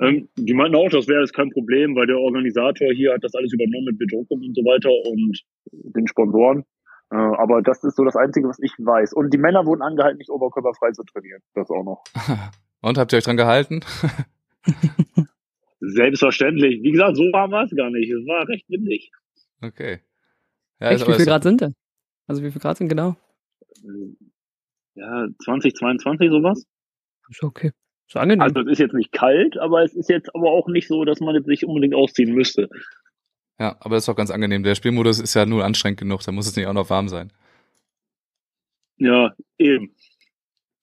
Ähm, 0.00 0.28
die 0.36 0.54
meinten 0.54 0.76
auch, 0.76 0.88
das 0.88 1.06
wäre 1.06 1.20
jetzt 1.20 1.34
kein 1.34 1.50
Problem, 1.50 1.94
weil 1.94 2.06
der 2.06 2.18
Organisator 2.18 2.92
hier 2.92 3.12
hat 3.14 3.22
das 3.22 3.34
alles 3.34 3.52
übernommen 3.52 3.86
mit 3.86 3.98
Bedruckung 3.98 4.40
und 4.40 4.54
so 4.54 4.62
weiter 4.62 4.90
und 4.90 5.40
den 5.72 6.06
Sponsoren. 6.08 6.64
Äh, 7.10 7.16
aber 7.16 7.62
das 7.62 7.84
ist 7.84 7.96
so 7.96 8.04
das 8.04 8.16
Einzige, 8.16 8.48
was 8.48 8.58
ich 8.60 8.72
weiß. 8.78 9.12
Und 9.12 9.32
die 9.32 9.38
Männer 9.38 9.66
wurden 9.66 9.82
angehalten, 9.82 10.18
nicht 10.18 10.30
oberkörperfrei 10.30 10.90
zu 10.92 11.04
trainieren. 11.04 11.40
Das 11.54 11.70
auch 11.70 11.84
noch. 11.84 12.02
Und 12.80 12.98
habt 12.98 13.12
ihr 13.12 13.18
euch 13.18 13.24
dran 13.24 13.36
gehalten? 13.36 13.80
Selbstverständlich. 15.80 16.82
Wie 16.82 16.90
gesagt, 16.90 17.16
so 17.16 17.22
warm 17.32 17.50
war 17.50 17.64
es 17.64 17.74
gar 17.74 17.90
nicht. 17.90 18.10
Es 18.10 18.26
war 18.26 18.48
recht 18.48 18.68
windig. 18.68 19.10
Okay. 19.62 20.00
Ja, 20.80 20.90
Echt, 20.90 21.02
ist 21.02 21.08
wie 21.08 21.14
viel 21.14 21.24
Grad 21.24 21.44
sind 21.44 21.60
denn? 21.60 21.74
Also 22.26 22.42
wie 22.42 22.50
viel 22.50 22.60
Grad 22.60 22.76
sind 22.78 22.88
genau? 22.88 23.16
Äh, 23.82 24.16
Ja, 24.96 25.28
2022 25.44 26.30
sowas. 26.30 26.66
Ist 27.28 27.42
okay. 27.42 27.72
Ist 28.06 28.16
angenehm. 28.16 28.42
Also 28.42 28.60
es 28.60 28.66
ist 28.72 28.78
jetzt 28.78 28.94
nicht 28.94 29.12
kalt, 29.12 29.56
aber 29.58 29.82
es 29.82 29.94
ist 29.94 30.08
jetzt 30.10 30.34
aber 30.34 30.50
auch 30.50 30.68
nicht 30.68 30.88
so, 30.88 31.04
dass 31.04 31.20
man 31.20 31.34
jetzt 31.34 31.46
sich 31.46 31.64
unbedingt 31.66 31.94
ausziehen 31.94 32.34
müsste. 32.34 32.68
Ja, 33.58 33.76
aber 33.80 33.94
das 33.94 34.04
ist 34.04 34.08
auch 34.08 34.16
ganz 34.16 34.30
angenehm. 34.30 34.62
Der 34.62 34.74
Spielmodus 34.74 35.20
ist 35.20 35.34
ja 35.34 35.46
nur 35.46 35.64
anstrengend 35.64 36.00
genug, 36.00 36.22
da 36.22 36.32
muss 36.32 36.46
es 36.46 36.56
nicht 36.56 36.66
auch 36.66 36.72
noch 36.72 36.90
warm 36.90 37.08
sein. 37.08 37.32
Ja, 38.98 39.32
eben. 39.58 39.94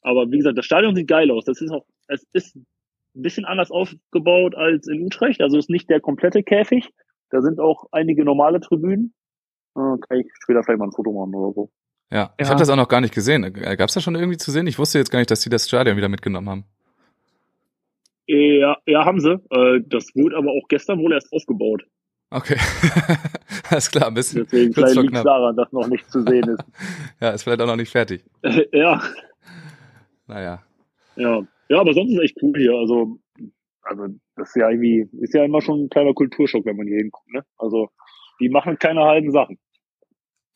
Aber 0.02 0.30
wie 0.32 0.38
gesagt, 0.38 0.58
das 0.58 0.66
Stadion 0.66 0.96
sieht 0.96 1.08
geil 1.08 1.30
aus. 1.32 1.46
Das 1.46 1.62
ist 1.62 1.72
auch, 1.72 1.86
es 2.08 2.26
ist 2.34 2.56
ein 2.56 2.66
bisschen 3.22 3.46
anders 3.46 3.72
aufgebaut 3.72 4.56
als 4.56 4.88
in 4.88 5.06
Utrecht. 5.06 5.42
Also 5.42 5.58
es 5.58 5.66
ist 5.66 5.70
nicht 5.70 5.90
der 5.90 6.00
komplette 6.02 6.44
Käfig. 6.44 6.90
Da 7.30 7.42
sind 7.42 7.60
auch 7.60 7.86
einige 7.92 8.26
normale 8.26 8.60
Tribünen. 8.60 9.14
Äh, 9.76 9.98
kann 10.08 10.20
ich 10.20 10.28
später 10.42 10.64
vielleicht 10.64 10.80
mal 10.80 10.88
ein 10.88 10.92
Foto 10.92 11.12
machen 11.12 11.34
oder 11.36 11.54
so. 11.54 11.72
Ja, 12.12 12.34
ich 12.38 12.46
Ja. 12.46 12.50
habe 12.52 12.60
das 12.60 12.70
auch 12.70 12.76
noch 12.76 12.90
gar 12.90 13.00
nicht 13.00 13.14
gesehen. 13.14 13.44
Äh, 13.44 13.78
Gab's 13.78 13.94
da 13.94 14.02
schon 14.02 14.16
irgendwie 14.16 14.38
zu 14.38 14.52
sehen? 14.52 14.68
Ich 14.68 14.80
wusste 14.80 14.98
jetzt 14.98 15.12
gar 15.12 15.20
nicht, 15.20 15.32
dass 15.32 15.42
die 15.42 15.50
das 15.50 15.68
Stadion 15.68 15.96
wieder 15.96 16.10
mitgenommen 16.10 16.50
haben. 16.50 16.66
Ja, 18.28 18.78
ja, 18.86 19.06
haben 19.06 19.20
sie. 19.20 19.34
Äh, 19.50 19.82
das 19.88 20.16
wurde 20.16 20.38
aber 20.38 20.52
auch 20.52 20.68
gestern 20.70 21.00
wohl 21.00 21.14
erst 21.14 21.32
aufgebaut. 21.34 21.84
Okay. 22.30 22.58
Alles 23.70 23.92
klar, 23.92 24.08
ein 24.08 24.14
bisschen. 24.14 24.44
Deswegen 24.46 24.74
kurz 24.74 24.96
liegt 24.96 25.16
es 25.16 25.24
daran, 25.24 25.56
dass 25.58 25.72
noch 25.74 25.88
nicht 25.88 26.10
zu 26.10 26.22
sehen 26.24 26.48
ist. 26.48 26.64
Ja, 27.20 27.32
ist 27.32 27.44
vielleicht 27.44 27.62
auch 27.62 27.68
noch 27.68 27.76
nicht 27.76 27.92
fertig. 27.92 28.24
ja, 28.72 29.02
Naja. 30.28 30.64
ja. 31.18 31.42
Ja, 31.70 31.80
aber 31.80 31.94
sonst 31.94 32.14
ist 32.14 32.20
echt 32.22 32.38
cool 32.42 32.58
hier. 32.58 32.74
Also, 32.74 33.18
also 33.84 34.08
das 34.36 34.50
ist 34.50 34.56
ja 34.56 34.70
irgendwie, 34.70 35.08
ist 35.22 35.34
ja 35.34 35.44
immer 35.46 35.62
schon 35.62 35.84
ein 35.86 35.90
kleiner 35.90 36.14
Kulturschock, 36.14 36.66
wenn 36.66 36.78
man 36.78 36.88
hier 36.88 36.98
hinguckt, 36.98 37.32
ne? 37.32 37.44
Also, 37.58 37.90
die 38.40 38.50
machen 38.50 38.78
keine 38.80 39.02
halben 39.04 39.32
Sachen. 39.32 39.58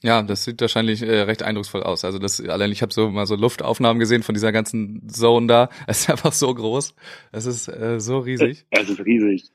Ja, 0.01 0.21
das 0.21 0.43
sieht 0.43 0.61
wahrscheinlich 0.61 1.01
äh, 1.01 1.21
recht 1.21 1.41
eindrucksvoll 1.41 1.83
aus. 1.83 2.05
Also 2.05 2.19
das 2.19 2.41
allein 2.41 2.71
ich 2.71 2.81
habe 2.81 2.93
so 2.93 3.09
mal 3.09 3.25
so 3.25 3.35
Luftaufnahmen 3.35 3.99
gesehen 3.99 4.23
von 4.23 4.35
dieser 4.35 4.51
ganzen 4.51 5.07
Zone 5.09 5.47
da. 5.47 5.69
Es 5.87 6.01
ist 6.01 6.09
einfach 6.09 6.33
so 6.33 6.53
groß. 6.53 6.95
Es 7.31 7.45
ist 7.45 7.67
äh, 7.67 7.99
so 7.99 8.19
riesig. 8.19 8.65
Es 8.69 8.89
ist 8.89 9.05
riesig. 9.05 9.51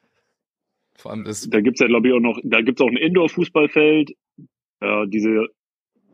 Vor 0.96 1.12
allem 1.12 1.24
das 1.24 1.48
Da 1.48 1.60
gibt's 1.60 1.80
ja, 1.80 1.86
glaube 1.86 2.08
ich, 2.08 2.14
auch 2.14 2.20
noch, 2.20 2.38
da 2.42 2.60
gibt's 2.62 2.80
auch 2.80 2.88
ein 2.88 2.96
Indoor-Fußballfeld, 2.96 4.10
äh, 4.80 5.06
diese 5.06 5.48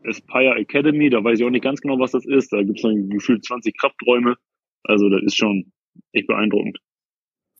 Aspire 0.05 0.55
Academy, 0.55 1.09
da 1.09 1.23
weiß 1.23 1.39
ich 1.39 1.45
auch 1.45 1.49
nicht 1.49 1.63
ganz 1.63 1.81
genau, 1.81 1.99
was 1.99 2.11
das 2.11 2.25
ist. 2.25 2.53
Da 2.53 2.63
gibt's 2.63 2.81
dann 2.81 3.09
gefühlt 3.09 3.43
20 3.43 3.77
Krafträume. 3.77 4.35
Also 4.83 5.09
das 5.09 5.21
ist 5.23 5.35
schon 5.37 5.71
echt 6.13 6.27
beeindruckend. 6.27 6.79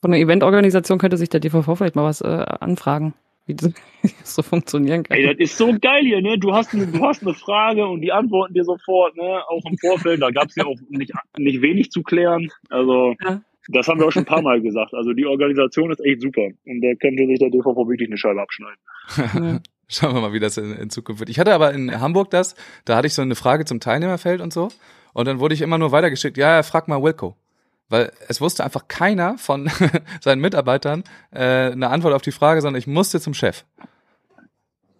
Von 0.00 0.12
der 0.12 0.20
Eventorganisation 0.20 0.98
könnte 0.98 1.16
sich 1.16 1.28
der 1.28 1.40
DVV 1.40 1.76
vielleicht 1.76 1.96
mal 1.96 2.04
was 2.04 2.20
äh, 2.20 2.26
anfragen, 2.26 3.14
wie 3.48 3.54
das 3.54 3.72
so 4.24 4.42
funktionieren 4.42 5.02
kann. 5.02 5.16
Ey, 5.16 5.26
das 5.26 5.36
ist 5.38 5.58
so 5.58 5.74
geil 5.80 6.02
hier, 6.04 6.20
ne? 6.22 6.38
Du 6.38 6.52
hast, 6.54 6.72
eine, 6.74 6.86
du 6.86 7.00
hast 7.04 7.22
eine 7.22 7.34
Frage 7.34 7.86
und 7.86 8.00
die 8.02 8.12
antworten 8.12 8.54
dir 8.54 8.64
sofort, 8.64 9.16
ne? 9.16 9.42
Auch 9.48 9.62
im 9.68 9.76
Vorfeld. 9.78 10.22
Da 10.22 10.30
gab's 10.30 10.54
ja 10.54 10.64
auch 10.64 10.76
nicht, 10.90 11.12
nicht 11.36 11.60
wenig 11.62 11.90
zu 11.90 12.02
klären. 12.02 12.48
Also, 12.70 13.14
Ja. 13.24 13.40
das 13.68 13.88
haben 13.88 13.98
wir 13.98 14.06
auch 14.06 14.12
schon 14.12 14.22
ein 14.22 14.26
paar 14.26 14.42
Mal 14.42 14.60
gesagt. 14.60 14.94
Also, 14.94 15.12
die 15.12 15.26
Organisation 15.26 15.90
ist 15.90 16.00
echt 16.04 16.22
super. 16.22 16.42
Und 16.66 16.80
da 16.82 16.94
könnte 17.00 17.26
sich 17.26 17.38
der 17.40 17.50
DVV 17.50 17.76
wirklich 17.88 18.08
eine 18.08 18.18
Scheibe 18.18 18.40
abschneiden. 18.42 18.78
Ja. 19.16 19.60
Schauen 19.90 20.14
wir 20.14 20.20
mal, 20.20 20.32
wie 20.34 20.38
das 20.40 20.58
in, 20.58 20.72
in 20.76 20.90
Zukunft 20.90 21.20
wird. 21.20 21.30
Ich 21.30 21.38
hatte 21.38 21.54
aber 21.54 21.72
in 21.72 21.98
Hamburg 21.98 22.30
das, 22.30 22.54
da 22.84 22.94
hatte 22.96 23.06
ich 23.06 23.14
so 23.14 23.22
eine 23.22 23.34
Frage 23.34 23.64
zum 23.64 23.80
Teilnehmerfeld 23.80 24.42
und 24.42 24.52
so. 24.52 24.68
Und 25.14 25.26
dann 25.26 25.40
wurde 25.40 25.54
ich 25.54 25.62
immer 25.62 25.78
nur 25.78 25.92
weitergeschickt, 25.92 26.36
ja, 26.36 26.56
ja, 26.56 26.62
frag 26.62 26.88
mal 26.88 27.02
Wilco. 27.02 27.34
Weil 27.88 28.12
es 28.28 28.40
wusste 28.40 28.64
einfach 28.64 28.88
keiner 28.88 29.38
von 29.38 29.70
seinen 30.20 30.40
Mitarbeitern 30.40 31.04
äh, 31.30 31.72
eine 31.72 31.88
Antwort 31.88 32.14
auf 32.14 32.22
die 32.22 32.32
Frage, 32.32 32.60
sondern 32.60 32.78
ich 32.78 32.86
musste 32.86 33.20
zum 33.20 33.34
Chef. 33.34 33.64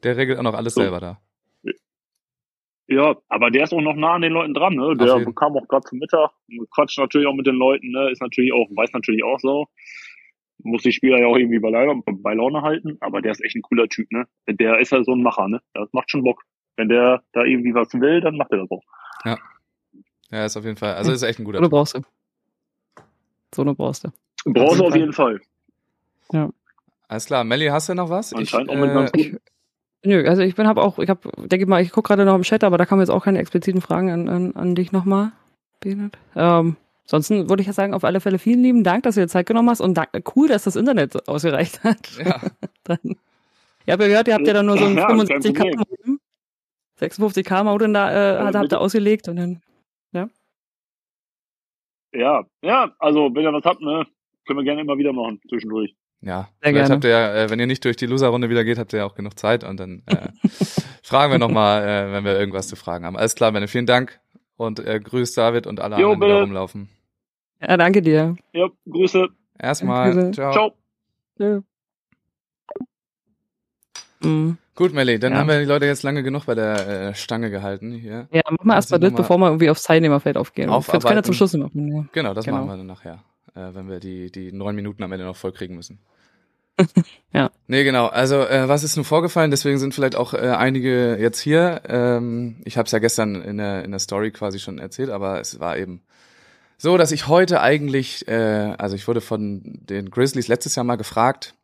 Der 0.02 0.16
regelt 0.16 0.38
auch 0.38 0.42
noch 0.42 0.54
alles 0.54 0.74
So. 0.74 0.80
selber 0.80 1.00
da. 1.00 1.20
Ja, 2.90 3.16
aber 3.28 3.50
der 3.50 3.64
ist 3.64 3.74
auch 3.74 3.82
noch 3.82 3.94
nah 3.94 4.14
an 4.14 4.22
den 4.22 4.32
Leuten 4.32 4.54
dran, 4.54 4.74
ne? 4.74 4.96
Der 4.96 5.18
jeden. 5.18 5.34
kam 5.34 5.54
auch 5.54 5.68
gerade 5.68 5.84
zum 5.84 5.98
Mittag, 5.98 6.30
quatscht 6.74 6.98
natürlich 6.98 7.26
auch 7.26 7.34
mit 7.34 7.46
den 7.46 7.56
Leuten, 7.56 7.90
ne? 7.90 8.10
Ist 8.10 8.22
natürlich 8.22 8.50
auch, 8.54 8.66
weiß 8.74 8.92
natürlich 8.94 9.22
auch 9.22 9.38
so. 9.38 9.66
Muss 10.62 10.82
die 10.82 10.92
Spieler 10.92 11.18
ja 11.18 11.26
auch 11.26 11.36
irgendwie 11.36 11.58
bei 11.58 11.68
Laune, 11.68 12.02
bei 12.06 12.32
Laune 12.32 12.62
halten, 12.62 12.96
aber 13.00 13.20
der 13.20 13.32
ist 13.32 13.44
echt 13.44 13.56
ein 13.56 13.62
cooler 13.62 13.88
Typ, 13.88 14.10
ne? 14.10 14.26
Der 14.46 14.78
ist 14.78 14.90
halt 14.92 15.04
so 15.04 15.12
ein 15.12 15.22
Macher, 15.22 15.48
ne? 15.48 15.60
Das 15.74 15.92
macht 15.92 16.10
schon 16.10 16.24
Bock. 16.24 16.42
Wenn 16.76 16.88
der 16.88 17.22
da 17.32 17.44
irgendwie 17.44 17.74
was 17.74 17.92
will, 17.92 18.22
dann 18.22 18.38
macht 18.38 18.52
er 18.52 18.58
das 18.58 18.70
auch. 18.70 18.82
Ja, 20.30 20.46
ist 20.46 20.56
auf 20.56 20.64
jeden 20.64 20.76
Fall, 20.76 20.94
also 20.94 21.12
ist 21.12 21.22
echt 21.22 21.38
ein 21.38 21.44
guter 21.44 21.60
Typ. 21.60 21.70
brauchst 21.70 21.94
du. 21.94 22.00
So 23.54 23.62
eine 23.62 23.74
brauchst 23.74 24.04
du. 24.04 24.08
Brauchst 24.44 24.80
du 24.80 24.86
auf 24.86 24.94
jeden 24.96 25.12
Fall. 25.12 25.40
Alles 27.08 27.24
klar, 27.24 27.44
Melli, 27.44 27.66
hast 27.66 27.88
du 27.88 27.94
noch 27.94 28.10
was? 28.10 28.32
Anscheinend 28.34 28.70
ich, 28.70 28.76
auch 28.76 28.80
mit 28.80 28.92
ganz 28.92 29.10
äh, 29.14 29.30
gut. 29.30 29.40
Nö, 30.04 30.28
also 30.28 30.42
ich 30.42 30.54
bin 30.54 30.68
hab 30.68 30.76
auch, 30.76 30.98
ich 30.98 31.08
hab, 31.08 31.26
denke 31.48 31.66
mal, 31.66 31.82
ich 31.82 31.90
gucke 31.90 32.08
gerade 32.08 32.24
noch 32.24 32.34
im 32.34 32.42
Chat, 32.42 32.62
aber 32.62 32.78
da 32.78 32.86
kamen 32.86 33.00
jetzt 33.00 33.10
auch 33.10 33.24
keine 33.24 33.38
expliziten 33.40 33.80
Fragen 33.80 34.10
an, 34.10 34.28
an, 34.28 34.52
an 34.54 34.74
dich 34.74 34.92
nochmal, 34.92 35.32
Benet. 35.80 36.16
Ähm, 36.36 36.76
ansonsten 37.04 37.48
würde 37.48 37.62
ich 37.62 37.66
ja 37.66 37.72
sagen, 37.72 37.94
auf 37.94 38.04
alle 38.04 38.20
Fälle 38.20 38.38
vielen 38.38 38.62
lieben 38.62 38.84
Dank, 38.84 39.02
dass 39.02 39.16
du 39.16 39.22
dir 39.22 39.28
Zeit 39.28 39.46
genommen 39.46 39.70
hast 39.70 39.80
und 39.80 39.94
dank, 39.94 40.10
cool, 40.36 40.48
dass 40.48 40.64
das 40.64 40.76
Internet 40.76 41.28
ausgereicht 41.28 41.82
hat. 41.82 42.16
ja, 42.24 42.40
Dann, 42.84 42.98
ich 43.84 43.92
habe 43.92 44.04
ja 44.04 44.08
gehört, 44.08 44.28
ihr 44.28 44.34
habt 44.34 44.46
ja 44.46 44.52
dann 44.52 44.66
nur 44.66 44.78
so 44.78 44.84
ein 44.84 44.96
Ja, 44.96 45.06
kein 45.06 45.18
65k 45.20 45.78
Modem. 45.78 46.20
56k 47.00 47.64
Modem 47.64 47.92
da, 47.94 48.10
äh, 48.10 48.52
Ja, 48.52 48.52
habt, 48.54 48.72
ihr 48.72 48.80
ausgelegt 48.80 49.28
und 49.28 49.36
dann, 49.36 49.62
Ja, 52.12 52.44
ja, 52.62 52.92
also 52.98 53.30
wenn 53.34 53.42
ihr 53.44 53.52
was 53.52 53.64
habt, 53.64 53.80
ne, 53.80 54.06
können 54.46 54.58
wir 54.58 54.64
gerne 54.64 54.80
immer 54.80 54.96
wieder 54.98 55.12
machen, 55.12 55.40
zwischendurch. 55.48 55.94
ja. 56.20 56.48
Sehr 56.62 56.72
Vielleicht 56.72 56.74
gerne. 56.76 56.94
habt 56.94 57.04
ihr 57.04 57.10
ja, 57.10 57.34
äh, 57.34 57.50
wenn 57.50 57.60
ihr 57.60 57.66
nicht 57.66 57.84
durch 57.84 57.96
die 57.96 58.06
Loser-Runde 58.06 58.48
wieder 58.50 58.64
geht, 58.64 58.78
habt 58.78 58.92
ihr 58.92 59.00
ja 59.00 59.04
auch 59.06 59.14
genug 59.14 59.38
Zeit 59.38 59.62
und 59.64 59.78
dann 59.78 60.02
äh, 60.06 60.28
fragen 61.02 61.32
wir 61.32 61.38
nochmal, 61.38 61.82
äh, 61.82 62.12
wenn 62.12 62.24
wir 62.24 62.38
irgendwas 62.38 62.68
zu 62.68 62.76
fragen 62.76 63.04
haben. 63.04 63.16
Alles 63.16 63.34
klar, 63.34 63.52
Benne, 63.52 63.68
vielen 63.68 63.86
Dank 63.86 64.20
und 64.56 64.80
äh, 64.80 65.00
grüß 65.00 65.34
David 65.34 65.66
und 65.66 65.80
alle 65.80 66.00
Jo, 66.00 66.12
anderen, 66.12 66.30
die 66.30 66.36
da 66.36 66.40
rumlaufen. 66.42 66.88
ja, 67.60 67.76
danke 67.76 68.00
dir. 68.02 68.36
Ja, 68.52 68.68
Grüße. 68.90 69.28
Erstmal, 69.58 70.12
Grüße. 70.12 70.30
ciao. 70.32 70.52
Ciao. 70.52 70.74
Ja. 71.38 71.62
Mhm. 74.20 74.58
Gut, 74.78 74.94
Melli, 74.94 75.18
dann 75.18 75.32
Ja. 75.32 75.38
haben 75.40 75.48
wir 75.48 75.58
die 75.58 75.64
Leute 75.64 75.86
jetzt 75.86 76.04
lange 76.04 76.22
genug 76.22 76.46
bei 76.46 76.54
der 76.54 77.08
äh, 77.08 77.14
Stange 77.16 77.50
gehalten 77.50 77.90
hier. 77.90 78.28
Ja, 78.30 78.42
mach 78.48 78.62
mal 78.64 78.74
Lass 78.76 78.84
erstmal 78.84 78.98
uns 79.00 79.04
das, 79.06 79.12
mal 79.12 79.16
bevor 79.18 79.38
wir 79.38 79.46
irgendwie 79.48 79.70
aufs 79.70 79.82
Teilnehmerfeld 79.82 80.36
aufgehen. 80.36 80.66
Es 80.66 80.86
gerne 80.86 80.98
aufarbeiten. 81.00 81.24
zum 81.24 81.34
Schluss 81.34 81.52
machen. 81.54 81.92
Ja. 81.96 82.04
Genau, 82.12 82.32
das 82.32 82.44
Genau. 82.44 82.58
machen 82.58 82.68
wir 82.68 82.76
dann 82.76 82.86
nachher, 82.86 83.24
äh, 83.56 83.74
wenn 83.74 83.88
wir 83.88 83.98
die, 83.98 84.30
die 84.30 84.52
neun 84.52 84.76
Minuten 84.76 85.02
am 85.02 85.10
Ende 85.10 85.24
noch 85.24 85.34
voll 85.34 85.50
kriegen 85.50 85.74
müssen. 85.74 85.98
Ja. 87.32 87.50
Nee, 87.66 87.82
genau. 87.82 88.06
Also, 88.06 88.36
äh, 88.36 88.68
was 88.68 88.84
ist 88.84 88.94
nun 88.94 89.04
vorgefallen? 89.04 89.50
Deswegen 89.50 89.78
sind 89.78 89.94
vielleicht 89.94 90.14
auch 90.14 90.32
äh, 90.32 90.38
einige 90.50 91.16
jetzt 91.18 91.40
hier. 91.40 91.82
Ähm, 91.88 92.56
ich 92.64 92.78
habe 92.78 92.86
es 92.86 92.92
ja 92.92 93.00
gestern 93.00 93.34
in 93.42 93.58
der, 93.58 93.84
in 93.84 93.90
der 93.90 93.98
Story 93.98 94.30
quasi 94.30 94.60
schon 94.60 94.78
erzählt, 94.78 95.10
aber 95.10 95.40
es 95.40 95.58
war 95.58 95.76
eben 95.76 96.02
so, 96.76 96.96
dass 96.96 97.10
ich 97.10 97.26
heute 97.26 97.60
eigentlich, 97.60 98.28
äh, 98.28 98.74
also 98.78 98.94
ich 98.94 99.08
wurde 99.08 99.20
von 99.20 99.60
den 99.64 100.08
Grizzlies 100.12 100.46
letztes 100.46 100.76
Jahr 100.76 100.84
mal 100.84 100.94
gefragt, 100.94 101.54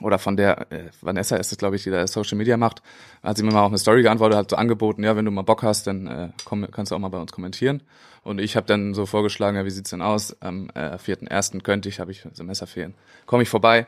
oder 0.00 0.18
von 0.18 0.36
der 0.36 0.70
äh, 0.72 0.90
Vanessa 1.00 1.36
ist 1.36 1.52
es, 1.52 1.58
glaube 1.58 1.76
ich, 1.76 1.84
die 1.84 1.90
da 1.90 2.06
Social 2.06 2.36
Media 2.36 2.56
macht, 2.56 2.82
hat 3.22 3.36
sie 3.36 3.42
mir 3.42 3.52
mal 3.52 3.62
auch 3.62 3.68
eine 3.68 3.78
Story 3.78 4.02
geantwortet, 4.02 4.38
hat 4.38 4.50
so 4.50 4.56
angeboten, 4.56 5.04
ja, 5.04 5.16
wenn 5.16 5.24
du 5.24 5.30
mal 5.30 5.42
Bock 5.42 5.62
hast, 5.62 5.86
dann 5.86 6.06
äh, 6.06 6.28
komm, 6.44 6.66
kannst 6.70 6.92
du 6.92 6.96
auch 6.96 7.00
mal 7.00 7.08
bei 7.08 7.18
uns 7.18 7.32
kommentieren. 7.32 7.82
Und 8.22 8.40
ich 8.40 8.56
habe 8.56 8.66
dann 8.66 8.94
so 8.94 9.06
vorgeschlagen, 9.06 9.56
ja, 9.56 9.64
wie 9.64 9.70
sieht's 9.70 9.90
denn 9.90 10.02
aus? 10.02 10.36
Am 10.40 10.70
äh, 10.74 10.96
4.1. 10.96 11.62
könnte 11.62 11.88
ich, 11.88 12.00
habe 12.00 12.10
ich 12.10 12.26
Semesterferien, 12.32 12.94
komme 13.26 13.42
ich 13.42 13.48
vorbei. 13.48 13.86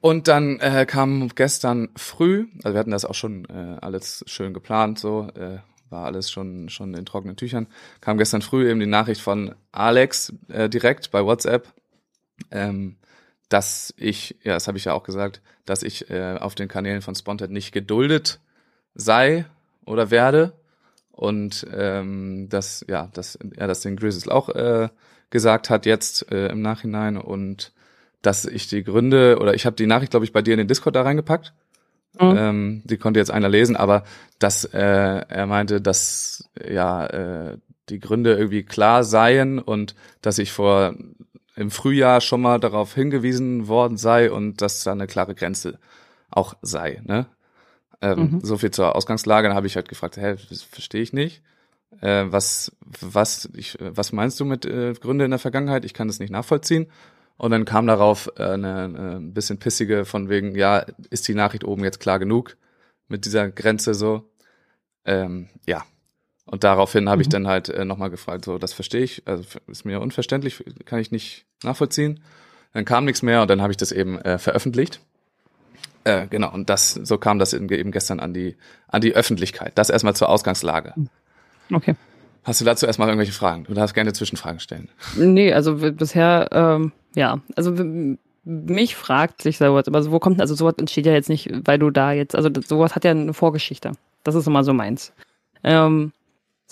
Und 0.00 0.26
dann 0.26 0.58
äh, 0.58 0.84
kam 0.84 1.28
gestern 1.28 1.90
früh, 1.94 2.48
also 2.64 2.74
wir 2.74 2.80
hatten 2.80 2.90
das 2.90 3.04
auch 3.04 3.14
schon 3.14 3.44
äh, 3.44 3.76
alles 3.80 4.24
schön 4.26 4.52
geplant, 4.52 4.98
so 4.98 5.28
äh, 5.36 5.58
war 5.90 6.06
alles 6.06 6.30
schon 6.30 6.68
schon 6.70 6.94
in 6.94 7.06
trockenen 7.06 7.36
Tüchern. 7.36 7.68
Kam 8.00 8.18
gestern 8.18 8.42
früh 8.42 8.68
eben 8.68 8.80
die 8.80 8.86
Nachricht 8.86 9.20
von 9.20 9.54
Alex 9.70 10.32
äh, 10.48 10.68
direkt 10.68 11.12
bei 11.12 11.24
WhatsApp, 11.24 11.68
ähm, 12.50 12.96
dass 13.52 13.92
ich, 13.98 14.36
ja, 14.42 14.54
das 14.54 14.66
habe 14.66 14.78
ich 14.78 14.86
ja 14.86 14.94
auch 14.94 15.02
gesagt, 15.02 15.42
dass 15.66 15.82
ich 15.82 16.10
äh, 16.10 16.36
auf 16.38 16.54
den 16.54 16.68
Kanälen 16.68 17.02
von 17.02 17.14
Sponted 17.14 17.50
nicht 17.50 17.72
geduldet 17.72 18.40
sei 18.94 19.44
oder 19.84 20.10
werde 20.10 20.52
und 21.12 21.66
ähm, 21.72 22.48
dass 22.48 22.84
ja, 22.88 23.08
dass 23.12 23.38
er 23.56 23.68
das 23.68 23.80
den 23.80 23.96
Grizzlies 23.96 24.28
auch 24.28 24.48
äh, 24.48 24.88
gesagt 25.30 25.70
hat 25.70 25.86
jetzt 25.86 26.30
äh, 26.32 26.48
im 26.48 26.62
Nachhinein 26.62 27.16
und 27.16 27.72
dass 28.22 28.44
ich 28.44 28.68
die 28.68 28.84
Gründe 28.84 29.38
oder 29.38 29.54
ich 29.54 29.66
habe 29.66 29.76
die 29.76 29.86
Nachricht 29.86 30.12
glaube 30.12 30.24
ich 30.24 30.32
bei 30.32 30.42
dir 30.42 30.54
in 30.54 30.58
den 30.58 30.68
Discord 30.68 30.96
da 30.96 31.02
reingepackt. 31.02 31.52
Mhm. 32.20 32.36
Ähm, 32.36 32.82
die 32.84 32.98
konnte 32.98 33.20
jetzt 33.20 33.30
einer 33.30 33.48
lesen, 33.48 33.76
aber 33.76 34.04
dass 34.38 34.64
äh, 34.64 34.78
er 34.78 35.46
meinte, 35.46 35.80
dass 35.80 36.48
ja 36.66 37.06
äh, 37.06 37.58
die 37.88 37.98
Gründe 37.98 38.34
irgendwie 38.34 38.62
klar 38.62 39.04
seien 39.04 39.58
und 39.58 39.94
dass 40.22 40.38
ich 40.38 40.52
vor 40.52 40.94
im 41.62 41.70
Frühjahr 41.70 42.20
schon 42.20 42.42
mal 42.42 42.60
darauf 42.60 42.94
hingewiesen 42.94 43.68
worden 43.68 43.96
sei 43.96 44.30
und 44.30 44.60
dass 44.60 44.84
da 44.84 44.92
eine 44.92 45.06
klare 45.06 45.34
Grenze 45.34 45.78
auch 46.30 46.54
sei. 46.62 47.00
Ne? 47.04 47.26
Ähm, 48.02 48.18
Mhm. 48.18 48.40
So 48.42 48.58
viel 48.58 48.70
zur 48.70 48.94
Ausgangslage. 48.96 49.48
Dann 49.48 49.56
habe 49.56 49.66
ich 49.66 49.76
halt 49.76 49.88
gefragt, 49.88 50.16
hä, 50.16 50.36
das 50.50 50.62
verstehe 50.62 51.02
ich 51.02 51.12
nicht. 51.12 51.42
Äh, 52.00 52.26
was, 52.28 52.72
was, 53.00 53.48
ich, 53.54 53.76
was 53.80 54.12
meinst 54.12 54.40
du 54.40 54.44
mit 54.44 54.64
äh, 54.64 54.92
Gründe 54.94 55.24
in 55.24 55.30
der 55.30 55.38
Vergangenheit? 55.38 55.84
Ich 55.84 55.94
kann 55.94 56.08
das 56.08 56.18
nicht 56.18 56.30
nachvollziehen. 56.30 56.86
Und 57.36 57.50
dann 57.50 57.64
kam 57.64 57.86
darauf 57.86 58.30
äh, 58.36 58.42
eine, 58.42 58.84
eine 58.84 59.16
ein 59.16 59.34
bisschen 59.34 59.58
pissige 59.58 60.04
von 60.04 60.28
wegen, 60.28 60.54
ja, 60.54 60.84
ist 61.10 61.28
die 61.28 61.34
Nachricht 61.34 61.64
oben 61.64 61.84
jetzt 61.84 62.00
klar 62.00 62.18
genug 62.18 62.56
mit 63.08 63.24
dieser 63.24 63.50
Grenze 63.50 63.94
so? 63.94 64.30
Ähm, 65.04 65.48
ja. 65.66 65.84
Und 66.52 66.64
daraufhin 66.64 67.08
habe 67.08 67.22
ich 67.22 67.28
Mhm. 67.28 67.32
dann 67.32 67.48
halt 67.48 67.70
äh, 67.70 67.86
nochmal 67.86 68.10
gefragt, 68.10 68.44
so, 68.44 68.58
das 68.58 68.74
verstehe 68.74 69.00
ich, 69.00 69.22
also 69.24 69.42
ist 69.68 69.86
mir 69.86 70.02
unverständlich, 70.02 70.62
kann 70.84 70.98
ich 70.98 71.10
nicht 71.10 71.46
nachvollziehen. 71.62 72.20
Dann 72.74 72.84
kam 72.84 73.06
nichts 73.06 73.22
mehr 73.22 73.40
und 73.40 73.50
dann 73.50 73.62
habe 73.62 73.70
ich 73.70 73.78
das 73.78 73.90
eben 73.90 74.18
äh, 74.18 74.36
veröffentlicht. 74.36 75.00
Äh, 76.04 76.26
genau, 76.26 76.52
und 76.52 76.68
das, 76.68 76.92
so 76.92 77.16
kam 77.16 77.38
das 77.38 77.54
eben 77.54 77.90
gestern 77.90 78.20
an 78.20 78.34
die, 78.34 78.56
an 78.88 79.00
die 79.00 79.14
Öffentlichkeit. 79.14 79.72
Das 79.76 79.88
erstmal 79.88 80.14
zur 80.14 80.28
Ausgangslage. 80.28 80.92
Okay. 81.72 81.94
Hast 82.44 82.60
du 82.60 82.66
dazu 82.66 82.84
erstmal 82.84 83.08
irgendwelche 83.08 83.32
Fragen? 83.32 83.64
Du 83.64 83.72
darfst 83.72 83.94
gerne 83.94 84.12
Zwischenfragen 84.12 84.60
stellen. 84.60 84.90
Nee, 85.16 85.54
also 85.54 85.76
bisher, 85.76 86.50
ähm, 86.52 86.92
ja, 87.14 87.40
also 87.56 87.72
mich 88.44 88.94
fragt 88.94 89.40
sich 89.40 89.56
sowas, 89.56 89.88
aber 89.88 90.02
so, 90.02 90.12
wo 90.12 90.18
kommt, 90.18 90.38
also 90.38 90.54
sowas 90.54 90.74
entsteht 90.76 91.06
ja 91.06 91.12
jetzt 91.12 91.30
nicht, 91.30 91.50
weil 91.64 91.78
du 91.78 91.90
da 91.90 92.12
jetzt, 92.12 92.34
also 92.34 92.50
sowas 92.66 92.94
hat 92.94 93.04
ja 93.04 93.12
eine 93.12 93.32
Vorgeschichte. 93.32 93.92
Das 94.22 94.34
ist 94.34 94.46
immer 94.46 94.64
so 94.64 94.74
meins. 94.74 95.14
Ähm, 95.64 96.12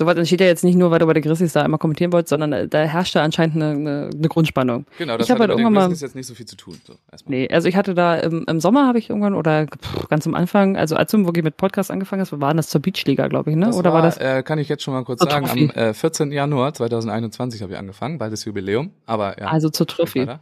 sowas 0.01 0.17
entsteht 0.17 0.41
ja 0.41 0.47
jetzt 0.47 0.65
nicht 0.65 0.77
nur, 0.77 0.91
weil 0.91 0.99
du 0.99 1.07
bei 1.07 1.13
der 1.13 1.21
Grizzlies 1.23 1.53
da 1.53 1.63
immer 1.63 1.77
kommentieren 1.77 2.11
wolltest, 2.13 2.31
sondern 2.31 2.53
äh, 2.55 2.67
da 2.67 2.79
herrscht 2.79 3.15
da 3.15 3.23
anscheinend 3.23 3.57
eine, 3.57 3.71
eine, 3.71 4.11
eine 4.15 4.29
Grundspannung. 4.29 4.87
Genau, 4.97 5.19
das 5.19 5.27
Ich 5.27 5.31
hat 5.31 5.39
halt 5.39 5.51
irgendwann 5.51 5.75
mal- 5.75 5.93
jetzt 5.93 6.15
nicht 6.15 6.27
so 6.27 6.35
viel 6.35 6.47
zu 6.47 6.57
tun. 6.57 6.81
So. 6.87 6.95
Nee, 7.27 7.49
also 7.53 7.69
ich 7.69 7.77
hatte 7.77 7.95
da 7.95 8.17
im, 8.17 8.45
im 8.49 8.61
Sommer 8.61 8.87
habe 8.87 8.99
ich 8.99 9.11
irgendwann 9.11 9.35
oder 9.35 9.67
pff, 9.67 10.09
ganz 10.09 10.27
am 10.27 10.35
Anfang, 10.35 10.77
also 10.79 10.97
als 10.97 11.11
du 11.11 11.25
wirklich 11.27 11.45
mit 11.45 11.59
Podcast 11.59 11.91
angefangen 11.91 12.23
hast, 12.23 12.41
war 12.41 12.55
das 12.55 12.69
zur 12.69 12.81
Beachliga, 12.81 13.29
glaube 13.29 13.51
ich, 13.51 13.57
ne? 13.57 13.67
Das 13.67 13.77
oder 13.77 13.93
war, 13.93 14.01
das? 14.01 14.17
Äh, 14.17 14.43
kann 14.43 14.59
ich 14.59 14.69
jetzt 14.71 14.83
schon 14.83 14.95
mal 14.95 15.05
kurz 15.05 15.21
sagen. 15.23 15.47
Trophy. 15.47 15.71
Am 15.75 15.83
äh, 15.91 15.95
14. 15.95 16.33
Januar 16.33 16.73
2021 16.73 17.63
habe 17.63 17.73
ich 17.75 17.79
angefangen, 17.79 18.17
bald 18.19 18.33
das 18.33 18.45
Jubiläum. 18.47 18.91
Aber 19.05 19.39
ja. 19.39 19.49
Also 19.49 19.69
zur 19.69 19.87
Trophy. 19.87 20.21
Genau, 20.27 20.39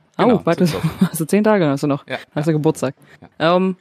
oh, 0.46 0.52
zur 0.52 0.66
Trophy. 0.66 0.88
also 1.10 1.24
zehn 1.24 1.42
Tage 1.42 1.66
hast 1.66 1.82
du 1.82 1.88
noch. 1.88 2.06
Ja, 2.06 2.18
Hast 2.34 2.46
du 2.46 2.52
Geburtstag. 2.52 2.94
Ähm, 3.38 3.76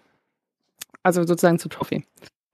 also 1.04 1.24
sozusagen 1.24 1.60
zur 1.60 1.72
Trophy. 1.72 2.04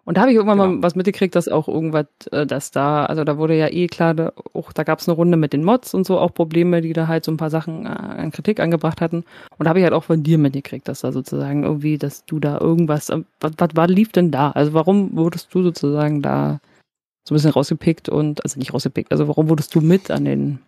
Und 0.06 0.18
da 0.18 0.22
habe 0.22 0.32
ich 0.32 0.36
irgendwann 0.36 0.58
Genau. 0.58 0.72
mal 0.74 0.84
was 0.84 0.96
mitgekriegt, 0.96 1.34
dass 1.36 1.48
auch 1.48 1.68
irgendwas, 1.68 2.08
äh, 2.32 2.46
dass 2.46 2.72
da, 2.72 3.06
also 3.06 3.24
da 3.24 3.38
wurde 3.38 3.56
ja 3.58 3.68
eh 3.70 3.88
klar, 3.88 4.14
da, 4.14 4.34
auch 4.54 4.74
da 4.74 4.84
gab 4.84 5.00
es 5.00 5.08
eine 5.08 5.16
Runde 5.16 5.38
mit 5.38 5.54
den 5.54 5.64
Mods 5.64 5.94
und 5.94 6.06
so, 6.06 6.20
auch 6.20 6.34
Probleme, 6.34 6.82
die 6.82 6.92
da 6.94 7.08
halt 7.08 7.24
so 7.24 7.32
ein 7.32 7.38
paar 7.38 7.50
Sachen 7.50 7.86
äh, 7.86 7.90
an 7.90 8.32
Kritik 8.32 8.60
angebracht 8.60 9.00
hatten. 9.00 9.24
Und 9.58 9.66
da 9.66 9.70
habe 9.70 9.80
ich 9.80 9.84
halt 9.84 9.94
auch 9.94 10.04
von 10.04 10.22
dir 10.24 10.38
mitgekriegt, 10.38 10.88
dass 10.88 11.02
da 11.02 11.12
sozusagen 11.14 11.64
irgendwie, 11.64 11.98
dass 11.98 12.26
du 12.26 12.40
da 12.40 12.60
irgendwas, 12.60 13.10
äh, 13.10 13.22
was, 13.40 13.54
was, 13.58 13.70
was 13.76 13.88
lief 13.90 14.12
denn 14.12 14.32
da? 14.32 14.52
Also 14.52 14.74
warum 14.74 15.16
wurdest 15.16 15.54
du 15.54 15.64
sozusagen 15.64 16.22
da 16.22 16.60
so 17.26 17.34
ein 17.34 17.38
bisschen 17.38 17.52
rausgepickt 17.52 18.10
und, 18.10 18.44
also 18.44 18.60
nicht 18.60 18.74
rausgepickt, 18.74 19.12
also 19.12 19.30
warum 19.30 19.48
wurdest 19.48 19.74
du 19.74 19.80
mit 19.80 20.12
an 20.12 20.26
den 20.26 20.60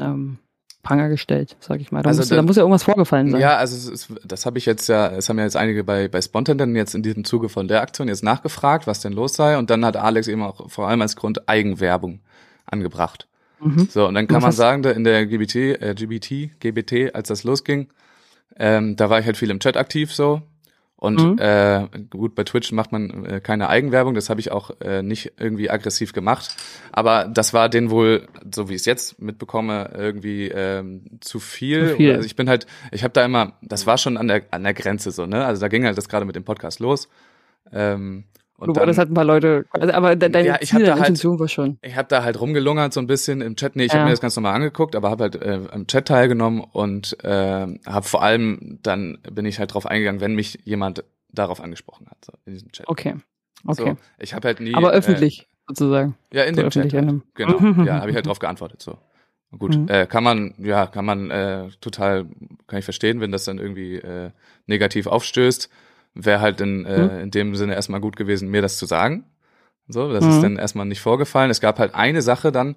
ähm, 0.00 0.38
Pranger 0.82 1.08
gestellt, 1.10 1.56
sag 1.60 1.80
ich 1.80 1.92
mal. 1.92 2.02
Da, 2.02 2.08
Also 2.08 2.20
musste, 2.20 2.34
da- 2.34 2.40
da 2.40 2.46
muss 2.46 2.56
ja 2.56 2.62
irgendwas 2.62 2.82
vorgefallen 2.84 3.30
sein. 3.30 3.40
Ja, 3.40 3.56
also 3.56 3.92
ist, 3.92 4.08
das 4.24 4.46
habe 4.46 4.56
ich 4.58 4.64
jetzt 4.66 4.88
ja, 4.88 5.08
es 5.08 5.28
haben 5.28 5.36
ja 5.38 5.44
jetzt 5.44 5.56
einige 5.56 5.84
bei, 5.84 6.08
bei 6.08 6.20
Spontan 6.22 6.74
jetzt 6.74 6.94
in 6.94 7.02
diesem 7.02 7.24
Zuge 7.24 7.48
von 7.50 7.68
der 7.68 7.82
Aktion 7.82 8.08
jetzt 8.08 8.24
nachgefragt, 8.24 8.86
was 8.86 9.00
denn 9.00 9.12
los 9.12 9.34
sei. 9.34 9.58
Und 9.58 9.68
dann 9.70 9.84
hat 9.84 9.96
Alex 9.96 10.26
eben 10.26 10.42
auch 10.42 10.70
vor 10.70 10.88
allem 10.88 11.02
als 11.02 11.16
Grund 11.16 11.48
Eigenwerbung 11.48 12.20
angebracht. 12.66 13.26
Mhm. 13.60 13.88
So, 13.90 14.06
und 14.08 14.14
dann 14.14 14.26
kann 14.26 14.36
Was 14.36 14.42
man 14.42 14.52
sagen, 14.52 14.82
da 14.82 14.90
in 14.90 15.04
der 15.04 15.26
GBT, 15.26 15.54
äh, 15.82 15.94
GBT, 15.94 16.58
GBT, 16.60 17.14
als 17.14 17.28
das 17.28 17.44
losging, 17.44 17.88
ähm, 18.56 18.96
da 18.96 19.10
war 19.10 19.20
ich 19.20 19.26
halt 19.26 19.36
viel 19.36 19.50
im 19.50 19.60
Chat 19.60 19.76
aktiv 19.76 20.14
so. 20.14 20.40
Und 21.00 21.18
Mhm. 21.18 21.38
äh, 21.38 21.88
gut, 22.10 22.34
bei 22.34 22.44
Twitch 22.44 22.72
macht 22.72 22.92
man 22.92 23.24
äh, 23.24 23.40
keine 23.40 23.70
Eigenwerbung, 23.70 24.14
das 24.14 24.28
habe 24.28 24.38
ich 24.38 24.52
auch 24.52 24.70
äh, 24.82 25.02
nicht 25.02 25.32
irgendwie 25.38 25.70
aggressiv 25.70 26.12
gemacht. 26.12 26.54
Aber 26.92 27.24
das 27.24 27.54
war 27.54 27.70
denen 27.70 27.90
wohl, 27.90 28.28
so 28.54 28.68
wie 28.68 28.74
ich 28.74 28.80
es 28.82 28.84
jetzt 28.86 29.18
mitbekomme, 29.20 29.92
irgendwie 29.96 30.48
ähm, 30.48 31.18
zu 31.20 31.40
viel. 31.40 31.92
Zu 31.92 31.96
viel. 31.96 32.12
Also 32.14 32.26
ich 32.26 32.36
bin 32.36 32.50
halt, 32.50 32.66
ich 32.92 33.02
habe 33.02 33.14
da 33.14 33.24
immer, 33.24 33.54
das 33.62 33.86
war 33.86 33.96
schon 33.96 34.18
an 34.18 34.28
der 34.28 34.42
an 34.50 34.62
der 34.62 34.74
Grenze 34.74 35.10
so, 35.10 35.24
ne? 35.24 35.46
Also 35.46 35.62
da 35.62 35.68
ging 35.68 35.86
halt 35.86 35.96
das 35.96 36.08
gerade 36.10 36.26
mit 36.26 36.36
dem 36.36 36.44
Podcast 36.44 36.80
los. 36.80 37.08
Ähm, 37.72 38.24
und 38.60 38.68
du 38.68 38.72
dann- 38.74 38.80
wolltest 38.82 38.98
halt 38.98 39.10
ein 39.10 39.14
paar 39.14 39.24
Leute, 39.24 39.64
also, 39.70 39.92
aber 39.92 40.16
de 40.16 40.28
deine 40.28 40.46
Ja, 40.48 40.58
ich 40.60 40.70
Ziel, 40.70 40.80
deine 40.80 40.92
halt- 40.92 41.00
Intention 41.08 41.38
war 41.40 41.48
schon. 41.48 41.78
ich 41.82 41.96
habe 41.96 42.08
da 42.08 42.22
halt 42.22 42.40
rumgelungert 42.40 42.92
so 42.92 43.00
ein 43.00 43.06
bisschen 43.06 43.40
im 43.40 43.56
Chat. 43.56 43.74
Nee, 43.76 43.84
ich 43.86 43.90
habe 43.92 44.00
Ja. 44.00 44.04
mir 44.04 44.10
das 44.12 44.20
ganz 44.20 44.36
normal 44.36 44.54
angeguckt, 44.54 44.94
aber 44.96 45.10
habe 45.10 45.24
halt 45.24 45.36
äh, 45.36 45.60
im 45.74 45.86
Chat 45.86 46.06
teilgenommen 46.08 46.60
und 46.60 47.16
äh, 47.24 47.66
habe 47.86 48.06
vor 48.06 48.22
allem 48.22 48.78
dann 48.82 49.18
bin 49.30 49.44
ich 49.46 49.58
halt 49.58 49.74
drauf 49.74 49.86
eingegangen, 49.86 50.20
wenn 50.20 50.34
mich 50.34 50.58
jemand 50.64 51.04
darauf 51.32 51.60
angesprochen 51.60 52.06
hat 52.10 52.24
so, 52.24 52.32
in 52.46 52.52
diesem 52.54 52.70
Chat. 52.72 52.88
Okay. 52.88 53.16
Okay. 53.66 53.90
So, 53.90 53.96
ich 54.18 54.32
habe 54.34 54.48
halt 54.48 54.60
nie. 54.60 54.74
aber 54.74 54.90
öffentlich, 54.92 55.46
sozusagen. 55.68 56.16
Äh, 56.32 56.38
ja, 56.38 56.44
in 56.44 56.54
So 56.54 56.62
dem 56.62 56.70
Chat. 56.70 56.86
öffentlich 56.86 57.06
Halt. 57.06 57.22
Genau. 57.34 57.58
Ja, 57.86 58.00
habe 58.00 58.10
ich 58.10 58.16
halt 58.16 58.26
drauf 58.26 58.38
geantwortet. 58.38 58.80
So. 58.82 58.96
Gut, 59.58 59.76
Mhm. 59.76 59.88
äh, 59.88 60.06
kann 60.06 60.22
man, 60.24 60.54
ja, 60.58 60.86
kann 60.86 61.04
man 61.04 61.30
äh, 61.30 61.68
total, 61.80 62.26
kann 62.68 62.78
ich 62.78 62.84
verstehen, 62.84 63.20
wenn 63.20 63.32
das 63.32 63.44
dann 63.44 63.58
irgendwie 63.58 63.96
äh, 63.96 64.30
negativ 64.66 65.06
aufstößt. 65.08 65.68
Wäre 66.14 66.40
halt 66.40 66.60
in, 66.60 66.84
äh, 66.86 67.04
Mhm. 67.16 67.20
in 67.22 67.30
dem 67.30 67.54
Sinne 67.56 67.74
erstmal 67.74 68.00
gut 68.00 68.16
gewesen, 68.16 68.48
mir 68.50 68.62
das 68.62 68.78
zu 68.78 68.86
sagen. 68.86 69.24
So, 69.88 70.12
das 70.12 70.24
Mhm. 70.24 70.30
ist 70.30 70.42
dann 70.42 70.56
erstmal 70.56 70.86
nicht 70.86 71.00
vorgefallen. 71.00 71.50
Es 71.50 71.60
gab 71.60 71.78
halt 71.78 71.94
eine 71.94 72.22
Sache 72.22 72.52
dann 72.52 72.76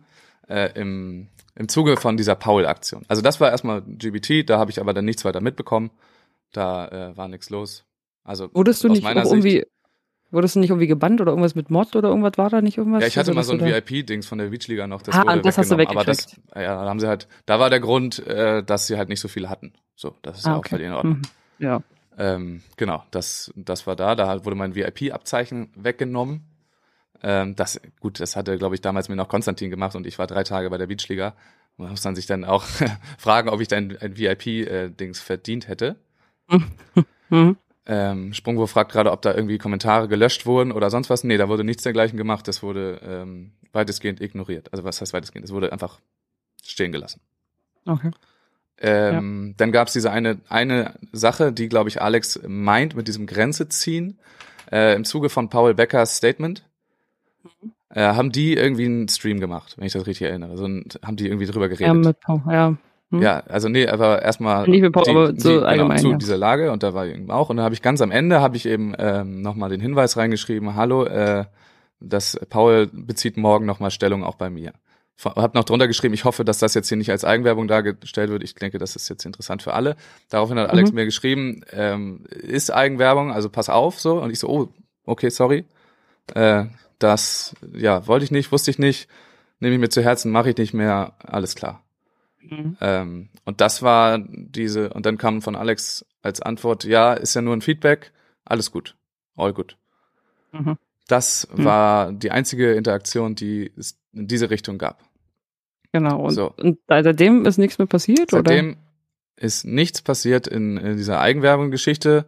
äh, 0.50 0.72
im, 0.80 1.30
im 1.56 1.70
Zuge 1.70 1.96
von 1.98 2.18
dieser 2.18 2.36
Paul-Aktion. 2.36 3.06
Also 3.08 3.22
das 3.22 3.40
war 3.40 3.50
erstmal 3.50 3.82
GBT, 3.82 4.44
da 4.44 4.60
habe 4.60 4.72
ich 4.72 4.82
aber 4.82 4.94
dann 4.94 5.06
nichts 5.06 5.24
weiter 5.24 5.40
mitbekommen. 5.42 5.90
Da 6.52 6.88
äh, 6.90 7.18
war 7.18 7.28
nichts 7.30 7.50
los. 7.50 7.86
Also 8.24 8.50
Wurdest 8.54 8.84
du 8.84 8.90
nicht 8.90 9.04
irgendwie, 9.04 9.66
wurdest 10.32 10.56
du 10.56 10.60
nicht 10.60 10.70
irgendwie 10.70 10.88
gebannt 10.88 11.22
oder 11.22 11.32
irgendwas 11.32 11.56
mit 11.56 11.70
Mod 11.72 11.96
oder 11.96 12.10
irgendwas 12.10 12.38
war 12.38 12.50
da 12.50 12.62
nicht 12.62 12.78
irgendwas? 12.78 13.02
Ja, 13.02 13.08
ich 13.08 13.18
hatte 13.18 13.32
Also, 13.32 13.36
mal 13.40 13.44
so 13.44 13.54
ein 13.54 13.60
VIP-Dings 13.62 14.28
von 14.28 14.38
der 14.38 14.48
Beachliga 14.48 14.86
noch, 14.88 15.02
das 15.02 15.16
Ah, 15.16 15.24
wurde 15.24 15.42
das 15.42 15.58
hast 15.58 15.72
du. 15.72 15.76
Aber 15.76 16.04
das, 16.04 16.40
ja, 16.56 16.84
da 16.84 16.90
haben 16.90 17.00
sie 17.00 17.08
halt, 17.08 17.28
da 17.46 17.60
war 17.60 17.70
der 17.70 17.80
Grund, 17.80 18.26
äh, 18.28 18.64
dass 18.64 18.88
sie 18.88 18.98
halt 18.98 19.10
nicht 19.10 19.20
so 19.22 19.28
viele 19.28 19.50
hatten. 19.50 19.74
So, 19.96 20.16
das 20.24 20.40
ist 20.40 20.46
ja 20.46 20.52
Ah, 20.52 20.56
auch 20.56 20.60
okay. 20.60 20.70
völlig 20.72 20.88
in 20.88 20.94
Ordnung. 20.94 21.14
Mhm. 21.20 21.22
Ja. 21.60 21.82
Ähm, 22.18 22.61
genau, 22.78 23.03
das, 23.11 23.51
das 23.55 23.88
war 23.88 23.95
da. 23.95 24.16
Da 24.16 24.45
wurde 24.45 24.55
mein 24.55 24.76
VIP-Abzeichen 24.76 25.72
weggenommen. 25.76 26.45
Ähm, 27.22 27.55
das, 27.55 27.80
gut, 27.99 28.20
das 28.20 28.36
hatte, 28.36 28.57
glaube 28.57 28.76
ich, 28.76 28.82
damals 28.82 29.09
mir 29.09 29.16
noch 29.16 29.30
Konstantin 29.30 29.70
gemacht 29.70 29.95
und 29.95 30.05
ich 30.05 30.20
war 30.20 30.28
drei 30.28 30.43
Tage 30.43 30.70
bei 30.70 30.78
der 30.78 30.88
Beachliga. 30.88 31.36
Man 31.78 31.89
muss 31.89 32.01
dann 32.01 32.16
sich 32.16 32.26
dann 32.26 32.45
auch 32.45 32.64
fragen, 33.18 33.49
ob 33.49 33.61
ich 33.61 33.68
dann 33.68 33.97
ein 33.97 34.18
VIP-Dings 34.18 35.20
verdient 35.20 35.68
hätte. 35.68 35.95
Mhm. 37.30 37.57
Ähm, 37.86 38.34
Sprungwurf 38.34 38.72
fragt 38.72 38.91
gerade, 38.91 39.11
ob 39.11 39.22
da 39.22 39.34
irgendwie 39.34 39.57
Kommentare 39.57 40.07
gelöscht 40.07 40.45
wurden 40.45 40.72
oder 40.72 40.89
sonst 40.89 41.09
was. 41.09 41.24
Nee, 41.24 41.38
da 41.38 41.49
wurde 41.49 41.64
nichts 41.64 41.84
dergleichen 41.84 42.18
gemacht. 42.18 42.47
Das 42.47 42.64
wurde 42.64 43.01
ähm, 43.03 43.53
weitestgehend 43.74 44.22
ignoriert. 44.22 44.72
Also 44.72 44.84
was 44.84 45.01
heißt 45.01 45.14
weitestgehend? 45.14 45.45
Es 45.45 45.51
wurde 45.51 45.72
einfach 45.72 45.99
stehen 46.64 46.91
gelassen. 46.91 47.22
Okay. 47.86 48.11
Ähm, 48.80 49.53
Dann 49.57 49.71
gab 49.71 49.88
es 49.88 49.93
diese 49.93 50.11
eine, 50.11 50.39
eine 50.49 50.93
Sache, 51.11 51.53
die, 51.53 51.69
glaube 51.69 51.89
ich, 51.89 52.01
Alex 52.01 52.39
meint 52.47 52.95
mit 52.95 53.07
diesem 53.07 53.28
Grenze 53.28 53.69
ziehen. 53.69 54.19
Äh, 54.71 54.95
Im 54.95 55.05
Zuge 55.05 55.30
von 55.30 55.49
Paul 55.49 55.74
Beckers 55.74 56.17
Statement 56.17 56.63
äh, 57.89 58.01
haben 58.01 58.32
die 58.32 58.55
irgendwie 58.55 58.86
einen 58.86 59.07
Stream 59.07 59.39
gemacht, 59.39 59.76
wenn 59.78 59.86
ich 59.86 59.93
das 59.93 60.07
richtig 60.07 60.28
erinnere. 60.28 60.57
So 60.57 60.65
ein, 60.65 60.86
haben 61.03 61.15
die 61.15 61.28
irgendwie 61.28 61.45
drüber 61.45 61.69
geredet. 61.69 61.88
Ja, 61.88 61.93
mit 61.93 62.19
Paul, 62.19 62.41
ja. 62.49 62.76
Hm? 63.11 63.21
Ja, 63.21 63.43
also 63.47 63.69
nee, 63.69 63.88
aber 63.88 64.24
erstmal 64.24 64.67
Nicht 64.67 64.82
mit 64.82 64.91
Paul, 64.91 65.07
aber 65.07 65.39
so 65.39 65.61
allgemein, 65.61 65.99
zu 65.99 66.11
ja. 66.11 66.17
dieser 66.17 66.38
Lage 66.38 66.71
und 66.71 66.82
da 66.82 66.95
war 66.95 67.05
ich 67.05 67.13
eben 67.13 67.30
auch 67.30 67.49
und 67.49 67.57
dann 67.57 67.63
habe 67.63 67.76
ich 67.76 67.84
ganz 67.84 68.01
am 68.01 68.09
Ende 68.09 68.41
habe 68.41 68.57
ich 68.57 68.65
eben 68.65 68.95
ähm, 68.97 69.41
nochmal 69.41 69.69
den 69.69 69.80
Hinweis 69.80 70.17
reingeschrieben, 70.17 70.76
hallo, 70.76 71.05
äh, 71.05 71.45
dass 71.99 72.39
Paul 72.49 72.89
bezieht 72.91 73.38
morgen 73.38 73.67
nochmal 73.67 73.91
Stellung 73.91 74.24
auch 74.24 74.36
bei 74.36 74.49
mir. 74.49 74.74
Hab 75.24 75.53
noch 75.53 75.64
drunter 75.64 75.88
geschrieben, 75.88 76.14
ich 76.14 76.26
hoffe, 76.26 76.43
dass 76.43 76.57
das 76.59 76.74
jetzt 76.74 76.89
hier 76.89 76.97
nicht 76.97 77.11
als 77.11 77.24
Eigenwerbung 77.24 77.68
dargestellt 77.68 78.30
wird. 78.30 78.43
Ich 78.43 78.55
denke, 78.55 78.78
das 78.80 78.95
ist 78.95 79.09
jetzt 79.09 79.26
interessant 79.26 79.61
für 79.61 79.74
alle. 79.74 79.95
Daraufhin 80.30 80.57
hat 80.59 80.70
Alex 80.70 80.89
Mhm. 80.89 80.95
mir 80.95 81.05
geschrieben, 81.05 81.61
ähm, 81.72 82.26
ist 82.30 82.72
Eigenwerbung, 82.72 83.32
also 83.32 83.49
pass 83.49 83.70
auf 83.70 83.99
so. 83.99 84.22
Und 84.22 84.32
ich 84.32 84.39
so, 84.39 84.49
oh, 84.49 84.70
okay, 85.05 85.30
sorry. 85.30 85.66
Äh, 86.34 86.66
das, 86.99 87.55
ja, 87.74 88.07
wollte 88.07 88.26
ich 88.26 88.32
nicht, 88.32 88.51
wusste 88.51 88.72
ich 88.72 88.80
nicht, 88.80 89.07
nehme 89.59 89.76
ich 89.76 89.80
mir 89.80 89.89
zu 89.89 90.01
Herzen, 90.01 90.32
mache 90.32 90.49
ich 90.49 90.57
nicht 90.57 90.74
mehr, 90.74 91.14
alles 91.20 91.55
klar. 91.55 91.84
Mhm. 92.41 92.78
Ähm, 92.82 93.30
und 93.45 93.61
das 93.61 93.82
war 93.82 94.20
diese, 94.20 94.89
und 94.89 95.05
dann 95.05 95.18
kam 95.18 95.41
von 95.41 95.55
Alex 95.55 96.05
als 96.22 96.41
Antwort, 96.41 96.84
ja, 96.86 97.14
ist 97.14 97.34
ja 97.36 97.41
nur 97.41 97.55
ein 97.55 97.61
Feedback, 97.61 98.11
alles 98.45 98.72
gut, 98.72 98.95
all 99.36 99.53
good. 99.53 99.78
Mhm. 100.51 100.78
Das 101.14 101.47
Hm. 101.55 101.66
war 101.66 102.11
die 102.11 102.32
einzige 102.32 102.74
Interaktion, 102.74 103.36
die 103.36 103.72
es 103.78 103.97
in 104.14 104.28
diese 104.28 104.49
Richtung 104.49 104.78
gab. 104.80 104.97
Genau. 105.91 106.20
Und, 106.26 106.32
So. 106.34 106.51
und 106.57 106.80
seitdem 106.88 107.45
ist 107.45 107.57
nichts 107.59 107.78
mehr 107.78 107.86
passiert, 107.88 108.32
Seitdem 108.32 108.78
ist 109.36 109.64
nichts 109.66 110.01
passiert 110.01 110.47
in, 110.47 110.78
in 110.78 110.97
dieser 110.97 111.20
Eigenwerbung-Geschichte. 111.22 112.26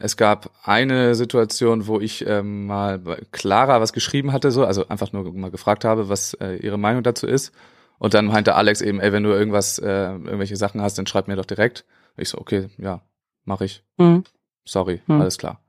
Es 0.00 0.16
gab 0.16 0.50
eine 0.62 1.16
Situation, 1.16 1.88
wo 1.88 1.98
ich 1.98 2.24
ähm, 2.26 2.66
mal 2.66 3.00
Clara 3.32 3.80
was 3.80 3.92
geschrieben 3.92 4.32
hatte, 4.32 4.52
so, 4.52 4.64
also 4.64 4.86
einfach 4.88 5.12
nur 5.12 5.32
mal 5.32 5.50
gefragt 5.50 5.84
habe, 5.84 6.08
was 6.08 6.34
äh, 6.34 6.54
ihre 6.56 6.78
Meinung 6.78 7.02
dazu 7.02 7.26
ist. 7.26 7.52
Und 7.98 8.14
dann 8.14 8.26
meinte 8.26 8.54
Alex 8.54 8.80
eben, 8.80 9.00
ey, 9.00 9.10
wenn 9.12 9.24
du 9.24 9.30
irgendwas, 9.30 9.78
äh, 9.80 10.12
irgendwelche 10.12 10.54
Sachen 10.56 10.80
hast, 10.82 10.98
dann 10.98 11.06
schreib 11.08 11.26
mir 11.26 11.34
doch 11.34 11.46
direkt. 11.46 11.84
Ich 12.16 12.28
so, 12.28 12.38
okay, 12.38 12.68
ja, 12.78 13.00
mach 13.44 13.60
ich. 13.60 13.82
oder? 13.98 14.08
Mhm. 14.10 14.24
Sorry, 14.64 15.00
Hm. 15.06 15.20
alles 15.20 15.36
klar. 15.38 15.60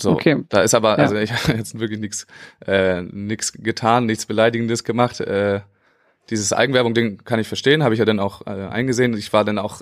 So, 0.00 0.12
Okay. 0.12 0.44
da 0.48 0.62
ist 0.62 0.74
aber, 0.74 0.90
Ja. 0.90 1.04
also 1.04 1.16
ich 1.16 1.32
habe 1.32 1.56
jetzt 1.56 1.78
wirklich 1.78 2.00
nichts 2.00 2.26
äh, 2.66 3.02
nix 3.02 3.52
getan, 3.52 4.06
nichts 4.06 4.26
Beleidigendes 4.26 4.84
gemacht. 4.84 5.20
Äh, 5.20 5.60
dieses 6.30 6.52
Eigenwerbung-Ding 6.52 7.24
kann 7.24 7.40
ich 7.40 7.48
verstehen, 7.48 7.82
habe 7.82 7.94
ich 7.94 7.98
ja 7.98 8.04
dann 8.04 8.20
auch 8.20 8.46
äh, 8.46 8.50
eingesehen. 8.50 9.16
Ich 9.16 9.32
war 9.32 9.44
dann 9.44 9.58
auch 9.58 9.80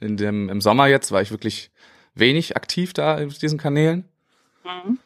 in 0.00 0.16
dem 0.16 0.48
im 0.48 0.60
Sommer 0.60 0.86
jetzt, 0.86 1.10
war 1.10 1.22
ich 1.22 1.30
wirklich 1.30 1.70
wenig 2.14 2.56
aktiv 2.56 2.92
da 2.92 3.16
auf 3.24 3.38
diesen 3.38 3.58
Kanälen. 3.58 4.04
Mhm. 4.64 4.98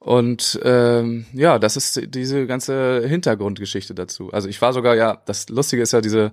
Und 0.00 0.58
ähm, 0.64 1.26
ja, 1.32 1.60
das 1.60 1.76
ist 1.76 2.12
diese 2.12 2.46
ganze 2.48 3.06
Hintergrundgeschichte 3.06 3.94
dazu. 3.94 4.32
Also 4.32 4.48
ich 4.48 4.60
war 4.60 4.72
sogar, 4.72 4.96
ja, 4.96 5.22
das 5.26 5.48
Lustige 5.48 5.82
ist 5.82 5.92
ja 5.92 6.00
diese, 6.00 6.32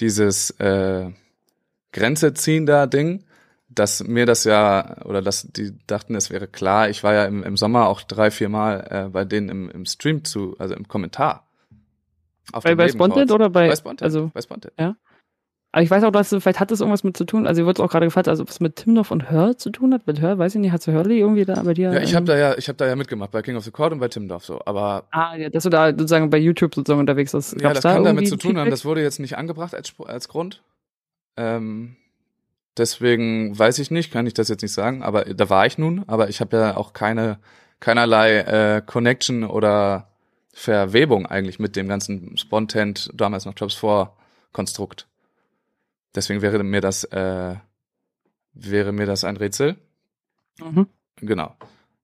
dieses 0.00 0.50
äh, 0.58 1.10
Grenze 1.92 2.34
ziehen 2.34 2.66
da 2.66 2.86
Ding, 2.88 3.22
dass 3.78 4.02
mir 4.02 4.26
das 4.26 4.44
ja, 4.44 4.96
oder 5.04 5.22
dass 5.22 5.42
die 5.52 5.72
dachten, 5.86 6.14
es 6.16 6.30
wäre 6.30 6.48
klar, 6.48 6.88
ich 6.90 7.04
war 7.04 7.14
ja 7.14 7.24
im, 7.26 7.42
im 7.44 7.56
Sommer 7.56 7.86
auch 7.88 8.02
drei, 8.02 8.30
vier 8.30 8.48
Mal 8.48 8.86
äh, 8.90 9.08
bei 9.08 9.24
denen 9.24 9.48
im, 9.48 9.70
im 9.70 9.84
Stream 9.86 10.24
zu, 10.24 10.56
also 10.58 10.74
im 10.74 10.88
Kommentar. 10.88 11.46
Auf 12.52 12.64
Bei, 12.64 12.74
bei. 12.74 12.88
Sponted 12.88 13.30
oder 13.30 13.50
bei, 13.50 13.68
Bei 13.68 13.76
Sponted. 13.76 14.02
also, 14.04 14.30
bei 14.32 14.40
Sponted. 14.40 14.72
aber 14.78 14.96
ich 15.82 15.90
weiß 15.90 16.04
auch, 16.04 16.10
dass 16.12 16.28
vielleicht 16.30 16.60
hat 16.60 16.70
das 16.70 16.80
irgendwas 16.80 17.02
mit 17.04 17.16
zu 17.16 17.24
tun, 17.24 17.46
also 17.46 17.60
ihr 17.62 17.66
wurde 17.66 17.82
auch 17.82 17.90
gerade 17.90 18.06
gefragt, 18.06 18.28
also 18.28 18.46
was 18.48 18.60
mit 18.60 18.76
Timnoff 18.76 19.10
und 19.10 19.30
Hör 19.30 19.58
zu 19.58 19.70
tun 19.70 19.92
hat, 19.92 20.06
mit 20.06 20.20
Hör, 20.20 20.38
weiß 20.38 20.54
ich 20.54 20.60
nicht, 20.60 20.70
hat 20.72 20.86
Hurley 20.86 21.18
irgendwie 21.18 21.44
da 21.44 21.60
bei 21.62 21.74
dir? 21.74 21.92
Ja, 21.92 22.00
ich 22.00 22.14
habe 22.14 22.24
da 22.24 22.36
ja, 22.38 22.56
ich 22.56 22.68
habe 22.68 22.76
da 22.76 22.86
ja 22.86 22.96
mitgemacht 22.96 23.30
bei 23.32 23.42
King 23.42 23.56
of 23.56 23.64
the 23.64 23.70
Court 23.72 23.92
und 23.92 23.98
bei 23.98 24.08
Timdorf 24.08 24.44
so, 24.44 24.60
aber 24.64 25.04
Ah, 25.10 25.36
ja, 25.36 25.50
dass 25.50 25.64
du 25.64 25.68
da 25.70 25.88
sozusagen 25.90 26.30
bei 26.30 26.38
YouTube 26.38 26.74
sozusagen 26.74 27.00
unterwegs 27.00 27.32
bist. 27.32 27.60
ja, 27.60 27.70
das 27.74 27.80
da 27.80 27.94
kann 27.94 28.04
damit 28.04 28.28
zu 28.28 28.36
tun 28.36 28.56
haben. 28.58 28.70
Das 28.70 28.84
wurde 28.84 29.02
jetzt 29.02 29.18
nicht 29.18 29.36
angebracht 29.36 29.74
als 29.74 29.92
als 30.06 30.28
Grund. 30.28 30.62
Ähm, 31.36 31.96
deswegen 32.76 33.58
weiß 33.58 33.78
ich 33.78 33.90
nicht, 33.90 34.12
kann 34.12 34.26
ich 34.26 34.34
das 34.34 34.48
jetzt 34.48 34.62
nicht 34.62 34.72
sagen, 34.72 35.02
aber 35.02 35.24
da 35.24 35.48
war 35.50 35.66
ich 35.66 35.78
nun, 35.78 36.04
aber 36.06 36.28
ich 36.28 36.40
habe 36.40 36.56
ja 36.56 36.76
auch 36.76 36.92
keine 36.92 37.38
keinerlei 37.80 38.38
äh, 38.38 38.82
Connection 38.84 39.44
oder 39.44 40.10
Verwebung 40.52 41.26
eigentlich 41.26 41.58
mit 41.58 41.76
dem 41.76 41.88
ganzen 41.88 42.36
Spontent, 42.38 43.10
damals 43.14 43.44
noch 43.44 43.54
Jobs 43.56 43.74
4 43.74 44.12
Konstrukt. 44.52 45.06
Deswegen 46.14 46.40
wäre 46.40 46.64
mir 46.64 46.80
das 46.80 47.04
äh, 47.04 47.56
wäre 48.54 48.92
mir 48.92 49.06
das 49.06 49.24
ein 49.24 49.36
Rätsel. 49.36 49.76
Mhm. 50.58 50.86
Genau. 51.16 51.54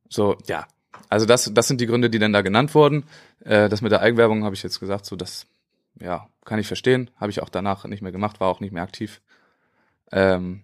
So, 0.08 0.36
ja. 0.46 0.66
Also 1.08 1.26
das, 1.26 1.50
das 1.52 1.68
sind 1.68 1.80
die 1.80 1.86
Gründe, 1.86 2.10
die 2.10 2.18
dann 2.18 2.32
da 2.32 2.42
genannt 2.42 2.74
wurden. 2.74 3.04
Äh, 3.44 3.68
das 3.68 3.82
mit 3.82 3.92
der 3.92 4.00
Eigenwerbung 4.00 4.44
habe 4.44 4.54
ich 4.54 4.62
jetzt 4.62 4.80
gesagt, 4.80 5.06
so 5.06 5.16
das, 5.16 5.46
ja, 6.00 6.28
kann 6.44 6.58
ich 6.58 6.66
verstehen. 6.66 7.10
Habe 7.16 7.30
ich 7.30 7.42
auch 7.42 7.48
danach 7.48 7.84
nicht 7.86 8.02
mehr 8.02 8.12
gemacht, 8.12 8.40
war 8.40 8.48
auch 8.48 8.60
nicht 8.60 8.72
mehr 8.72 8.82
aktiv. 8.82 9.22
Ähm, 10.12 10.62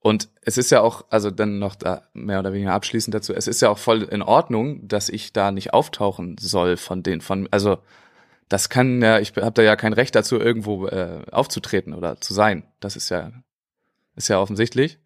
und 0.00 0.28
es 0.42 0.58
ist 0.58 0.70
ja 0.70 0.80
auch, 0.82 1.04
also 1.08 1.30
dann 1.30 1.58
noch 1.58 1.74
da 1.74 2.02
mehr 2.12 2.38
oder 2.38 2.52
weniger 2.52 2.74
abschließend 2.74 3.14
dazu, 3.14 3.32
es 3.32 3.46
ist 3.46 3.62
ja 3.62 3.70
auch 3.70 3.78
voll 3.78 4.02
in 4.02 4.22
Ordnung, 4.22 4.86
dass 4.86 5.08
ich 5.08 5.32
da 5.32 5.50
nicht 5.50 5.72
auftauchen 5.72 6.36
soll 6.38 6.76
von 6.76 7.02
den, 7.02 7.20
von, 7.20 7.48
also 7.50 7.78
das 8.48 8.68
kann 8.68 9.00
ja, 9.00 9.18
ich 9.18 9.34
habe 9.36 9.52
da 9.52 9.62
ja 9.62 9.76
kein 9.76 9.94
Recht 9.94 10.14
dazu, 10.14 10.38
irgendwo 10.38 10.86
äh, 10.86 11.22
aufzutreten 11.30 11.94
oder 11.94 12.20
zu 12.20 12.34
sein. 12.34 12.64
Das 12.80 12.96
ist 12.96 13.08
ja, 13.08 13.32
ist 14.14 14.28
ja 14.28 14.38
offensichtlich. 14.38 14.98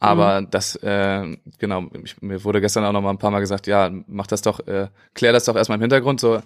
Aber 0.00 0.42
das, 0.42 0.74
äh, 0.82 1.36
genau, 1.58 1.84
ich, 2.02 2.20
mir 2.20 2.42
wurde 2.42 2.60
gestern 2.60 2.84
auch 2.84 2.92
noch 2.92 3.02
mal 3.02 3.10
ein 3.10 3.18
paar 3.18 3.30
Mal 3.30 3.38
gesagt, 3.38 3.68
ja, 3.68 3.88
mach 4.08 4.26
das 4.26 4.42
doch, 4.42 4.58
äh, 4.66 4.88
klär 5.14 5.32
das 5.32 5.44
doch 5.44 5.54
erstmal 5.54 5.76
im 5.76 5.82
Hintergrund. 5.82 6.18
So, 6.18 6.42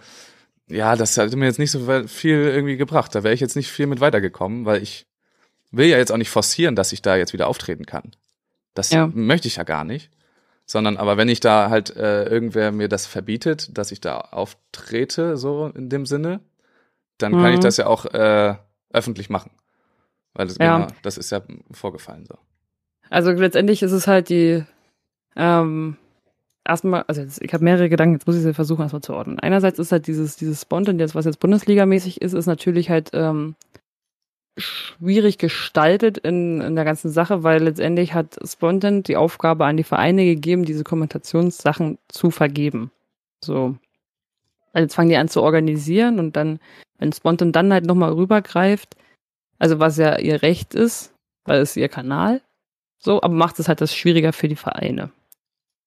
ja, 0.68 0.94
das 0.94 1.16
hat 1.16 1.34
mir 1.34 1.46
jetzt 1.46 1.58
nicht 1.58 1.70
so 1.70 1.80
viel 2.06 2.36
irgendwie 2.36 2.76
gebracht. 2.76 3.14
Da 3.14 3.24
wäre 3.24 3.32
ich 3.32 3.40
jetzt 3.40 3.56
nicht 3.56 3.70
viel 3.70 3.86
mit 3.86 4.00
weitergekommen, 4.00 4.66
weil 4.66 4.82
ich 4.82 5.06
will 5.70 5.86
ja 5.86 5.98
jetzt 5.98 6.12
auch 6.12 6.16
nicht 6.16 6.30
forcieren, 6.30 6.76
dass 6.76 6.92
ich 6.92 7.02
da 7.02 7.16
jetzt 7.16 7.32
wieder 7.32 7.46
auftreten 7.48 7.86
kann. 7.86 8.12
Das 8.74 8.90
Ja. 8.90 9.08
möchte 9.12 9.48
ich 9.48 9.56
ja 9.56 9.64
gar 9.64 9.84
nicht. 9.84 10.10
Sondern, 10.68 10.96
aber 10.96 11.16
wenn 11.16 11.28
ich 11.28 11.38
da 11.38 11.70
halt 11.70 11.94
äh, 11.96 12.24
irgendwer 12.24 12.72
mir 12.72 12.88
das 12.88 13.06
verbietet, 13.06 13.76
dass 13.78 13.92
ich 13.92 14.00
da 14.00 14.18
auftrete, 14.18 15.36
so 15.36 15.66
in 15.74 15.88
dem 15.88 16.06
Sinne, 16.06 16.40
dann 17.18 17.32
kann 17.32 17.48
Mhm. 17.48 17.54
ich 17.54 17.60
das 17.60 17.76
ja 17.76 17.86
auch 17.86 18.04
äh, 18.06 18.54
öffentlich 18.92 19.30
machen. 19.30 19.52
Weil 20.34 20.48
das, 20.48 20.58
Ja. 20.58 20.76
genau, 20.78 20.92
das 21.02 21.18
ist 21.18 21.30
ja 21.30 21.40
vorgefallen 21.70 22.26
so. 22.26 22.36
Also 23.10 23.30
letztendlich 23.30 23.82
ist 23.84 23.92
es 23.92 24.08
halt 24.08 24.28
die, 24.28 24.64
ähm, 25.36 25.96
erstmal, 26.64 27.04
also 27.06 27.20
jetzt, 27.20 27.40
ich 27.42 27.54
habe 27.54 27.62
mehrere 27.62 27.88
Gedanken, 27.88 28.14
jetzt 28.14 28.26
muss 28.26 28.34
ich 28.36 28.42
sie 28.42 28.52
versuchen 28.52 28.82
erstmal 28.82 29.02
zu 29.02 29.14
ordnen. 29.14 29.38
Einerseits 29.38 29.78
ist 29.78 29.92
halt 29.92 30.08
dieses, 30.08 30.36
dieses 30.36 30.62
Spontan, 30.62 30.98
jetzt, 30.98 31.14
was 31.14 31.24
jetzt 31.26 31.38
Bundesligamäßig 31.38 32.20
ist, 32.20 32.32
ist 32.32 32.46
natürlich 32.46 32.90
halt 32.90 33.10
ähm, 33.12 33.54
schwierig 34.56 35.38
gestaltet 35.38 36.18
in, 36.18 36.60
in 36.60 36.76
der 36.76 36.84
ganzen 36.84 37.10
Sache, 37.10 37.42
weil 37.42 37.62
letztendlich 37.62 38.14
hat 38.14 38.38
Spontan 38.44 39.02
die 39.02 39.16
Aufgabe 39.16 39.66
an 39.66 39.76
die 39.76 39.84
Vereine 39.84 40.24
gegeben, 40.24 40.64
diese 40.64 40.84
Kommentationssachen 40.84 41.98
zu 42.08 42.30
vergeben. 42.30 42.90
So. 43.44 43.76
Also 44.72 44.84
jetzt 44.84 44.94
fangen 44.94 45.10
die 45.10 45.16
an 45.16 45.28
zu 45.28 45.42
organisieren 45.42 46.18
und 46.18 46.36
dann, 46.36 46.58
wenn 46.98 47.12
Spontan 47.12 47.52
dann 47.52 47.72
halt 47.72 47.84
nochmal 47.84 48.12
rübergreift, 48.12 48.96
also 49.58 49.78
was 49.78 49.98
ja 49.98 50.18
ihr 50.18 50.42
Recht 50.42 50.74
ist, 50.74 51.14
weil 51.44 51.60
es 51.60 51.76
ihr 51.76 51.88
Kanal, 51.88 52.40
so, 52.98 53.22
aber 53.22 53.34
macht 53.34 53.58
es 53.58 53.68
halt 53.68 53.80
das 53.80 53.94
schwieriger 53.94 54.32
für 54.32 54.48
die 54.48 54.56
Vereine. 54.56 55.10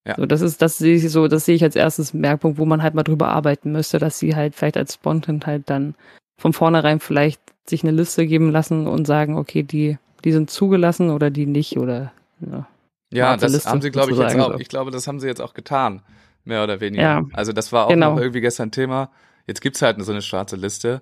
Ja. 0.08 0.16
So, 0.16 0.26
das 0.26 0.42
ist, 0.42 0.62
das 0.62 0.78
sehe 0.78 0.96
ich 0.96 1.10
so, 1.12 1.28
das 1.28 1.46
sehe 1.46 1.56
ich 1.56 1.64
als 1.64 1.76
erstes 1.76 2.14
Merkpunkt, 2.14 2.58
wo 2.58 2.66
man 2.66 2.82
halt 2.84 2.94
mal 2.94 3.04
drüber 3.04 3.30
arbeiten 3.30 3.72
müsste, 3.72 3.98
dass 4.00 4.20
sie 4.20 4.36
halt 4.36 4.56
vielleicht 4.56 4.78
als 4.78 4.94
Spontan 4.94 5.42
halt 5.46 5.70
dann 5.70 5.96
von 6.40 6.54
vornherein 6.54 7.00
vielleicht 7.00 7.40
sich 7.68 7.84
eine 7.84 7.92
Liste 7.92 8.26
geben 8.26 8.50
lassen 8.52 8.88
und 8.88 9.06
sagen, 9.06 9.38
okay, 9.38 9.62
die, 9.62 9.98
die 10.24 10.32
sind 10.32 10.50
zugelassen 10.50 11.12
oder 11.12 11.30
die 11.30 11.46
nicht 11.46 11.78
oder 11.78 12.12
ja. 12.40 12.68
Ja, 13.12 13.26
Schwarze 13.28 13.46
das 13.46 13.54
Liste 13.54 13.70
haben 13.70 13.82
sie, 13.82 13.92
glaube 13.92 14.12
ich, 14.12 14.18
jetzt 14.18 14.36
auch. 14.40 14.54
so. 14.54 14.60
Ich 14.60 14.68
glaube, 14.70 14.92
das 14.92 15.08
haben 15.08 15.20
sie 15.20 15.28
jetzt 15.28 15.42
auch 15.42 15.54
getan, 15.54 16.02
mehr 16.46 16.64
oder 16.64 16.80
weniger. 16.80 17.02
Ja. 17.04 17.24
Also 17.34 17.54
das 17.54 17.72
war 17.72 17.86
auch 17.86 17.90
Genau. 17.90 18.14
noch 18.16 18.22
irgendwie 18.22 18.42
gestern 18.42 18.72
Thema. 18.72 19.12
Jetzt 19.48 19.62
gibt's 19.62 19.82
halt 19.82 20.04
so 20.04 20.12
eine 20.12 20.22
schwarze 20.22 20.56
Liste. 20.56 21.02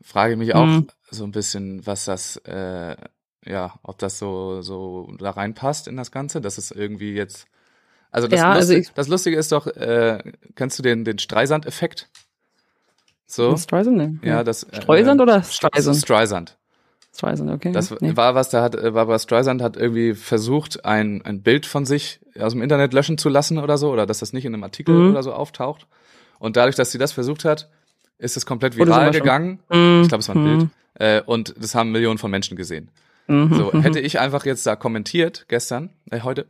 Frage 0.00 0.32
ich 0.34 0.38
mich 0.38 0.54
auch 0.54 0.64
Mhm. 0.66 0.86
so 1.10 1.24
ein 1.24 1.32
bisschen, 1.32 1.84
was 1.86 2.04
das, 2.04 2.36
äh, 2.46 2.96
ja, 3.44 3.74
ob 3.82 3.98
das 3.98 4.18
so 4.18 4.62
so 4.62 5.12
da 5.18 5.30
reinpasst 5.30 5.88
in 5.88 5.96
das 5.96 6.10
Ganze. 6.12 6.40
Das 6.40 6.56
ist 6.56 6.70
irgendwie 6.70 7.14
jetzt. 7.14 7.46
Also 8.12 8.28
das, 8.28 8.38
Ja, 8.40 8.50
also 8.52 8.58
Lustige, 8.72 8.80
ich- 8.80 8.94
das 8.94 9.08
Lustige 9.08 9.36
ist 9.36 9.52
doch, 9.52 9.66
äh, 9.66 10.22
kennst 10.54 10.78
du 10.78 10.82
den 10.82 11.04
den 11.04 11.18
Streisand-Effekt? 11.18 12.08
So, 13.30 13.56
Streisand? 13.56 13.96
Nee. 14.22 14.28
ja, 14.28 14.42
das. 14.44 14.64
äh, 14.64 14.82
Streusand 14.82 15.20
oder 15.20 15.38
Stre- 15.38 15.68
Streisand? 15.70 15.96
Streisand. 15.98 16.56
Streisand, 17.14 17.50
okay. 17.50 17.72
Das 17.72 17.90
nee. 18.00 18.16
war 18.16 18.34
was, 18.34 18.50
da 18.50 18.62
hat 18.62 18.74
äh, 18.74 18.90
Barbara 18.92 19.18
Streisand 19.18 19.62
hat 19.62 19.76
irgendwie 19.76 20.14
versucht, 20.14 20.84
ein, 20.84 21.22
ein 21.22 21.42
Bild 21.42 21.66
von 21.66 21.84
sich 21.84 22.20
aus 22.38 22.52
dem 22.52 22.62
Internet 22.62 22.92
löschen 22.92 23.18
zu 23.18 23.28
lassen 23.28 23.58
oder 23.58 23.78
so, 23.78 23.90
oder 23.90 24.06
dass 24.06 24.18
das 24.20 24.32
nicht 24.32 24.44
in 24.44 24.54
einem 24.54 24.62
Artikel 24.64 24.94
Mhm. 24.94 25.10
oder 25.10 25.22
so 25.22 25.32
auftaucht. 25.32 25.86
Und 26.38 26.56
dadurch, 26.56 26.76
dass 26.76 26.92
sie 26.92 26.98
das 26.98 27.12
versucht 27.12 27.44
hat, 27.44 27.68
ist 28.18 28.36
es 28.36 28.46
komplett 28.46 28.76
viral 28.76 29.10
gegangen. 29.10 29.60
Mhm. 29.72 30.00
Ich 30.02 30.08
glaube, 30.08 30.20
es 30.22 30.28
war 30.28 30.36
ein 30.36 30.42
Mhm. 30.42 30.58
Bild. 30.58 30.70
Äh, 30.94 31.22
und 31.24 31.54
das 31.58 31.74
haben 31.74 31.90
Millionen 31.92 32.18
von 32.18 32.30
Menschen 32.30 32.56
gesehen. 32.56 32.90
Mhm. 33.26 33.54
So, 33.54 33.72
hätte 33.82 34.00
ich 34.00 34.18
einfach 34.20 34.44
jetzt 34.46 34.66
da 34.66 34.76
kommentiert, 34.76 35.46
gestern, 35.48 35.90
äh, 36.10 36.20
heute, 36.22 36.46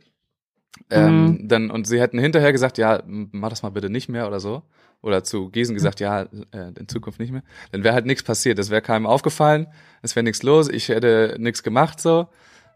ähm, 0.89 1.25
Mhm. 1.25 1.47
dann, 1.47 1.71
und 1.71 1.85
sie 1.87 1.99
hätten 1.99 2.17
hinterher 2.19 2.51
gesagt, 2.51 2.77
ja, 2.77 3.01
mach 3.05 3.49
das 3.49 3.63
mal 3.63 3.69
bitte 3.69 3.89
nicht 3.89 4.09
mehr 4.09 4.27
oder 4.27 4.39
so. 4.39 4.63
Oder 5.01 5.23
zu 5.23 5.49
Giesen 5.49 5.73
gesagt, 5.73 5.99
ja, 5.99 6.23
äh, 6.51 6.71
in 6.77 6.87
Zukunft 6.87 7.19
nicht 7.19 7.31
mehr. 7.31 7.43
Dann 7.71 7.83
wäre 7.83 7.95
halt 7.95 8.05
nichts 8.05 8.23
passiert. 8.23 8.59
Es 8.59 8.69
wäre 8.69 8.81
keinem 8.81 9.07
aufgefallen, 9.07 9.67
es 10.01 10.15
wäre 10.15 10.23
nichts 10.23 10.43
los, 10.43 10.69
ich 10.69 10.89
hätte 10.89 11.35
nichts 11.39 11.63
gemacht 11.63 11.99
so. 11.99 12.27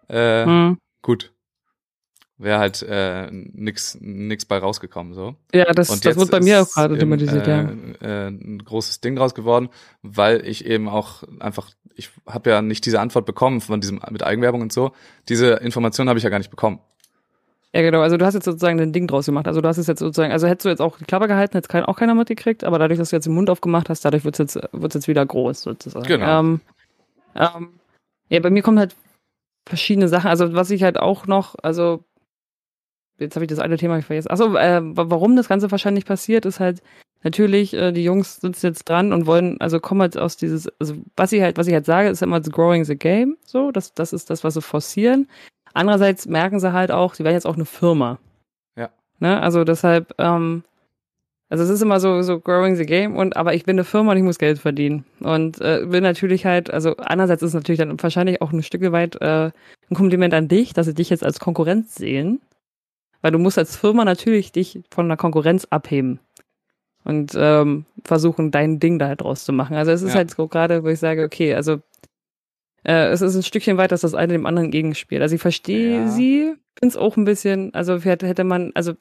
Äh, 0.09 0.45
Mhm. 0.45 0.77
Gut. 1.01 1.31
Wäre 2.37 2.59
halt 2.59 2.81
äh, 2.81 3.29
nix, 3.31 3.97
nix 4.01 4.43
bei 4.43 4.57
rausgekommen 4.57 5.13
so. 5.13 5.35
Ja, 5.53 5.71
das, 5.71 5.89
Und 5.89 6.03
das 6.03 6.17
wird 6.17 6.31
bei 6.31 6.41
mir 6.41 6.63
auch 6.63 6.69
gerade 6.69 6.97
thematisiert, 6.97 7.47
äh, 7.47 7.51
ja. 7.51 7.69
äh, 8.01 8.27
ein 8.27 8.59
großes 8.59 8.99
Ding 8.99 9.15
draus 9.15 9.33
geworden, 9.35 9.69
weil 10.01 10.45
ich 10.45 10.65
eben 10.65 10.89
auch 10.89 11.23
einfach, 11.39 11.69
ich 11.95 12.09
habe 12.27 12.49
ja 12.49 12.61
nicht 12.61 12.85
diese 12.85 12.99
Antwort 12.99 13.25
bekommen 13.25 13.61
von 13.61 13.79
diesem 13.79 14.01
mit 14.09 14.21
Eigenwerbung 14.23 14.61
und 14.61 14.73
so. 14.73 14.91
Diese 15.29 15.53
Information 15.53 16.09
habe 16.09 16.17
ich 16.17 16.23
ja 16.23 16.29
gar 16.29 16.39
nicht 16.39 16.49
bekommen. 16.49 16.79
Ja, 17.75 17.81
genau. 17.81 17.99
Also 17.99 18.15
du 18.15 18.25
hast 18.25 18.35
jetzt 18.35 18.45
sozusagen 18.45 18.79
ein 18.79 18.93
Ding 18.93 19.05
draus 19.05 19.25
gemacht. 19.25 19.47
Also 19.49 19.59
du 19.59 19.67
hast 19.67 19.77
es 19.77 19.87
jetzt 19.87 19.99
sozusagen, 19.99 20.31
also 20.31 20.47
hättest 20.47 20.63
du 20.63 20.69
jetzt 20.69 20.79
auch 20.79 20.97
die 20.97 21.03
Klappe 21.03 21.27
gehalten, 21.27 21.57
hätte 21.57 21.67
kein, 21.67 21.83
auch 21.83 21.97
keiner 21.97 22.15
mitgekriegt, 22.15 22.63
aber 22.63 22.79
dadurch, 22.79 22.97
dass 22.97 23.09
du 23.09 23.17
jetzt 23.17 23.25
den 23.25 23.33
Mund 23.33 23.49
aufgemacht 23.49 23.89
hast, 23.89 24.05
dadurch 24.05 24.23
wird 24.23 24.39
es 24.39 24.55
jetzt, 24.55 24.69
wird's 24.71 24.95
jetzt 24.95 25.09
wieder 25.09 25.25
groß 25.25 25.61
sozusagen. 25.61 26.05
Genau. 26.07 26.39
Ähm, 26.39 26.61
ähm, 27.35 27.69
ja, 28.29 28.39
bei 28.39 28.49
mir 28.49 28.61
kommen 28.63 28.79
halt 28.79 28.95
verschiedene 29.67 30.07
Sachen. 30.07 30.29
Also 30.29 30.53
was 30.53 30.71
ich 30.71 30.83
halt 30.83 30.97
auch 30.97 31.27
noch, 31.27 31.55
also 31.63 32.05
jetzt 33.19 33.35
habe 33.35 33.43
ich 33.43 33.49
das 33.49 33.59
eine 33.59 33.75
Thema 33.77 34.01
vergessen. 34.01 34.31
Achso, 34.31 34.55
äh, 34.55 34.79
wa- 34.81 35.09
warum 35.09 35.35
das 35.35 35.49
Ganze 35.49 35.69
wahrscheinlich 35.69 36.05
passiert, 36.05 36.45
ist 36.45 36.61
halt 36.61 36.81
natürlich, 37.23 37.73
äh, 37.73 37.91
die 37.91 38.05
Jungs 38.05 38.37
sitzen 38.37 38.67
jetzt 38.67 38.85
dran 38.87 39.11
und 39.11 39.25
wollen, 39.25 39.59
also 39.59 39.81
kommen 39.81 39.99
halt 39.99 40.17
aus 40.17 40.37
dieses, 40.37 40.69
also 40.79 40.95
was 41.17 41.33
ich 41.33 41.41
halt, 41.41 41.57
was 41.57 41.67
ich 41.67 41.73
halt 41.73 41.85
sage, 41.85 42.07
ist 42.07 42.21
immer 42.21 42.39
growing 42.39 42.85
the 42.85 42.95
game, 42.95 43.35
so, 43.45 43.71
das, 43.71 43.93
das 43.93 44.13
ist 44.13 44.29
das, 44.29 44.45
was 44.45 44.53
sie 44.53 44.61
forcieren. 44.61 45.27
Andererseits 45.75 46.25
merken 46.25 46.59
sie 46.59 46.73
halt 46.73 46.89
auch, 46.91 47.13
sie 47.13 47.23
werden 47.23 47.35
jetzt 47.35 47.45
auch 47.45 47.55
eine 47.55 47.65
Firma. 47.65 48.17
Ja. 48.77 48.89
Ne? 49.19 49.39
Also 49.41 49.63
deshalb, 49.63 50.13
ähm, 50.17 50.63
also 51.49 51.63
es 51.63 51.69
ist 51.69 51.81
immer 51.81 51.99
so, 51.99 52.21
so 52.23 52.39
growing 52.39 52.75
the 52.75 52.85
game 52.85 53.15
und 53.15 53.37
aber 53.37 53.53
ich 53.53 53.65
bin 53.65 53.75
eine 53.75 53.83
Firma 53.83 54.11
und 54.13 54.17
ich 54.17 54.23
muss 54.23 54.39
Geld 54.39 54.57
verdienen. 54.57 55.05
Und 55.19 55.61
äh, 55.61 55.91
will 55.91 56.01
natürlich 56.01 56.45
halt, 56.45 56.71
also 56.71 56.97
einerseits 56.97 57.43
ist 57.43 57.49
es 57.49 57.53
natürlich 57.53 57.79
dann 57.79 58.01
wahrscheinlich 58.01 58.41
auch 58.41 58.51
ein 58.51 58.63
Stück 58.63 58.81
weit 58.91 59.21
äh, 59.21 59.51
ein 59.89 59.95
Kompliment 59.95 60.33
an 60.33 60.47
dich, 60.47 60.73
dass 60.73 60.87
sie 60.87 60.95
dich 60.95 61.09
jetzt 61.11 61.23
als 61.23 61.39
Konkurrenz 61.39 61.93
sehen. 61.95 62.41
Weil 63.21 63.31
du 63.31 63.39
musst 63.39 63.57
als 63.57 63.75
Firma 63.75 64.05
natürlich 64.05 64.51
dich 64.51 64.81
von 64.91 65.07
der 65.07 65.17
Konkurrenz 65.17 65.65
abheben. 65.69 66.19
Und 67.03 67.33
ähm, 67.35 67.85
versuchen, 68.03 68.49
dein 68.49 68.79
Ding 68.79 68.97
da 68.97 69.07
halt 69.07 69.21
draus 69.21 69.45
zu 69.45 69.53
machen. 69.53 69.75
Also 69.75 69.91
es 69.91 70.01
ist 70.01 70.09
Ja. 70.11 70.15
halt 70.17 70.31
so 70.31 70.47
gerade, 70.47 70.83
wo 70.83 70.87
ich 70.87 70.99
sage, 70.99 71.23
okay, 71.23 71.53
also 71.53 71.77
äh, 72.85 73.07
es 73.09 73.21
ist 73.21 73.35
ein 73.35 73.43
Stückchen 73.43 73.77
weit, 73.77 73.91
dass 73.91 74.01
das 74.01 74.15
eine 74.15 74.33
dem 74.33 74.45
anderen 74.45 74.71
gegenspielt. 74.71 75.21
Also 75.21 75.35
ich 75.35 75.41
verstehe 75.41 76.01
Ja. 76.01 76.07
sie, 76.07 76.55
finde 76.79 76.89
es 76.93 76.97
auch 76.97 77.17
ein 77.17 77.25
bisschen, 77.25 77.73
also 77.73 77.99
hätte 77.99 78.43
man, 78.45 78.71
also 78.75 78.93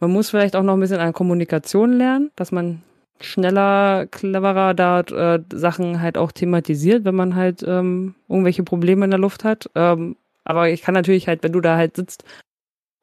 Man 0.00 0.10
muss 0.12 0.30
vielleicht 0.30 0.56
auch 0.56 0.62
noch 0.62 0.74
ein 0.74 0.80
bisschen 0.80 1.00
an 1.00 1.12
Kommunikation 1.12 1.92
lernen, 1.94 2.30
dass 2.36 2.52
man 2.52 2.82
schneller, 3.20 4.06
cleverer 4.06 4.74
da 4.74 5.00
äh, 5.00 5.42
Sachen 5.52 6.02
halt 6.02 6.18
auch 6.18 6.32
thematisiert, 6.32 7.04
wenn 7.04 7.14
man 7.14 7.34
halt 7.34 7.62
ähm, 7.66 8.14
irgendwelche 8.28 8.62
Probleme 8.62 9.04
in 9.06 9.10
der 9.10 9.20
Luft 9.20 9.44
hat. 9.44 9.70
Ähm, 9.74 10.16
aber 10.44 10.68
ich 10.68 10.82
kann 10.82 10.94
natürlich 10.94 11.28
halt, 11.28 11.42
wenn 11.42 11.52
du 11.52 11.60
da 11.62 11.76
halt 11.76 11.96
sitzt 11.96 12.24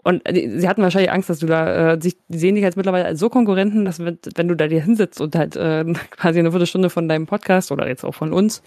und 0.04 0.22
äh, 0.28 0.60
sie 0.60 0.70
hatten 0.70 0.84
wahrscheinlich 0.84 1.12
Angst, 1.12 1.30
dass 1.30 1.40
du 1.40 1.48
da, 1.48 1.94
äh, 1.94 2.02
sich, 2.02 2.18
die 2.28 2.38
sehen 2.38 2.56
dich 2.56 2.64
jetzt 2.64 2.78
mittlerweile 2.78 3.06
als 3.06 3.20
so 3.20 3.30
Konkurrenten, 3.30 3.86
dass 3.86 4.00
wenn, 4.00 4.20
wenn 4.36 4.48
du 4.48 4.56
da 4.56 4.68
dir 4.68 4.82
hinsetzt 4.84 5.22
und 5.22 5.36
halt 5.36 5.56
äh, 5.56 5.86
quasi 6.12 6.40
eine 6.40 6.52
Viertelstunde 6.52 6.90
von 6.92 7.10
deinem 7.10 7.26
Podcast 7.28 7.72
oder 7.72 7.88
jetzt 7.88 8.04
auch 8.06 8.16
von 8.16 8.34
uns 8.34 8.62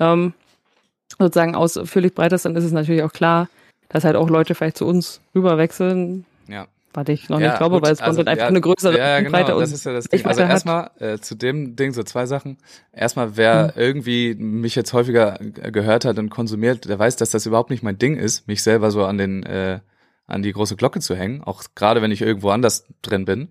ähm, 0.00 0.32
sozusagen 1.18 1.54
ausführlich 1.54 2.14
breitest, 2.14 2.44
dann 2.44 2.56
ist 2.56 2.64
es 2.64 2.72
natürlich 2.72 3.02
auch 3.02 3.12
klar, 3.12 3.48
dass 3.88 4.04
halt 4.04 4.16
auch 4.16 4.28
Leute 4.28 4.54
vielleicht 4.54 4.76
zu 4.76 4.86
uns 4.86 5.20
rüberwechseln. 5.34 6.24
Ja. 6.48 6.66
Warte 6.92 7.12
ich 7.12 7.28
noch 7.28 7.38
Ja, 7.38 7.48
nicht 7.48 7.58
glaube, 7.58 7.76
gut, 7.76 7.84
weil 7.84 7.92
es 7.92 8.00
also, 8.00 8.18
konnte 8.18 8.30
einfach 8.30 8.44
ja, 8.44 8.48
eine 8.48 8.60
größere 8.60 8.96
Ja, 8.96 9.20
Breite 9.20 9.44
genau, 9.46 9.54
und 9.56 9.60
das 9.60 9.72
ist 9.72 9.84
ja 9.84 9.92
das 9.92 10.06
Ding. 10.06 10.24
Also 10.24 10.40
erstmal 10.40 10.90
äh, 10.98 11.18
zu 11.18 11.34
dem 11.34 11.76
Ding 11.76 11.92
so 11.92 12.02
zwei 12.02 12.24
Sachen. 12.24 12.56
Erstmal, 12.92 13.36
wer 13.36 13.74
irgendwie 13.76 14.34
mich 14.34 14.74
jetzt 14.74 14.94
häufiger 14.94 15.38
gehört 15.40 16.06
hat 16.06 16.18
und 16.18 16.30
konsumiert, 16.30 16.86
der 16.86 16.98
weiß, 16.98 17.16
dass 17.16 17.30
das 17.30 17.44
überhaupt 17.44 17.68
nicht 17.68 17.82
mein 17.82 17.98
Ding 17.98 18.16
ist, 18.16 18.48
mich 18.48 18.62
selber 18.62 18.90
so 18.90 19.04
an 19.04 19.18
den 19.18 19.42
äh, 19.42 19.80
an 20.26 20.42
die 20.42 20.52
große 20.52 20.76
Glocke 20.76 21.00
zu 21.00 21.14
hängen, 21.14 21.42
auch 21.44 21.62
gerade 21.74 22.02
wenn 22.02 22.10
ich 22.10 22.22
irgendwo 22.22 22.50
anders 22.50 22.86
drin 23.02 23.26
bin. 23.26 23.48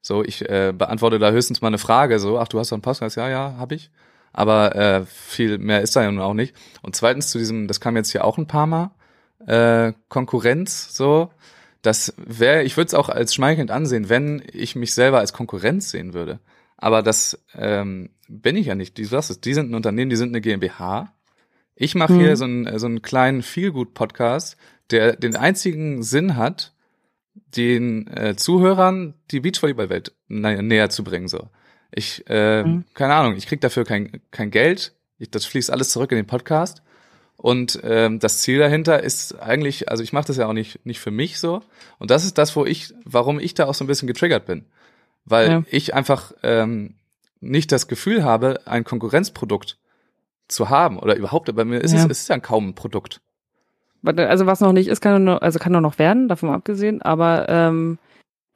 So, 0.00 0.24
ich 0.24 0.48
äh, 0.48 0.72
beantworte 0.76 1.18
da 1.18 1.30
höchstens 1.30 1.60
mal 1.60 1.68
eine 1.68 1.78
Frage, 1.78 2.18
so, 2.18 2.38
ach, 2.38 2.48
du 2.48 2.58
hast 2.58 2.70
doch 2.70 2.76
einen 2.76 2.82
Podcast, 2.82 3.16
ja, 3.16 3.28
ja, 3.28 3.56
hab 3.58 3.72
ich. 3.72 3.90
Aber 4.36 4.76
äh, 4.76 5.06
viel 5.06 5.56
mehr 5.58 5.80
ist 5.80 5.96
da 5.96 6.02
ja 6.02 6.12
nun 6.12 6.20
auch 6.20 6.34
nicht. 6.34 6.54
Und 6.82 6.94
zweitens 6.94 7.30
zu 7.30 7.38
diesem, 7.38 7.68
das 7.68 7.80
kam 7.80 7.96
jetzt 7.96 8.12
hier 8.12 8.24
auch 8.24 8.36
ein 8.36 8.46
paar 8.46 8.66
Mal, 8.66 8.90
äh, 9.46 9.94
Konkurrenz, 10.08 10.94
so, 10.94 11.30
das 11.80 12.14
wäre, 12.18 12.62
ich 12.62 12.76
würde 12.76 12.88
es 12.88 12.94
auch 12.94 13.08
als 13.08 13.34
schmeichelnd 13.34 13.70
ansehen, 13.70 14.08
wenn 14.10 14.42
ich 14.52 14.76
mich 14.76 14.92
selber 14.94 15.20
als 15.20 15.32
Konkurrenz 15.32 15.90
sehen 15.90 16.12
würde. 16.12 16.40
Aber 16.76 17.02
das 17.02 17.42
ähm, 17.54 18.10
bin 18.28 18.56
ich 18.56 18.66
ja 18.66 18.74
nicht. 18.74 18.98
Die, 18.98 19.10
was 19.10 19.30
ist, 19.30 19.46
die 19.46 19.54
sind 19.54 19.70
ein 19.70 19.74
Unternehmen, 19.74 20.10
die 20.10 20.16
sind 20.16 20.28
eine 20.28 20.42
GmbH. 20.42 21.14
Ich 21.74 21.94
mache 21.94 22.12
Mhm. 22.12 22.20
hier 22.20 22.36
so 22.36 22.44
einen, 22.44 22.78
so 22.78 22.86
einen 22.86 23.00
kleinen 23.00 23.42
Feelgood-Podcast, 23.42 24.58
der 24.90 25.16
den 25.16 25.36
einzigen 25.36 26.02
Sinn 26.02 26.36
hat, 26.36 26.74
den 27.56 28.06
äh, 28.08 28.36
Zuhörern 28.36 29.14
die 29.30 29.40
Beachvolleyball-Welt 29.40 30.12
nä 30.28 30.60
näher 30.62 30.90
zu 30.90 31.04
bringen. 31.04 31.28
So, 31.28 31.48
ich, 31.96 32.22
äh, 32.28 32.62
Mhm. 32.62 32.84
keine 32.94 33.14
Ahnung, 33.14 33.36
ich 33.36 33.46
krieg 33.48 33.60
dafür 33.60 33.84
kein 33.84 34.20
kein 34.30 34.52
Geld. 34.52 34.92
Ich, 35.18 35.30
das 35.30 35.44
fließt 35.46 35.70
alles 35.72 35.90
zurück 35.90 36.12
in 36.12 36.16
den 36.16 36.26
Podcast. 36.26 36.82
Und 37.38 37.80
ähm, 37.82 38.18
das 38.18 38.38
Ziel 38.42 38.58
dahinter 38.58 39.02
ist 39.02 39.38
eigentlich, 39.40 39.90
also 39.90 40.02
ich 40.02 40.12
mache 40.12 40.26
das 40.28 40.36
ja 40.36 40.46
auch 40.46 40.52
nicht 40.54 40.84
nicht 40.86 41.00
für 41.00 41.10
mich 41.10 41.38
so. 41.38 41.62
Und 41.98 42.10
das 42.10 42.24
ist 42.24 42.38
das, 42.38 42.54
wo 42.56 42.64
ich, 42.64 42.94
warum 43.04 43.40
ich 43.40 43.54
da 43.54 43.66
auch 43.66 43.74
so 43.74 43.84
ein 43.84 43.88
bisschen 43.88 44.06
getriggert 44.08 44.46
bin, 44.46 44.64
weil 45.24 45.50
Ja. 45.50 45.62
ich 45.70 45.94
einfach 45.94 46.32
ähm, 46.42 46.94
nicht 47.40 47.72
das 47.72 47.88
Gefühl 47.88 48.24
habe, 48.24 48.60
ein 48.66 48.84
Konkurrenzprodukt 48.84 49.76
zu 50.48 50.70
haben 50.70 50.98
oder 50.98 51.16
überhaupt. 51.16 51.54
Bei 51.54 51.64
mir 51.64 51.80
ist 51.80 51.92
Ja. 51.92 51.98
es, 51.98 52.04
es 52.10 52.20
ist 52.20 52.28
ja 52.28 52.38
kaum 52.38 52.68
ein 52.68 52.74
Produkt. 52.74 53.20
Also 54.04 54.46
was 54.46 54.60
noch 54.60 54.72
nicht 54.72 54.86
ist, 54.88 55.00
kann 55.00 55.24
nur, 55.24 55.42
also 55.42 55.58
kann 55.58 55.72
nur 55.72 55.80
noch 55.80 55.98
werden, 55.98 56.28
davon 56.28 56.50
abgesehen. 56.50 57.02
Aber 57.02 57.48
ähm, 57.48 57.98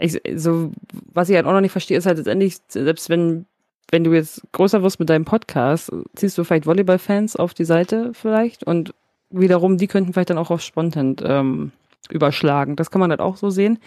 ich, 0.01 0.21
so 0.37 0.73
was 1.13 1.29
ich 1.29 1.37
halt 1.37 1.47
auch 1.47 1.53
noch 1.53 1.61
nicht 1.61 1.73
verstehe, 1.73 1.99
ist 1.99 2.07
halt 2.07 2.19
letztendlich, 2.19 2.59
selbst 2.69 3.09
wenn 3.09 3.47
wenn 3.91 4.05
du 4.05 4.13
jetzt 4.13 4.43
größer 4.53 4.83
wirst 4.83 5.01
mit 5.01 5.11
deinem 5.11 5.25
Podcast, 5.25 5.91
ziehst 6.15 6.39
du 6.39 6.45
vielleicht 6.45 6.67
Volleyball-Fans 6.67 7.37
auf 7.37 7.55
die 7.55 7.65
Seite 7.65 8.13
vielleicht 8.15 8.65
und 8.65 8.95
wiederum, 9.31 9.79
die 9.79 9.89
könnten 9.89 10.13
vielleicht 10.13 10.31
dann 10.31 10.39
auch 10.39 10.51
auf 10.51 10.61
Spontan 10.61 11.17
ähm, 11.25 11.73
überschlagen. 12.09 12.77
Das 12.77 12.91
kann 12.91 13.01
man 13.01 13.11
halt 13.11 13.21
auch 13.21 13.37
so 13.37 13.51
sehen. 13.51 13.79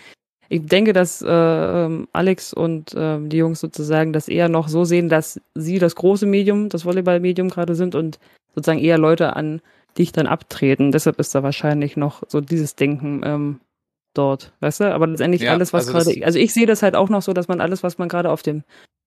Ich 0.49 0.65
denke, 0.65 0.93
dass 0.93 1.21
äh, 1.21 1.27
ähm, 1.27 2.07
Alex 2.11 2.53
und 2.53 2.93
ähm, 2.95 3.29
die 3.29 3.37
Jungs 3.37 3.59
sozusagen 3.59 4.13
das 4.13 4.27
eher 4.27 4.49
noch 4.49 4.67
so 4.67 4.83
sehen, 4.83 5.09
dass 5.09 5.39
sie 5.55 5.79
das 5.79 5.95
große 5.95 6.25
Medium, 6.25 6.69
das 6.69 6.85
Volleyball-Medium 6.85 7.49
gerade 7.49 7.75
sind 7.75 7.95
und 7.95 8.19
sozusagen 8.53 8.79
eher 8.79 8.97
Leute 8.97 9.35
an 9.35 9.61
dich 9.97 10.11
dann 10.11 10.27
abtreten. 10.27 10.91
Deshalb 10.91 11.19
ist 11.19 11.33
da 11.33 11.43
wahrscheinlich 11.43 11.97
noch 11.97 12.23
so 12.27 12.41
dieses 12.41 12.75
Denken 12.75 13.21
ähm, 13.23 13.59
dort, 14.13 14.53
weißt 14.59 14.81
du? 14.81 14.93
Aber 14.93 15.07
letztendlich 15.07 15.41
Ja, 15.41 15.51
alles, 15.51 15.73
was 15.73 15.87
also 15.87 16.11
gerade, 16.11 16.25
also 16.25 16.39
ich 16.39 16.53
sehe 16.53 16.65
das 16.65 16.83
halt 16.83 16.95
auch 16.95 17.09
noch 17.09 17.21
so, 17.21 17.33
dass 17.33 17.47
man 17.47 17.61
alles, 17.61 17.83
was 17.83 17.97
man 17.97 18.09
gerade 18.09 18.29
auf 18.29 18.43
dem 18.43 18.63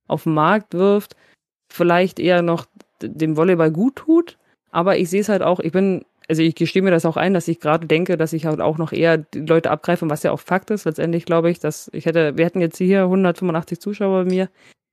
auf 0.08 0.24
den 0.24 0.34
Markt 0.34 0.74
wirft, 0.74 1.16
vielleicht 1.68 2.18
eher 2.18 2.42
noch 2.42 2.66
dem 3.02 3.36
Volleyball 3.36 3.70
gut 3.70 3.96
tut. 3.96 4.38
Aber 4.70 4.98
ich 4.98 5.10
sehe 5.10 5.20
es 5.20 5.28
halt 5.28 5.42
auch, 5.42 5.60
ich 5.60 5.72
bin, 5.72 6.04
also 6.28 6.42
ich 6.42 6.54
gestehe 6.54 6.82
mir 6.82 6.90
das 6.90 7.06
auch 7.06 7.16
ein, 7.16 7.34
dass 7.34 7.48
ich 7.48 7.60
gerade 7.60 7.86
denke, 7.86 8.16
dass 8.16 8.32
ich 8.32 8.46
halt 8.46 8.60
auch 8.60 8.78
noch 8.78 8.92
eher 8.92 9.18
die 9.18 9.40
Leute 9.40 9.70
abgreife, 9.70 10.08
was 10.10 10.22
ja 10.22 10.32
auch 10.32 10.40
Fakt 10.40 10.70
ist. 10.70 10.84
Letztendlich 10.84 11.24
glaube 11.24 11.50
ich, 11.50 11.58
dass 11.58 11.90
ich 11.92 12.06
hätte, 12.06 12.36
wir 12.36 12.44
hätten 12.44 12.60
jetzt 12.60 12.78
hier 12.78 13.02
185 13.02 13.80
Zuschauer 13.80 14.24
bei 14.24 14.30
mir. 14.30 14.48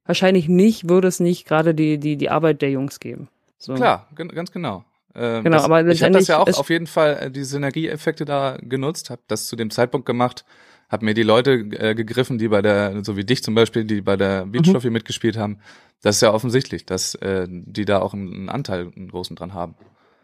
Wahrscheinlich 0.06 0.50
nicht, 0.50 0.90
würde 0.90 1.08
es 1.08 1.20
nicht 1.20 1.48
gerade 1.48 1.74
die, 1.74 1.98
die, 1.98 2.18
die 2.18 2.30
Arbeit 2.30 2.62
der 2.62 2.72
Jungs 2.72 3.00
geben. 3.00 3.30
So. 3.58 3.76
Klar, 3.76 4.08
ganz 4.16 4.52
genau. 4.52 4.84
Ähm, 5.16 5.44
Genau, 5.44 5.58
das, 5.58 5.66
aber 5.66 5.88
ich 5.88 6.02
habe 6.04 6.14
das 6.14 6.28
ja 6.28 6.40
auch 6.40 6.48
auf 6.48 6.70
jeden 6.70 6.88
Fall 6.88 7.18
äh, 7.22 7.32
die 7.32 7.44
Synergieeffekte 7.44 8.26
da 8.26 8.58
genutzt, 8.62 9.10
habe 9.10 9.22
das 9.28 9.48
zu 9.48 9.56
dem 9.56 9.70
Zeitpunkt 9.70 10.06
gemacht, 10.06 10.46
habe 10.90 11.06
mir 11.06 11.14
die 11.14 11.24
Leute 11.24 11.52
äh, 11.54 11.96
gegriffen, 11.96 12.38
die 12.38 12.48
bei 12.48 12.62
der, 12.62 13.04
so 13.04 13.16
wie 13.18 13.24
dich 13.24 13.44
zum 13.44 13.56
Beispiel, 13.56 13.84
die 13.84 14.02
bei 14.02 14.16
der 14.18 14.46
Beach 14.46 14.68
Mhm. 14.68 14.74
Trophy 14.74 14.90
mitgespielt 14.90 15.38
haben. 15.38 15.60
Das 16.02 16.16
ist 16.18 16.22
ja 16.22 16.34
offensichtlich, 16.34 16.86
dass 16.86 17.16
äh, 17.16 17.48
die 17.50 17.86
da 17.86 18.00
auch 18.02 18.14
einen, 18.14 18.34
einen 18.34 18.50
Anteil, 18.50 18.92
einen 18.96 19.08
großen 19.10 19.36
dran 19.36 19.54
haben. 19.54 19.76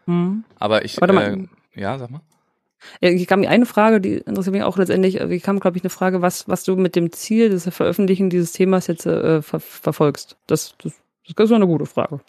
Hm. 0.06 0.44
Aber 0.58 0.84
ich, 0.84 1.00
Warte 1.00 1.14
mal. 1.14 1.46
äh, 1.74 1.80
ja, 1.80 1.98
sag 1.98 2.10
mal. 2.10 2.20
Ja, 3.00 3.10
hier 3.10 3.26
kam 3.26 3.44
eine 3.44 3.66
Frage, 3.66 4.00
die 4.00 4.14
interessiert 4.14 4.54
mich 4.54 4.62
auch 4.62 4.76
letztendlich, 4.78 5.20
also 5.20 5.30
hier 5.30 5.40
kam, 5.40 5.60
glaube 5.60 5.76
ich, 5.76 5.82
eine 5.82 5.90
Frage, 5.90 6.22
was, 6.22 6.48
was 6.48 6.64
du 6.64 6.76
mit 6.76 6.96
dem 6.96 7.12
Ziel 7.12 7.50
des 7.50 7.68
Veröffentlichen 7.68 8.30
dieses 8.30 8.52
Themas 8.52 8.86
jetzt 8.86 9.06
äh, 9.06 9.42
ver 9.42 9.60
verfolgst. 9.60 10.36
Das, 10.46 10.74
das, 10.82 10.94
das 11.36 11.50
ist 11.50 11.54
eine 11.54 11.66
gute 11.66 11.86
Frage. 11.86 12.20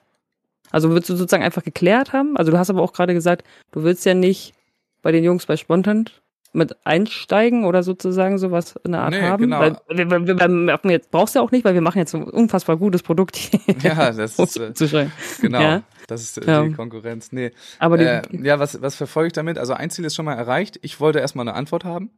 Also 0.72 0.92
willst 0.92 1.10
du 1.10 1.16
sozusagen 1.16 1.44
einfach 1.44 1.64
geklärt 1.64 2.14
haben? 2.14 2.38
Also 2.38 2.52
du 2.52 2.58
hast 2.58 2.70
aber 2.70 2.82
auch 2.82 2.94
gerade 2.94 3.14
gesagt, 3.14 3.46
du 3.72 3.84
willst 3.84 4.06
ja 4.06 4.14
nicht 4.14 4.54
bei 5.02 5.12
den 5.12 5.24
Jungs 5.24 5.46
bei 5.46 5.58
Spontan 5.58 6.06
mit 6.54 6.76
einsteigen 6.86 7.64
oder 7.64 7.82
sozusagen 7.82 8.38
sowas 8.38 8.76
in 8.84 8.92
der 8.92 9.02
Art 9.02 9.12
Nee, 9.12 9.22
haben. 9.22 9.42
genau. 9.44 9.60
Weil 9.60 9.78
wir, 9.88 10.10
wir, 10.10 10.38
wir, 10.84 10.92
jetzt, 10.92 11.10
brauchst 11.10 11.34
du 11.34 11.40
ja 11.40 11.46
auch 11.46 11.52
nicht, 11.52 11.64
weil 11.64 11.74
wir 11.76 11.82
machen 11.82 11.98
jetzt 12.00 12.14
ein 12.14 12.24
unfassbar 12.24 12.76
gutes 12.76 13.04
Produkt 13.04 13.38
hier. 13.38 13.60
Ja, 13.82 14.12
das 14.12 14.38
ist, 14.38 14.58
äh, 14.58 15.08
genau, 15.40 15.62
Ja. 15.62 15.84
das 16.08 16.22
ist 16.24 16.38
äh, 16.40 16.46
Ja. 16.52 16.64
die 16.64 16.74
Konkurrenz. 16.74 17.32
Nee, 17.32 17.52
Aber 17.80 17.98
die, 17.98 18.04
Äh, 18.04 18.22
ja, 18.44 18.60
was, 18.60 18.82
was 18.82 18.96
verfolge 18.96 19.28
ich 19.28 19.34
damit? 19.34 19.58
Also 19.58 19.74
ein 19.74 19.90
Ziel 19.92 20.04
ist 20.04 20.14
schon 20.16 20.26
mal 20.26 20.34
erreicht. 20.34 20.78
Ich 20.82 21.00
wollte 21.00 21.20
erstmal 21.20 21.48
eine 21.48 21.56
Antwort 21.56 21.86
haben. 21.86 22.10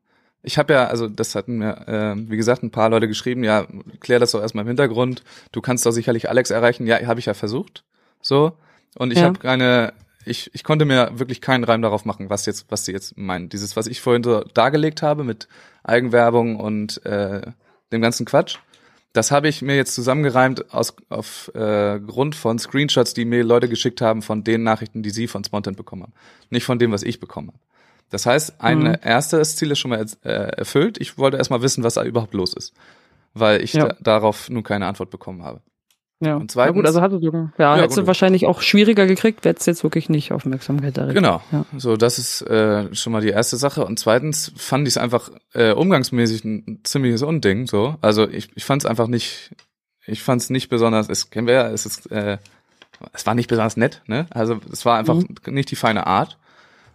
Ich 0.42 0.58
habe 0.58 0.74
ja, 0.74 0.88
also 0.88 1.08
das 1.08 1.36
hatten 1.36 1.60
mir, 1.60 1.88
äh, 1.88 2.16
wie 2.30 2.36
gesagt, 2.36 2.64
ein 2.64 2.72
paar 2.72 2.90
Leute 2.90 3.08
geschrieben, 3.08 3.44
ja, 3.44 3.66
klär 4.00 4.20
das 4.20 4.32
doch 4.32 4.42
erstmal 4.42 4.64
im 4.64 4.68
Hintergrund. 4.68 5.24
Du 5.52 5.62
kannst 5.62 5.86
doch 5.86 5.92
sicherlich 5.92 6.28
Alex 6.30 6.50
erreichen. 6.50 6.88
Ja, 6.88 7.00
habe 7.06 7.20
ich 7.20 7.28
ja 7.28 7.34
versucht. 7.36 7.84
So. 8.24 8.54
Und 8.98 9.12
ich 9.12 9.20
Ja. 9.20 9.26
habe 9.26 9.38
keine, 9.38 9.94
ich, 10.26 10.50
ich 10.54 10.64
konnte 10.64 10.86
mir 10.86 11.12
wirklich 11.20 11.42
keinen 11.42 11.64
Reim 11.64 11.82
darauf 11.84 12.06
machen, 12.06 12.30
was 12.32 12.46
jetzt, 12.48 12.66
was 12.70 12.86
sie 12.86 12.92
jetzt 12.94 13.18
meinen. 13.18 13.50
Dieses, 13.50 13.76
was 13.76 13.86
ich 13.88 14.02
vorhin 14.02 14.24
so 14.24 14.42
dargelegt 14.54 15.02
habe 15.04 15.24
mit 15.24 15.48
Eigenwerbung 15.84 16.56
und 16.60 17.06
äh, 17.06 17.42
dem 17.92 18.02
ganzen 18.02 18.26
Quatsch. 18.26 18.58
Das 19.12 19.30
habe 19.30 19.48
ich 19.48 19.62
mir 19.62 19.76
jetzt 19.76 19.94
zusammengereimt 19.94 20.74
aus 20.74 20.96
auf 21.10 21.52
äh, 21.54 22.00
Grund 22.00 22.34
von 22.36 22.58
Screenshots, 22.58 23.14
die 23.14 23.26
mir 23.26 23.44
Leute 23.44 23.70
geschickt 23.70 24.02
haben 24.02 24.24
von 24.24 24.44
den 24.44 24.64
Nachrichten, 24.64 25.04
die 25.04 25.12
sie 25.12 25.28
von 25.28 25.44
Spontan 25.44 25.76
bekommen 25.76 26.02
haben, 26.04 26.14
nicht 26.50 26.66
von 26.66 26.80
dem, 26.80 26.92
was 26.92 27.04
ich 27.04 27.20
bekommen 27.20 27.50
habe. 27.50 27.60
Das 28.10 28.26
heißt, 28.26 28.56
ein 28.62 28.80
Mhm. 28.80 28.96
erstes 29.02 29.56
Ziel 29.56 29.70
ist 29.72 29.80
schon 29.80 29.90
mal 29.90 30.04
äh, 30.24 30.30
erfüllt. 30.30 31.00
Ich 31.00 31.18
wollte 31.20 31.38
erstmal 31.38 31.62
wissen, 31.62 31.84
was 31.84 31.94
da 31.96 32.04
überhaupt 32.04 32.34
los 32.34 32.54
ist, 32.54 32.74
weil 33.36 33.62
ich 33.64 33.74
Ja. 33.74 33.90
da, 33.90 33.96
darauf 34.00 34.50
nun 34.50 34.64
keine 34.64 34.88
Antwort 34.88 35.12
bekommen 35.12 35.44
habe. 35.44 35.62
Ja. 36.26 36.36
und 36.36 36.52
zweitens- 36.52 36.76
ja 36.76 36.80
gut, 36.82 36.86
also 36.88 37.02
hattest 37.02 37.24
du, 37.24 37.32
ja, 37.32 37.76
Ja, 37.76 37.76
hättest 37.82 37.98
du 37.98 38.08
wahrscheinlich 38.08 38.46
auch 38.46 38.62
schwieriger 38.62 39.06
gekriegt, 39.08 39.46
hättest 39.46 39.68
jetzt 39.68 39.84
wirklich 39.84 40.10
nicht 40.10 40.32
Aufmerksamkeit 40.32 40.98
erregt. 40.98 41.16
Genau. 41.16 41.42
Ja. 41.52 41.66
So, 41.78 41.98
das 41.98 42.20
ist 42.20 42.42
äh, 42.44 42.94
schon 42.96 43.14
mal 43.14 43.22
die 43.22 43.30
erste 43.30 43.58
Sache. 43.58 43.86
Und 43.86 44.00
zweitens 44.00 44.52
fand 44.56 44.88
ich 44.88 44.94
es 44.94 44.98
einfach 44.98 45.30
äh, 45.54 45.72
umgangsmäßig 45.72 46.44
ein 46.46 46.80
ziemliches 46.84 47.22
Unding. 47.24 47.68
So, 47.68 47.96
also 48.02 48.28
ich, 48.28 48.50
ich 48.56 48.66
fand 48.66 48.84
es 48.84 48.90
einfach 48.90 49.08
nicht, 49.08 49.52
ich 50.06 50.22
fand 50.24 50.42
es 50.42 50.50
nicht 50.50 50.70
besonders. 50.70 51.10
Es 51.10 51.30
kennen 51.30 51.48
wir 51.48 51.54
ja, 51.54 51.70
es 51.70 51.86
ist, 51.86 52.12
äh, 52.12 52.38
es 53.14 53.26
war 53.26 53.36
nicht 53.36 53.48
besonders 53.50 53.78
nett. 53.78 54.02
Ne? 54.08 54.28
Also 54.32 54.60
es 54.72 54.86
war 54.86 54.98
einfach 54.98 55.16
Mhm. 55.16 55.54
nicht 55.54 55.72
die 55.72 55.76
feine 55.76 56.08
Art. 56.08 56.38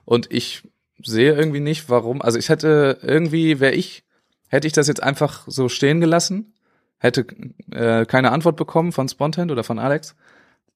Und 0.04 0.32
ich 0.32 0.62
sehe 1.02 1.34
irgendwie 1.34 1.60
nicht, 1.60 1.88
warum. 1.90 2.22
Also 2.22 2.38
ich 2.38 2.48
hätte 2.48 2.98
irgendwie, 3.02 3.60
wäre 3.60 3.74
ich, 3.74 4.04
hätte 4.48 4.66
ich 4.66 4.72
das 4.72 4.88
jetzt 4.88 5.02
einfach 5.02 5.44
so 5.46 5.68
stehen 5.68 6.00
gelassen, 6.00 6.54
hätte 6.98 7.26
äh, 7.70 8.04
keine 8.06 8.32
Antwort 8.32 8.56
bekommen 8.56 8.92
von 8.92 9.08
Spontan 9.08 9.50
oder 9.50 9.64
von 9.64 9.78
Alex, 9.78 10.14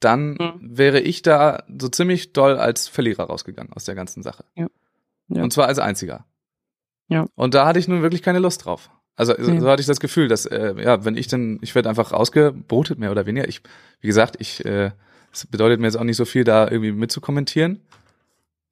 dann 0.00 0.32
Mhm. 0.34 0.52
wäre 0.60 1.00
ich 1.00 1.22
da 1.22 1.62
so 1.78 1.88
ziemlich 1.88 2.32
doll 2.32 2.56
als 2.58 2.88
Verlierer 2.88 3.24
rausgegangen 3.24 3.72
aus 3.72 3.84
der 3.84 3.94
ganzen 3.94 4.22
Sache. 4.22 4.44
Ja. 4.56 4.66
Ja. 5.28 5.42
Und 5.42 5.52
zwar 5.52 5.66
als 5.68 5.78
einziger. 5.78 6.26
Ja. 7.08 7.26
Und 7.34 7.54
da 7.54 7.66
hatte 7.66 7.78
ich 7.78 7.88
nun 7.88 8.02
wirklich 8.02 8.22
keine 8.22 8.38
Lust 8.38 8.64
drauf. 8.64 8.90
Also 9.16 9.34
so, 9.38 9.60
so 9.60 9.68
hatte 9.70 9.80
ich 9.80 9.86
das 9.86 10.00
Gefühl, 10.00 10.28
dass 10.28 10.46
äh, 10.46 10.74
ja, 10.82 11.04
wenn 11.04 11.16
ich 11.16 11.26
dann, 11.28 11.58
ich 11.60 11.74
werde 11.74 11.88
einfach 11.88 12.12
ausgebotet 12.12 12.98
mehr 12.98 13.10
oder 13.10 13.26
weniger. 13.26 13.46
Ich, 13.48 13.60
wie 14.00 14.06
gesagt, 14.06 14.36
ich, 14.40 14.64
äh, 14.64 14.90
es 15.32 15.46
bedeutet 15.46 15.80
mir 15.80 15.86
jetzt 15.86 15.96
auch 15.96 16.04
nicht 16.04 16.16
so 16.16 16.24
viel, 16.24 16.44
da 16.44 16.64
irgendwie 16.68 16.92
mitzukommentieren. 16.92 17.80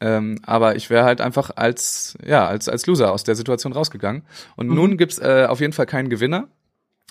Ähm, 0.01 0.39
aber 0.47 0.77
ich 0.77 0.89
wäre 0.89 1.05
halt 1.05 1.21
einfach 1.21 1.51
als, 1.57 2.17
ja, 2.25 2.47
als, 2.47 2.69
als 2.71 2.87
Loser 2.87 3.13
aus 3.13 3.23
der 3.23 3.35
Situation 3.35 3.73
rausgegangen. 3.75 4.23
Und 4.57 4.69
Mhm. 4.69 4.75
nun 4.75 4.97
gibt's 4.97 5.19
äh, 5.19 5.47
auf 5.49 5.61
jeden 5.61 5.75
Fall 5.75 5.87
keinen 5.87 6.09
Gewinner 6.09 6.49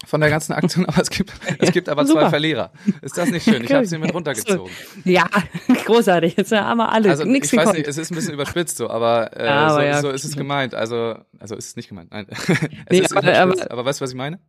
von 0.06 0.22
der 0.22 0.30
ganzen 0.30 0.54
Aktion, 0.54 0.86
aber 0.86 1.02
es 1.02 1.10
gibt, 1.10 1.32
es 1.60 1.72
gibt 1.72 1.90
aber 1.90 2.04
zwei 2.06 2.12
super. 2.14 2.30
Verlierer. 2.30 2.72
Ist 3.02 3.18
das 3.18 3.30
nicht 3.30 3.44
schön? 3.44 3.64
Ich 3.64 3.74
habe 3.74 3.86
sie 3.86 3.98
mit 3.98 4.14
runtergezogen. 4.14 4.72
Ja, 5.06 5.28
großartig. 5.86 6.36
Jetzt 6.38 6.52
haben 6.52 6.78
wir 6.78 6.92
alle 6.92 7.10
Also 7.10 7.26
nichts 7.26 7.52
ich 7.52 7.58
weiß 7.58 7.66
gekonnt. 7.66 7.78
nicht, 7.80 7.88
es 7.88 7.98
ist 7.98 8.12
ein 8.12 8.16
bisschen 8.16 8.34
überspitzt 8.34 8.78
so, 8.78 8.90
aber, 8.90 9.36
äh, 9.38 9.46
Ja, 9.46 9.56
aber 9.68 9.74
so, 9.76 9.82
ja, 9.82 10.02
so 10.02 10.10
ist 10.10 10.24
es 10.26 10.36
gemeint. 10.36 10.74
Also, 10.74 11.16
also 11.40 11.56
ist 11.56 11.68
es 11.68 11.76
nicht 11.76 11.90
gemeint. 11.90 12.12
Nein. 12.12 12.28
es 12.30 12.48
Nee, 12.90 13.00
ist 13.00 13.16
aber- 13.16 13.34
aber- 13.38 13.72
aber 13.72 13.86
weißt 13.86 14.00
du, 14.00 14.04
was 14.04 14.12
ich 14.12 14.18
meine? 14.18 14.40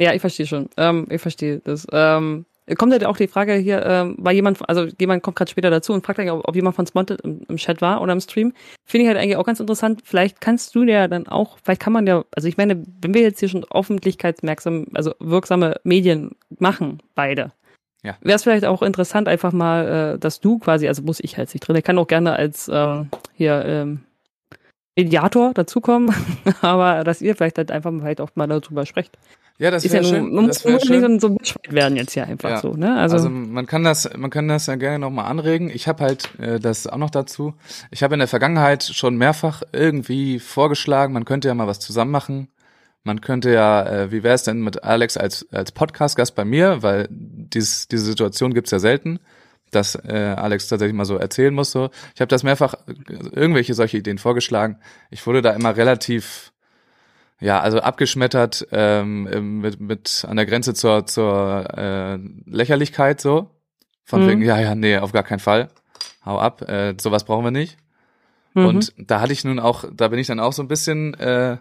Ja, 0.00 0.12
ich 0.14 0.20
verstehe 0.20 0.46
schon. 0.46 0.68
Ähm, 0.76 1.06
ich 1.10 1.20
verstehe 1.20 1.60
das. 1.60 1.86
Ähm, 1.92 2.44
kommt 2.74 2.92
halt 2.92 3.04
auch 3.04 3.16
die 3.16 3.28
Frage 3.28 3.54
hier, 3.54 3.84
ähm, 3.86 4.16
war 4.18 4.32
jemand, 4.32 4.68
also 4.68 4.86
jemand 5.00 5.22
kommt 5.22 5.36
gerade 5.36 5.50
später 5.50 5.70
dazu 5.70 5.92
und 5.92 6.04
fragt 6.04 6.18
eigentlich, 6.18 6.32
ob, 6.32 6.48
ob 6.48 6.56
jemand 6.56 6.74
von 6.74 6.86
Smonted 6.86 7.20
im, 7.20 7.42
im 7.48 7.56
Chat 7.56 7.80
war 7.80 8.00
oder 8.00 8.12
im 8.12 8.20
Stream. 8.20 8.52
Finde 8.84 9.04
ich 9.04 9.08
halt 9.08 9.18
eigentlich 9.18 9.36
auch 9.36 9.46
ganz 9.46 9.60
interessant. 9.60 10.02
Vielleicht 10.04 10.40
kannst 10.40 10.74
du 10.74 10.82
ja 10.82 11.06
dann 11.06 11.28
auch, 11.28 11.58
vielleicht 11.62 11.80
kann 11.80 11.92
man 11.92 12.06
ja, 12.06 12.24
also 12.34 12.48
ich 12.48 12.56
meine, 12.56 12.84
wenn 13.00 13.14
wir 13.14 13.22
jetzt 13.22 13.38
hier 13.38 13.48
schon 13.48 13.64
öffentlichkeitsmerksam, 13.70 14.86
also 14.94 15.14
wirksame 15.20 15.80
Medien 15.84 16.32
machen, 16.58 17.02
beide. 17.14 17.52
Ja. 18.02 18.16
Wäre 18.20 18.36
es 18.36 18.42
vielleicht 18.42 18.64
auch 18.64 18.82
interessant, 18.82 19.28
einfach 19.28 19.52
mal, 19.52 20.14
äh, 20.14 20.18
dass 20.18 20.40
du 20.40 20.58
quasi, 20.58 20.88
also 20.88 21.02
muss 21.02 21.20
ich 21.20 21.36
halt 21.36 21.52
nicht 21.52 21.66
drin, 21.66 21.74
der 21.74 21.82
kann 21.82 21.98
auch 21.98 22.06
gerne 22.06 22.34
als 22.34 22.70
ähm, 22.72 23.10
hier 23.34 23.64
ähm, 23.64 24.05
Mediator 24.96 25.52
dazukommen, 25.54 26.14
aber 26.62 27.04
dass 27.04 27.20
ihr 27.20 27.36
vielleicht 27.36 27.58
halt 27.58 27.70
einfach 27.70 27.92
vielleicht 27.98 28.20
auch 28.20 28.30
mal 28.34 28.46
darüber 28.46 28.86
sprecht. 28.86 29.18
Ja, 29.58 29.70
das 29.70 29.84
Ist 29.86 29.92
ja 29.94 30.02
wäre 30.02 30.12
nur, 30.12 30.20
schön. 30.20 30.34
man 30.34 30.46
muss 30.46 30.64
nur 30.66 30.80
schön. 30.80 31.12
nicht 31.12 31.20
so 31.22 31.28
ein 31.28 31.36
Bitchfight 31.38 31.72
werden 31.72 31.96
jetzt 31.96 32.12
hier 32.12 32.26
einfach 32.26 32.50
Ja. 32.50 32.60
so, 32.60 32.72
ne? 32.74 32.94
Also, 32.98 33.16
Also, 33.16 33.30
man 33.30 33.64
kann 33.66 33.84
das, 33.84 34.08
man 34.14 34.28
kann 34.30 34.48
das 34.48 34.66
ja 34.66 34.74
gerne 34.76 34.98
nochmal 34.98 35.26
anregen. 35.26 35.70
Ich 35.70 35.88
habe 35.88 36.04
halt 36.04 36.28
äh, 36.38 36.60
das 36.60 36.86
auch 36.86 36.98
noch 36.98 37.08
dazu. 37.08 37.54
Ich 37.90 38.02
habe 38.02 38.14
in 38.14 38.18
der 38.18 38.28
Vergangenheit 38.28 38.82
schon 38.84 39.16
mehrfach 39.16 39.62
irgendwie 39.72 40.40
vorgeschlagen, 40.40 41.14
man 41.14 41.24
könnte 41.24 41.48
ja 41.48 41.54
mal 41.54 41.66
was 41.66 41.80
zusammen 41.80 42.10
machen. 42.10 42.48
Man 43.02 43.20
könnte 43.22 43.50
ja, 43.50 43.86
äh, 43.86 44.10
wie 44.12 44.22
wäre 44.22 44.34
es 44.34 44.42
denn 44.42 44.60
mit 44.60 44.82
Alex 44.84 45.16
als 45.16 45.46
als 45.52 45.72
Podcast-Gast 45.72 46.34
bei 46.34 46.44
mir, 46.44 46.82
weil 46.82 47.06
dieses, 47.10 47.88
diese 47.88 48.04
Situation 48.04 48.52
gibt's 48.52 48.72
ja 48.72 48.78
selten, 48.78 49.20
dass 49.70 49.94
äh, 49.96 50.34
Alex 50.36 50.68
tatsächlich 50.68 50.96
mal 50.96 51.04
so 51.04 51.16
erzählen 51.16 51.54
muss. 51.54 51.70
So, 51.72 51.90
ich 52.14 52.20
habe 52.20 52.28
das 52.28 52.42
mehrfach 52.42 52.74
äh, 52.86 53.14
irgendwelche 53.32 53.74
solche 53.74 53.98
Ideen 53.98 54.18
vorgeschlagen. 54.18 54.78
Ich 55.10 55.26
wurde 55.26 55.42
da 55.42 55.52
immer 55.52 55.76
relativ 55.76 56.52
ja, 57.38 57.60
also 57.60 57.80
abgeschmettert 57.80 58.66
ähm, 58.72 59.60
mit, 59.60 59.78
mit 59.78 60.24
an 60.26 60.36
der 60.36 60.46
Grenze 60.46 60.72
zur, 60.72 61.04
zur 61.06 61.66
äh, 61.76 62.16
Lächerlichkeit 62.46 63.20
so. 63.20 63.50
Von 64.04 64.22
Mhm. 64.24 64.28
wegen, 64.28 64.42
ja, 64.42 64.58
ja, 64.58 64.74
nee, 64.74 64.96
auf 64.96 65.12
gar 65.12 65.24
keinen 65.24 65.40
Fall. 65.40 65.68
Hau 66.24 66.38
ab, 66.38 66.62
äh, 66.62 66.94
sowas 66.98 67.24
brauchen 67.24 67.44
wir 67.44 67.50
nicht. 67.50 67.76
mhm. 68.54 68.66
Und 68.66 68.94
da 68.96 69.20
hatte 69.20 69.32
ich 69.34 69.44
nun 69.44 69.58
auch, 69.58 69.84
da 69.92 70.08
bin 70.08 70.18
ich 70.18 70.28
dann 70.28 70.40
auch 70.40 70.52
so 70.54 70.62
ein 70.62 70.68
bisschen 70.68 71.12
äh, 71.14 71.58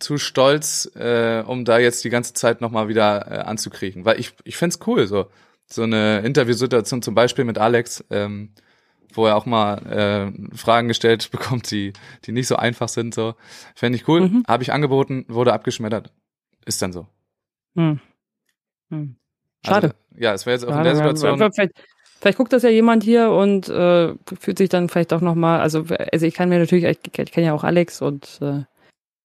zu 0.00 0.18
stolz, 0.18 0.90
äh, 0.96 1.42
um 1.46 1.64
da 1.64 1.78
jetzt 1.78 2.02
die 2.02 2.10
ganze 2.10 2.34
Zeit 2.34 2.60
nochmal 2.60 2.88
wieder 2.88 3.30
äh, 3.30 3.38
anzukriechen. 3.42 4.04
Weil 4.04 4.18
ich, 4.18 4.32
ich 4.42 4.56
find's 4.56 4.80
cool, 4.86 5.06
so. 5.06 5.26
So 5.66 5.82
eine 5.82 6.20
Interviewsituation 6.20 7.02
zum 7.02 7.14
Beispiel 7.14 7.44
mit 7.44 7.58
Alex, 7.58 8.04
ähm, 8.10 8.50
wo 9.12 9.26
er 9.26 9.36
auch 9.36 9.46
mal 9.46 9.78
äh, 9.86 10.56
Fragen 10.56 10.88
gestellt 10.88 11.30
bekommt, 11.32 11.70
die, 11.70 11.92
die 12.24 12.32
nicht 12.32 12.48
so 12.48 12.56
einfach 12.56 12.88
sind. 12.88 13.14
So. 13.14 13.34
Fände 13.74 13.96
ich 13.96 14.08
cool. 14.08 14.22
Mhm. 14.22 14.44
Habe 14.46 14.62
ich 14.62 14.72
angeboten, 14.72 15.24
wurde 15.28 15.52
abgeschmettert. 15.52 16.12
Ist 16.66 16.80
dann 16.82 16.92
so. 16.92 17.06
hm. 17.76 18.00
Hm. 18.90 19.16
Schade. 19.66 19.88
Also, 19.88 19.96
ja, 20.22 20.34
es 20.34 20.46
wäre 20.46 20.56
jetzt 20.56 20.64
auch 20.64 20.68
in 20.68 20.74
Schade, 20.74 20.84
der 20.84 20.92
ja. 20.92 20.98
Situation. 20.98 21.42
Aber 21.42 21.52
Vielleicht, 21.52 21.72
vielleicht 22.20 22.38
guckt 22.38 22.52
das 22.52 22.62
ja 22.62 22.68
jemand 22.68 23.02
hier 23.02 23.30
und 23.30 23.68
äh, 23.68 24.14
fühlt 24.38 24.58
sich 24.58 24.68
dann 24.68 24.88
vielleicht 24.88 25.12
auch 25.12 25.20
nochmal, 25.20 25.60
also, 25.60 25.84
also 26.12 26.26
ich 26.26 26.34
kann 26.34 26.48
mir 26.48 26.58
natürlich, 26.58 26.84
ich, 26.84 27.18
ich 27.18 27.32
kenne 27.32 27.46
ja 27.46 27.54
auch 27.54 27.64
Alex 27.64 28.02
und 28.02 28.38
äh, 28.42 28.62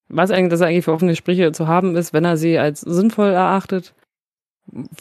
was 0.07 0.31
eigentlich, 0.31 0.49
dass 0.49 0.61
er 0.61 0.67
eigentlich 0.67 0.85
für 0.85 0.93
offene 0.93 1.11
Gespräche 1.11 1.51
zu 1.51 1.67
haben 1.67 1.95
ist, 1.95 2.13
wenn 2.13 2.25
er 2.25 2.37
sie 2.37 2.57
als 2.57 2.81
sinnvoll 2.81 3.29
erachtet, 3.29 3.93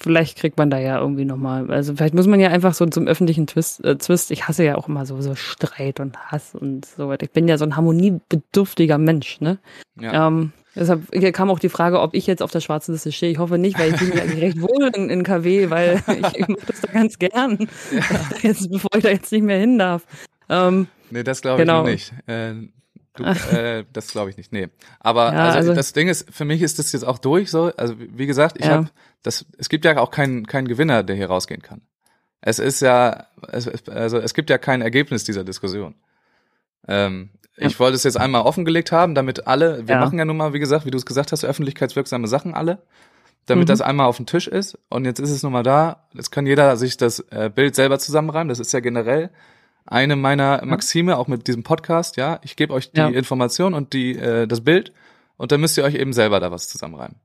vielleicht 0.00 0.38
kriegt 0.38 0.58
man 0.58 0.70
da 0.70 0.78
ja 0.78 0.98
irgendwie 0.98 1.24
nochmal, 1.24 1.70
also 1.70 1.94
vielleicht 1.94 2.14
muss 2.14 2.26
man 2.26 2.40
ja 2.40 2.48
einfach 2.50 2.74
so 2.74 2.86
zum 2.86 3.06
öffentlichen 3.06 3.46
Twist, 3.46 3.84
äh, 3.84 3.96
Twist, 3.96 4.30
ich 4.30 4.48
hasse 4.48 4.64
ja 4.64 4.76
auch 4.76 4.88
immer 4.88 5.06
so, 5.06 5.20
so 5.20 5.34
Streit 5.34 6.00
und 6.00 6.16
Hass 6.30 6.54
und 6.54 6.84
so 6.86 7.08
weiter. 7.08 7.24
Ich 7.24 7.32
bin 7.32 7.48
ja 7.48 7.58
so 7.58 7.64
ein 7.64 7.76
harmoniebedürftiger 7.76 8.98
Mensch, 8.98 9.40
ne? 9.40 9.58
Ja. 10.00 10.26
Ähm, 10.28 10.52
deshalb 10.74 11.02
hier 11.12 11.32
kam 11.32 11.50
auch 11.50 11.58
die 11.58 11.68
Frage, 11.68 12.00
ob 12.00 12.14
ich 12.14 12.26
jetzt 12.26 12.42
auf 12.42 12.50
der 12.50 12.60
schwarzen 12.60 12.92
Liste 12.92 13.12
stehe. 13.12 13.32
Ich 13.32 13.38
hoffe 13.38 13.58
nicht, 13.58 13.78
weil 13.78 13.90
ich 13.92 13.96
fühle 13.96 14.12
mich 14.14 14.22
eigentlich 14.22 14.42
recht 14.42 14.60
wohl 14.62 14.90
in, 14.94 15.10
in 15.10 15.22
KW, 15.22 15.70
weil 15.70 16.02
ich, 16.34 16.48
mache 16.48 16.66
das 16.66 16.80
da 16.80 16.92
ganz 16.92 17.18
gern, 17.18 17.68
jetzt, 18.42 18.70
bevor 18.70 18.90
ich 18.96 19.02
da 19.02 19.10
jetzt 19.10 19.32
nicht 19.32 19.42
mehr 19.44 19.58
hin 19.58 19.78
darf. 19.78 20.04
Ähm, 20.48 20.86
Nee, 21.10 21.22
das 21.22 21.40
glaube 21.40 21.62
Genau. 21.62 21.86
ich 21.86 22.12
noch 22.12 22.18
nicht. 22.18 22.28
Äh, 22.28 22.68
du, 23.18 23.24
äh, 23.56 23.84
das 23.92 24.08
glaube 24.08 24.30
ich 24.30 24.36
nicht. 24.36 24.52
Nee. 24.52 24.68
Aber 25.00 25.32
Ja, 25.32 25.44
also, 25.46 25.58
also- 25.58 25.74
das 25.74 25.92
Ding 25.92 26.08
ist, 26.08 26.32
für 26.34 26.44
mich 26.44 26.62
ist 26.62 26.78
das 26.78 26.92
jetzt 26.92 27.04
auch 27.04 27.18
durch 27.18 27.50
so. 27.50 27.72
Also 27.76 27.94
wie 27.98 28.26
gesagt, 28.26 28.56
ich 28.58 28.64
Ja. 28.66 28.72
habe 28.72 28.90
das. 29.22 29.44
Es 29.58 29.68
gibt 29.68 29.84
ja 29.84 29.98
auch 29.98 30.10
keinen 30.10 30.46
keinen 30.46 30.68
Gewinner, 30.68 31.02
der 31.02 31.16
hier 31.16 31.26
rausgehen 31.28 31.62
kann. 31.62 31.82
Es 32.40 32.58
ist 32.58 32.80
ja, 32.80 33.26
es, 33.48 33.68
also 33.88 34.18
es 34.18 34.32
gibt 34.34 34.48
ja 34.50 34.58
kein 34.58 34.80
Ergebnis 34.80 35.24
dieser 35.24 35.44
Diskussion. 35.44 35.94
Ähm, 36.86 37.30
Ich 37.60 37.80
wollte 37.80 37.96
es 37.96 38.04
jetzt 38.04 38.16
einmal 38.16 38.42
offengelegt 38.42 38.92
haben, 38.92 39.16
damit 39.16 39.48
alle, 39.48 39.88
wir 39.88 39.96
Ja. 39.96 40.00
machen 40.00 40.16
ja 40.18 40.24
nun 40.24 40.36
mal, 40.36 40.52
wie 40.52 40.60
gesagt, 40.60 40.86
wie 40.86 40.92
du 40.92 40.96
es 40.98 41.04
gesagt 41.06 41.32
hast, 41.32 41.44
öffentlichkeitswirksame 41.44 42.28
Sachen 42.28 42.54
alle, 42.54 42.82
damit 43.46 43.64
Mhm. 43.64 43.72
das 43.72 43.80
einmal 43.80 44.06
auf 44.06 44.16
dem 44.18 44.26
Tisch 44.26 44.46
ist 44.46 44.78
und 44.88 45.04
jetzt 45.04 45.18
ist 45.18 45.30
es 45.30 45.42
nun 45.42 45.52
mal 45.52 45.64
da. 45.64 46.06
Jetzt 46.14 46.30
kann 46.30 46.46
jeder 46.46 46.76
sich 46.76 46.96
das 46.96 47.18
äh, 47.30 47.50
Bild 47.52 47.74
selber 47.74 47.98
zusammenreimen. 47.98 48.48
Das 48.48 48.60
ist 48.60 48.72
ja 48.72 48.78
generell 48.78 49.30
eine 49.90 50.16
meiner 50.16 50.64
Maxime, 50.64 51.16
auch 51.16 51.28
mit 51.28 51.46
diesem 51.46 51.62
Podcast, 51.62 52.16
ja. 52.16 52.40
Ich 52.42 52.56
gebe 52.56 52.72
euch 52.74 52.92
die 52.92 53.00
Ja. 53.00 53.08
Information 53.08 53.74
und 53.74 53.92
die, 53.92 54.16
äh, 54.16 54.46
das 54.46 54.60
Bild 54.62 54.92
und 55.36 55.52
dann 55.52 55.60
müsst 55.60 55.78
ihr 55.78 55.84
euch 55.84 55.94
eben 55.94 56.12
selber 56.12 56.40
da 56.40 56.50
was 56.50 56.68
zusammenreimen. 56.68 57.16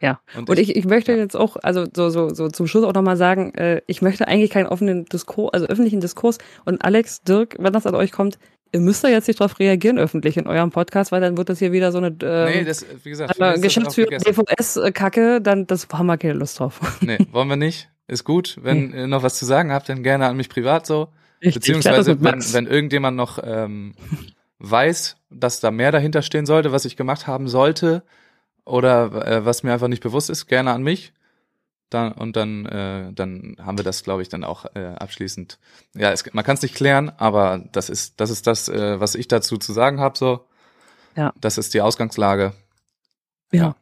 Ja. 0.00 0.20
Und, 0.36 0.48
Und 0.48 0.58
ich, 0.58 0.76
ich 0.76 0.84
möchte 0.84 1.12
ja. 1.12 1.18
jetzt 1.18 1.36
auch, 1.36 1.56
also 1.62 1.86
so, 1.94 2.08
so, 2.10 2.32
so 2.32 2.48
zum 2.48 2.66
Schluss 2.66 2.84
auch 2.84 2.94
nochmal 2.94 3.16
sagen, 3.16 3.52
äh, 3.54 3.82
ich 3.86 4.00
möchte 4.00 4.28
eigentlich 4.28 4.50
keinen 4.50 4.66
offenen 4.66 5.06
Diskurs, 5.06 5.52
also 5.52 5.66
öffentlichen 5.66 6.00
Diskurs. 6.00 6.38
Und 6.64 6.84
Alex, 6.84 7.22
Dirk, 7.22 7.56
wenn 7.58 7.72
das 7.72 7.86
an 7.86 7.94
euch 7.94 8.12
kommt, 8.12 8.38
ihr 8.72 8.80
müsst 8.80 9.02
da 9.02 9.08
jetzt 9.08 9.26
nicht 9.28 9.40
drauf 9.40 9.58
reagieren 9.58 9.98
öffentlich 9.98 10.36
in 10.36 10.46
eurem 10.46 10.70
Podcast, 10.70 11.10
weil 11.10 11.20
dann 11.20 11.36
wird 11.36 11.48
das 11.48 11.58
hier 11.58 11.72
wieder 11.72 11.90
so 11.90 11.98
eine 11.98 12.10
nee, 12.10 12.60
ähm, 12.60 12.66
das, 12.66 12.84
wie 13.02 13.10
gesagt, 13.10 13.38
äh, 13.40 13.44
auch 13.44 13.60
Geschäftsführung. 13.60 14.18
DVS-Kacke, 14.18 15.40
dann 15.40 15.66
das 15.66 15.88
haben 15.92 16.06
wir 16.06 16.18
keine 16.18 16.34
Lust 16.34 16.60
drauf. 16.60 16.80
Nee, 17.00 17.18
wollen 17.32 17.48
wir 17.48 17.56
nicht. 17.56 17.88
Ist 18.06 18.24
gut. 18.24 18.58
Wenn 18.62 18.92
ihr 18.94 19.06
noch 19.06 19.22
was 19.22 19.38
zu 19.38 19.44
sagen 19.44 19.72
habt, 19.72 19.88
dann 19.88 20.02
gerne 20.02 20.26
an 20.26 20.36
mich 20.36 20.48
privat 20.48 20.86
so. 20.86 21.08
Das 21.40 21.54
Beziehungsweise, 21.54 22.20
wenn, 22.22 22.40
wenn 22.52 22.66
irgendjemand 22.66 23.16
noch 23.16 23.38
ähm, 23.42 23.94
weiß, 24.58 25.16
dass 25.30 25.60
da 25.60 25.70
mehr 25.70 25.92
dahinter 25.92 26.22
stehen 26.22 26.46
sollte, 26.46 26.72
was 26.72 26.84
ich 26.84 26.96
gemacht 26.96 27.26
haben 27.26 27.48
sollte, 27.48 28.02
oder 28.64 29.26
äh, 29.26 29.44
was 29.44 29.62
mir 29.62 29.72
einfach 29.72 29.88
nicht 29.88 30.02
bewusst 30.02 30.30
ist, 30.30 30.46
gerne 30.46 30.72
an 30.72 30.82
mich. 30.82 31.12
Dann, 31.90 32.12
und 32.12 32.36
dann, 32.36 32.66
äh, 32.66 33.12
dann 33.14 33.56
haben 33.64 33.78
wir 33.78 33.84
das, 33.84 34.04
glaube 34.04 34.20
ich, 34.20 34.28
dann 34.28 34.44
auch 34.44 34.66
äh, 34.74 34.94
abschließend. 34.98 35.58
Ja, 35.94 36.12
es, 36.12 36.22
man 36.34 36.44
kann 36.44 36.56
es 36.56 36.62
nicht 36.62 36.74
klären, 36.74 37.10
aber 37.16 37.64
das 37.72 37.88
ist, 37.88 38.20
das 38.20 38.28
ist 38.28 38.46
das, 38.46 38.68
äh, 38.68 39.00
was 39.00 39.14
ich 39.14 39.26
dazu 39.26 39.56
zu 39.56 39.72
sagen 39.72 39.98
habe. 39.98 40.18
So, 40.18 40.44
Ja. 41.16 41.32
das 41.40 41.56
ist 41.56 41.72
die 41.72 41.80
Ausgangslage. 41.80 42.52
Ja, 43.52 43.74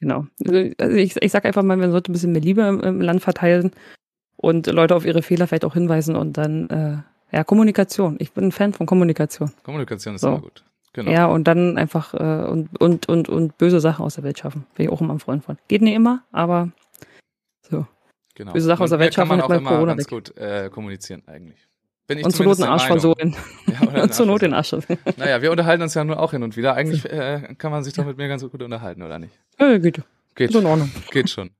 genau. 0.00 0.26
Also 0.44 0.96
ich, 0.96 1.14
ich 1.22 1.30
sag 1.30 1.44
einfach 1.44 1.62
mal, 1.62 1.76
man 1.76 1.92
sollte 1.92 2.10
ein 2.10 2.14
bisschen 2.14 2.32
mehr 2.32 2.42
Liebe 2.42 2.62
im 2.62 3.00
Land 3.00 3.22
verteilen 3.22 3.70
und 4.44 4.66
Leute 4.66 4.94
auf 4.96 5.04
ihre 5.04 5.22
Fehler 5.22 5.46
vielleicht 5.46 5.64
auch 5.64 5.74
hinweisen 5.74 6.16
und 6.16 6.34
dann, 6.38 6.68
äh, 6.70 7.36
ja, 7.36 7.44
Kommunikation. 7.44 8.16
Ich 8.20 8.32
bin 8.32 8.44
ein 8.44 8.52
Fan 8.52 8.72
von 8.72 8.86
Kommunikation. 8.86 9.50
Kommunikation 9.64 10.14
ist 10.14 10.20
So. 10.20 10.28
immer 10.28 10.40
gut. 10.40 10.64
Genau. 10.92 11.10
Ja, 11.10 11.26
und 11.26 11.44
dann 11.48 11.76
einfach 11.76 12.14
äh, 12.14 12.46
und, 12.48 12.80
und, 12.80 13.08
und, 13.08 13.28
und 13.28 13.58
böse 13.58 13.80
Sachen 13.80 14.04
aus 14.04 14.14
der 14.14 14.22
Welt 14.22 14.38
schaffen. 14.38 14.64
Bin 14.76 14.86
ich 14.86 14.92
auch 14.92 15.00
immer 15.00 15.14
ein 15.14 15.18
Freund 15.18 15.44
von. 15.44 15.58
Geht 15.66 15.82
nicht 15.82 15.94
immer, 15.94 16.22
aber 16.30 16.70
so. 17.62 17.86
Genau. 18.36 18.52
Böse 18.52 18.66
Sachen 18.66 18.84
aus 18.84 18.90
der 18.90 19.00
Welt 19.00 19.14
kann 19.14 19.26
man 19.26 19.40
schaffen, 19.40 19.52
auch 19.52 19.58
immer 19.60 19.70
Corona 19.70 19.94
ganz 19.94 20.04
weg. 20.04 20.10
gut 20.10 20.36
äh, 20.36 20.68
kommunizieren 20.70 21.22
eigentlich. 21.26 21.58
Bin 22.06 22.18
ich 22.18 22.24
Und 22.24 22.30
zur 22.32 22.44
Not 22.46 22.58
den 22.58 22.64
Arsch 22.66 22.82
Meinung. 22.88 23.00
versohlen. 23.00 23.36
Ja, 23.94 24.02
Und 24.02 24.14
zur 24.14 24.26
Not 24.26 24.42
den 24.42 24.50
den 24.50 24.54
Arsch 24.54 24.68
versohlen. 24.68 24.98
Naja, 25.16 25.40
wir 25.42 25.50
unterhalten 25.50 25.82
uns 25.82 25.94
ja 25.94 26.04
nur 26.04 26.20
auch 26.20 26.30
hin 26.32 26.42
und 26.42 26.56
wieder. 26.56 26.74
Eigentlich 26.74 27.04
äh, 27.10 27.54
kann 27.58 27.72
man 27.72 27.82
sich 27.82 27.94
doch 27.94 28.04
mit 28.04 28.16
mir 28.16 28.28
ganz 28.28 28.42
gut 28.48 28.62
unterhalten, 28.62 29.02
oder 29.02 29.18
nicht? 29.18 29.32
Ja, 29.58 29.78
geht. 29.78 30.00
Geht, 30.36 30.50
Ist 30.50 30.56
in 30.56 30.66
Ordnung. 30.66 30.90
geht 31.10 31.30
schon. 31.30 31.50